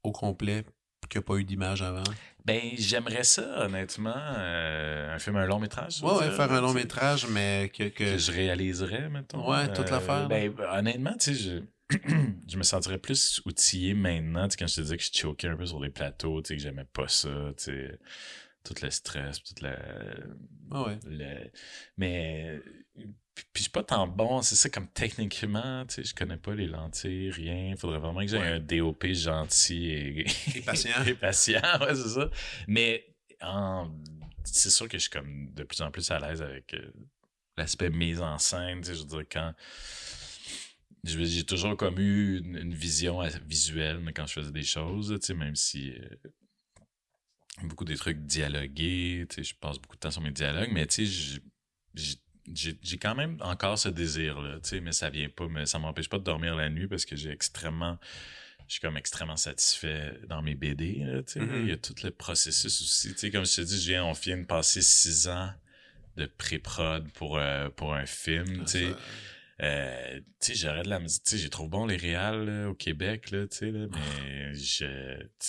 au 0.02 0.12
complet 0.12 0.64
qui 1.08 1.18
n'a 1.18 1.22
pas 1.22 1.34
eu 1.36 1.44
d'image 1.44 1.82
avant? 1.82 2.02
Ben, 2.44 2.60
j'aimerais 2.76 3.24
ça, 3.24 3.64
honnêtement. 3.64 4.14
euh, 4.16 5.14
un 5.14 5.18
film, 5.18 5.36
un 5.36 5.46
long 5.46 5.58
métrage. 5.58 6.02
Ouais, 6.02 6.10
ouais, 6.12 6.24
dire, 6.24 6.32
faire 6.32 6.52
un 6.52 6.60
long 6.60 6.72
métrage, 6.72 7.26
mais 7.28 7.70
que. 7.72 7.84
que... 7.84 8.04
Que 8.12 8.18
je 8.18 8.32
réaliserais, 8.32 9.08
mettons. 9.10 9.48
Ouais, 9.48 9.72
toute 9.72 9.90
l'affaire, 9.90 10.22
là. 10.22 10.28
Ben, 10.28 10.52
honnêtement, 10.72 11.12
tu 11.18 11.34
sais, 11.34 11.34
je. 11.34 11.60
je 12.48 12.56
me 12.56 12.62
sentirais 12.62 12.98
plus 12.98 13.42
outillé 13.44 13.92
maintenant, 13.94 14.48
tu 14.48 14.52
sais, 14.52 14.56
quand 14.58 14.66
je 14.66 14.76
te 14.76 14.80
disais 14.80 14.96
que 14.96 15.02
je 15.04 15.10
choquais 15.12 15.48
un 15.48 15.56
peu 15.56 15.66
sur 15.66 15.78
les 15.80 15.90
plateaux, 15.90 16.40
tu 16.40 16.48
sais, 16.48 16.56
que 16.56 16.62
j'aimais 16.62 16.86
pas 16.90 17.06
ça, 17.08 17.28
tu 17.58 17.64
sais, 17.64 17.98
tout 18.64 18.74
le 18.82 18.90
stress, 18.90 19.42
toute 19.42 19.60
la, 19.60 19.76
Ah 20.70 20.84
ouais. 20.86 20.98
le- 21.06 21.50
mais 21.98 22.60
puis, 23.34 23.44
puis 23.52 23.60
je 23.60 23.62
suis 23.62 23.70
pas 23.70 23.82
tant 23.82 24.06
bon, 24.06 24.42
c'est 24.42 24.56
ça 24.56 24.68
comme 24.68 24.88
techniquement, 24.88 25.84
tu 25.86 25.94
sais, 25.94 26.04
je 26.04 26.14
connais 26.14 26.36
pas 26.36 26.54
les 26.54 26.66
lentilles, 26.66 27.30
rien. 27.30 27.74
Faudrait 27.76 27.98
vraiment 27.98 28.20
que 28.20 28.26
j'aie 28.26 28.38
Ouais. 28.38 28.46
un 28.46 28.60
DOP 28.60 29.06
gentil 29.14 29.86
et, 29.90 30.26
Et 30.56 30.60
patient. 30.62 31.02
et 31.06 31.14
patient, 31.14 31.60
ouais, 31.80 31.94
c'est 31.94 32.08
ça. 32.10 32.30
Mais 32.68 33.04
en- 33.40 33.90
c'est 34.44 34.70
sûr 34.70 34.88
que 34.88 34.98
je 34.98 35.02
suis 35.02 35.10
comme 35.10 35.52
de 35.54 35.62
plus 35.64 35.80
en 35.82 35.90
plus 35.90 36.10
à 36.10 36.18
l'aise 36.18 36.42
avec 36.42 36.74
euh, 36.74 36.92
l'aspect 37.56 37.90
mise 37.90 38.20
en 38.20 38.38
scène, 38.38 38.80
tu 38.80 38.88
sais, 38.88 38.94
je 38.94 39.00
veux 39.02 39.06
dire 39.08 39.24
quand 39.30 39.52
j'ai 41.04 41.44
toujours 41.44 41.76
comme 41.76 41.98
eu 41.98 42.38
une, 42.38 42.56
une 42.58 42.74
vision 42.74 43.20
visuelle 43.46 43.98
mais 43.98 44.12
quand 44.12 44.26
je 44.26 44.34
faisais 44.34 44.52
des 44.52 44.62
choses, 44.62 45.16
tu 45.20 45.26
sais, 45.26 45.34
même 45.34 45.56
si 45.56 45.90
euh, 45.90 46.08
beaucoup 47.64 47.84
des 47.84 47.96
trucs 47.96 48.18
dialogués, 48.26 49.26
tu 49.28 49.36
sais, 49.36 49.42
je 49.44 49.54
passe 49.54 49.78
beaucoup 49.78 49.96
de 49.96 50.00
temps 50.00 50.10
sur 50.10 50.22
mes 50.22 50.30
dialogues, 50.30 50.70
mais 50.72 50.86
tu 50.86 51.06
sais, 51.06 51.40
j'ai 52.54 52.76
j'ai 52.82 52.98
quand 52.98 53.14
même 53.14 53.36
encore 53.40 53.78
ce 53.78 53.88
désir-là, 53.88 54.60
tu 54.62 54.68
sais, 54.70 54.80
mais 54.80 54.92
ça 54.92 55.10
vient 55.10 55.28
pas, 55.28 55.48
mais 55.48 55.66
ça 55.66 55.78
m'empêche 55.78 56.08
pas 56.08 56.18
de 56.18 56.24
dormir 56.24 56.54
la 56.56 56.68
nuit 56.68 56.88
parce 56.88 57.04
que 57.04 57.14
j'ai 57.16 57.30
extrêmement, 57.30 57.98
je 58.68 58.72
suis 58.74 58.80
comme 58.80 58.96
extrêmement 58.96 59.36
satisfait 59.36 60.18
dans 60.28 60.42
mes 60.42 60.54
BD, 60.54 61.04
là, 61.04 61.22
tu 61.22 61.34
sais, 61.34 61.40
Mhm. 61.40 61.62
il 61.62 61.68
y 61.68 61.72
a 61.72 61.76
tout 61.76 61.94
le 62.02 62.10
processus 62.10 62.80
aussi, 62.82 63.12
tu 63.12 63.18
sais, 63.18 63.30
comme 63.30 63.46
je 63.46 63.56
te 63.56 63.60
dis, 63.60 63.80
je 63.80 63.88
viens, 63.90 64.04
on 64.04 64.12
vient 64.12 64.38
de 64.38 64.44
passer 64.44 64.82
six 64.82 65.28
ans 65.28 65.50
de 66.16 66.26
pré-prod 66.26 67.08
pour, 67.12 67.38
euh, 67.38 67.68
pour 67.70 67.94
un 67.94 68.06
film, 68.06 68.64
tu 68.64 68.66
sais. 68.66 68.90
Ça- 68.90 68.96
Euh, 69.60 70.18
tu 70.18 70.24
sais, 70.40 70.54
j'aurais 70.56 70.82
de 70.82 70.88
la 70.88 70.98
musique. 70.98 71.22
Tu 71.22 71.30
sais, 71.32 71.38
j'ai 71.38 71.48
trouvé 71.50 71.68
bon 71.68 71.86
les 71.86 71.96
réals 71.96 72.46
là, 72.46 72.68
au 72.70 72.74
Québec, 72.74 73.30
là, 73.30 73.46
tu 73.46 73.58
sais, 73.58 73.70
là, 73.70 73.86
mais 73.92 74.54
je. 74.54 74.84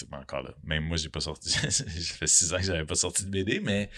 Ben, 0.08 0.20
encore 0.20 0.44
là. 0.44 0.54
Même 0.64 0.84
moi, 0.84 0.98
j'ai 0.98 1.10
pas 1.10 1.22
sorti. 1.22 1.50
ça 1.72 1.84
fait 1.86 2.28
six 2.28 2.54
ans 2.54 2.58
que 2.58 2.64
j'avais 2.64 2.86
pas 2.86 2.94
sorti 2.96 3.26
de 3.26 3.30
BD, 3.32 3.60
mais 3.60 3.90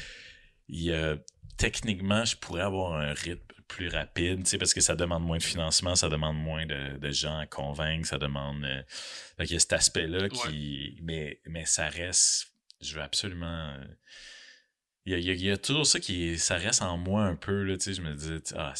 il 0.69 0.83
y 0.83 0.93
a 0.93 1.17
techniquement, 1.57 2.25
je 2.25 2.35
pourrais 2.35 2.61
avoir 2.61 2.93
un 2.93 3.13
rythme 3.13 3.41
plus 3.67 3.87
rapide, 3.89 4.43
tu 4.43 4.51
sais, 4.51 4.57
parce 4.59 4.73
que 4.75 4.81
ça 4.81 4.95
demande 4.95 5.23
moins 5.23 5.37
de 5.39 5.43
financement, 5.43 5.95
ça 5.95 6.07
demande 6.07 6.37
moins 6.37 6.65
de, 6.67 6.97
de 6.97 7.11
gens 7.11 7.39
à 7.39 7.47
convaincre, 7.47 8.07
ça 8.07 8.17
demande. 8.19 8.63
Euh, 8.63 8.83
donc, 9.39 9.49
il 9.49 9.53
y 9.53 9.55
a 9.55 9.59
cet 9.59 9.73
aspect-là 9.73 10.29
qui. 10.29 10.99
Mais, 11.01 11.41
mais 11.47 11.65
ça 11.65 11.87
reste. 11.89 12.53
Je 12.81 12.93
veux 12.95 13.01
absolument. 13.01 13.75
Il 15.07 15.13
y 15.13 15.15
a, 15.15 15.17
il 15.19 15.25
y 15.25 15.29
a- 15.31 15.33
il 15.33 15.41
y 15.43 15.51
a 15.51 15.57
toujours 15.57 15.85
ça 15.87 15.99
qui. 15.99 16.37
Ça 16.37 16.57
reste 16.57 16.81
en 16.83 16.97
moi 16.97 17.23
un 17.25 17.35
peu, 17.35 17.63
là, 17.63 17.75
tu 17.77 17.85
sais. 17.85 17.93
Je 17.93 18.01
me 18.01 18.13
dis, 18.13 18.53
ah, 18.55 18.73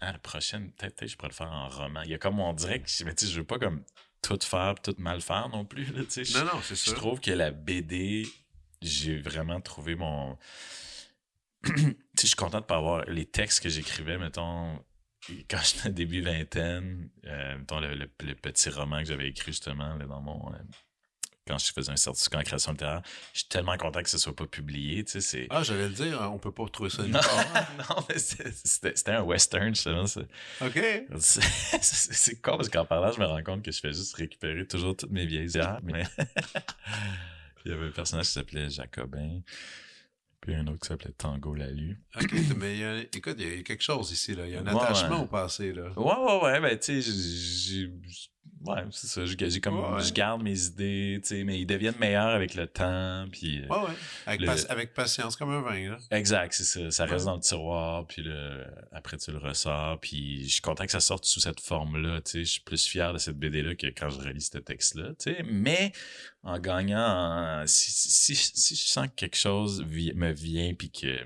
ah, 0.00 0.12
la 0.12 0.18
prochaine, 0.18 0.70
peut-être 0.72 1.06
je 1.06 1.16
pourrais 1.16 1.28
le 1.30 1.34
faire 1.34 1.50
en 1.50 1.68
roman. 1.68 2.02
Il 2.02 2.10
y 2.10 2.14
a 2.14 2.18
comme 2.18 2.38
on 2.38 2.52
dirait 2.52 2.80
que 2.80 3.04
mais 3.04 3.14
tu 3.14 3.26
sais, 3.26 3.32
je 3.32 3.38
veux 3.40 3.46
pas 3.46 3.58
comme 3.58 3.82
tout 4.22 4.38
faire, 4.42 4.74
tout 4.82 4.94
mal 4.98 5.20
faire 5.20 5.48
non 5.48 5.64
plus. 5.64 5.86
Là, 5.92 6.02
tu 6.04 6.10
sais. 6.10 6.24
Je- 6.24 6.38
Non, 6.38 6.44
non, 6.44 6.60
c'est 6.62 6.76
je 6.76 6.90
ça. 6.90 6.94
trouve 6.94 7.20
que 7.20 7.30
la 7.30 7.50
BD, 7.50 8.26
j'ai 8.82 9.18
vraiment 9.18 9.60
trouvé 9.60 9.94
mon. 9.96 10.38
Je 12.20 12.26
suis 12.26 12.36
content 12.36 12.60
de 12.60 12.64
pas 12.66 12.76
avoir 12.76 13.04
les 13.06 13.26
textes 13.26 13.62
que 13.62 13.68
j'écrivais, 13.68 14.18
mettons, 14.18 14.78
quand 15.48 15.58
j'étais 15.64 15.90
début 15.90 16.20
vingtaine, 16.22 17.08
euh, 17.26 17.58
mettons 17.58 17.80
le, 17.80 17.94
le- 17.94 18.10
le 18.22 18.34
petit 18.34 18.68
roman 18.70 18.98
que 19.00 19.06
j'avais 19.06 19.28
écrit 19.28 19.52
justement 19.52 19.94
là, 19.94 20.04
dans 20.06 20.20
mon. 20.20 20.52
euh, 20.52 20.58
quand 21.46 21.58
je 21.58 21.72
faisais 21.74 21.92
un 21.92 21.96
certificat 21.96 22.38
en 22.38 22.42
création 22.42 22.72
littéraire, 22.72 23.02
je 23.34 23.40
suis 23.40 23.48
tellement 23.48 23.76
content 23.76 24.02
que 24.02 24.08
ce 24.08 24.16
soit 24.16 24.34
pas 24.34 24.46
publié, 24.46 25.04
tu 25.04 25.12
sais, 25.12 25.20
c'est. 25.20 25.46
Ah, 25.50 25.62
j'allais 25.62 25.88
le 25.88 25.94
dire, 25.94 26.18
on 26.32 26.38
peut 26.38 26.52
pas 26.52 26.66
trouver 26.68 26.88
ça 26.88 27.02
non, 27.02 27.20
non, 27.90 27.96
mais 28.08 28.16
c'était 28.18 29.10
un 29.10 29.20
western, 29.22 29.74
justement. 29.74 30.04
OK. 30.62 30.80
C'est 31.18 32.40
con 32.40 32.56
parce 32.56 32.70
qu'en 32.70 32.86
parlant, 32.86 33.12
je 33.12 33.20
me 33.20 33.26
rends 33.26 33.42
compte 33.42 33.62
que 33.62 33.72
je 33.72 33.80
fais 33.80 33.92
juste 33.92 34.14
récupérer 34.14 34.66
toujours 34.66 34.96
toutes 34.96 35.10
mes 35.10 35.26
vieilles. 35.26 35.50
Mais... 35.82 36.04
il 37.66 37.70
y 37.72 37.74
avait 37.74 37.88
un 37.88 37.90
personnage 37.90 38.26
qui 38.26 38.32
s'appelait 38.32 38.70
Jacobin. 38.70 39.40
Puis 40.44 40.54
un 40.54 40.66
autre 40.66 40.80
qui 40.80 40.88
s'appelait 40.88 41.12
Tango 41.16 41.54
Lalu. 41.54 41.98
OK, 42.20 42.34
mais 42.58 42.74
il 42.74 42.80
y 42.80 42.84
a, 42.84 42.98
écoute, 43.00 43.36
il 43.38 43.56
y 43.56 43.58
a 43.60 43.62
quelque 43.62 43.82
chose 43.82 44.12
ici, 44.12 44.34
là. 44.34 44.46
Il 44.46 44.52
y 44.52 44.56
a 44.56 44.60
un 44.60 44.64
Ouais, 44.66 44.78
attachement 44.82 45.16
ouais. 45.16 45.22
au 45.22 45.26
passé, 45.26 45.72
là. 45.72 45.90
Ouais, 45.96 46.04
ouais, 46.04 46.42
ouais. 46.42 46.60
Ben, 46.60 46.78
tu 46.78 47.00
sais, 47.00 47.10
j'ai. 47.10 47.90
Ouais, 48.64 48.82
c'est 48.90 49.06
ça. 49.06 49.26
j'ai- 49.26 49.50
j'ai 49.50 49.60
comme, 49.60 49.78
Ouais, 49.78 49.96
ouais. 49.96 50.02
Je 50.02 50.12
garde 50.12 50.42
mes 50.42 50.58
idées, 50.66 51.18
tu 51.22 51.28
sais, 51.28 51.44
mais 51.44 51.60
ils 51.60 51.66
deviennent 51.66 51.98
meilleurs 51.98 52.28
avec 52.34 52.54
le 52.54 52.66
temps. 52.66 53.26
Puis. 53.30 53.58
euh, 53.62 53.66
Ouais, 53.68 53.84
ouais. 53.88 53.94
Avec, 54.26 54.40
Le- 54.40 54.46
pas- 54.46 54.72
avec 54.72 54.94
patience, 54.94 55.36
comme 55.36 55.50
un 55.50 55.60
vin, 55.60 55.90
là. 55.90 55.98
Exact, 56.10 56.52
c'est 56.54 56.64
ça. 56.64 56.90
Ça 56.90 57.04
reste 57.04 57.26
dans 57.26 57.34
le 57.34 57.40
tiroir, 57.40 58.06
puis 58.06 58.22
le... 58.22 58.64
après 58.92 59.16
tu 59.18 59.30
le 59.32 59.38
ressors, 59.38 60.00
puis 60.00 60.44
je 60.48 60.52
suis 60.54 60.62
content 60.62 60.86
que 60.86 60.92
ça 60.92 61.00
sorte 61.00 61.24
sous 61.26 61.40
cette 61.40 61.60
forme-là, 61.60 62.20
tu 62.22 62.30
sais. 62.30 62.44
Je 62.44 62.50
suis 62.52 62.60
plus 62.62 62.86
fier 62.86 63.12
de 63.12 63.18
cette 63.18 63.38
BD-là 63.38 63.74
que 63.74 63.88
quand 63.88 64.08
je 64.08 64.18
relis 64.18 64.40
ce 64.52 64.58
texte-là, 64.58 65.10
tu 65.18 65.32
sais. 65.34 65.42
Mais 65.44 65.92
en 66.42 66.58
gagnant, 66.58 67.62
en- 67.62 67.66
si, 67.66 67.90
si, 67.90 68.34
si 68.34 68.74
je 68.76 68.82
sens 68.86 69.08
que 69.08 69.14
quelque 69.14 69.36
chose 69.36 69.82
vi- 69.84 70.14
me 70.14 70.32
vient, 70.32 70.72
puis 70.74 70.90
que 70.90 71.18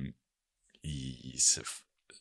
il, 0.82 1.39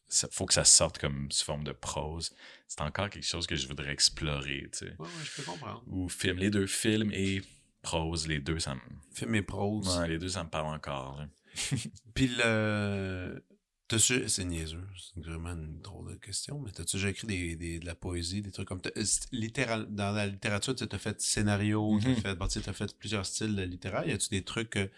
ça- 0.07 0.27
faut 0.31 0.45
que 0.45 0.53
ça 0.53 0.63
sorte 0.65 0.97
comme 0.99 1.31
sous 1.31 1.45
forme 1.45 1.63
de 1.63 1.71
prose, 1.73 2.31
c'est 2.67 2.81
encore 2.81 3.09
quelque 3.09 3.25
chose 3.25 3.47
que 3.47 3.55
je 3.55 3.67
voudrais 3.67 3.91
explorer, 3.91 4.69
tu 4.71 4.79
sais. 4.79 4.95
Ouais, 4.99 5.05
ouais, 5.05 5.23
je 5.23 5.35
peux 5.41 5.43
comprendre. 5.43 5.83
Ou 5.87 6.09
film, 6.09 6.37
les 6.37 6.49
deux 6.49 6.67
films 6.67 7.11
et 7.13 7.41
prose, 7.81 8.27
les 8.27 8.39
deux, 8.39 8.59
ça 8.59 8.75
me... 8.75 8.81
Film 9.13 9.35
et 9.35 9.41
prose. 9.41 9.97
Ouais, 9.99 10.07
les 10.09 10.17
deux, 10.19 10.29
ça 10.29 10.43
me 10.43 10.49
parle 10.49 10.73
encore. 10.75 11.23
Puis 12.13 12.27
le. 12.27 13.43
T'as-tu. 13.87 14.27
C'est 14.27 14.43
niaiseux, 14.43 14.85
c'est 14.97 15.23
vraiment 15.23 15.53
une 15.53 15.79
drôle 15.79 16.11
de 16.11 16.15
question, 16.19 16.59
mais 16.59 16.71
t'as-tu 16.71 16.97
déjà 16.97 17.09
écrit 17.09 17.25
des, 17.27 17.55
des- 17.55 17.79
de 17.79 17.85
la 17.85 17.95
poésie, 17.95 18.41
des 18.41 18.51
trucs 18.51 18.67
comme. 18.67 18.81
c'est- 18.95 19.31
littéral, 19.31 19.87
dans 19.89 20.11
la 20.11 20.27
littérature, 20.27 20.75
tu 20.75 20.83
as 20.91 20.97
fait 20.99 21.21
scénario, 21.21 21.93
Mhm. 21.93 22.01
t'as 22.03 22.15
fait, 22.21 22.35
bon, 22.35 22.47
tu 22.47 22.53
sais, 22.55 22.61
t'as 22.61 22.73
fait 22.73 22.93
plusieurs 22.97 23.25
styles 23.25 23.55
littéraires. 23.55 24.05
Y 24.05 24.11
a-tu 24.11 24.27
des 24.29 24.43
trucs 24.43 24.71
que, 24.71 24.89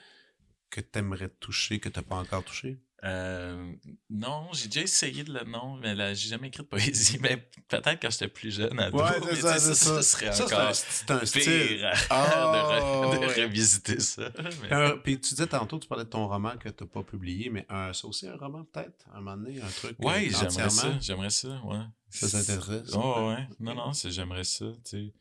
que 0.71 0.81
t'aimerais 0.81 1.29
toucher, 1.39 1.79
que 1.79 1.87
t'as 1.89 2.01
pas 2.01 2.15
encore 2.15 2.43
touché? 2.43 2.79
Euh, 3.05 3.71
non, 4.09 4.49
j'ai 4.51 4.65
déjà 4.67 4.81
essayé 4.81 5.23
de 5.23 5.31
le 5.31 5.45
nom, 5.45 5.75
mais 5.77 5.95
là, 5.95 6.13
j'ai 6.13 6.27
jamais 6.29 6.49
écrit 6.49 6.63
de 6.63 6.67
poésie. 6.67 7.17
Mais 7.21 7.37
peut-être 7.69 8.01
quand 8.01 8.09
j'étais 8.09 8.27
plus 8.27 8.51
jeune, 8.53 8.77
ado, 8.77 8.97
mais 9.01 9.29
tu 9.29 9.35
sais, 9.37 9.59
ça, 9.59 10.01
serait 10.03 10.25
Ça, 10.27 10.33
c'est 10.33 10.43
encore 10.43 10.59
un, 10.67 10.73
c'est 10.73 11.11
un 11.11 11.25
style. 11.25 11.41
pire 11.43 11.91
de, 12.09 13.15
re- 13.15 13.19
de 13.21 13.25
ouais. 13.25 13.43
revisiter 13.45 13.99
ça. 14.01 14.29
mais- 14.61 14.71
Un- 14.73 14.97
Puis 14.97 15.19
tu 15.21 15.29
disais 15.29 15.47
tantôt, 15.47 15.79
tu 15.79 15.87
parlais 15.87 16.03
de 16.03 16.09
ton 16.09 16.27
roman 16.27 16.57
que 16.57 16.67
t'as 16.67 16.85
pas 16.85 17.03
publié, 17.03 17.49
mais 17.49 17.65
un, 17.69 17.93
ça 17.93 18.05
aussi 18.07 18.27
un 18.27 18.35
roman 18.35 18.65
peut-être, 18.65 19.05
à 19.13 19.17
un 19.17 19.21
moment 19.21 19.37
donné, 19.37 19.61
un 19.61 19.67
truc. 19.69 19.95
ouais, 19.99 20.27
euh, 20.27 20.37
j'aimerais 20.37 20.69
ça, 20.69 20.97
j'aimerais 20.99 21.29
ça, 21.29 21.61
ouais. 21.63 21.77
Ça 22.09 22.29
t'intéresse? 22.29 22.89
Oh, 22.93 23.29
ouais, 23.29 23.47
non, 23.61 23.75
non, 23.75 23.93
c'est- 23.93 24.11
j'aimerais 24.11 24.43
ça, 24.43 24.65
tu 24.83 24.89
sais. 25.07 25.13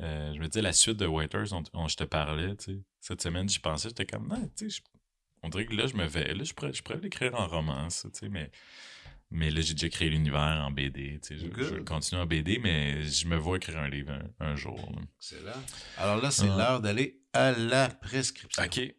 Euh, 0.00 0.32
je 0.34 0.38
me 0.38 0.46
disais, 0.46 0.60
la 0.62 0.74
suite 0.74 0.98
de 0.98 1.06
Waiters 1.06 1.48
dont, 1.72 1.88
je 1.88 1.96
te 1.96 2.04
parlais, 2.04 2.54
tu 2.56 2.64
sais. 2.74 2.80
Cette 3.00 3.22
semaine, 3.22 3.48
j'y 3.48 3.58
pensais, 3.58 3.88
j'étais 3.88 4.04
comme, 4.06 4.28
non, 4.28 4.48
tu 4.56 4.70
sais, 4.70 4.82
on 5.42 5.48
dirait 5.48 5.66
que 5.66 5.74
là, 5.74 5.86
je 5.86 5.94
me 5.96 6.06
vais, 6.06 6.34
là, 6.34 6.44
je 6.44 6.52
pourrais, 6.54 6.72
je 6.72 6.82
pourrais 6.82 6.98
l'écrire 7.00 7.34
en 7.34 7.46
roman, 7.46 7.88
ça, 7.90 8.08
tu 8.10 8.18
sais, 8.20 8.28
mais, 8.28 8.50
mais 9.30 9.50
là, 9.50 9.60
j'ai 9.60 9.74
déjà 9.74 9.88
créé 9.88 10.08
l'univers 10.08 10.64
en 10.66 10.70
BD, 10.70 11.18
tu 11.22 11.38
sais. 11.38 11.46
Je, 11.46 11.62
je 11.62 11.80
continue 11.82 12.20
en 12.20 12.26
BD, 12.26 12.58
mais 12.58 13.02
je 13.02 13.26
me 13.26 13.36
vois 13.36 13.56
écrire 13.56 13.78
un 13.78 13.88
livre 13.88 14.12
un, 14.40 14.46
un 14.46 14.56
jour. 14.56 14.78
là. 14.94 15.02
Excellent. 15.18 15.62
Alors 15.98 16.20
là, 16.22 16.30
c'est 16.30 16.46
l'heure 16.46 16.80
d'aller 16.80 17.20
à 17.32 17.52
la 17.52 17.88
prescription. 17.88 18.62
OK. 18.62 18.94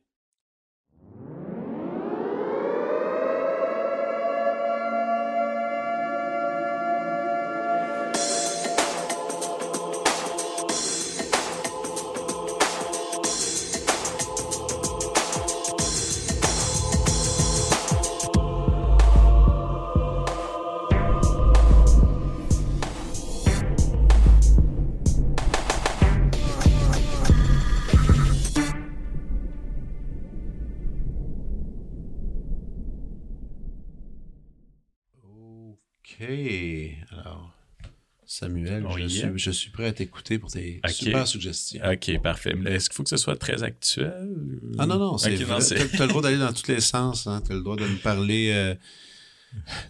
Je, 38.97 39.07
suis, 39.07 39.27
je 39.35 39.51
suis 39.51 39.69
prêt 39.71 39.87
à 39.87 39.91
t'écouter 39.93 40.37
pour 40.39 40.51
tes 40.51 40.79
super 40.89 41.27
suggestions. 41.27 41.81
Ok, 41.83 42.21
parfait. 42.21 42.53
Mais 42.57 42.73
Est-ce 42.73 42.89
qu'il 42.89 42.95
faut 42.95 43.03
que 43.03 43.09
ce 43.09 43.17
soit 43.17 43.35
très 43.35 43.63
actuel? 43.63 44.29
Ah 44.77 44.85
non, 44.85 44.97
non, 44.97 45.17
c'est 45.17 45.33
Ok, 45.33 45.39
non, 45.41 45.45
vrai. 45.55 45.61
c'est- 45.61 45.75
T'as, 45.75 45.97
t'as 45.97 46.03
le 46.05 46.09
droit 46.09 46.21
d'aller 46.21 46.37
dans 46.37 46.53
tous 46.53 46.67
les 46.67 46.79
sens. 46.81 47.27
Hein. 47.27 47.41
T'as 47.47 47.53
le 47.53 47.61
droit 47.61 47.75
de 47.75 47.85
me 47.85 47.97
parler 47.97 48.51
euh, 48.53 48.75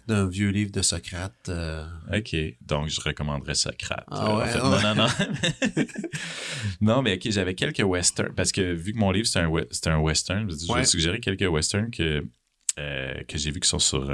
d'un 0.06 0.28
vieux 0.28 0.50
livre 0.50 0.70
de 0.72 0.82
Socrate. 0.82 1.48
euh. 1.48 1.84
OK. 2.16 2.34
Donc, 2.66 2.88
je 2.88 3.00
recommanderais 3.00 3.54
Socrate. 3.54 4.04
Ah 4.10 4.30
en 4.30 4.38
ouais, 4.38 4.48
fait, 4.48 4.60
ouais. 4.60 4.82
Non, 4.82 4.94
non, 4.94 5.06
non. 5.76 5.84
non, 6.80 7.02
mais 7.02 7.14
OK, 7.14 7.30
j'avais 7.30 7.54
quelques 7.54 7.82
westerns. 7.84 8.34
Parce 8.34 8.52
que 8.52 8.72
vu 8.72 8.92
que 8.92 8.98
mon 8.98 9.10
livre, 9.10 9.26
c'est 9.26 9.40
un, 9.40 9.48
we- 9.48 9.66
un 9.86 9.98
western, 9.98 10.50
je, 10.50 10.72
Ouais. 10.72 10.80
vais 10.80 10.86
suggérer 10.86 11.20
quelques 11.20 11.42
westerns 11.50 11.90
que, 11.90 12.24
euh, 12.78 13.14
que 13.26 13.36
j'ai 13.38 13.50
vu 13.50 13.60
qui 13.60 13.68
sont 13.68 13.78
sur 13.78 14.06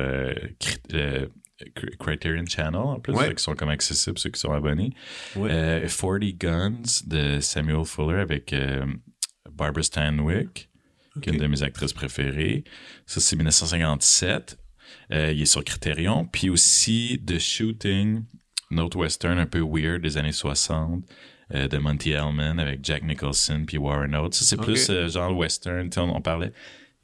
Cri- 1.59 1.71
Cri- 1.75 1.97
Criterion 1.99 2.45
Channel, 2.47 2.75
en 2.81 3.01
plus, 3.01 3.13
Ouais. 3.15 3.35
qui 3.35 3.43
sont 3.43 3.55
comme 3.55 3.69
accessibles, 3.69 4.19
ceux 4.19 4.31
qui 4.31 4.41
sont 4.41 4.53
abonnés. 4.53 4.93
Ouais. 5.37 5.51
Euh, 5.53 5.89
40 5.89 6.23
Guns 6.39 7.03
de 7.07 7.39
Samuel 7.41 7.85
Fuller 7.85 8.21
avec 8.21 8.53
euh, 8.53 8.85
Barbara 9.53 9.83
Stanwyck, 9.83 10.69
qui 11.23 11.31
est 11.31 11.33
une 11.35 11.39
de 11.41 11.47
mes 11.47 11.63
actrices 11.63 11.93
préférées. 11.93 12.65
Ça, 13.07 13.21
c'est 13.21 13.37
1957. 13.37 14.59
Euh, 15.13 15.33
il 15.33 15.43
est 15.43 15.47
sur 15.47 15.63
Criterion. 15.65 16.25
Puis 16.27 16.51
aussi 16.51 17.23
The 17.27 17.39
Shooting, 17.39 18.25
un 18.73 18.79
autre 18.79 18.99
western 18.99 19.39
un 19.39 19.47
peu 19.47 19.61
weird 19.61 20.03
des 20.03 20.17
années 20.17 20.33
60 20.33 21.05
euh, 21.55 21.69
de 21.69 21.79
Monty 21.79 22.11
Hellman 22.13 22.59
avec 22.59 22.81
Jack 22.85 23.03
Nicholson 23.05 23.65
puis 23.67 23.79
Warren 23.79 24.15
Oates. 24.17 24.35
Ça, 24.35 24.45
c'est 24.45 24.57
plus 24.57 24.91
euh, 24.91 25.09
genre 25.09 25.37
western. 25.37 25.89
On, 25.99 26.17
on 26.17 26.21
parlait, 26.21 26.53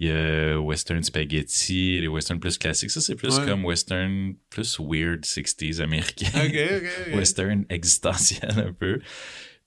il 0.01 0.09
y 0.09 0.11
a 0.11 0.59
western 0.61 1.03
spaghetti, 1.03 2.01
les 2.01 2.09
westerns 2.09 2.41
plus 2.41 2.57
classiques. 2.59 2.91
Ça, 2.91 3.01
c'est 3.01 3.15
plus 3.15 3.39
Ouais. 3.39 3.45
comme 3.47 3.65
western 3.65 4.35
plus 4.49 4.79
weird 4.81 5.25
60s 5.25 5.81
américain 5.81 6.27
western 7.15 7.65
existentiel 7.69 8.51
un 8.59 8.73
peu. 8.73 9.01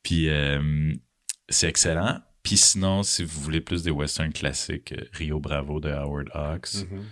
Puis 0.01 0.27
euh, 0.29 0.91
c'est 1.49 1.67
excellent. 1.69 2.19
Puis 2.41 2.57
sinon, 2.57 3.03
si 3.03 3.23
vous 3.23 3.39
voulez 3.41 3.61
plus 3.61 3.83
des 3.83 3.91
westerns 3.91 4.33
classiques, 4.33 4.93
Rio 5.13 5.39
Bravo 5.39 5.79
de 5.79 5.89
Howard 5.89 6.29
Hawks, 6.33 6.83
Mhm. 6.89 7.03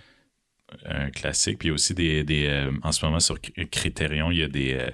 un 0.86 1.10
classique. 1.10 1.58
Puis 1.58 1.70
aussi 1.70 1.94
des, 1.94 2.24
des 2.24 2.46
euh, 2.46 2.72
en 2.82 2.92
ce 2.92 3.04
moment 3.04 3.20
sur 3.20 3.36
Cr- 3.36 3.68
Criterion, 3.70 4.30
il 4.30 4.38
y 4.38 4.42
a 4.42 4.48
des, 4.48 4.74
euh, 4.74 4.90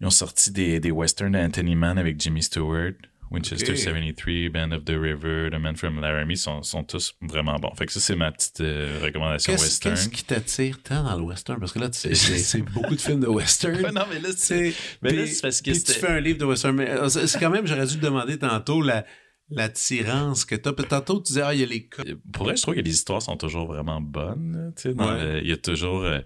ils 0.00 0.06
ont 0.06 0.10
sorti 0.10 0.50
des, 0.50 0.80
des 0.80 0.90
westerns 0.90 1.32
d'Anthony 1.32 1.76
Mann 1.76 1.98
avec 1.98 2.20
Jimmy 2.20 2.42
Stewart, 2.42 2.92
Winchester 3.30 3.72
Ok. 3.72 3.78
73, 3.78 4.48
Band 4.48 4.72
of 4.72 4.84
the 4.84 4.90
River, 5.00 5.50
The 5.52 5.58
Man 5.60 5.76
from 5.76 6.00
Laramie 6.00 6.36
sont, 6.36 6.62
sont 6.64 6.82
tous 6.82 7.14
vraiment 7.20 7.56
bons. 7.58 7.72
Fait 7.76 7.86
que 7.86 7.92
ça, 7.92 8.00
c'est 8.00 8.16
ma 8.16 8.32
petite 8.32 8.60
euh, 8.60 8.98
recommandation 9.02 9.52
Qu'est-ce 9.52 9.64
western. 9.64 9.94
qu'est-ce 9.94 10.08
qui 10.08 10.24
t'attire 10.24 10.82
tant 10.82 11.04
dans 11.04 11.16
le 11.16 11.22
western? 11.22 11.60
Parce 11.60 11.72
que 11.72 11.78
là, 11.78 11.88
tu 11.90 11.98
sais, 11.98 12.14
c'est 12.14 12.38
c'est 12.38 12.62
beaucoup 12.62 12.96
de 12.96 13.00
films 13.00 13.20
de 13.20 13.28
western. 13.28 13.80
Non, 13.94 14.02
mais 14.12 14.18
là, 14.18 14.30
c'est... 14.36 14.74
Mais 15.02 15.12
là, 15.12 15.26
c'est 15.26 15.42
parce 15.42 15.62
que 15.62 15.70
tu 15.70 15.92
fais 15.92 16.08
un 16.08 16.20
livre 16.20 16.38
de 16.38 16.44
western. 16.44 16.74
Mais 16.74 16.90
euh, 16.90 17.08
c'est 17.08 17.38
quand 17.38 17.50
même, 17.50 17.66
j'aurais 17.66 17.86
dû 17.86 17.98
te 17.98 18.04
demander 18.04 18.38
tantôt 18.38 18.82
la 18.82 19.04
l'attirance 19.52 20.44
que 20.44 20.54
t'as. 20.54 20.72
Tantôt, 20.72 21.18
tu 21.20 21.32
disais, 21.32 21.42
ah, 21.42 21.54
il 21.54 21.60
y 21.60 21.62
a 21.62 21.66
les. 21.66 21.88
Pour 22.32 22.44
vrai, 22.44 22.56
je 22.56 22.62
trouve 22.62 22.74
que 22.74 22.80
les 22.80 22.90
histoires 22.90 23.20
sont 23.22 23.36
toujours 23.36 23.66
vraiment 23.66 24.00
bonnes. 24.00 24.72
tu 24.76 24.82
sais, 24.82 24.94
dans 24.94 25.08
Ouais. 25.12 25.24
le- 25.34 25.40
Il 25.42 25.48
y 25.48 25.52
a 25.52 25.56
toujours... 25.56 26.02
euh, 26.02 26.20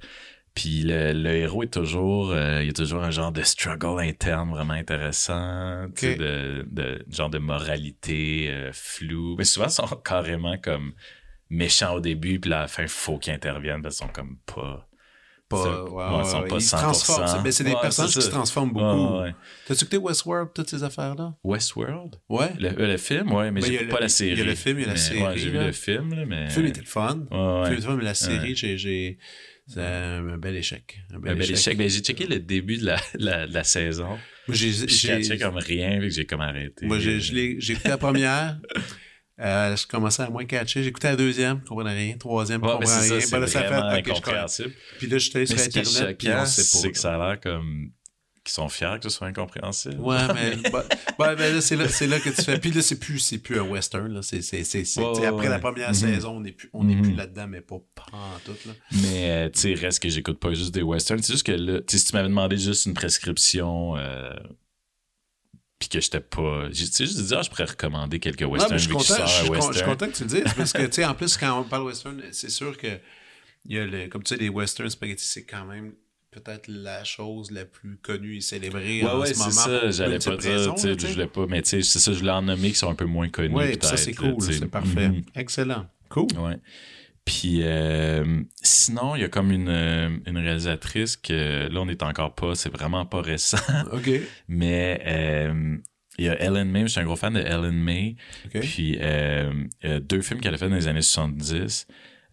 puis 0.54 0.82
le, 0.82 1.12
le 1.12 1.30
héros 1.34 1.62
est 1.64 1.72
toujours... 1.72 2.30
euh, 2.30 2.60
il 2.62 2.66
y 2.66 2.70
a 2.70 2.72
toujours 2.72 3.02
un 3.02 3.10
genre 3.10 3.32
de 3.32 3.42
struggle 3.42 4.00
interne 4.00 4.50
vraiment 4.50 4.74
intéressant. 4.74 5.86
tu 5.96 6.06
sais, 6.06 6.12
Ok. 6.12 6.18
De, 6.18 6.66
de 6.70 7.04
genre 7.10 7.30
de 7.30 7.38
moralité 7.38 8.48
euh, 8.50 8.70
floue. 8.72 9.34
Mais 9.38 9.44
souvent, 9.44 9.66
ils 9.66 9.72
sont 9.72 9.86
carrément 10.04 10.56
comme 10.58 10.92
méchants 11.50 11.94
au 11.94 12.00
début, 12.00 12.40
puis 12.40 12.52
à 12.52 12.60
la 12.62 12.68
fin, 12.68 12.82
il 12.82 12.88
faut 12.88 13.18
qu'ils 13.18 13.32
interviennent, 13.32 13.82
parce 13.82 13.98
qu'ils 13.98 14.06
sont 14.06 14.12
comme 14.12 14.38
pas... 14.46 14.88
Pas, 15.46 15.84
ouais, 15.84 15.90
ouais, 15.90 16.20
ils 16.20 16.24
sont 16.24 16.40
ouais, 16.40 16.48
pas 16.48 16.56
ils 16.56 16.62
se 16.62 16.74
100%. 16.74 16.78
transforment. 16.80 17.26
C'est- 17.28 17.42
ben, 17.42 17.52
c'est 17.52 17.64
des 17.64 17.74
personnages 17.74 18.14
qui 18.14 18.22
se 18.22 18.30
transforment 18.30 18.72
beaucoup. 18.72 19.20
T'as-tu 19.66 19.82
écouté 19.84 19.98
Westworld, 19.98 20.48
toutes 20.54 20.70
ces 20.70 20.82
affaires-là? 20.82 21.34
Westworld? 21.44 22.16
Ouais. 22.30 22.54
Le, 22.58 22.68
euh, 22.70 22.86
le 22.92 22.96
film, 22.96 23.30
ouais, 23.30 23.50
mais 23.50 23.60
Ben, 23.60 23.66
j'ai 23.70 23.84
pas 23.86 23.96
le- 23.96 24.00
la 24.04 24.08
série. 24.08 24.30
il 24.32 24.38
y 24.38 24.40
a 24.40 24.44
le 24.46 24.54
film, 24.54 24.78
il 24.78 24.82
y 24.82 24.84
a 24.84 24.86
la 24.88 24.92
Mais, 24.94 24.98
série, 24.98 25.22
Ouais, 25.22 25.36
j'ai 25.36 25.50
vu 25.50 25.58
le 25.58 25.72
film, 25.72 26.14
là, 26.14 26.24
mais... 26.24 26.44
Le 26.44 26.50
film 26.50 26.66
était 26.66 26.80
le 26.80 26.86
fun. 26.86 27.26
Ouais, 27.30 27.36
Le 27.36 27.64
film 27.66 27.66
était 27.66 27.74
le 27.74 27.80
fun, 27.82 27.96
mais 27.98 28.04
la 28.04 28.14
série, 28.14 28.56
j'ai, 28.56 29.18
c'est 29.66 29.80
un 29.80 30.36
bel 30.38 30.56
échec. 30.56 30.98
Un 31.12 31.18
bel, 31.18 31.32
Un 31.32 31.34
bel 31.36 31.42
échec. 31.44 31.56
échec. 31.58 31.78
Ben, 31.78 31.88
j'ai 31.88 32.00
checké 32.00 32.26
le 32.26 32.38
début 32.38 32.76
de 32.78 32.86
la, 32.86 33.00
la, 33.14 33.46
de 33.46 33.54
la 33.54 33.64
saison. 33.64 34.18
J'ai, 34.48 35.38
comme 35.38 35.56
rien, 35.56 35.98
vu 36.00 36.08
que 36.08 36.14
j'ai 36.14 36.26
comme 36.26 36.42
arrêté. 36.42 36.86
moi, 36.86 36.98
j'ai, 36.98 37.16
écouté 37.18 37.88
la 37.88 37.98
première. 37.98 38.58
Euh, 39.40 39.74
je 39.74 39.84
commençais 39.88 40.22
à 40.22 40.30
moins 40.30 40.44
catcher. 40.44 40.86
Écouté 40.86 41.08
la 41.08 41.16
deuxième, 41.16 41.58
je 41.64 41.68
comprenais 41.68 41.92
rien. 41.92 42.16
Troisième, 42.16 42.60
je 42.60 42.66
Ouais, 42.66 42.72
comprenais 42.74 43.00
rien. 43.00 43.20
ça, 43.20 43.30
Ben 43.32 43.40
là, 43.40 43.46
ça 43.48 43.62
fait, 43.62 43.66
vraiment 43.68 43.98
ok, 43.98 44.06
je. 44.06 44.62
Puis 44.98 45.08
là, 45.08 45.18
je 45.18 45.28
suis 45.28 45.36
allé 45.36 45.46
Mais 45.50 45.84
sur 45.84 46.06
Internet, 46.06 46.46
c'est 46.46 46.92
que 46.92 46.98
ça 46.98 47.14
a 47.16 47.18
l'air 47.30 47.40
comme 47.40 47.90
qu'ils 48.44 48.52
sont 48.52 48.68
fiers 48.68 48.96
que 49.00 49.08
ce 49.08 49.16
soit 49.16 49.26
incompréhensible. 49.26 49.98
Ouais, 50.00 50.18
mais 50.34 50.56
bah, 50.70 50.84
bah, 51.18 51.34
là, 51.34 51.60
c'est 51.62 51.76
là, 51.76 51.86
que 52.20 52.28
tu 52.28 52.42
fais. 52.42 52.58
Puis 52.58 52.70
là, 52.72 52.82
c'est 52.82 52.98
plus, 53.00 53.18
c'est 53.18 53.38
plus 53.38 53.58
un 53.58 53.62
western. 53.62 54.06
Là. 54.12 54.20
Ouais, 54.20 55.26
après 55.26 55.48
la 55.48 55.58
première 55.58 55.88
Mhm. 55.88 55.94
saison, 55.94 56.36
on 56.36 56.40
n'est 56.40 56.52
plus, 56.52 56.68
on 56.74 56.88
est 56.88 56.94
Mhm. 56.94 57.02
plus 57.02 57.14
là-dedans, 57.14 57.46
mais 57.48 57.60
pas 57.62 57.80
tout 58.44 58.52
là. 58.66 58.72
Mais, 59.02 59.30
euh, 59.30 59.48
tu 59.50 59.60
sais, 59.60 59.74
reste 59.74 60.00
que 60.02 60.08
j'écoute 60.10 60.38
pas 60.38 60.52
juste 60.52 60.74
des 60.74 60.82
westerns. 60.82 61.22
C'est 61.22 61.32
juste 61.32 61.46
que 61.46 61.52
là, 61.52 61.80
tu 61.80 61.84
sais, 61.92 61.98
si 61.98 62.04
tu 62.10 62.12
m'avais 62.14 62.28
demandé 62.28 62.56
juste 62.58 62.86
une 62.86 62.94
prescription, 62.94 63.96
euh, 63.96 64.30
puis 65.78 65.88
que 65.88 66.00
j'étais 66.00 66.20
pas. 66.20 66.68
Tu 66.72 66.86
sais, 66.86 67.06
je 67.06 67.12
disais, 67.12 67.36
ah, 67.36 67.42
je 67.42 67.50
pourrais 67.50 67.64
recommander 67.64 68.20
quelques 68.20 68.42
westerns 68.42 68.78
je 68.78 68.84
suis 68.84 68.92
content, 68.92 69.14
je 69.16 69.22
un 69.22 69.26
suis 69.26 69.48
con- 69.48 69.54
je 69.54 69.60
suis 69.60 69.68
western. 69.68 69.90
content 69.90 70.06
que 70.06 70.16
tu 70.16 70.22
le 70.24 70.28
dises 70.28 70.54
parce 70.56 70.72
que, 70.72 70.82
tu 70.86 70.92
sais, 70.92 71.04
en 71.04 71.14
plus, 71.14 71.36
quand 71.36 71.60
on 71.60 71.64
parle 71.64 71.84
western, 71.84 72.22
c'est 72.32 72.50
sûr 72.50 72.76
que 72.78 72.98
il 73.66 73.76
y 73.76 73.78
a 73.78 73.86
le, 73.86 74.08
comme 74.08 74.22
tu 74.22 74.34
sais, 74.34 74.40
les 74.40 74.48
western 74.50 74.88
spaghetti, 74.90 75.24
c'est 75.24 75.44
quand 75.44 75.64
même 75.64 75.94
peut-être 76.34 76.66
la 76.68 77.04
chose 77.04 77.50
la 77.50 77.64
plus 77.64 77.96
connue 77.96 78.36
et 78.36 78.40
célébrée 78.40 79.02
Ouais, 79.02 79.08
en 79.08 79.20
ouais, 79.20 79.26
ce 79.28 79.34
c'est 79.34 79.38
moment. 79.40 79.50
ça. 79.52 79.90
J'allais 79.90 80.18
pas 80.18 80.36
dire, 80.36 80.76
je 80.76 81.06
voulais 81.12 81.26
pas, 81.26 81.46
mais 81.48 81.60
c'est 81.64 81.82
ça, 81.82 82.12
je 82.12 82.18
voulais 82.18 82.30
en 82.32 82.42
nommer 82.42 82.70
qui 82.70 82.74
sont 82.76 82.90
un 82.90 82.94
peu 82.94 83.04
moins 83.04 83.28
connus. 83.28 83.54
Peut-être, 83.54 83.84
ça, 83.84 83.96
c'est 83.96 84.14
cool, 84.14 84.34
c'est 84.40 84.66
parfait. 84.66 85.08
Mhm. 85.08 85.22
Excellent. 85.36 85.86
Cool. 86.08 86.26
Ouais. 86.38 86.56
Puis 87.24 87.60
euh, 87.62 88.42
sinon, 88.62 89.16
il 89.16 89.22
y 89.22 89.24
a 89.24 89.28
comme 89.28 89.50
une, 89.50 89.68
euh, 89.70 90.10
une 90.26 90.36
réalisatrice 90.36 91.16
que 91.16 91.68
là, 91.72 91.80
on 91.80 91.88
est 91.88 92.02
encore 92.02 92.34
pas, 92.34 92.54
c'est 92.54 92.68
vraiment 92.70 93.06
pas 93.06 93.22
récent, 93.22 93.56
OK. 93.92 94.10
mais 94.46 95.00
euh, 95.06 95.76
il 96.18 96.26
y 96.26 96.28
a 96.28 96.38
Ellen 96.40 96.70
May, 96.70 96.82
je 96.82 96.86
suis 96.88 97.00
un 97.00 97.04
gros 97.04 97.16
fan 97.16 97.32
de 97.32 97.40
Ellen 97.40 97.72
May. 97.72 98.16
Puis 98.60 98.98
euh, 99.00 99.50
il 99.82 99.90
y 99.90 99.92
a 99.94 100.00
deux 100.00 100.20
films 100.20 100.40
qu'elle 100.40 100.54
a 100.54 100.58
fait 100.58 100.68
dans 100.68 100.74
les 100.76 100.86
années 100.86 101.00
70. 101.02 101.86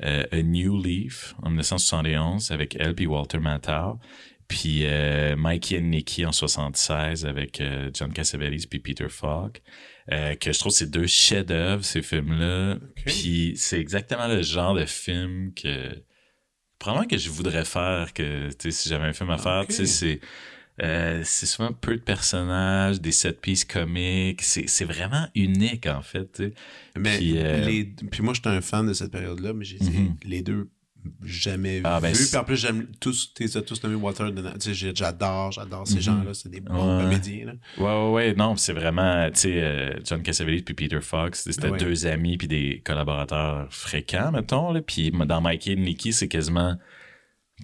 Euh, 0.04 0.24
A 0.32 0.42
New 0.42 0.82
Leaf 0.82 1.36
en 1.44 1.50
1971 1.50 2.52
avec 2.52 2.76
elle 2.80 2.96
puis 2.96 3.08
Walter 3.08 3.40
Matthau. 3.40 4.00
Puis 4.48 4.82
euh, 4.86 5.36
Mikey 5.38 5.78
and 5.80 5.84
Nicky 5.84 6.26
en 6.26 6.34
76 6.34 7.26
avec 7.26 7.62
euh, 7.62 7.90
John 7.94 8.12
Cassavetes 8.12 8.68
puis 8.70 8.80
Peter 8.80 9.08
Falk. 9.08 9.62
Euh, 10.12 10.36
que 10.36 10.52
je 10.52 10.60
trouve 10.60 10.72
c'est 10.74 10.90
deux 10.92 11.08
chefs-d'œuvre 11.08 11.86
ces 11.86 12.02
films-là. 12.02 12.78
Puis 13.06 13.54
c'est 13.56 13.80
exactement 13.80 14.28
le 14.28 14.42
genre 14.42 14.74
de 14.74 14.86
film 14.86 15.54
que 15.54 16.04
probablement 16.80 17.08
que 17.08 17.18
je 17.18 17.30
voudrais 17.30 17.64
faire 17.64 18.12
que 18.14 18.50
tu 18.50 18.56
sais 18.60 18.72
si 18.72 18.90
j'avais 18.90 19.06
un 19.06 19.14
film 19.14 19.30
à 19.30 19.38
faire, 19.38 19.62
Ok. 19.62 19.68
tu 19.70 19.74
sais 19.76 19.86
c'est 19.86 20.20
euh, 20.82 21.22
c'est 21.24 21.46
souvent 21.46 21.72
peu 21.74 21.96
de 21.96 22.02
personnages, 22.02 23.00
des 23.02 23.12
set 23.12 23.40
pieces 23.42 23.66
comiques, 23.66 24.42
c'est 24.42 24.68
c'est 24.68 24.86
vraiment 24.86 25.28
unique 25.36 25.88
en 25.88 26.02
fait. 26.02 26.42
Mais 26.98 27.18
Puis, 27.18 27.34
euh, 27.38 27.66
les, 27.66 27.84
puis 27.86 28.24
moi, 28.24 28.34
j'étais 28.34 28.50
un 28.50 28.62
fan 28.62 28.88
de 28.88 28.94
cette 28.94 29.12
période-là, 29.12 29.54
mais 29.54 29.64
j'ai 29.66 29.78
Mhm. 29.80 30.16
les 30.26 30.42
deux 30.42 30.70
jamais 31.24 31.82
Ah, 31.84 32.00
ben, 32.00 32.14
vu. 32.14 32.26
Puis 32.28 32.38
en 32.38 32.44
plus, 32.44 32.58
j'aime 32.58 32.86
tous, 33.00 33.34
as 33.56 33.62
tous 33.64 33.82
sais, 34.66 34.74
j'ai- 34.76 34.92
j'adore, 34.96 35.52
j'adore 35.52 35.88
ces 35.88 35.96
Mhm. 35.96 36.02
gens-là. 36.02 36.34
C'est 36.36 36.50
des 36.50 36.60
bons 36.62 36.74
Ouais. 36.98 37.04
comédiens. 37.04 37.46
Là. 37.48 37.54
Ouais, 37.80 37.84
ouais, 37.86 38.12
ouais, 38.12 38.34
non, 38.36 38.56
c'est 38.56 38.74
vraiment, 38.74 39.28
tu 39.32 39.40
sais, 39.40 39.62
euh, 39.64 39.94
John 40.06 40.22
Cassavetes 40.22 40.64
puis 40.64 40.76
Peter 40.76 41.02
Fox, 41.02 41.44
c'était 41.50 41.70
Ouais. 41.70 41.80
deux 41.80 42.06
amis 42.06 42.38
puis 42.38 42.48
des 42.48 42.82
collaborateurs 42.86 43.68
fréquents, 43.72 44.32
mettons, 44.32 44.72
là. 44.72 44.82
Puis 44.82 45.12
dans 45.12 45.42
Mikey 45.42 45.72
et 45.72 45.76
Nicky, 45.76 46.14
c'est 46.14 46.28
quasiment, 46.28 46.76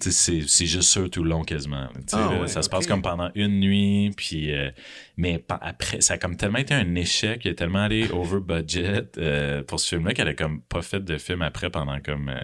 c'est- 0.00 0.66
juste 0.66 0.88
ça 0.90 1.08
tout 1.08 1.22
le 1.22 1.30
long 1.30 1.42
quasiment. 1.44 1.88
Ah, 2.12 2.16
là, 2.32 2.40
ouais, 2.40 2.48
ça 2.48 2.62
se 2.62 2.68
passe 2.68 2.86
comme 2.86 3.02
pendant 3.02 3.30
une 3.34 3.60
nuit, 3.60 4.10
puis, 4.16 4.52
euh, 4.52 4.70
mais 5.16 5.44
après, 5.48 6.00
ça 6.00 6.14
a 6.14 6.18
comme 6.18 6.36
tellement 6.36 6.58
été 6.58 6.74
un 6.74 6.94
échec, 6.94 7.42
il 7.44 7.50
a 7.50 7.54
tellement 7.54 7.82
allé 7.84 8.08
over 8.12 8.40
budget 8.40 9.04
euh, 9.18 9.62
pour 9.62 9.80
ce 9.80 9.94
film-là 9.96 10.14
qu'elle 10.14 10.28
a 10.28 10.34
comme 10.34 10.62
pas 10.62 10.82
fait 10.82 11.00
de 11.04 11.18
film 11.18 11.42
après 11.42 11.70
pendant 11.70 12.00
comme 12.00 12.28
euh, 12.28 12.40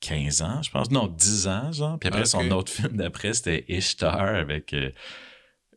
15 0.00 0.42
ans, 0.42 0.62
je 0.62 0.70
pense. 0.70 0.90
Non, 0.90 1.06
10 1.06 1.48
ans, 1.48 1.72
genre. 1.72 1.98
Puis 1.98 2.08
après, 2.08 2.24
son 2.26 2.50
autre 2.50 2.70
film 2.70 2.96
d'après, 2.96 3.32
c'était 3.34 3.64
Ishtar 3.68 4.20
avec 4.34 4.72
euh, 4.74 4.90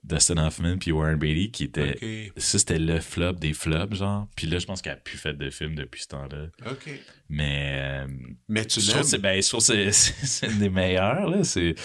Dustin 0.10 0.38
Hoffman 0.38 0.78
puis 0.78 0.92
Warren 0.92 1.18
Beatty, 1.18 1.52
qui 1.52 1.66
était... 1.66 2.32
Ça, 2.38 2.58
c'était 2.60 2.80
le 2.80 3.00
flop 3.00 3.34
des 3.34 3.54
flops, 3.54 3.96
genre. 3.96 4.28
Puis 4.36 4.48
là, 4.48 4.58
je 4.60 4.66
pense 4.66 4.82
qu'elle 4.82 4.94
a 4.94 4.98
plus 4.98 5.18
fait 5.18 5.34
de 5.34 5.50
film 5.50 5.76
depuis 5.76 6.02
ce 6.02 6.08
temps-là. 6.08 6.48
OK. 6.70 6.90
Mais... 7.30 8.04
euh, 8.04 8.08
Mais 8.48 8.66
tu 8.66 8.82
je 8.82 8.90
trouve 8.92 9.04
c'est 9.04 9.20
ben, 9.20 9.42
c'est- 9.92 10.48
une 10.48 10.60
des 10.60 10.70
meilleurs, 10.70 11.30
là. 11.30 11.44
C'est, 11.44 11.76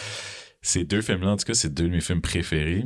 ces 0.62 0.84
deux 0.84 1.02
films-là, 1.02 1.32
en 1.32 1.36
tout 1.36 1.44
cas, 1.44 1.54
c'est 1.54 1.72
deux 1.72 1.84
de 1.84 1.90
mes 1.90 2.00
films 2.00 2.22
préférés. 2.22 2.84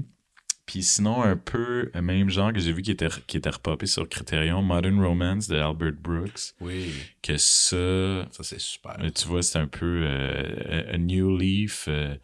Puis 0.67 0.83
sinon, 0.83 1.23
un 1.23 1.37
peu 1.37 1.91
le 1.95 2.03
même 2.03 2.29
genre 2.29 2.53
que 2.53 2.59
j'ai 2.61 2.73
vu 2.75 2.83
qui 2.83 2.91
était, 2.91 3.09
qui 3.27 3.39
était 3.39 3.49
repopé 3.49 3.87
sur 3.87 4.07
Criterion, 4.07 4.61
Modern 4.61 5.01
Romance 5.03 5.49
de 5.49 5.57
Albert 5.57 5.95
Brooks. 5.99 6.53
Oui, 6.61 6.91
Que 7.23 7.39
ça, 7.39 8.29
ça 8.33 8.43
c'est 8.43 8.61
super. 8.61 8.97
mais 9.01 9.11
tu 9.11 9.27
vois, 9.29 9.43
c'est 9.43 9.59
un 9.59 9.67
peu 9.67 10.03
euh, 10.05 10.93
a 10.93 10.99
New 10.99 11.39
Leaf. 11.39 11.87
euh, 11.89 12.15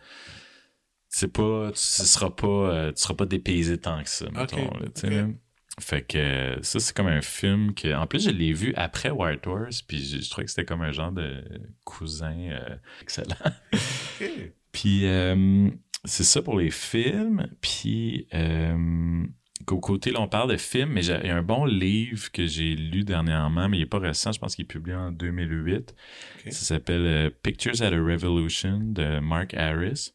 c'est 1.14 1.32
pas, 1.32 1.66
tu 1.66 2.02
ne 2.02 2.06
seras 2.06 2.30
pas, 2.30 2.46
euh, 2.46 2.92
tu 2.92 3.00
seras 3.00 3.14
pas 3.14 3.24
dépaysé 3.24 3.78
tant 3.78 4.02
que 4.02 4.08
ça, 4.10 4.26
mettons. 4.32 4.68
là. 4.78 5.28
Fait 5.80 6.02
que 6.02 6.18
euh, 6.18 6.62
ça, 6.62 6.80
c'est 6.80 6.92
comme 6.96 7.06
un 7.06 7.22
film 7.22 7.72
que, 7.72 7.94
en 7.94 8.08
plus, 8.08 8.24
je 8.24 8.30
l'ai 8.30 8.52
vu 8.52 8.74
après 8.74 9.10
White 9.10 9.46
Horse, 9.46 9.82
puis 9.82 10.04
je, 10.04 10.18
je 10.20 10.28
trouvais 10.28 10.44
que 10.44 10.50
c'était 10.50 10.64
comme 10.64 10.82
un 10.82 10.90
genre 10.90 11.12
de 11.12 11.44
cousin 11.84 12.36
euh, 12.36 12.76
excellent. 13.00 13.36
Puis 14.72 15.06
euh, 15.06 15.70
c'est 16.04 16.24
ça 16.24 16.42
pour 16.42 16.58
les 16.58 16.72
films. 16.72 17.46
Puis 17.60 18.26
qu'au 19.66 19.78
côté, 19.78 20.10
là, 20.10 20.20
on 20.20 20.26
parle 20.26 20.50
de 20.50 20.56
films, 20.56 20.90
mais 20.90 21.02
j'ai 21.02 21.16
il 21.22 21.28
y 21.28 21.30
a 21.30 21.36
un 21.36 21.42
bon 21.42 21.64
livre 21.64 22.32
que 22.32 22.44
j'ai 22.44 22.74
lu 22.74 23.04
dernièrement, 23.04 23.68
mais 23.68 23.76
il 23.76 23.80
n'est 23.80 23.86
pas 23.86 24.00
récent, 24.00 24.32
je 24.32 24.40
pense 24.40 24.56
qu'il 24.56 24.64
est 24.64 24.66
publié 24.66 24.96
en 24.96 25.12
2008. 25.12 25.94
Ok. 26.46 26.52
Ça 26.52 26.64
s'appelle 26.64 27.30
Pictures 27.44 27.82
at 27.82 27.92
a 27.92 28.02
Revolution 28.02 28.80
de 28.80 29.20
Mark 29.20 29.54
Harris. 29.54 30.12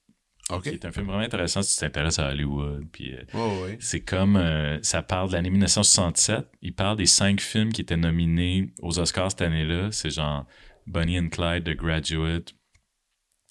OK. 0.50 0.64
qui 0.64 0.70
est 0.70 0.86
un 0.86 0.91
film 0.91 1.06
vraiment 1.08 1.22
intéressant 1.24 1.62
si 1.62 1.76
tu 1.76 1.82
t'intéresses 1.82 2.20
à 2.20 2.30
Hollywood. 2.30 2.86
Puis 2.91 3.14
euh, 3.14 3.24
Oh, 3.34 3.64
oui. 3.66 3.78
c'est 3.80 4.02
comme 4.02 4.36
euh, 4.36 4.80
ça 4.82 5.02
parle 5.02 5.30
de 5.30 5.34
l'année 5.34 5.49
1967. 5.49 6.48
Il 6.61 6.74
parle 6.74 6.98
des 6.98 7.06
cinq 7.06 7.40
films 7.41 7.72
qui 7.72 7.82
étaient 7.82 7.98
nominés 7.98 8.72
aux 8.82 8.99
Oscars 8.99 9.32
cette 9.32 9.41
année-là. 9.44 9.91
C'est 9.91 10.10
genre 10.10 10.45
Bonnie 10.88 11.19
and 11.19 11.30
Clyde, 11.30 11.64
The 11.65 11.76
Graduate, 11.76 12.53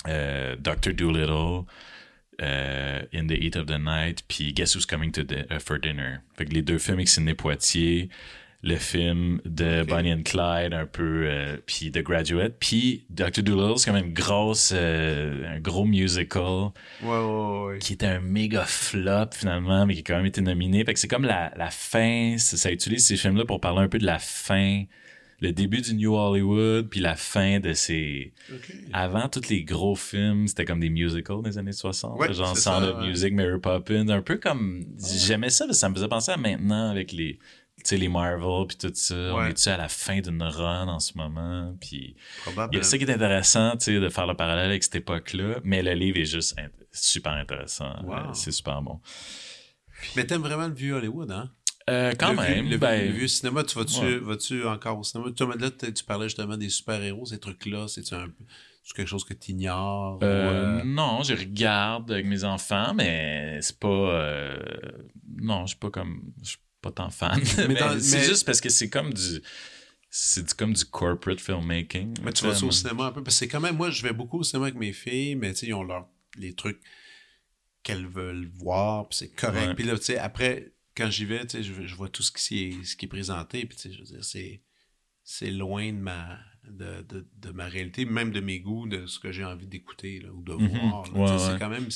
euh, 0.07 0.57
Doctor 0.57 0.93
Dolittle, 0.93 1.65
euh, 2.41 3.03
In 3.13 3.27
the 3.27 3.33
Heat 3.33 3.57
of 3.57 3.67
the 3.67 3.79
Night, 3.81 4.25
puis 4.29 4.53
Guess 4.53 4.75
Who's 4.77 4.87
Coming 4.87 5.11
to 5.13 5.23
uh, 5.23 5.59
for 5.61 5.79
Dinner. 5.79 6.19
Fait 6.37 6.45
que 6.47 6.53
les 6.53 6.63
deux 6.63 6.79
films 6.79 6.99
avec 6.99 7.09
Sidney 7.09 7.35
Poitier, 7.35 8.09
le 8.63 8.77
film 8.77 9.41
de. 9.45 9.85
Bonnie 9.85 10.13
and 10.13 10.23
Clyde, 10.25 10.75
un 10.75 10.87
peu, 10.87 11.25
euh, 11.27 11.57
puis 11.67 11.93
The 11.93 12.03
Graduate, 12.03 12.55
puis 12.59 13.07
Doctor 13.11 13.45
Dolittle, 13.45 13.79
c'est 13.79 13.91
une 13.91 14.13
grosse, 14.13 14.73
euh, 14.75 15.57
un 15.57 15.61
gros 15.61 15.85
musical 15.85 16.71
Ouais, 17.03 17.09
ouais, 17.09 17.65
ouais. 17.67 17.79
qui 17.79 17.93
était 17.93 18.07
un 18.07 18.21
méga 18.21 18.65
flop 18.65 19.31
finalement, 19.33 19.87
mais 19.87 19.95
qui 19.95 20.01
a 20.01 20.03
quand 20.03 20.17
même 20.17 20.27
été 20.27 20.41
nominé. 20.41 20.85
Fait 20.85 20.95
que 20.95 21.01
c'est 21.01 21.09
comme 21.09 21.25
la, 21.25 21.53
la 21.57 21.71
fin, 21.71 22.37
ça, 22.39 22.57
ça 22.57 22.73
utilise 22.73 23.07
ces 23.07 23.17
films-là 23.17 23.45
pour 23.45 23.61
parler 23.61 23.81
un 23.81 23.89
peu 23.89 23.99
de 23.99 24.07
la 24.07 24.19
fin 24.19 24.85
le 25.41 25.53
début 25.53 25.81
du 25.81 25.95
New 25.95 26.15
Hollywood, 26.17 26.89
puis 26.89 26.99
la 26.99 27.15
fin 27.15 27.61
de 27.61 27.73
ces... 27.73 28.33
Avant, 28.93 29.29
tous 29.29 29.49
les 29.49 29.63
gros 29.63 29.95
films, 29.95 30.49
c'était 30.49 30.65
comme 30.65 30.81
des 30.81 30.89
musicals 30.89 31.43
des 31.45 31.59
années 31.59 31.71
60. 31.73 32.19
Ouais, 32.19 32.33
genre 32.33 32.57
Sound 32.57 32.85
of. 32.85 33.07
Music, 33.07 33.33
Mary 33.35 33.61
Poppins, 33.61 34.09
un 34.09 34.21
peu 34.21 34.39
comme... 34.39 34.85
J'aimais 34.99 35.51
ça, 35.51 35.67
parce 35.67 35.77
que 35.77 35.81
ça 35.81 35.89
me 35.89 35.95
faisait 35.95 36.09
penser 36.09 36.33
à 36.33 36.37
maintenant 36.37 36.91
avec 36.91 37.13
les... 37.13 37.39
Tu 37.89 37.95
sais, 37.95 38.01
les 38.01 38.09
Marvel, 38.09 38.67
puis 38.67 38.77
tout 38.77 38.91
ça. 38.95 39.15
On 39.15 39.47
est-tu 39.47 39.69
à 39.71 39.79
la 39.79 39.89
fin 39.89 40.21
d'une 40.21 40.43
run 40.43 40.89
en 40.89 41.01
ce 41.01 41.17
moment? 41.17 41.75
Puis 41.81 42.17
il 42.73 42.77
y 42.77 42.79
a 42.81 42.83
ça 42.83 42.99
qui 42.99 43.05
est 43.05 43.11
intéressant, 43.11 43.73
tu 43.79 43.85
sais, 43.87 43.99
de 43.99 44.09
faire 44.11 44.27
le 44.27 44.35
parallèle 44.35 44.67
avec 44.69 44.85
cette 44.85 44.97
époque-là, 44.97 45.61
mais 45.65 45.83
le 45.83 45.95
livre 45.95 46.19
est 46.19 46.27
juste 46.27 46.59
int- 46.59 46.69
super 46.93 47.33
intéressant. 47.33 47.95
Wow. 48.05 48.15
Euh, 48.15 48.33
C'est 48.35 48.53
super 48.53 48.83
bon. 48.83 49.01
Mais 50.17 50.27
t'aimes 50.27 50.43
vraiment 50.43 50.69
le 50.69 50.75
vieux 50.75 50.93
Hollywood, 50.95 51.31
hein? 51.31 51.51
Euh, 51.89 52.13
quand 52.21 52.33
le 52.33 52.37
même, 52.37 52.65
Vieux, 52.67 52.73
le, 52.73 52.77
ben, 52.77 53.07
le 53.07 53.13
vieux 53.13 53.29
cinéma, 53.29 53.65
tu 53.65 53.79
vas-tu, 53.79 54.63
ouais. 54.63 54.69
encore 54.69 54.99
au 54.99 55.03
cinéma? 55.03 55.31
Toi, 55.35 55.55
là, 55.59 55.71
tu 55.71 56.05
parlais 56.05 56.27
justement 56.27 56.59
des 56.59 56.69
super-héros, 56.69 57.25
ces 57.25 57.41
trucs-là. 57.41 57.89
C'est-tu 57.89 58.13
un 58.15 58.27
c'est 58.85 58.95
quelque 58.97 59.09
chose 59.09 59.25
que 59.25 59.35
tu 59.35 59.53
ignores? 59.53 60.19
Euh, 60.23 60.83
non, 60.85 61.23
je 61.23 61.35
regarde 61.35 62.11
avec 62.11 62.27
mes 62.27 62.45
enfants, 62.45 62.93
mais 62.95 63.59
c'est 63.63 63.79
pas. 63.79 63.89
euh, 63.89 64.59
non, 65.39 65.63
je 65.63 65.69
suis 65.69 65.79
pas 65.79 65.91
comme. 65.91 66.33
Je 66.43 66.51
suis 66.51 66.59
pas 66.81 66.93
tant 66.93 67.11
fan. 67.11 67.41
Mais 67.69 67.77
c'est 68.01 68.25
juste 68.25 68.45
parce 68.47 68.61
que 68.61 68.69
c'est 68.69 68.89
comme 68.89 69.13
du. 69.13 69.43
C'est 70.11 70.55
comme 70.55 70.73
du 70.73 70.85
corporate 70.87 71.41
filmmaking. 71.41 72.15
Mais 72.23 72.33
tu 72.33 72.45
vas 72.45 72.63
au 72.63 72.71
cinéma 72.71 73.07
un 73.07 73.13
peu? 73.13 73.23
Parce 73.23 73.37
que 73.37 73.41
c'est 73.41 73.49
quand 73.49 73.61
même, 73.61 73.77
moi, 73.77 73.91
je 73.91 74.03
vais 74.03 74.13
beaucoup 74.15 74.39
au 74.39 74.43
cinéma 74.43 74.67
avec 74.67 74.79
mes 74.79 74.93
filles, 74.95 75.35
mais 75.35 75.53
tu 75.53 75.61
sais, 75.61 75.67
ils 75.67 75.75
ont 75.75 75.83
leur, 75.83 76.09
les 76.39 76.55
trucs 76.55 76.81
qu'elles 77.83 78.07
veulent 78.07 78.51
voir, 78.55 79.09
puis 79.09 79.19
c'est 79.19 79.29
correct. 79.35 79.75
Puis 79.77 79.85
là, 79.85 79.99
tu 79.99 80.05
sais, 80.05 80.19
après, 80.19 80.73
quand 80.97 81.11
j'y 81.11 81.27
vais, 81.27 81.47
tu 81.47 81.59
sais, 81.59 81.63
je, 81.63 81.87
je 81.87 81.95
vois 81.95 82.09
tout 82.09 82.23
ce 82.23 82.33
qui 82.33 82.65
est, 82.65 82.85
ce 82.85 82.97
qui 82.97 83.05
est 83.05 83.09
présenté, 83.09 83.67
puis 83.67 83.77
tu 83.77 83.83
sais, 83.89 83.93
je 83.93 83.99
veux 83.99 84.05
dire, 84.07 84.25
c'est, 84.25 84.63
c'est 85.25 85.51
loin 85.51 85.93
de 85.93 85.99
ma, 85.99 86.39
de, 86.65 87.03
de, 87.03 87.27
de 87.37 87.51
ma 87.51 87.67
réalité, 87.67 88.05
même 88.07 88.31
de 88.33 88.41
mes 88.41 88.61
goûts, 88.61 88.87
de 88.89 89.07
ce 89.07 89.19
que 89.19 89.31
j'ai 89.31 89.45
envie 89.45 89.67
d'écouter 89.67 90.25
ou 90.33 90.43
de 90.43 90.55
Mhm. 90.55 90.71
voir. 90.71 91.15
Ouais, 91.15 91.53
C'est 91.53 91.59
quand 91.59 91.69
même, 91.69 91.89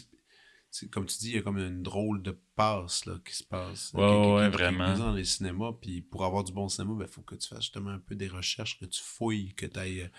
comme 0.90 1.06
tu 1.06 1.18
dis, 1.18 1.30
il 1.30 1.34
y 1.36 1.38
a 1.38 1.42
comme 1.42 1.58
une 1.58 1.82
drôle 1.82 2.22
de 2.22 2.36
passe 2.56 3.04
là, 3.06 3.14
qui 3.24 3.34
se 3.34 3.44
passe. 3.44 3.92
Ouais, 3.94 4.06
qui- 4.06 4.32
ouais, 4.32 4.46
qui- 4.50 4.52
vraiment. 4.56 4.96
dans 4.96 5.12
les 5.12 5.24
cinémas, 5.24 5.72
puis 5.80 6.00
pour 6.00 6.24
avoir 6.24 6.44
du 6.44 6.52
bon 6.52 6.68
cinéma, 6.68 6.94
il 7.00 7.06
faut 7.08 7.22
que 7.22 7.34
tu 7.34 7.48
fasses 7.48 7.60
justement 7.62 7.90
un 7.90 7.98
peu 7.98 8.14
des 8.14 8.28
recherches, 8.28 8.78
que 8.78 8.86
tu 8.86 9.00
fouilles, 9.02 9.54
que 9.54 9.66
tu 9.66 9.78
ailles 9.78 10.10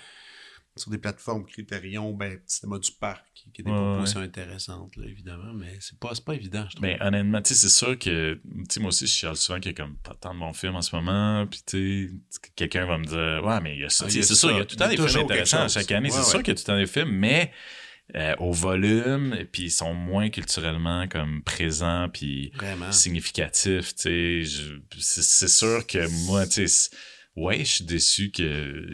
sur 0.76 0.90
des 0.90 0.98
plateformes 0.98 1.46
Criterion, 1.46 2.12
ben, 2.14 2.40
Cinéma 2.48 2.80
du 2.80 2.92
Parc, 2.94 3.24
qui, 3.36 3.62
a 3.62 3.64
des 3.64 3.70
Ouais, 3.72 3.78
propositions 3.78 4.22
intéressantes, 4.22 4.96
là, 4.96 5.06
évidemment, 5.06 5.54
mais 5.54 5.78
c'est 5.80 6.00
pas, 6.00 6.14
pas 6.26 6.34
évident, 6.34 6.66
je 6.68 6.76
trouve. 6.78 6.82
Ben, 6.82 6.98
honnêtement, 7.00 7.42
tu 7.44 7.54
sais, 7.54 7.60
c'est 7.62 7.70
sûr 7.70 7.98
que, 8.00 8.34
tu 8.34 8.42
sais, 8.70 8.80
moi 8.80 8.90
aussi, 8.90 9.06
je 9.06 9.12
chiale 9.12 9.36
souvent 9.36 9.60
qu'il 9.60 9.72
y 9.72 9.76
a 9.76 9.78
comme 9.78 9.98
pas 9.98 10.16
tant 10.16 10.34
de 10.34 10.40
bons 10.40 10.54
films 10.54 10.76
en 10.76 10.82
ce 10.82 10.96
moment, 10.96 11.46
puis 11.46 11.62
tu 11.64 12.24
sais, 12.32 12.40
quelqu'un 12.56 12.88
va 12.88 12.98
me 12.98 13.06
dire, 13.06 13.46
ouais, 13.48 13.62
mais 13.62 13.76
il 13.76 13.82
y 13.82 13.86
a 13.86 13.90
ça. 13.90 14.06
Ah, 14.08 14.10
c'est 14.10 14.24
sûr, 14.24 14.50
il 14.52 14.58
y 14.58 14.62
a 14.62 14.66
tout 14.66 14.76
le 14.76 14.80
temps 14.80 14.90
des 14.90 14.98
films 14.98 15.24
intéressants 15.26 15.62
chose. 15.64 15.74
chaque 15.74 15.92
année, 15.92 16.10
Ouais, 16.10 16.18
c'est 16.18 16.30
sûr 16.30 16.40
qu'il 16.42 16.48
y 16.48 16.52
a 16.52 16.56
tout 16.56 16.62
le 16.62 16.74
temps 16.74 16.78
des 16.78 16.88
films, 16.88 17.12
mais 17.12 17.52
euh, 18.16 18.36
au 18.40 18.52
volume, 18.52 19.36
puis 19.52 19.64
ils 19.64 19.72
sont 19.72 19.94
moins 19.94 20.30
culturellement 20.30 21.08
comme 21.08 21.42
présents, 21.44 22.10
puis 22.10 22.52
Vraiment. 22.56 22.92
significatifs, 22.92 23.96
tu 23.96 24.46
sais, 24.46 24.64
c'est 25.00 25.48
sûr 25.48 25.88
que 25.88 26.08
moi, 26.28 26.46
tu 26.46 26.68
sais, 26.68 26.90
ouais, 27.36 27.60
je 27.60 27.64
suis 27.76 27.86
déçu 27.86 28.30
que, 28.32 28.86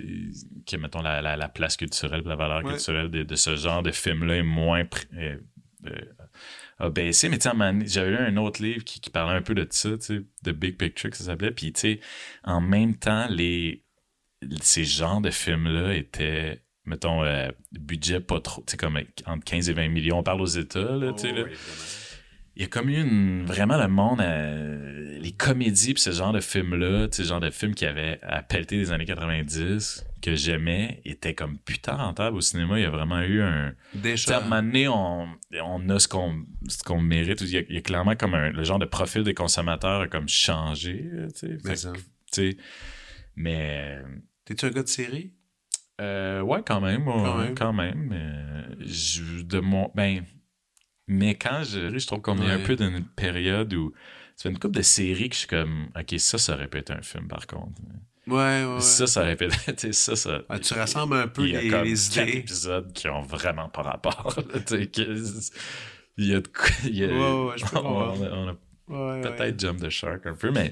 que 0.66 0.78
mettons, 0.78 1.02
la, 1.02 1.22
la, 1.22 1.36
la 1.38 1.50
place 1.50 1.76
culturelle, 1.76 2.22
la 2.26 2.36
valeur 2.36 2.64
Ouais. 2.64 2.74
culturelle 2.76 3.10
de, 3.10 3.24
de 3.24 3.36
ce 3.36 3.56
genre 3.56 3.84
de 3.84 3.92
film-là 3.92 4.38
est 4.38 4.44
moins 4.44 4.84
euh, 5.16 5.38
euh, 5.88 6.02
a 6.78 6.90
baissé. 6.90 7.28
Mais 7.30 7.38
tu 7.40 7.50
sais, 7.50 7.56
j'avais 7.88 8.12
lu 8.12 8.18
un 8.18 8.38
autre 8.38 8.62
livre 8.64 8.84
qui, 8.86 9.02
qui 9.02 9.10
parlait 9.10 9.36
un 9.36 9.42
peu 9.42 9.54
de 9.56 9.68
ça, 9.70 9.98
tu 9.98 10.06
sais, 10.06 10.22
The 10.46 10.50
Big 10.52 10.78
Picture, 10.78 11.10
que 11.10 11.18
ça 11.18 11.26
s'appelait. 11.26 11.52
Puis, 11.52 11.74
tu 11.74 11.80
sais, 11.82 12.00
en 12.44 12.62
même 12.62 12.96
temps, 12.96 13.28
les, 13.30 13.84
ces 14.62 14.86
genres 14.86 15.20
de 15.20 15.30
films-là 15.32 15.96
étaient, 15.96 16.64
mettons, 16.86 17.24
euh, 17.24 17.50
budget 17.72 18.20
pas 18.20 18.40
trop, 18.40 18.62
tu 18.66 18.72
sais, 18.72 18.78
comme 18.78 19.00
entre 19.26 19.44
15 19.44 19.70
et 19.70 19.74
20 19.74 19.90
millions. 19.90 20.20
On 20.20 20.24
parle 20.24 20.42
aux 20.42 20.46
États, 20.46 20.96
là, 20.96 21.14
tu 21.14 21.30
sais, 21.30 21.34
Oh. 21.38 21.46
Il 22.56 22.64
y 22.64 22.66
a 22.66 22.68
comme 22.68 22.90
eu 22.90 23.00
une, 23.00 23.46
vraiment 23.46 23.78
le 23.78 23.88
monde, 23.88 24.20
euh, 24.20 25.18
les 25.20 25.32
comédies 25.32 25.94
puis 25.94 26.02
ce 26.04 26.12
genre 26.12 26.34
de 26.34 26.42
films-là, 26.42 27.08
tu 27.08 27.16
sais, 27.16 27.24
ce 27.24 27.30
genre 27.30 27.40
de 27.40 27.52
films 27.52 27.74
qui 27.74 27.86
avaient 27.86 28.20
à 28.22 28.42
pelleter 28.44 28.76
des 28.76 28.92
années 28.92 29.06
90, 29.06 30.06
que 30.22 30.36
j'aimais, 30.36 31.02
étaient 31.06 31.34
comme 31.34 31.58
putain 31.60 31.94
rentables 31.96 32.36
au 32.36 32.42
cinéma. 32.42 32.78
Il 32.78 32.82
y 32.82 32.86
a 32.86 32.90
vraiment 32.90 33.22
eu 33.22 33.42
un... 33.42 33.74
Sais, 33.94 33.98
à 33.98 34.02
Déjà, 34.02 34.38
un 34.40 34.42
moment 34.42 34.62
donné, 34.62 34.88
on, 34.90 35.30
on 35.64 35.90
a 35.90 36.00
ce 36.00 36.10
qu'on 36.10 36.44
ce 36.68 36.84
qu'on 36.84 37.00
mérite. 37.00 37.40
Il 37.40 37.50
y, 37.50 37.58
a, 37.58 37.62
il 37.70 37.76
y 37.76 37.78
a 37.78 37.82
clairement 37.82 38.18
comme 38.18 38.34
un, 38.34 38.50
le 38.50 38.64
genre 38.64 38.80
de 38.80 38.86
profil 38.86 39.24
des 39.24 39.34
consommateurs 39.34 40.02
a 40.02 40.08
comme 40.08 40.28
changé, 40.28 41.10
euh, 41.14 41.28
tu 41.30 41.48
sais. 41.48 41.58
mais 41.64 41.70
Fait 41.70 41.76
ça. 41.78 41.94
mais... 43.38 44.00
T'es-tu 44.44 44.66
un 44.66 44.72
gars 44.72 44.84
de 44.84 44.90
série? 44.90 45.32
Euh, 46.00 46.42
ouais, 46.42 46.62
quand 46.66 46.80
même. 46.82 47.06
Quand 47.06 47.38
même. 47.38 47.56
Quand 47.56 47.74
même. 47.74 48.12
euh, 48.14 48.76
je, 48.86 49.42
de 49.44 49.60
mon, 49.60 49.92
ben, 49.96 50.24
mais 51.08 51.36
quand 51.36 51.64
je, 51.64 51.98
je 51.98 52.08
trouve 52.08 52.22
qu'on 52.22 52.38
est 52.42 52.52
un 52.52 52.60
peu 52.60 52.76
dans 52.76 52.88
une 52.90 53.04
période 53.06 53.74
où 53.74 53.94
ça 54.36 54.44
fait 54.44 54.50
une 54.50 54.60
couple 54.60 54.78
de 54.78 54.82
séries 54.84 55.28
que 55.30 55.36
je 55.36 55.40
suis 55.40 55.48
comme, 55.48 55.88
ok, 56.00 56.20
ça, 56.20 56.38
ça 56.38 56.54
aurait 56.54 56.68
pu 56.68 56.78
être 56.78 56.92
un 56.92 57.02
film 57.02 57.28
par 57.28 57.46
contre. 57.48 57.82
Ouais, 58.28 58.64
ouais. 58.64 58.80
Ça, 58.80 59.08
ça 59.08 59.22
aurait 59.22 59.36
pu 59.36 59.46
être, 59.46 59.92
ça, 59.94 60.16
ça. 60.16 60.42
Ah, 60.50 60.60
tu 60.60 60.74
rassembles 60.76 61.16
un 61.18 61.28
peu 61.28 61.42
il 61.48 61.54
y 61.54 61.58
a 61.58 61.62
les, 61.62 61.70
comme 61.70 61.84
les 61.84 61.94
quatre 61.96 62.28
idées. 62.30 62.38
épisodes 62.38 62.94
qui 62.94 63.10
ont 63.10 63.22
vraiment 63.22 63.70
pas 63.70 63.82
rapport. 63.82 64.38
il 64.72 66.26
y 66.28 66.34
a 66.34 66.42
de 66.42 66.48
quoi- 66.48 66.70
Ouais, 66.86 67.50
ouais, 67.50 67.58
je 67.58 67.66
peux 67.66 67.78
on, 67.84 68.50
a, 68.50 68.56
on 68.88 69.22
peut-être 69.22 69.60
jump 69.60 69.80
the 69.82 69.90
shark 69.90 70.26
un 70.28 70.34
peu, 70.36 70.52
mais 70.52 70.72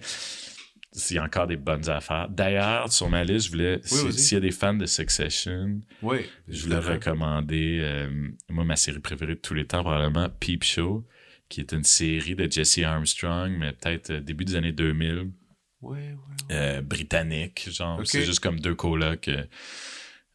il 1.10 1.16
y 1.16 1.18
a 1.20 1.24
encore 1.24 1.48
des 1.48 1.56
bonnes 1.58 1.90
affaires. 1.90 2.28
D'ailleurs, 2.30 2.92
sur 2.92 3.10
ma 3.10 3.24
liste, 3.24 3.48
je 3.48 3.52
voulais, 3.52 3.80
s'il 3.84 4.34
y 4.34 4.38
a 4.38 4.40
des 4.42 4.52
fans 4.52 4.74
de 4.74 4.86
Succession, 4.86 5.80
Oui. 6.02 6.26
je 6.48 6.64
voulais 6.64 6.80
recommander, 6.80 7.80
euh, 7.82 8.10
moi, 8.50 8.64
ma 8.66 8.76
série 8.76 9.00
préférée 9.00 9.36
de 9.36 9.40
tous 9.40 9.54
les 9.54 9.66
temps, 9.66 9.82
probablement, 9.84 10.28
Peep 10.40 10.64
Show, 10.64 11.06
qui 11.50 11.62
est 11.62 11.72
une 11.72 11.84
série 11.84 12.36
de 12.36 12.52
Jesse 12.52 12.80
Armstrong, 12.80 13.56
mais 13.58 13.72
peut-être 13.74 14.10
euh, 14.12 14.20
début 14.20 14.46
des 14.46 14.56
années 14.56 14.72
2000, 14.74 15.32
Ouais, 15.82 15.98
ouais. 15.98 16.16
euh, 16.52 16.82
britannique, 16.82 17.70
genre, 17.72 18.02
c'est 18.04 18.26
juste 18.26 18.40
comme 18.40 18.60
deux 18.60 18.74
colocs, 18.76 19.28
euh, 19.28 19.44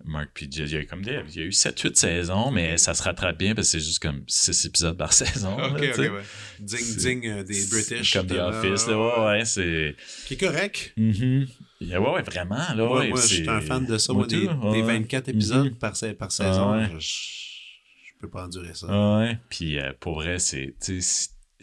Mark 0.05 0.31
a, 0.43 0.85
comme 0.85 1.03
des, 1.03 1.20
il 1.29 1.37
y 1.37 1.41
a 1.41 1.45
eu 1.45 1.51
7-8 1.51 1.95
saisons, 1.95 2.51
mais 2.51 2.77
ça 2.79 2.95
se 2.95 3.03
rattrape 3.03 3.39
bien 3.39 3.55
parce 3.55 3.69
que 3.69 3.79
c'est 3.79 3.85
juste 3.85 4.01
comme 4.01 4.23
6 4.27 4.66
épisodes 4.66 4.97
par 4.97 5.12
saison. 5.12 5.57
là, 5.57 5.69
Ok, 5.70 5.81
tu 5.81 5.91
ok, 5.91 5.99
ouais. 5.99 6.23
C'est- 6.66 6.97
digne 6.99 7.29
euh, 7.31 7.43
des 7.45 7.66
British. 7.70 8.12
Comme 8.12 8.27
The. 8.27 8.33
Office, 8.33 8.87
là, 8.89 8.99
ouais, 8.99 9.24
ouais, 9.39 9.45
c'est... 9.45 9.97
Qui 10.27 10.35
est 10.35 10.37
correct. 10.37 10.93
Mhm. 10.97 11.47
Yeah, 11.81 12.01
ouais, 12.01 12.11
ouais, 12.15 12.23
vraiment, 12.23 12.57
là, 12.57 12.74
Moi, 12.77 13.01
ouais, 13.01 13.09
moi 13.09 13.20
je 13.20 13.27
suis 13.27 13.49
un 13.49 13.61
fan 13.61 13.85
de 13.87 13.99
ça. 13.99 14.12
Moi, 14.12 14.27
des, 14.27 14.47
des 14.73 14.83
24 14.83 15.29
épisodes 15.29 15.66
Mhm. 15.73 15.79
par, 15.79 15.97
sa- 15.97 16.15
par 16.15 16.31
saison, 16.31 16.85
je, 16.99 16.99
je 17.01 18.12
peux 18.20 18.29
pas 18.31 18.45
endurer 18.45 18.74
ça. 18.74 19.19
Ouais. 19.19 19.39
Puis 19.51 19.79
euh, 19.81 19.93
pour 19.99 20.15
vrai, 20.15 20.39
c'est. 20.39 20.74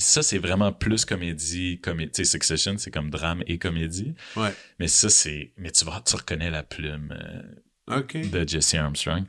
Ça, 0.02 0.22
c'est 0.24 0.38
vraiment 0.38 0.72
plus 0.72 1.03
comédie. 1.03 1.80
comédie. 1.82 2.11
Tu 2.11 2.24
sais, 2.24 2.32
Succession, 2.32 2.76
c'est 2.78 2.90
comme 2.91 3.10
drame 3.10 3.44
et 3.48 3.57
comédie. 3.57 4.14
Ouais. 4.38 4.53
Mais 4.80 4.88
ça, 4.88 5.10
c'est. 5.10 5.52
Mais 5.57 5.72
tu 5.72 5.84
vois, 5.84 6.02
tu 6.06 6.16
reconnais 6.16 6.49
la 6.52 6.64
plume 6.64 7.14
euh, 7.22 7.41
De 7.90 8.48
Jesse 8.48 8.76
Armstrong. 8.76 9.24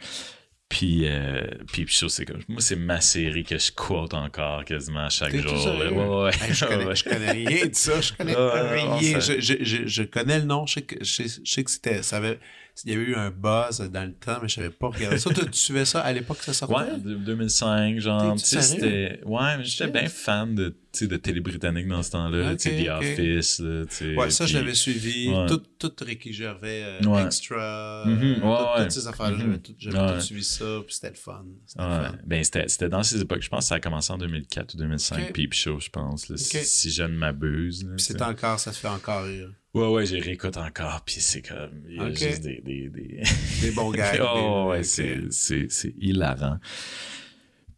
Puis, 0.68 1.08
euh, 1.08 1.42
puis 1.72 1.84
c'est 2.08 2.24
comme. 2.24 2.42
Moi, 2.48 2.60
c'est 2.60 2.76
ma 2.76 3.00
série 3.00 3.42
que 3.42 3.58
je 3.58 3.72
quote 3.72 4.14
encore 4.14 4.64
quasiment 4.64 5.10
chaque 5.10 5.34
jour. 5.34 5.52
Ouais, 5.52 5.88
ouais. 5.90 6.30
Hey, 6.40 6.54
je, 6.54 6.64
connais, 6.64 6.84
Ouais. 6.84 6.94
je 6.94 7.04
connais 7.04 7.30
rien 7.32 7.66
de 7.66 7.74
ça. 7.74 8.00
Je 8.00 8.12
connais 8.12 8.36
on 8.36 8.98
rien. 9.00 9.18
Je, 9.18 9.40
je, 9.40 9.86
je, 9.86 10.02
connais 10.04 10.38
le 10.38 10.44
nom. 10.44 10.66
Je 10.66 10.74
sais 10.74 10.82
que, 10.82 11.04
je 11.04 11.22
sais 11.44 11.64
que 11.64 11.70
c'était. 11.70 12.04
Ça 12.04 12.18
avait, 12.18 12.38
il 12.84 12.92
y 12.92 12.94
avait 12.96 13.04
eu 13.04 13.14
un 13.14 13.30
buzz 13.30 13.80
dans 13.92 14.04
le 14.04 14.12
temps, 14.14 14.38
mais 14.42 14.48
je 14.48 14.54
savais 14.56 14.70
pas 14.70 14.88
regarder 14.88 15.18
ça. 15.18 15.30
Tu 15.34 15.42
suivais 15.52 15.84
ça 15.84 16.00
à 16.00 16.12
l'époque 16.12 16.38
que 16.38 16.44
ça 16.44 16.52
sortait? 16.52 16.74
Ouais, 16.74 16.98
de- 16.98 17.14
2005, 17.14 17.98
genre. 18.00 18.38
C'était. 18.38 19.20
Ouais, 19.24 19.56
mais 19.58 19.64
j'étais 19.64 19.88
bien 19.90 20.08
fan 20.08 20.54
de, 20.54 20.68
tu 20.70 20.76
sais, 20.92 21.06
de 21.06 21.16
télé 21.16 21.40
britannique 21.40 21.88
dans 21.88 22.02
ce 22.02 22.10
temps-là. 22.12 22.52
Ok, 22.52 22.58
tu 22.58 22.70
sais, 22.70 22.84
The. 22.84 22.88
Office, 22.90 23.58
là. 23.60 23.84
Ouais, 24.16 24.30
ça, 24.30 24.46
je 24.46 24.52
puis- 24.52 24.60
l'avais 24.60 24.74
suivi. 24.74 25.28
Ouais. 25.28 25.46
Tout, 25.46 25.62
tout 25.78 25.92
Ricky 26.04 26.32
Gervais, 26.32 26.82
euh, 26.84 27.04
Ouais. 27.06 27.24
Extra, 27.24 28.04
Mhm, 28.06 28.12
euh, 28.22 28.34
ouais, 28.34 28.40
tout- 28.40 28.46
ouais. 28.46 28.82
toutes 28.82 28.90
ces 28.92 29.06
affaires-là, 29.06 29.44
Mhm. 29.44 29.58
j'avais 29.78 30.14
tout, 30.14 30.20
suivi 30.20 30.44
ça, 30.44 30.64
puis 30.86 30.94
c'était 30.94 31.10
le 31.10 31.14
fun. 31.16 31.44
C'était. 31.66 31.82
Ben, 32.26 32.44
c'était, 32.44 32.88
dans 32.88 33.02
ces 33.02 33.20
époques. 33.20 33.42
Je 33.42 33.48
pense 33.48 33.64
que 33.64 33.68
ça 33.68 33.74
a 33.76 33.80
commencé 33.80 34.12
en 34.12 34.18
2004 34.18 34.74
ou 34.74 34.78
2005, 34.78 35.20
Ok. 35.28 35.32
Peep 35.32 35.54
Show, 35.54 35.78
je 35.80 35.88
pense. 35.90 36.28
là, 36.28 36.36
si, 36.36 36.58
si 36.64 36.90
je 36.90 37.02
ne 37.02 37.08
m'abuse. 37.16 37.86
c'est 37.98 38.20
encore, 38.22 38.58
ça 38.60 38.72
se 38.72 38.78
fait 38.80 38.88
encore 38.88 39.24
rire. 39.24 39.50
Ouais, 39.72 39.86
ouais, 39.86 40.04
j'ai 40.06 40.18
réécoute 40.18 40.56
encore, 40.56 41.02
puis 41.04 41.16
c'est 41.20 41.42
comme. 41.42 41.84
Il 41.88 41.96
y 41.96 42.00
a 42.00 42.10
juste 42.10 42.42
des. 42.42 42.60
des, 42.60 42.88
des... 42.88 43.22
Des 43.62 43.70
bons 43.70 43.90
gars. 43.92 44.12
oh, 44.20 44.70
ouais, 44.70 44.82
c'est, 44.82 45.94
hilarant. 45.98 46.58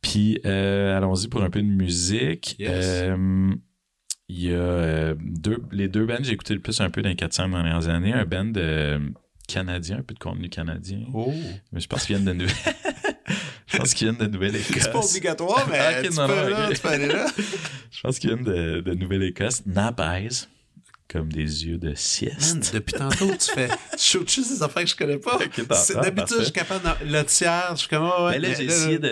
Puis, 0.01 0.40
euh, 0.47 0.97
allons-y 0.97 1.28
pour 1.28 1.43
un 1.43 1.51
peu 1.51 1.60
de 1.60 1.66
musique. 1.66 2.56
Yes. 2.59 2.70
Euh, 2.73 3.55
Il 4.28 4.43
y 4.43 4.52
a 4.52 4.56
euh, 4.56 5.14
deux, 5.20 5.62
les 5.70 5.89
deux 5.89 6.06
bands 6.06 6.16
que 6.16 6.24
j'ai 6.24 6.32
écouté 6.32 6.55
le 6.55 6.60
plus 6.60 6.81
un 6.81 6.89
peu 6.90 7.02
dans 7.02 7.10
les 7.10 7.16
400 7.16 7.51
dernières 7.51 7.89
années. 7.89 8.12
Un 8.12 8.24
band 8.24 8.52
canadien, 9.47 9.98
un 9.98 10.02
peu 10.02 10.14
de 10.14 10.19
contenu 10.19 10.48
canadien. 10.48 11.01
Oh. 11.12 11.32
Mais 11.73 11.81
je 11.81 11.89
pense 11.89 12.06
qu'ils 12.06 12.16
viennent 12.16 12.27
de 12.27 12.32
Nouvelle. 12.32 12.56
je 13.66 13.77
pense 13.77 13.94
qu'ils 13.94 14.09
viennent 14.09 14.27
de 14.27 14.32
Nouvelle-Écosse. 14.32 14.82
C'est 14.82 14.93
pas 14.93 15.05
obligatoire, 15.05 15.69
mais 15.70 15.78
Ok, 16.01 16.10
tu, 16.10 16.16
non, 16.16 16.27
peux, 16.27 16.35
non, 16.35 16.48
là, 16.48 16.69
tu 16.73 16.81
peux 16.81 16.89
aller 16.89 17.06
là. 17.06 17.27
Je 17.90 18.01
pense 18.01 18.19
qu'ils 18.19 18.31
viennent 18.35 18.44
de, 18.44 18.81
de 18.81 18.94
Nouvelle-Écosse. 18.94 19.66
Nab 19.66 20.01
Eyes. 20.01 20.47
Comme 21.13 21.31
des 21.31 21.67
yeux 21.67 21.79
de 21.79 21.89
Man, 21.89 21.97
sieste. 21.97 22.75
depuis 22.75 22.95
tantôt, 22.95 23.31
tu 23.39 23.51
fais. 23.53 23.69
Tu 23.93 23.99
shootes 23.99 24.31
juste 24.31 24.53
des 24.55 24.63
affaires 24.63 24.83
que 24.85 24.89
je 24.91 24.97
connais 24.97 25.19
pas. 25.19 25.35
Ok, 25.37 25.51
t'entends, 25.57 25.75
C'est- 25.75 25.95
D'habitude, 26.01 26.37
je 26.39 26.43
suis 26.45 26.53
capable. 26.53 26.83
dans- 26.85 26.95
Le 27.05 27.23
tiers, 27.25 27.69
je 27.73 27.77
suis 27.81 27.89
comme. 27.89 28.05
ah 28.05 28.25
ouais, 28.25 28.31
Mais 28.33 28.39
là, 28.39 28.49
mais 28.49 28.55
j'ai 28.57 28.65
là, 28.67 28.73
essayé 28.75 28.99
de, 28.99 29.09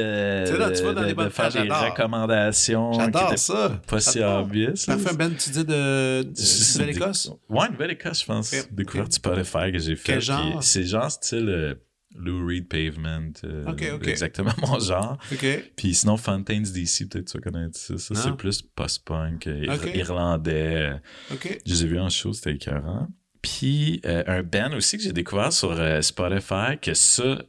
Tu 0.47 0.59
là, 0.59 0.69
vas 0.69 0.93
dans 0.95 1.01
de- 1.01 1.07
les 1.07 1.13
de 1.13 1.17
bonnes 1.17 1.31
faire 1.31 1.51
des 1.53 1.61
recommandations 1.69 2.93
J'adore 2.93 3.39
ça. 3.39 3.81
pas 3.87 4.01
si 4.01 4.21
obvious. 4.23 4.75
là. 4.89 4.97
Parfait, 4.97 5.17
Ben, 5.17 5.35
tu 5.37 5.51
dis 5.51 5.65
de, 5.65 6.23
de 6.23 6.79
Nouvelle-Écosse? 6.79 7.31
Ouais, 7.49 7.69
Nouvelle-Écosse, 7.71 8.21
je 8.21 8.27
pense. 8.27 8.55
Découverte 8.71 9.13
Spotify 9.13 9.73
que 9.73 9.79
j'ai 9.79 9.97
fait. 9.97 10.13
Quel 10.13 10.21
genre? 10.21 10.63
C'est 10.63 10.85
genre 10.85 11.11
style 11.11 11.49
euh, 11.49 11.75
Lou 12.17 12.47
Reed 12.47 12.69
Pavement. 12.69 13.33
euh, 13.45 13.65
Ok, 13.67 13.85
ok. 13.95 14.09
Exactement 14.09 14.53
mon 14.59 14.79
genre. 14.81 15.17
OK. 15.33 15.47
Puis 15.77 15.95
sinon, 15.95 16.17
Fontaines 16.17 16.65
DC, 16.65 17.09
peut-être 17.09 17.31
tu 17.31 17.39
vas 17.39 17.43
connaître 17.51 17.79
ça. 17.79 17.97
Ça, 17.99 18.15
c'est 18.15 18.37
plus 18.37 18.63
post-punk, 18.63 19.47
euh, 19.47 19.77
irlandais. 19.95 20.95
Je 21.31 21.73
les 21.73 21.85
ai 21.85 21.87
vus 21.87 22.01
en 22.01 22.09
show, 22.09 22.33
c'était 22.33 22.55
écœurant. 22.55 23.09
Puis 23.43 24.01
euh, 24.05 24.23
un 24.27 24.43
band 24.43 24.73
aussi 24.77 24.97
que 24.99 25.03
j'ai 25.03 25.13
découvert 25.13 25.53
sur 25.53 25.71
euh, 25.73 26.03
Spotify, 26.03 26.77
que 26.83 26.93
ça, 26.95 27.43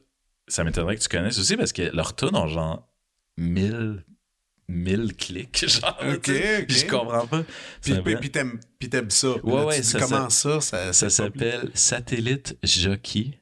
ça 0.48 0.64
m'étonnerait 0.64 0.96
que 0.96 1.02
tu 1.02 1.08
connaisses 1.08 1.38
aussi 1.38 1.56
parce 1.56 1.72
que 1.72 1.82
leurs 1.94 2.16
tunes 2.16 2.34
ont 2.34 2.46
genre 2.46 2.88
1000, 3.36 4.04
1000 4.68 5.14
clics. 5.16 5.64
Genre, 5.68 5.98
Ok, 6.14 6.22
tu 6.22 6.32
sais. 6.34 6.60
ok. 6.60 6.66
Puis 6.66 6.76
je 6.78 6.86
comprends 6.86 7.26
pas. 7.26 7.42
Puis, 7.82 7.94
puis, 8.02 8.30
puis 8.78 8.88
t'aimes, 8.88 9.10
ça. 9.10 9.32
Ouais, 9.44 9.64
ouais, 9.64 9.82
ça, 9.82 9.98
comment 10.00 10.30
ça, 10.30 10.60
ça, 10.62 10.92
Ça 10.94 11.06
pas- 11.06 11.10
s'appelle 11.10 11.70
Satellite 11.74 12.56
Jockey. 12.62 13.38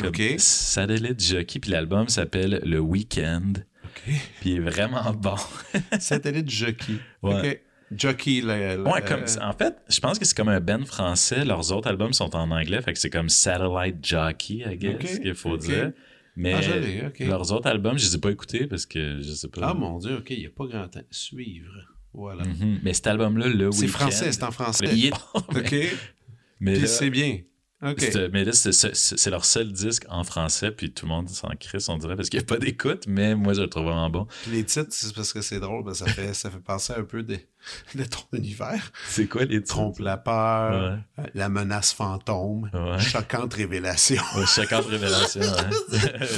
Comme 0.00 0.08
Ok. 0.08 0.34
Satellite 0.38 1.20
Jockey. 1.22 1.58
Puis 1.60 1.70
l'album 1.70 2.08
s'appelle 2.08 2.60
Le 2.64 2.78
Weekend. 2.80 3.64
Puis 4.04 4.20
il 4.44 4.56
est 4.56 4.60
vraiment 4.60 5.12
bon. 5.12 5.36
Satellite 5.98 6.48
Jockey. 6.50 6.94
Ouais. 7.22 7.62
Jockey, 7.92 8.40
le- 8.40 8.82
Ouais, 8.88 9.02
comme, 9.02 9.24
en 9.42 9.52
fait, 9.52 9.76
je 9.88 9.98
pense 9.98 10.18
que 10.18 10.24
c'est 10.24 10.36
comme 10.36 10.48
un 10.48 10.60
band 10.60 10.84
français. 10.84 11.44
Leurs 11.44 11.72
autres 11.72 11.88
albums 11.88 12.12
sont 12.12 12.34
en 12.36 12.50
anglais. 12.52 12.80
Fait 12.82 12.92
que 12.92 12.98
c'est 13.00 13.10
comme 13.10 13.28
Satellite 13.28 13.96
Jockey, 14.04 14.62
I 14.66 14.76
guess, 14.76 14.94
Ok, 14.94 15.20
qu'il 15.22 15.34
faut 15.34 15.56
dire. 15.56 15.92
Mais 16.36 16.54
Ah, 16.54 17.24
leurs 17.24 17.52
autres 17.52 17.66
albums, 17.68 17.98
je 17.98 18.06
les 18.06 18.14
ai 18.14 18.18
pas 18.18 18.30
écoutés 18.30 18.66
parce 18.68 18.86
que 18.86 19.20
je 19.20 19.32
sais 19.32 19.48
pas. 19.48 19.60
Ah, 19.70 19.74
mon 19.74 19.98
Dieu, 19.98 20.18
OK, 20.18 20.30
il 20.30 20.38
n'y 20.38 20.46
a 20.46 20.50
pas 20.50 20.66
grand 20.66 20.86
temps. 20.88 21.00
Suivre. 21.10 21.72
Voilà. 22.14 22.44
Mhm. 22.44 22.78
Mais 22.84 22.94
cet 22.94 23.08
album-là, 23.08 23.48
Le 23.48 23.70
C'est 23.72 23.80
Weekend. 23.82 24.00
français, 24.00 24.32
c'est 24.32 24.42
en 24.44 24.50
français. 24.52 24.86
Il 24.92 25.06
est 25.06 25.12
mais- 25.52 25.60
OK. 25.60 25.74
mais 26.60 26.72
Puis 26.74 26.88
c'est 26.88 27.10
bien. 27.10 27.40
Mais 27.82 28.44
là, 28.44 28.52
c'est- 28.52 29.30
leur 29.30 29.44
seul 29.44 29.72
disque 29.72 30.04
en 30.08 30.22
français, 30.24 30.70
puis 30.70 30.92
tout 30.92 31.06
le 31.06 31.10
monde 31.10 31.28
s'en 31.30 31.48
crisse, 31.58 31.88
on 31.88 31.96
dirait, 31.98 32.16
parce 32.16 32.28
qu'il 32.28 32.38
n'y 32.38 32.44
a 32.44 32.46
pas 32.46 32.58
d'écoute, 32.58 33.04
mais 33.06 33.34
moi, 33.34 33.54
je 33.54 33.62
le 33.62 33.68
trouve 33.68 33.84
vraiment 33.84 34.10
bon. 34.10 34.26
Puis 34.42 34.52
les 34.52 34.64
titres, 34.64 34.88
c'est 34.90 35.14
parce 35.14 35.32
que 35.32 35.40
c'est 35.40 35.60
drôle, 35.60 35.84
ben, 35.84 35.94
ça, 35.94 36.06
fait, 36.06 36.34
ça 36.34 36.50
fait 36.50 36.60
penser 36.60 36.92
un 36.96 37.04
peu 37.04 37.22
de, 37.22 37.38
de 37.94 38.04
ton 38.04 38.20
univers. 38.32 38.92
C'est 39.08 39.26
quoi 39.26 39.44
les 39.44 39.60
titres? 39.60 39.68
Trompe 39.74 39.98
la 40.00 40.16
peur, 40.16 40.98
la 41.34 41.48
menace 41.48 41.92
fantôme, 41.92 42.70
Ouais. 42.72 42.98
choquante 42.98 43.54
révélation. 43.54 44.22
Ouais, 44.36 44.42
de 44.42 44.88
révélation, 44.88 45.40
hein. 45.58 45.70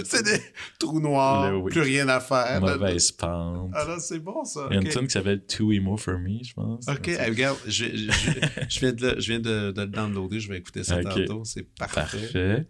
c'est 0.05 0.23
des 0.24 0.40
trous 0.78 1.01
noirs, 1.01 1.51
Le 1.51 1.57
oui. 1.59 1.70
plus 1.73 1.81
rien 1.82 2.09
à 2.09 2.20
faire. 2.20 2.61
Mauvaise 2.61 3.12
pente. 3.12 3.70
Ah 3.74 3.85
là, 3.85 3.99
c'est 4.01 4.19
bon 4.19 4.44
ça. 4.44 4.66
Il 4.70 4.74
y 4.74 4.78
a 4.78 4.81
une 4.82 4.89
tune 4.89 5.07
qui 5.07 5.12
s'appelle 5.12 5.44
Too 5.47 5.73
Emo 5.73 5.97
for 5.97 6.19
Me, 6.19 6.43
je 6.43 6.53
pense. 6.55 6.86
Ok, 6.89 7.09
hey, 7.09 7.31
regarde, 7.31 7.59
je, 7.66 7.85
je, 7.85 8.11
je- 8.11 8.61
je 8.69 8.81
viens, 8.81 8.93
de, 8.93 9.07
le- 9.07 9.20
je 9.20 9.27
viens 9.28 9.40
de, 9.40 9.70
de 9.73 9.81
le 9.82 9.86
downloader, 9.86 10.40
je 10.40 10.49
vais 10.49 10.59
écouter 10.59 10.85
ça 10.85 10.97
Ok. 10.99 11.05
tantôt, 11.05 11.43
c'est 11.44 11.62
parfait. 11.77 12.01
Parfait. 12.01 12.66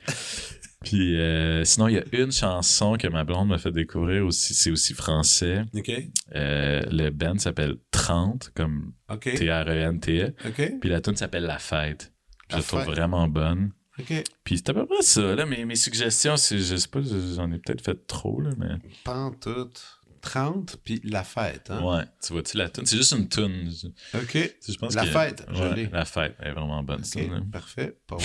Puis 0.84 1.18
euh, 1.18 1.64
sinon, 1.64 1.88
il 1.88 1.94
y 1.94 1.98
a 1.98 2.04
une 2.12 2.32
chanson 2.32 2.96
que 2.96 3.06
ma 3.08 3.24
blonde 3.24 3.48
m'a 3.48 3.58
fait 3.58 3.70
découvrir 3.72 4.24
aussi, 4.26 4.54
c'est 4.54 4.70
aussi 4.70 4.94
français. 4.94 5.64
Ok, 5.74 5.90
Euh, 6.34 6.80
le 6.90 7.10
band 7.10 7.38
s'appelle 7.38 7.76
30, 7.90 8.50
comme 8.54 8.92
T-R-E-N-T-E. 9.36 10.34
ok, 10.48 10.72
Puis 10.80 10.90
la 10.90 11.00
tune 11.00 11.16
s'appelle 11.16 11.44
La 11.44 11.58
Fête. 11.58 12.12
Je 12.48 12.56
La 12.56 12.58
la 12.60 12.66
trouve 12.66 12.84
vraiment 12.84 13.28
bonne. 13.28 13.72
ok. 13.98 14.24
Puis 14.44 14.58
c'est 14.58 14.70
à 14.70 14.74
peu 14.74 14.86
près 14.86 15.02
ça, 15.02 15.34
là. 15.34 15.46
Mes, 15.46 15.64
mes 15.64 15.76
suggestions, 15.76 16.36
c'est, 16.36 16.58
je 16.58 16.76
sais 16.76 16.88
pas, 16.88 17.00
j'en 17.02 17.50
ai 17.52 17.58
peut-être 17.58 17.82
fait 17.84 18.06
trop, 18.06 18.40
là, 18.40 18.50
mais. 18.58 18.74
Pantoute, 19.04 20.00
30, 20.22 20.76
puis 20.84 21.00
la 21.04 21.22
fête, 21.24 21.70
hein? 21.70 21.82
Ouais, 21.84 22.04
tu 22.24 22.32
vois-tu 22.32 22.56
la 22.56 22.68
tune? 22.70 22.86
C'est 22.86 22.96
juste 22.96 23.12
une 23.12 23.28
tune. 23.28 23.70
Ok, 24.14 24.32
je 24.68 24.76
pense 24.76 24.94
La 24.94 25.04
fête, 25.04 25.44
ouais, 25.54 25.74
l'ai. 25.74 25.86
La 25.88 26.04
fête, 26.06 26.34
elle 26.38 26.48
est 26.48 26.52
vraiment 26.52 26.82
bonne, 26.82 27.00
ok, 27.00 27.04
ça. 27.06 27.20
là. 27.20 27.40
parfait, 27.52 27.96
pause, 28.06 28.22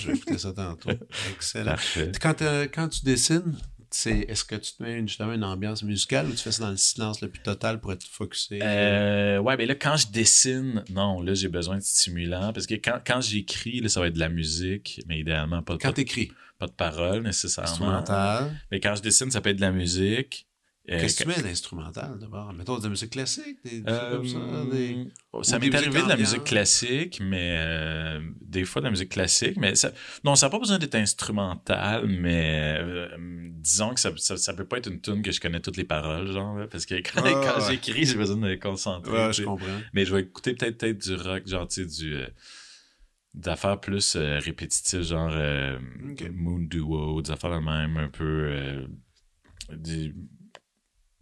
je 0.00 0.08
vais 0.08 0.16
écouter 0.16 0.38
ça 0.38 0.52
tantôt. 0.52 0.90
Excellent. 1.34 1.72
Parfait. 1.72 2.12
Quand, 2.20 2.40
euh, 2.42 2.66
quand 2.72 2.88
tu 2.88 3.04
dessines, 3.04 3.54
c'est, 3.92 4.20
est-ce 4.28 4.44
que 4.44 4.54
tu 4.54 4.72
te 4.74 4.82
mets 4.84 4.96
une- 4.98 5.08
justement 5.08 5.32
une 5.32 5.42
ambiance 5.42 5.82
musicale 5.82 6.28
ou 6.28 6.30
tu 6.30 6.38
fais 6.38 6.52
ça 6.52 6.62
dans 6.62 6.70
le 6.70 6.76
silence 6.76 7.20
le 7.20 7.28
plus 7.28 7.42
total 7.42 7.80
pour 7.80 7.92
être 7.92 8.04
focusé? 8.06 8.60
Euh, 8.62 9.38
ouais, 9.38 9.56
mais 9.56 9.66
là, 9.66 9.74
quand 9.74 9.96
je 9.96 10.06
dessine, 10.06 10.84
non, 10.90 11.20
là, 11.20 11.34
j'ai 11.34 11.48
besoin 11.48 11.76
de 11.78 11.82
stimulants. 11.82 12.52
Parce 12.52 12.66
que 12.68 12.74
quand, 12.74 13.00
quand 13.04 13.20
j'écris, 13.20 13.80
là, 13.80 13.88
ça 13.88 13.98
va 14.00 14.06
être 14.06 14.14
de 14.14 14.20
la 14.20 14.28
musique, 14.28 15.02
mais 15.08 15.18
idéalement, 15.18 15.60
pas, 15.62 15.72
quand 15.76 15.88
pas, 15.88 15.92
t'écris, 15.92 16.30
pas 16.60 16.68
de 16.68 16.72
paroles 16.72 17.22
nécessairement. 17.24 17.68
instrumental, 17.70 18.52
Mais 18.70 18.78
quand 18.78 18.94
je 18.94 19.02
dessine, 19.02 19.30
ça 19.32 19.40
peut 19.40 19.50
être 19.50 19.56
de 19.56 19.60
la 19.62 19.72
musique. 19.72 20.46
Euh, 20.90 21.00
qu'est-ce 21.00 21.22
que 21.22 21.22
tu 21.22 21.28
mets 21.28 21.42
d'instrumental 21.42 22.18
d'abord? 22.18 22.52
Mettons 22.52 22.78
de 22.78 22.82
la 22.82 22.88
musique 22.88 23.10
classique, 23.10 23.58
des, 23.64 23.82
Euh, 23.86 24.16
comme 24.16 24.26
ça, 24.26 24.38
des... 24.72 25.06
Ça 25.42 25.58
m'est 25.58 25.74
arrivé 25.74 26.02
de 26.02 26.08
la 26.08 26.16
musique 26.16 26.44
classique, 26.44 27.20
mais 27.22 27.56
euh, 27.58 28.20
des 28.40 28.64
fois 28.64 28.80
de 28.80 28.86
la 28.86 28.90
musique 28.90 29.10
classique, 29.10 29.56
mais 29.56 29.76
ça, 29.76 29.92
non, 30.24 30.34
ça 30.34 30.46
n'a 30.46 30.50
pas 30.50 30.58
besoin 30.58 30.78
d'être 30.78 30.96
instrumental, 30.96 32.06
mais 32.08 32.78
euh, 32.80 33.08
disons 33.18 33.94
que 33.94 34.00
ça, 34.00 34.10
ça, 34.16 34.36
ça 34.36 34.52
peut 34.52 34.64
pas 34.64 34.78
être 34.78 34.90
une 34.90 35.00
tune 35.00 35.22
que 35.22 35.30
je 35.30 35.40
connais 35.40 35.60
toutes 35.60 35.76
les 35.76 35.84
paroles, 35.84 36.32
genre, 36.32 36.56
là, 36.58 36.66
parce 36.66 36.86
que 36.86 36.94
quand, 37.14 37.22
ouais. 37.22 37.70
j'écris, 37.70 38.04
j'ai 38.04 38.16
besoin 38.16 38.36
de 38.36 38.40
me 38.40 38.56
concentrer. 38.56 39.12
Ouais, 39.12 39.32
je 39.32 39.44
comprends. 39.44 39.66
mais 39.92 40.04
je 40.04 40.14
vais 40.14 40.22
écouter 40.22 40.54
peut-être 40.54 40.78
peut 40.78 40.92
du 40.92 41.14
rock, 41.14 41.46
genre, 41.46 41.68
tu 41.68 41.88
sais, 41.88 42.02
du 42.02 42.14
euh, 42.14 42.26
d'affaires 43.34 43.78
plus 43.78 44.16
euh, 44.16 44.38
répétitives, 44.38 45.02
genre 45.02 45.30
euh. 45.32 45.78
Moon 46.32 46.58
Duo, 46.58 47.22
des 47.22 47.30
affaires 47.30 47.50
de 47.50 47.64
même, 47.64 47.96
un 47.96 48.08
peu 48.08 48.24
euh. 48.24 48.86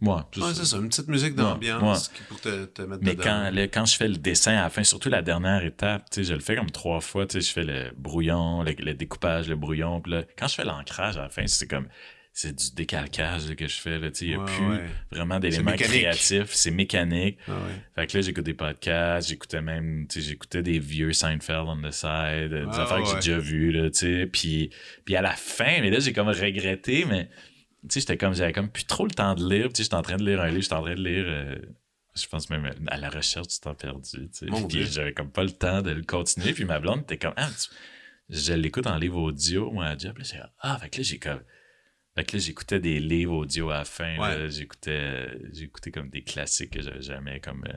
Ouais, 0.01 0.21
tout 0.31 0.41
Ouais, 0.41 0.53
ça. 0.53 0.61
c'est 0.61 0.65
ça, 0.65 0.77
une 0.77 0.87
petite 0.87 1.09
musique 1.09 1.35
d'ambiance 1.35 2.09
pour 2.29 2.39
te, 2.39 2.65
te 2.65 2.81
mettre 2.83 3.03
Mais 3.03 3.11
dedans. 3.15 3.23
quand, 3.23 3.51
là, 3.51 3.67
quand 3.67 3.85
je 3.85 3.97
fais 3.97 4.07
le 4.07 4.15
dessin 4.17 4.53
à 4.57 4.63
la 4.63 4.69
fin, 4.69 4.83
surtout 4.83 5.09
la 5.09 5.21
dernière 5.21 5.63
étape, 5.65 6.09
tu 6.09 6.23
sais, 6.23 6.29
je 6.29 6.33
le 6.33 6.39
fais 6.39 6.55
comme 6.55 6.71
trois 6.71 7.01
fois, 7.01 7.25
tu 7.27 7.41
sais, 7.41 7.47
je 7.47 7.51
fais 7.53 7.63
le 7.63 7.91
brouillon, 7.97 8.63
le, 8.63 8.71
le 8.79 8.93
découpage, 8.93 9.49
le 9.49 9.55
brouillon, 9.57 9.99
puis 9.99 10.13
là, 10.13 10.23
quand 10.37 10.47
je 10.47 10.55
fais 10.55 10.63
l'ancrage 10.63 11.17
à 11.17 11.23
la 11.23 11.29
fin, 11.29 11.45
c'est 11.47 11.67
comme, 11.67 11.87
c'est 12.31 12.55
du 12.55 12.71
décalcage 12.75 13.49
là, 13.49 13.55
que 13.55 13.67
je 13.67 13.75
fais, 13.75 13.99
là, 13.99 14.09
tu 14.11 14.19
sais, 14.19 14.25
il 14.27 14.37
n'y 14.37 14.41
a 14.41 14.45
plus 14.45 14.79
vraiment 15.11 15.39
d'éléments 15.41 15.73
créatifs, 15.73 16.51
c'est 16.53 16.71
mécanique. 16.71 17.37
Ah. 17.49 17.53
Fait 17.95 18.07
que 18.07 18.17
là, 18.17 18.21
j'écoute 18.21 18.45
des 18.45 18.53
podcasts, 18.53 19.27
j'écoutais 19.27 19.61
même, 19.61 20.07
tu 20.07 20.21
sais, 20.21 20.29
j'écoutais 20.29 20.61
des 20.63 20.79
vieux 20.79 21.11
Seinfeld 21.11 21.65
on 21.67 21.81
the 21.81 21.91
side, 21.91 22.07
euh, 22.53 22.65
des 22.67 22.71
Ah, 22.71 22.83
affaires 22.83 23.01
que 23.03 23.09
j'ai 23.09 23.15
déjà 23.15 23.37
vues, 23.39 23.71
là, 23.73 23.89
tu 23.89 23.97
sais, 23.97 24.25
puis, 24.31 24.69
puis 25.03 25.17
à 25.17 25.21
la 25.21 25.31
fin, 25.33 25.81
mais 25.81 25.89
là, 25.89 25.99
j'ai 25.99 26.13
comme 26.13 26.29
regretté, 26.29 27.03
mais, 27.09 27.27
tu 27.83 27.93
sais, 27.93 27.99
j'étais 28.01 28.17
comme, 28.17 28.33
j'avais 28.33 28.53
comme 28.53 28.69
plus 28.69 28.85
trop 28.85 29.05
le 29.05 29.11
temps 29.11 29.35
de 29.35 29.47
lire, 29.47 29.67
tu 29.69 29.75
sais, 29.77 29.83
j'étais 29.83 29.95
en 29.95 30.01
train 30.01 30.17
de 30.17 30.25
lire 30.25 30.41
un 30.41 30.49
livre, 30.49 30.61
j'étais 30.61 30.73
en 30.75 30.81
train 30.81 30.95
de 30.95 31.03
lire, 31.03 31.25
euh, 31.27 31.55
je 32.15 32.27
pense 32.27 32.49
même 32.49 32.69
à 32.87 32.97
la 32.97 33.09
recherche 33.09 33.47
du 33.47 33.59
temps 33.59 33.75
perdu, 33.75 34.29
tu 34.29 34.29
sais, 34.31 34.45
puis 34.67 34.85
j'avais 34.85 35.13
comme 35.13 35.31
pas 35.31 35.43
le 35.43 35.51
temps 35.51 35.81
de 35.81 35.91
le 35.91 36.03
continuer, 36.03 36.53
puis 36.53 36.65
ma 36.65 36.79
blonde 36.79 37.01
était 37.01 37.17
comme, 37.17 37.33
ah, 37.37 37.47
tu- 37.49 37.69
je 38.29 38.53
l'écoute 38.53 38.85
en 38.87 38.97
livre 38.97 39.17
audio, 39.21 39.71
moi, 39.71 39.85
à 39.85 39.97
job, 39.97 40.17
là, 40.17 40.23
j'ai 40.23 40.39
ah, 40.59 40.77
fait 40.79 40.89
que 40.89 40.97
là, 40.97 41.03
j'ai 41.03 41.19
comme, 41.19 41.41
fait 42.15 42.23
que 42.25 42.37
là, 42.37 42.43
j'écoutais 42.43 42.79
des 42.79 42.99
livres 42.99 43.33
audio 43.35 43.69
à 43.69 43.77
la 43.79 43.85
fin. 43.85 44.17
Ouais. 44.17 44.49
J'écoutais, 44.49 45.29
j'écoutais 45.53 45.91
comme 45.91 46.09
des 46.09 46.23
classiques 46.23 46.71
que 46.71 46.81
j'avais 46.81 47.01
jamais, 47.01 47.39
comme 47.39 47.63
euh, 47.67 47.73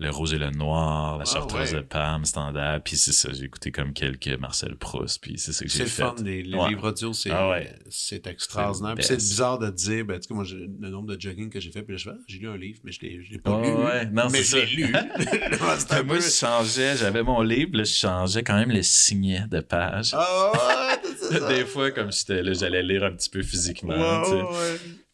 Le 0.00 0.10
Rouge 0.10 0.32
et 0.32 0.38
le 0.38 0.50
Noir, 0.50 1.18
La 1.18 1.22
Ah, 1.24 1.32
Chartreuse 1.32 1.72
ouais. 1.72 1.80
de 1.80 1.84
Pam, 1.86 2.24
Standard. 2.24 2.82
Puis 2.82 2.96
c'est 2.96 3.12
ça, 3.12 3.28
j'ai 3.32 3.44
écouté 3.44 3.70
comme 3.70 3.92
quelques 3.92 4.26
Marcel 4.40 4.74
Proust. 4.76 5.20
Puis 5.22 5.38
c'est 5.38 5.52
ça 5.52 5.64
que 5.64 5.70
C'est 5.70 5.78
j'ai 5.78 5.84
le 5.84 5.88
fait. 5.90 6.02
fun, 6.02 6.14
les, 6.24 6.42
les 6.42 6.56
Ouais. 6.58 6.70
livres 6.70 6.88
audio, 6.88 7.12
c'est 7.12 7.30
Ah 7.30 7.50
ouais. 7.50 7.72
c'est 7.90 8.26
extraordinaire. 8.26 8.96
Puis 8.96 9.04
C'est 9.04 9.10
c'est 9.10 9.14
le 9.14 9.18
bizarre 9.20 9.58
de 9.60 9.70
dire, 9.70 10.04
ben, 10.04 10.18
tu 10.18 10.26
sais, 10.26 10.34
moi, 10.34 10.44
le 10.50 10.88
nombre 10.90 11.14
de 11.14 11.20
jogging 11.20 11.48
que 11.48 11.60
j'ai 11.60 11.70
fait, 11.70 11.82
puis 11.84 11.96
je 11.96 12.04
fais, 12.10 12.10
ah, 12.12 12.18
j'ai 12.26 12.38
lu 12.38 12.48
un 12.48 12.56
livre, 12.56 12.80
mais 12.82 12.90
je 12.90 13.00
l'ai 13.02 13.38
pas 13.38 13.62
lu. 13.62 13.68
ouais. 13.72 14.06
Non, 14.06 14.28
mais 14.32 14.42
c'est 14.42 14.66
je 14.66 14.76
l'ai 14.78 14.86
lu. 14.86 14.92
C'est 15.78 16.02
Moi, 16.04 16.16
peu- 16.16 16.20
je 16.20 16.28
changeais, 16.30 16.96
j'avais 16.96 17.22
mon 17.22 17.42
livre, 17.42 17.76
là, 17.76 17.84
je 17.84 17.92
changeais 17.94 18.42
quand 18.42 18.56
même 18.56 18.72
le 18.72 18.82
signet 18.82 19.44
de 19.48 19.60
page. 19.60 20.10
Ah 20.14 20.50
ouais, 20.54 21.10
c'est 21.20 21.38
ça. 21.38 21.48
Des 21.48 21.64
fois, 21.64 21.92
comme 21.92 22.10
j'étais 22.10 22.42
là, 22.42 22.52
j'allais 22.52 22.82
lire 22.82 23.04
un 23.04 23.12
petit 23.12 23.30
peu 23.30 23.42
physiquement. 23.44 23.94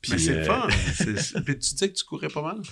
Puis, 0.00 0.12
mais 0.12 0.18
c'est 0.18 0.32
le 0.32 0.38
euh, 0.40 0.44
fun. 0.44 0.66
C'est- 0.94 1.44
Puis 1.44 1.58
tu 1.58 1.74
dis 1.74 1.92
que 1.92 1.98
tu 1.98 2.04
courais 2.04 2.28
pas 2.28 2.40
mal? 2.40 2.62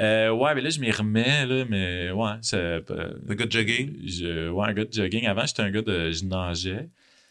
Euh, 0.00 0.30
ouais, 0.30 0.54
mais 0.54 0.60
là, 0.60 0.70
je 0.70 0.80
m'y 0.80 0.90
remets, 0.90 1.46
là, 1.46 1.64
mais 1.68 2.10
ouais, 2.10 2.32
ça, 2.42 2.56
euh, 2.56 2.80
Le 3.26 3.34
gars 3.34 3.46
de 3.46 3.52
jogging? 3.52 3.96
je, 4.06 4.48
ouais, 4.48 4.66
un 4.68 4.72
gars 4.72 4.84
de 4.84 4.92
jogging. 4.92 5.26
Avant, 5.26 5.46
j'étais 5.46 5.62
un 5.62 5.70
gars 5.70 5.82
de. 5.82 6.10
Je 6.10 6.24
nageais. 6.24 6.88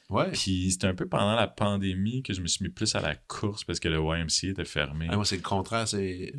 Ouais. 0.10 0.30
Puis 0.32 0.70
c'était 0.72 0.88
un 0.88 0.94
peu 0.94 1.08
pendant 1.08 1.34
la 1.36 1.48
pandémie 1.48 2.22
que 2.22 2.34
je 2.34 2.42
me 2.42 2.48
suis 2.48 2.64
mis 2.64 2.70
plus 2.70 2.94
à 2.94 3.02
la 3.02 3.16
course 3.16 3.64
parce 3.64 3.80
que 3.80 3.88
le 3.88 3.98
YMCA 3.98 4.50
était 4.50 4.66
fermé. 4.66 5.08
Ah, 5.10 5.16
moi, 5.16 5.26
c'est 5.26 5.38
le 5.38 5.42
contraire. 5.42 5.88
C'est 5.88 6.34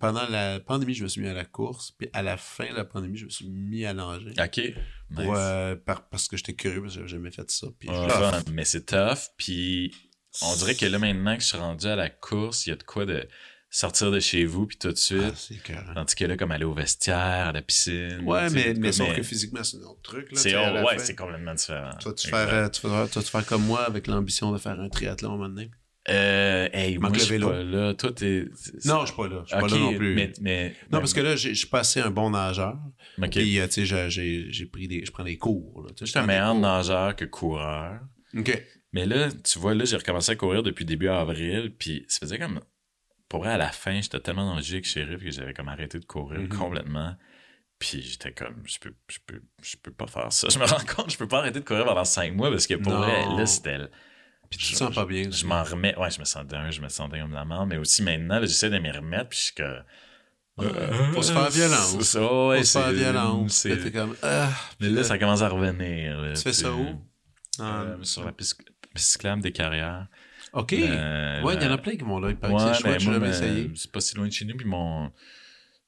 Pendant 0.00 0.26
la 0.28 0.60
pandémie, 0.60 0.94
je 0.94 1.02
me 1.02 1.08
suis 1.08 1.20
mis 1.20 1.28
à 1.28 1.34
la 1.34 1.44
course. 1.44 1.90
Puis 1.90 2.08
à 2.12 2.22
la 2.22 2.36
fin 2.36 2.70
de 2.70 2.74
la 2.76 2.84
pandémie, 2.84 3.18
je 3.18 3.24
me 3.26 3.30
suis 3.30 3.48
mis 3.48 3.84
à 3.84 3.92
nager. 3.92 4.30
Ok. 4.42 4.56
Nice. 4.58 4.74
Pour, 5.14 5.34
euh, 5.36 5.76
par- 5.76 6.08
parce 6.08 6.26
que 6.28 6.36
j'étais 6.36 6.54
curieux, 6.54 6.80
parce 6.80 6.94
que 6.94 7.00
j'avais 7.00 7.10
jamais 7.10 7.30
fait 7.30 7.50
ça. 7.50 7.66
Puis 7.78 7.88
Ouais, 7.90 7.96
je- 8.46 8.52
mais 8.52 8.64
c'est 8.64 8.86
tough. 8.86 9.28
Puis 9.36 9.92
on 10.40 10.54
dirait 10.56 10.74
que 10.74 10.86
là, 10.86 10.98
maintenant 10.98 11.34
que 11.36 11.42
je 11.42 11.48
suis 11.48 11.58
rendu 11.58 11.86
à 11.86 11.96
la 11.96 12.08
course, 12.08 12.66
il 12.66 12.70
y 12.70 12.72
a 12.72 12.76
de 12.76 12.82
quoi 12.84 13.04
de. 13.04 13.28
Sortir 13.74 14.10
de 14.12 14.20
chez 14.20 14.44
vous, 14.44 14.66
puis 14.66 14.76
tout 14.76 14.92
de 14.92 14.96
suite. 14.98 15.22
Ah, 15.24 15.32
c'est 15.34 15.60
carré. 15.62 15.86
Tandis 15.94 16.14
que 16.14 16.24
là, 16.26 16.36
comme 16.36 16.52
aller 16.52 16.64
au 16.66 16.74
vestiaire, 16.74 17.16
à 17.48 17.52
la 17.52 17.62
piscine. 17.62 18.20
Ouais, 18.24 18.46
tu 18.48 18.54
mais, 18.54 18.74
mais 18.74 18.92
sauf 18.92 19.16
que 19.16 19.22
physiquement, 19.22 19.64
c'est 19.64 19.78
un 19.78 19.84
autre 19.84 20.02
truc. 20.02 20.30
Là, 20.30 20.38
C'est 20.38 20.50
tu 20.50 20.54
la 20.54 20.84
ouais, 20.84 20.98
c'est 20.98 21.16
complètement 21.16 21.54
différent. 21.54 21.90
Tu 21.98 22.08
vas-tu 22.08 22.28
Exact. 22.28 22.46
faire, 22.50 22.54
euh, 22.54 22.68
tu 22.68 22.86
vas, 22.86 23.08
tu 23.08 23.18
vas-tu 23.18 23.30
faire 23.30 23.46
comme 23.46 23.64
moi 23.64 23.82
avec 23.84 24.06
l'ambition 24.06 24.52
de 24.52 24.58
faire 24.58 24.78
un 24.78 24.88
triathlon 24.90 25.30
à 25.30 25.32
un 25.32 25.36
moment 25.38 25.48
donné? 25.48 25.70
Euh, 26.10 26.68
hey, 26.72 26.98
moi, 26.98 27.10
je 27.14 27.20
suis 27.20 27.38
pas 27.38 27.62
là. 27.62 27.94
Toi, 27.94 28.12
t'es... 28.12 28.46
Non, 28.84 29.02
je 29.02 29.06
suis 29.06 29.16
pas 29.16 29.28
là. 29.28 29.42
Je 29.46 29.52
suis 29.54 29.60
pas 29.60 29.68
là 29.68 29.78
non 29.78 29.94
plus. 29.94 30.14
Mais, 30.16 30.32
mais, 30.40 30.74
Non, 30.90 30.98
parce 30.98 31.14
que 31.14 31.20
là, 31.20 31.36
j'ai- 31.36 31.54
je 31.54 31.58
suis 31.60 31.68
pas 31.68 31.80
assez 31.80 32.00
un 32.00 32.10
bon 32.10 32.30
nageur. 32.30 32.76
Puis, 33.30 33.58
euh, 33.60 33.66
tu 33.68 33.86
sais, 33.86 34.10
j'ai- 34.10 34.66
pris 34.66 34.88
des, 34.88 35.04
je 35.06 35.12
prends 35.12 35.24
des 35.24 35.38
cours. 35.38 35.86
Tu 35.96 36.04
Je 36.04 36.10
suis 36.10 36.18
un 36.18 36.22
des 36.22 36.26
meilleur 36.26 36.54
nageur 36.56 37.16
que 37.16 37.24
coureur. 37.24 38.00
OK. 38.36 38.62
Mais 38.92 39.06
là, 39.06 39.28
tu 39.32 39.58
vois, 39.58 39.74
là, 39.74 39.84
j'ai 39.86 39.96
recommencé 39.96 40.32
à 40.32 40.36
courir 40.36 40.62
depuis 40.62 40.84
début 40.84 41.08
avril, 41.08 41.72
puis 41.78 42.04
ça 42.08 42.18
faisait 42.20 42.38
comme... 42.38 42.60
Pour 43.32 43.40
vrai, 43.40 43.52
à 43.52 43.56
la 43.56 43.70
fin, 43.72 43.98
j'étais 43.98 44.20
tellement 44.20 44.44
dans 44.46 44.56
le 44.56 44.60
gigue 44.60 44.84
shérif 44.84 45.24
que 45.24 45.30
j'avais 45.30 45.54
comme 45.54 45.68
arrêté 45.70 45.98
de 45.98 46.04
courir 46.04 46.38
Mhm. 46.40 46.48
complètement. 46.50 47.16
Puis 47.78 48.02
j'étais 48.02 48.30
comme, 48.32 48.62
je 48.66 48.78
peux, 48.78 48.92
je, 49.08 49.18
peux, 49.26 49.40
je 49.62 49.76
peux 49.78 49.90
pas 49.90 50.06
faire 50.06 50.30
ça. 50.30 50.48
Je 50.52 50.58
me 50.58 50.66
rends 50.66 50.84
compte, 50.84 51.10
je 51.10 51.16
peux 51.16 51.26
pas 51.26 51.38
arrêter 51.38 51.60
de 51.60 51.64
courir 51.64 51.86
pendant 51.86 52.04
cinq 52.04 52.34
mois 52.34 52.50
parce 52.50 52.66
que 52.66 52.74
pour 52.74 52.92
Non. 52.92 52.98
vrai, 52.98 53.26
là, 53.30 53.46
c'était... 53.46 53.78
Puis 54.50 54.58
tu 54.58 54.72
te 54.72 54.76
sens 54.76 54.94
pas 54.94 55.06
bien. 55.06 55.30
Je 55.30 55.46
m'en 55.46 55.62
remets. 55.62 55.96
Ouais, 55.96 56.10
je 56.10 56.20
me 56.20 56.26
sentais 56.26 56.56
un, 56.56 56.70
je 56.70 56.82
me 56.82 56.90
sentais 56.90 57.20
comme 57.20 57.32
la 57.32 57.46
merde, 57.46 57.70
mais 57.70 57.78
aussi 57.78 58.02
maintenant, 58.02 58.38
j'essaie 58.42 58.68
de 58.68 58.76
m'y 58.78 58.90
remettre, 58.90 59.30
puis 59.30 59.38
je 59.38 59.44
suis 59.44 59.54
que. 59.54 59.62
Euh, 60.60 61.12
faut 61.14 61.22
se 61.22 61.32
faire 61.32 61.48
violence. 61.48 61.96
C'est 61.96 62.02
ça, 62.02 62.20
ouais, 62.48 62.58
Faut 62.58 62.64
se 62.64 62.78
faire 62.78 62.92
violence. 62.92 63.64
Là, 63.64 63.90
comme, 63.90 64.14
Mais 64.78 64.90
là, 64.90 65.04
ça 65.04 65.16
commence 65.16 65.40
à 65.40 65.48
revenir. 65.48 66.20
là, 66.20 66.34
Tu 66.34 66.42
fais 66.42 66.52
ça 66.52 66.70
où? 66.70 67.02
Ah, 67.58 67.80
Euh, 67.80 68.02
sur 68.04 68.26
la 68.26 68.32
piste 68.32 68.62
piste 68.94 69.12
cyclable 69.12 69.40
des 69.40 69.52
carrières. 69.52 70.06
OK. 70.52 70.72
Euh, 70.74 71.42
ouais, 71.42 71.54
il 71.54 71.62
y 71.62 71.66
en 71.66 71.70
a 71.72 71.78
plein 71.78 71.92
qui 71.96 72.04
vont 72.04 72.18
là. 72.20 72.30
Il 72.30 72.36
paraît 72.36 72.52
Ouais, 72.54 72.74
chouette, 72.74 72.82
ben, 72.82 72.90
moi, 72.90 72.98
jamais 73.14 73.18
ben, 73.18 73.30
essayé. 73.30 73.70
C'est 73.74 73.90
pas 73.90 74.00
si 74.00 74.14
loin 74.16 74.26
de 74.26 74.32
chez 74.32 74.44
nous, 74.44 74.56
puis 74.56 74.66
mon. 74.66 75.10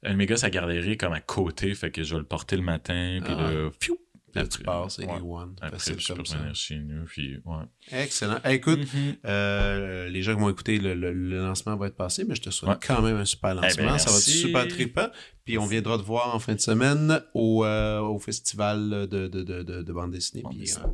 Un 0.02 0.10
de 0.12 0.16
mes 0.16 0.26
gars, 0.26 0.36
sa 0.36 0.50
garderie 0.50 0.92
est 0.92 0.96
comme 0.98 1.12
à 1.14 1.20
côté, 1.20 1.74
fait 1.74 1.90
que 1.90 2.02
je 2.02 2.14
vais 2.14 2.20
le 2.20 2.26
porter 2.26 2.56
le 2.56 2.62
matin, 2.62 3.20
puis 3.24 3.32
Ah. 3.36 3.70
fiou! 3.80 3.98
Là, 4.34 4.46
tu 4.46 4.62
passes, 4.62 4.98
et 4.98 5.06
ouais. 5.06 5.20
one. 5.22 5.54
Après, 5.60 5.78
Facile 5.78 5.96
peux 5.96 6.14
comme 6.14 6.26
ça. 6.26 6.36
revenir 6.38 6.54
chez 6.54 6.76
nous, 6.78 7.04
puis 7.04 7.36
ouais. 7.44 7.64
Excellent. 7.92 8.38
Hey, 8.44 8.56
écoute, 8.56 8.80
Mhm. 8.80 9.16
euh, 9.26 10.08
les 10.08 10.22
gens 10.22 10.34
qui 10.34 10.40
vont 10.40 10.50
écouter, 10.50 10.78
le, 10.78 10.94
le- 10.94 11.12
le 11.12 11.38
lancement 11.38 11.76
va 11.76 11.86
être 11.86 11.96
passé, 11.96 12.24
mais 12.24 12.34
je 12.34 12.42
te 12.42 12.50
souhaite 12.50 12.70
Ouais. 12.72 12.78
quand 12.86 13.00
même 13.02 13.16
un 13.16 13.24
super 13.24 13.54
lancement. 13.54 13.70
Eh 13.78 13.86
ben, 13.86 13.98
ça 13.98 14.10
va 14.10 14.16
être 14.16 14.22
super 14.22 14.66
trippant. 14.68 15.08
Puis 15.44 15.58
on 15.58 15.66
viendra 15.66 15.98
te 15.98 16.02
voir 16.02 16.34
en 16.34 16.38
fin 16.38 16.54
de 16.54 16.60
semaine 16.60 17.20
au, 17.34 17.64
euh, 17.64 18.00
au 18.00 18.18
festival 18.18 18.90
de, 18.90 19.06
de, 19.06 19.28
de, 19.28 19.62
de, 19.62 19.82
de 19.82 19.92
bande 19.92 20.10
dessinée. 20.12 20.42
Puis 20.50 20.72
euh, 20.72 20.86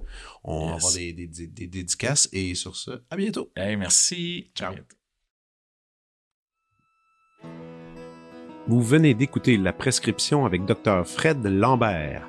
on 0.45 0.67
va 0.71 0.75
avoir 0.75 0.93
des, 0.93 1.13
des, 1.13 1.27
des, 1.29 1.47
des 1.47 1.67
dédicaces. 1.69 2.29
Et 2.33 2.55
sur 2.55 2.75
ce, 2.77 2.91
à 3.11 3.17
bientôt. 3.17 3.51
Hey, 3.57 3.77
merci. 3.77 4.51
Ciao. 4.55 4.75
Vous 8.67 8.83
venez 8.83 9.15
d'écouter 9.15 9.57
La 9.57 9.73
Prescription 9.73 10.45
avec 10.47 10.65
Dr. 10.65 11.05
Fred 11.07 11.45
Lambert. 11.45 12.29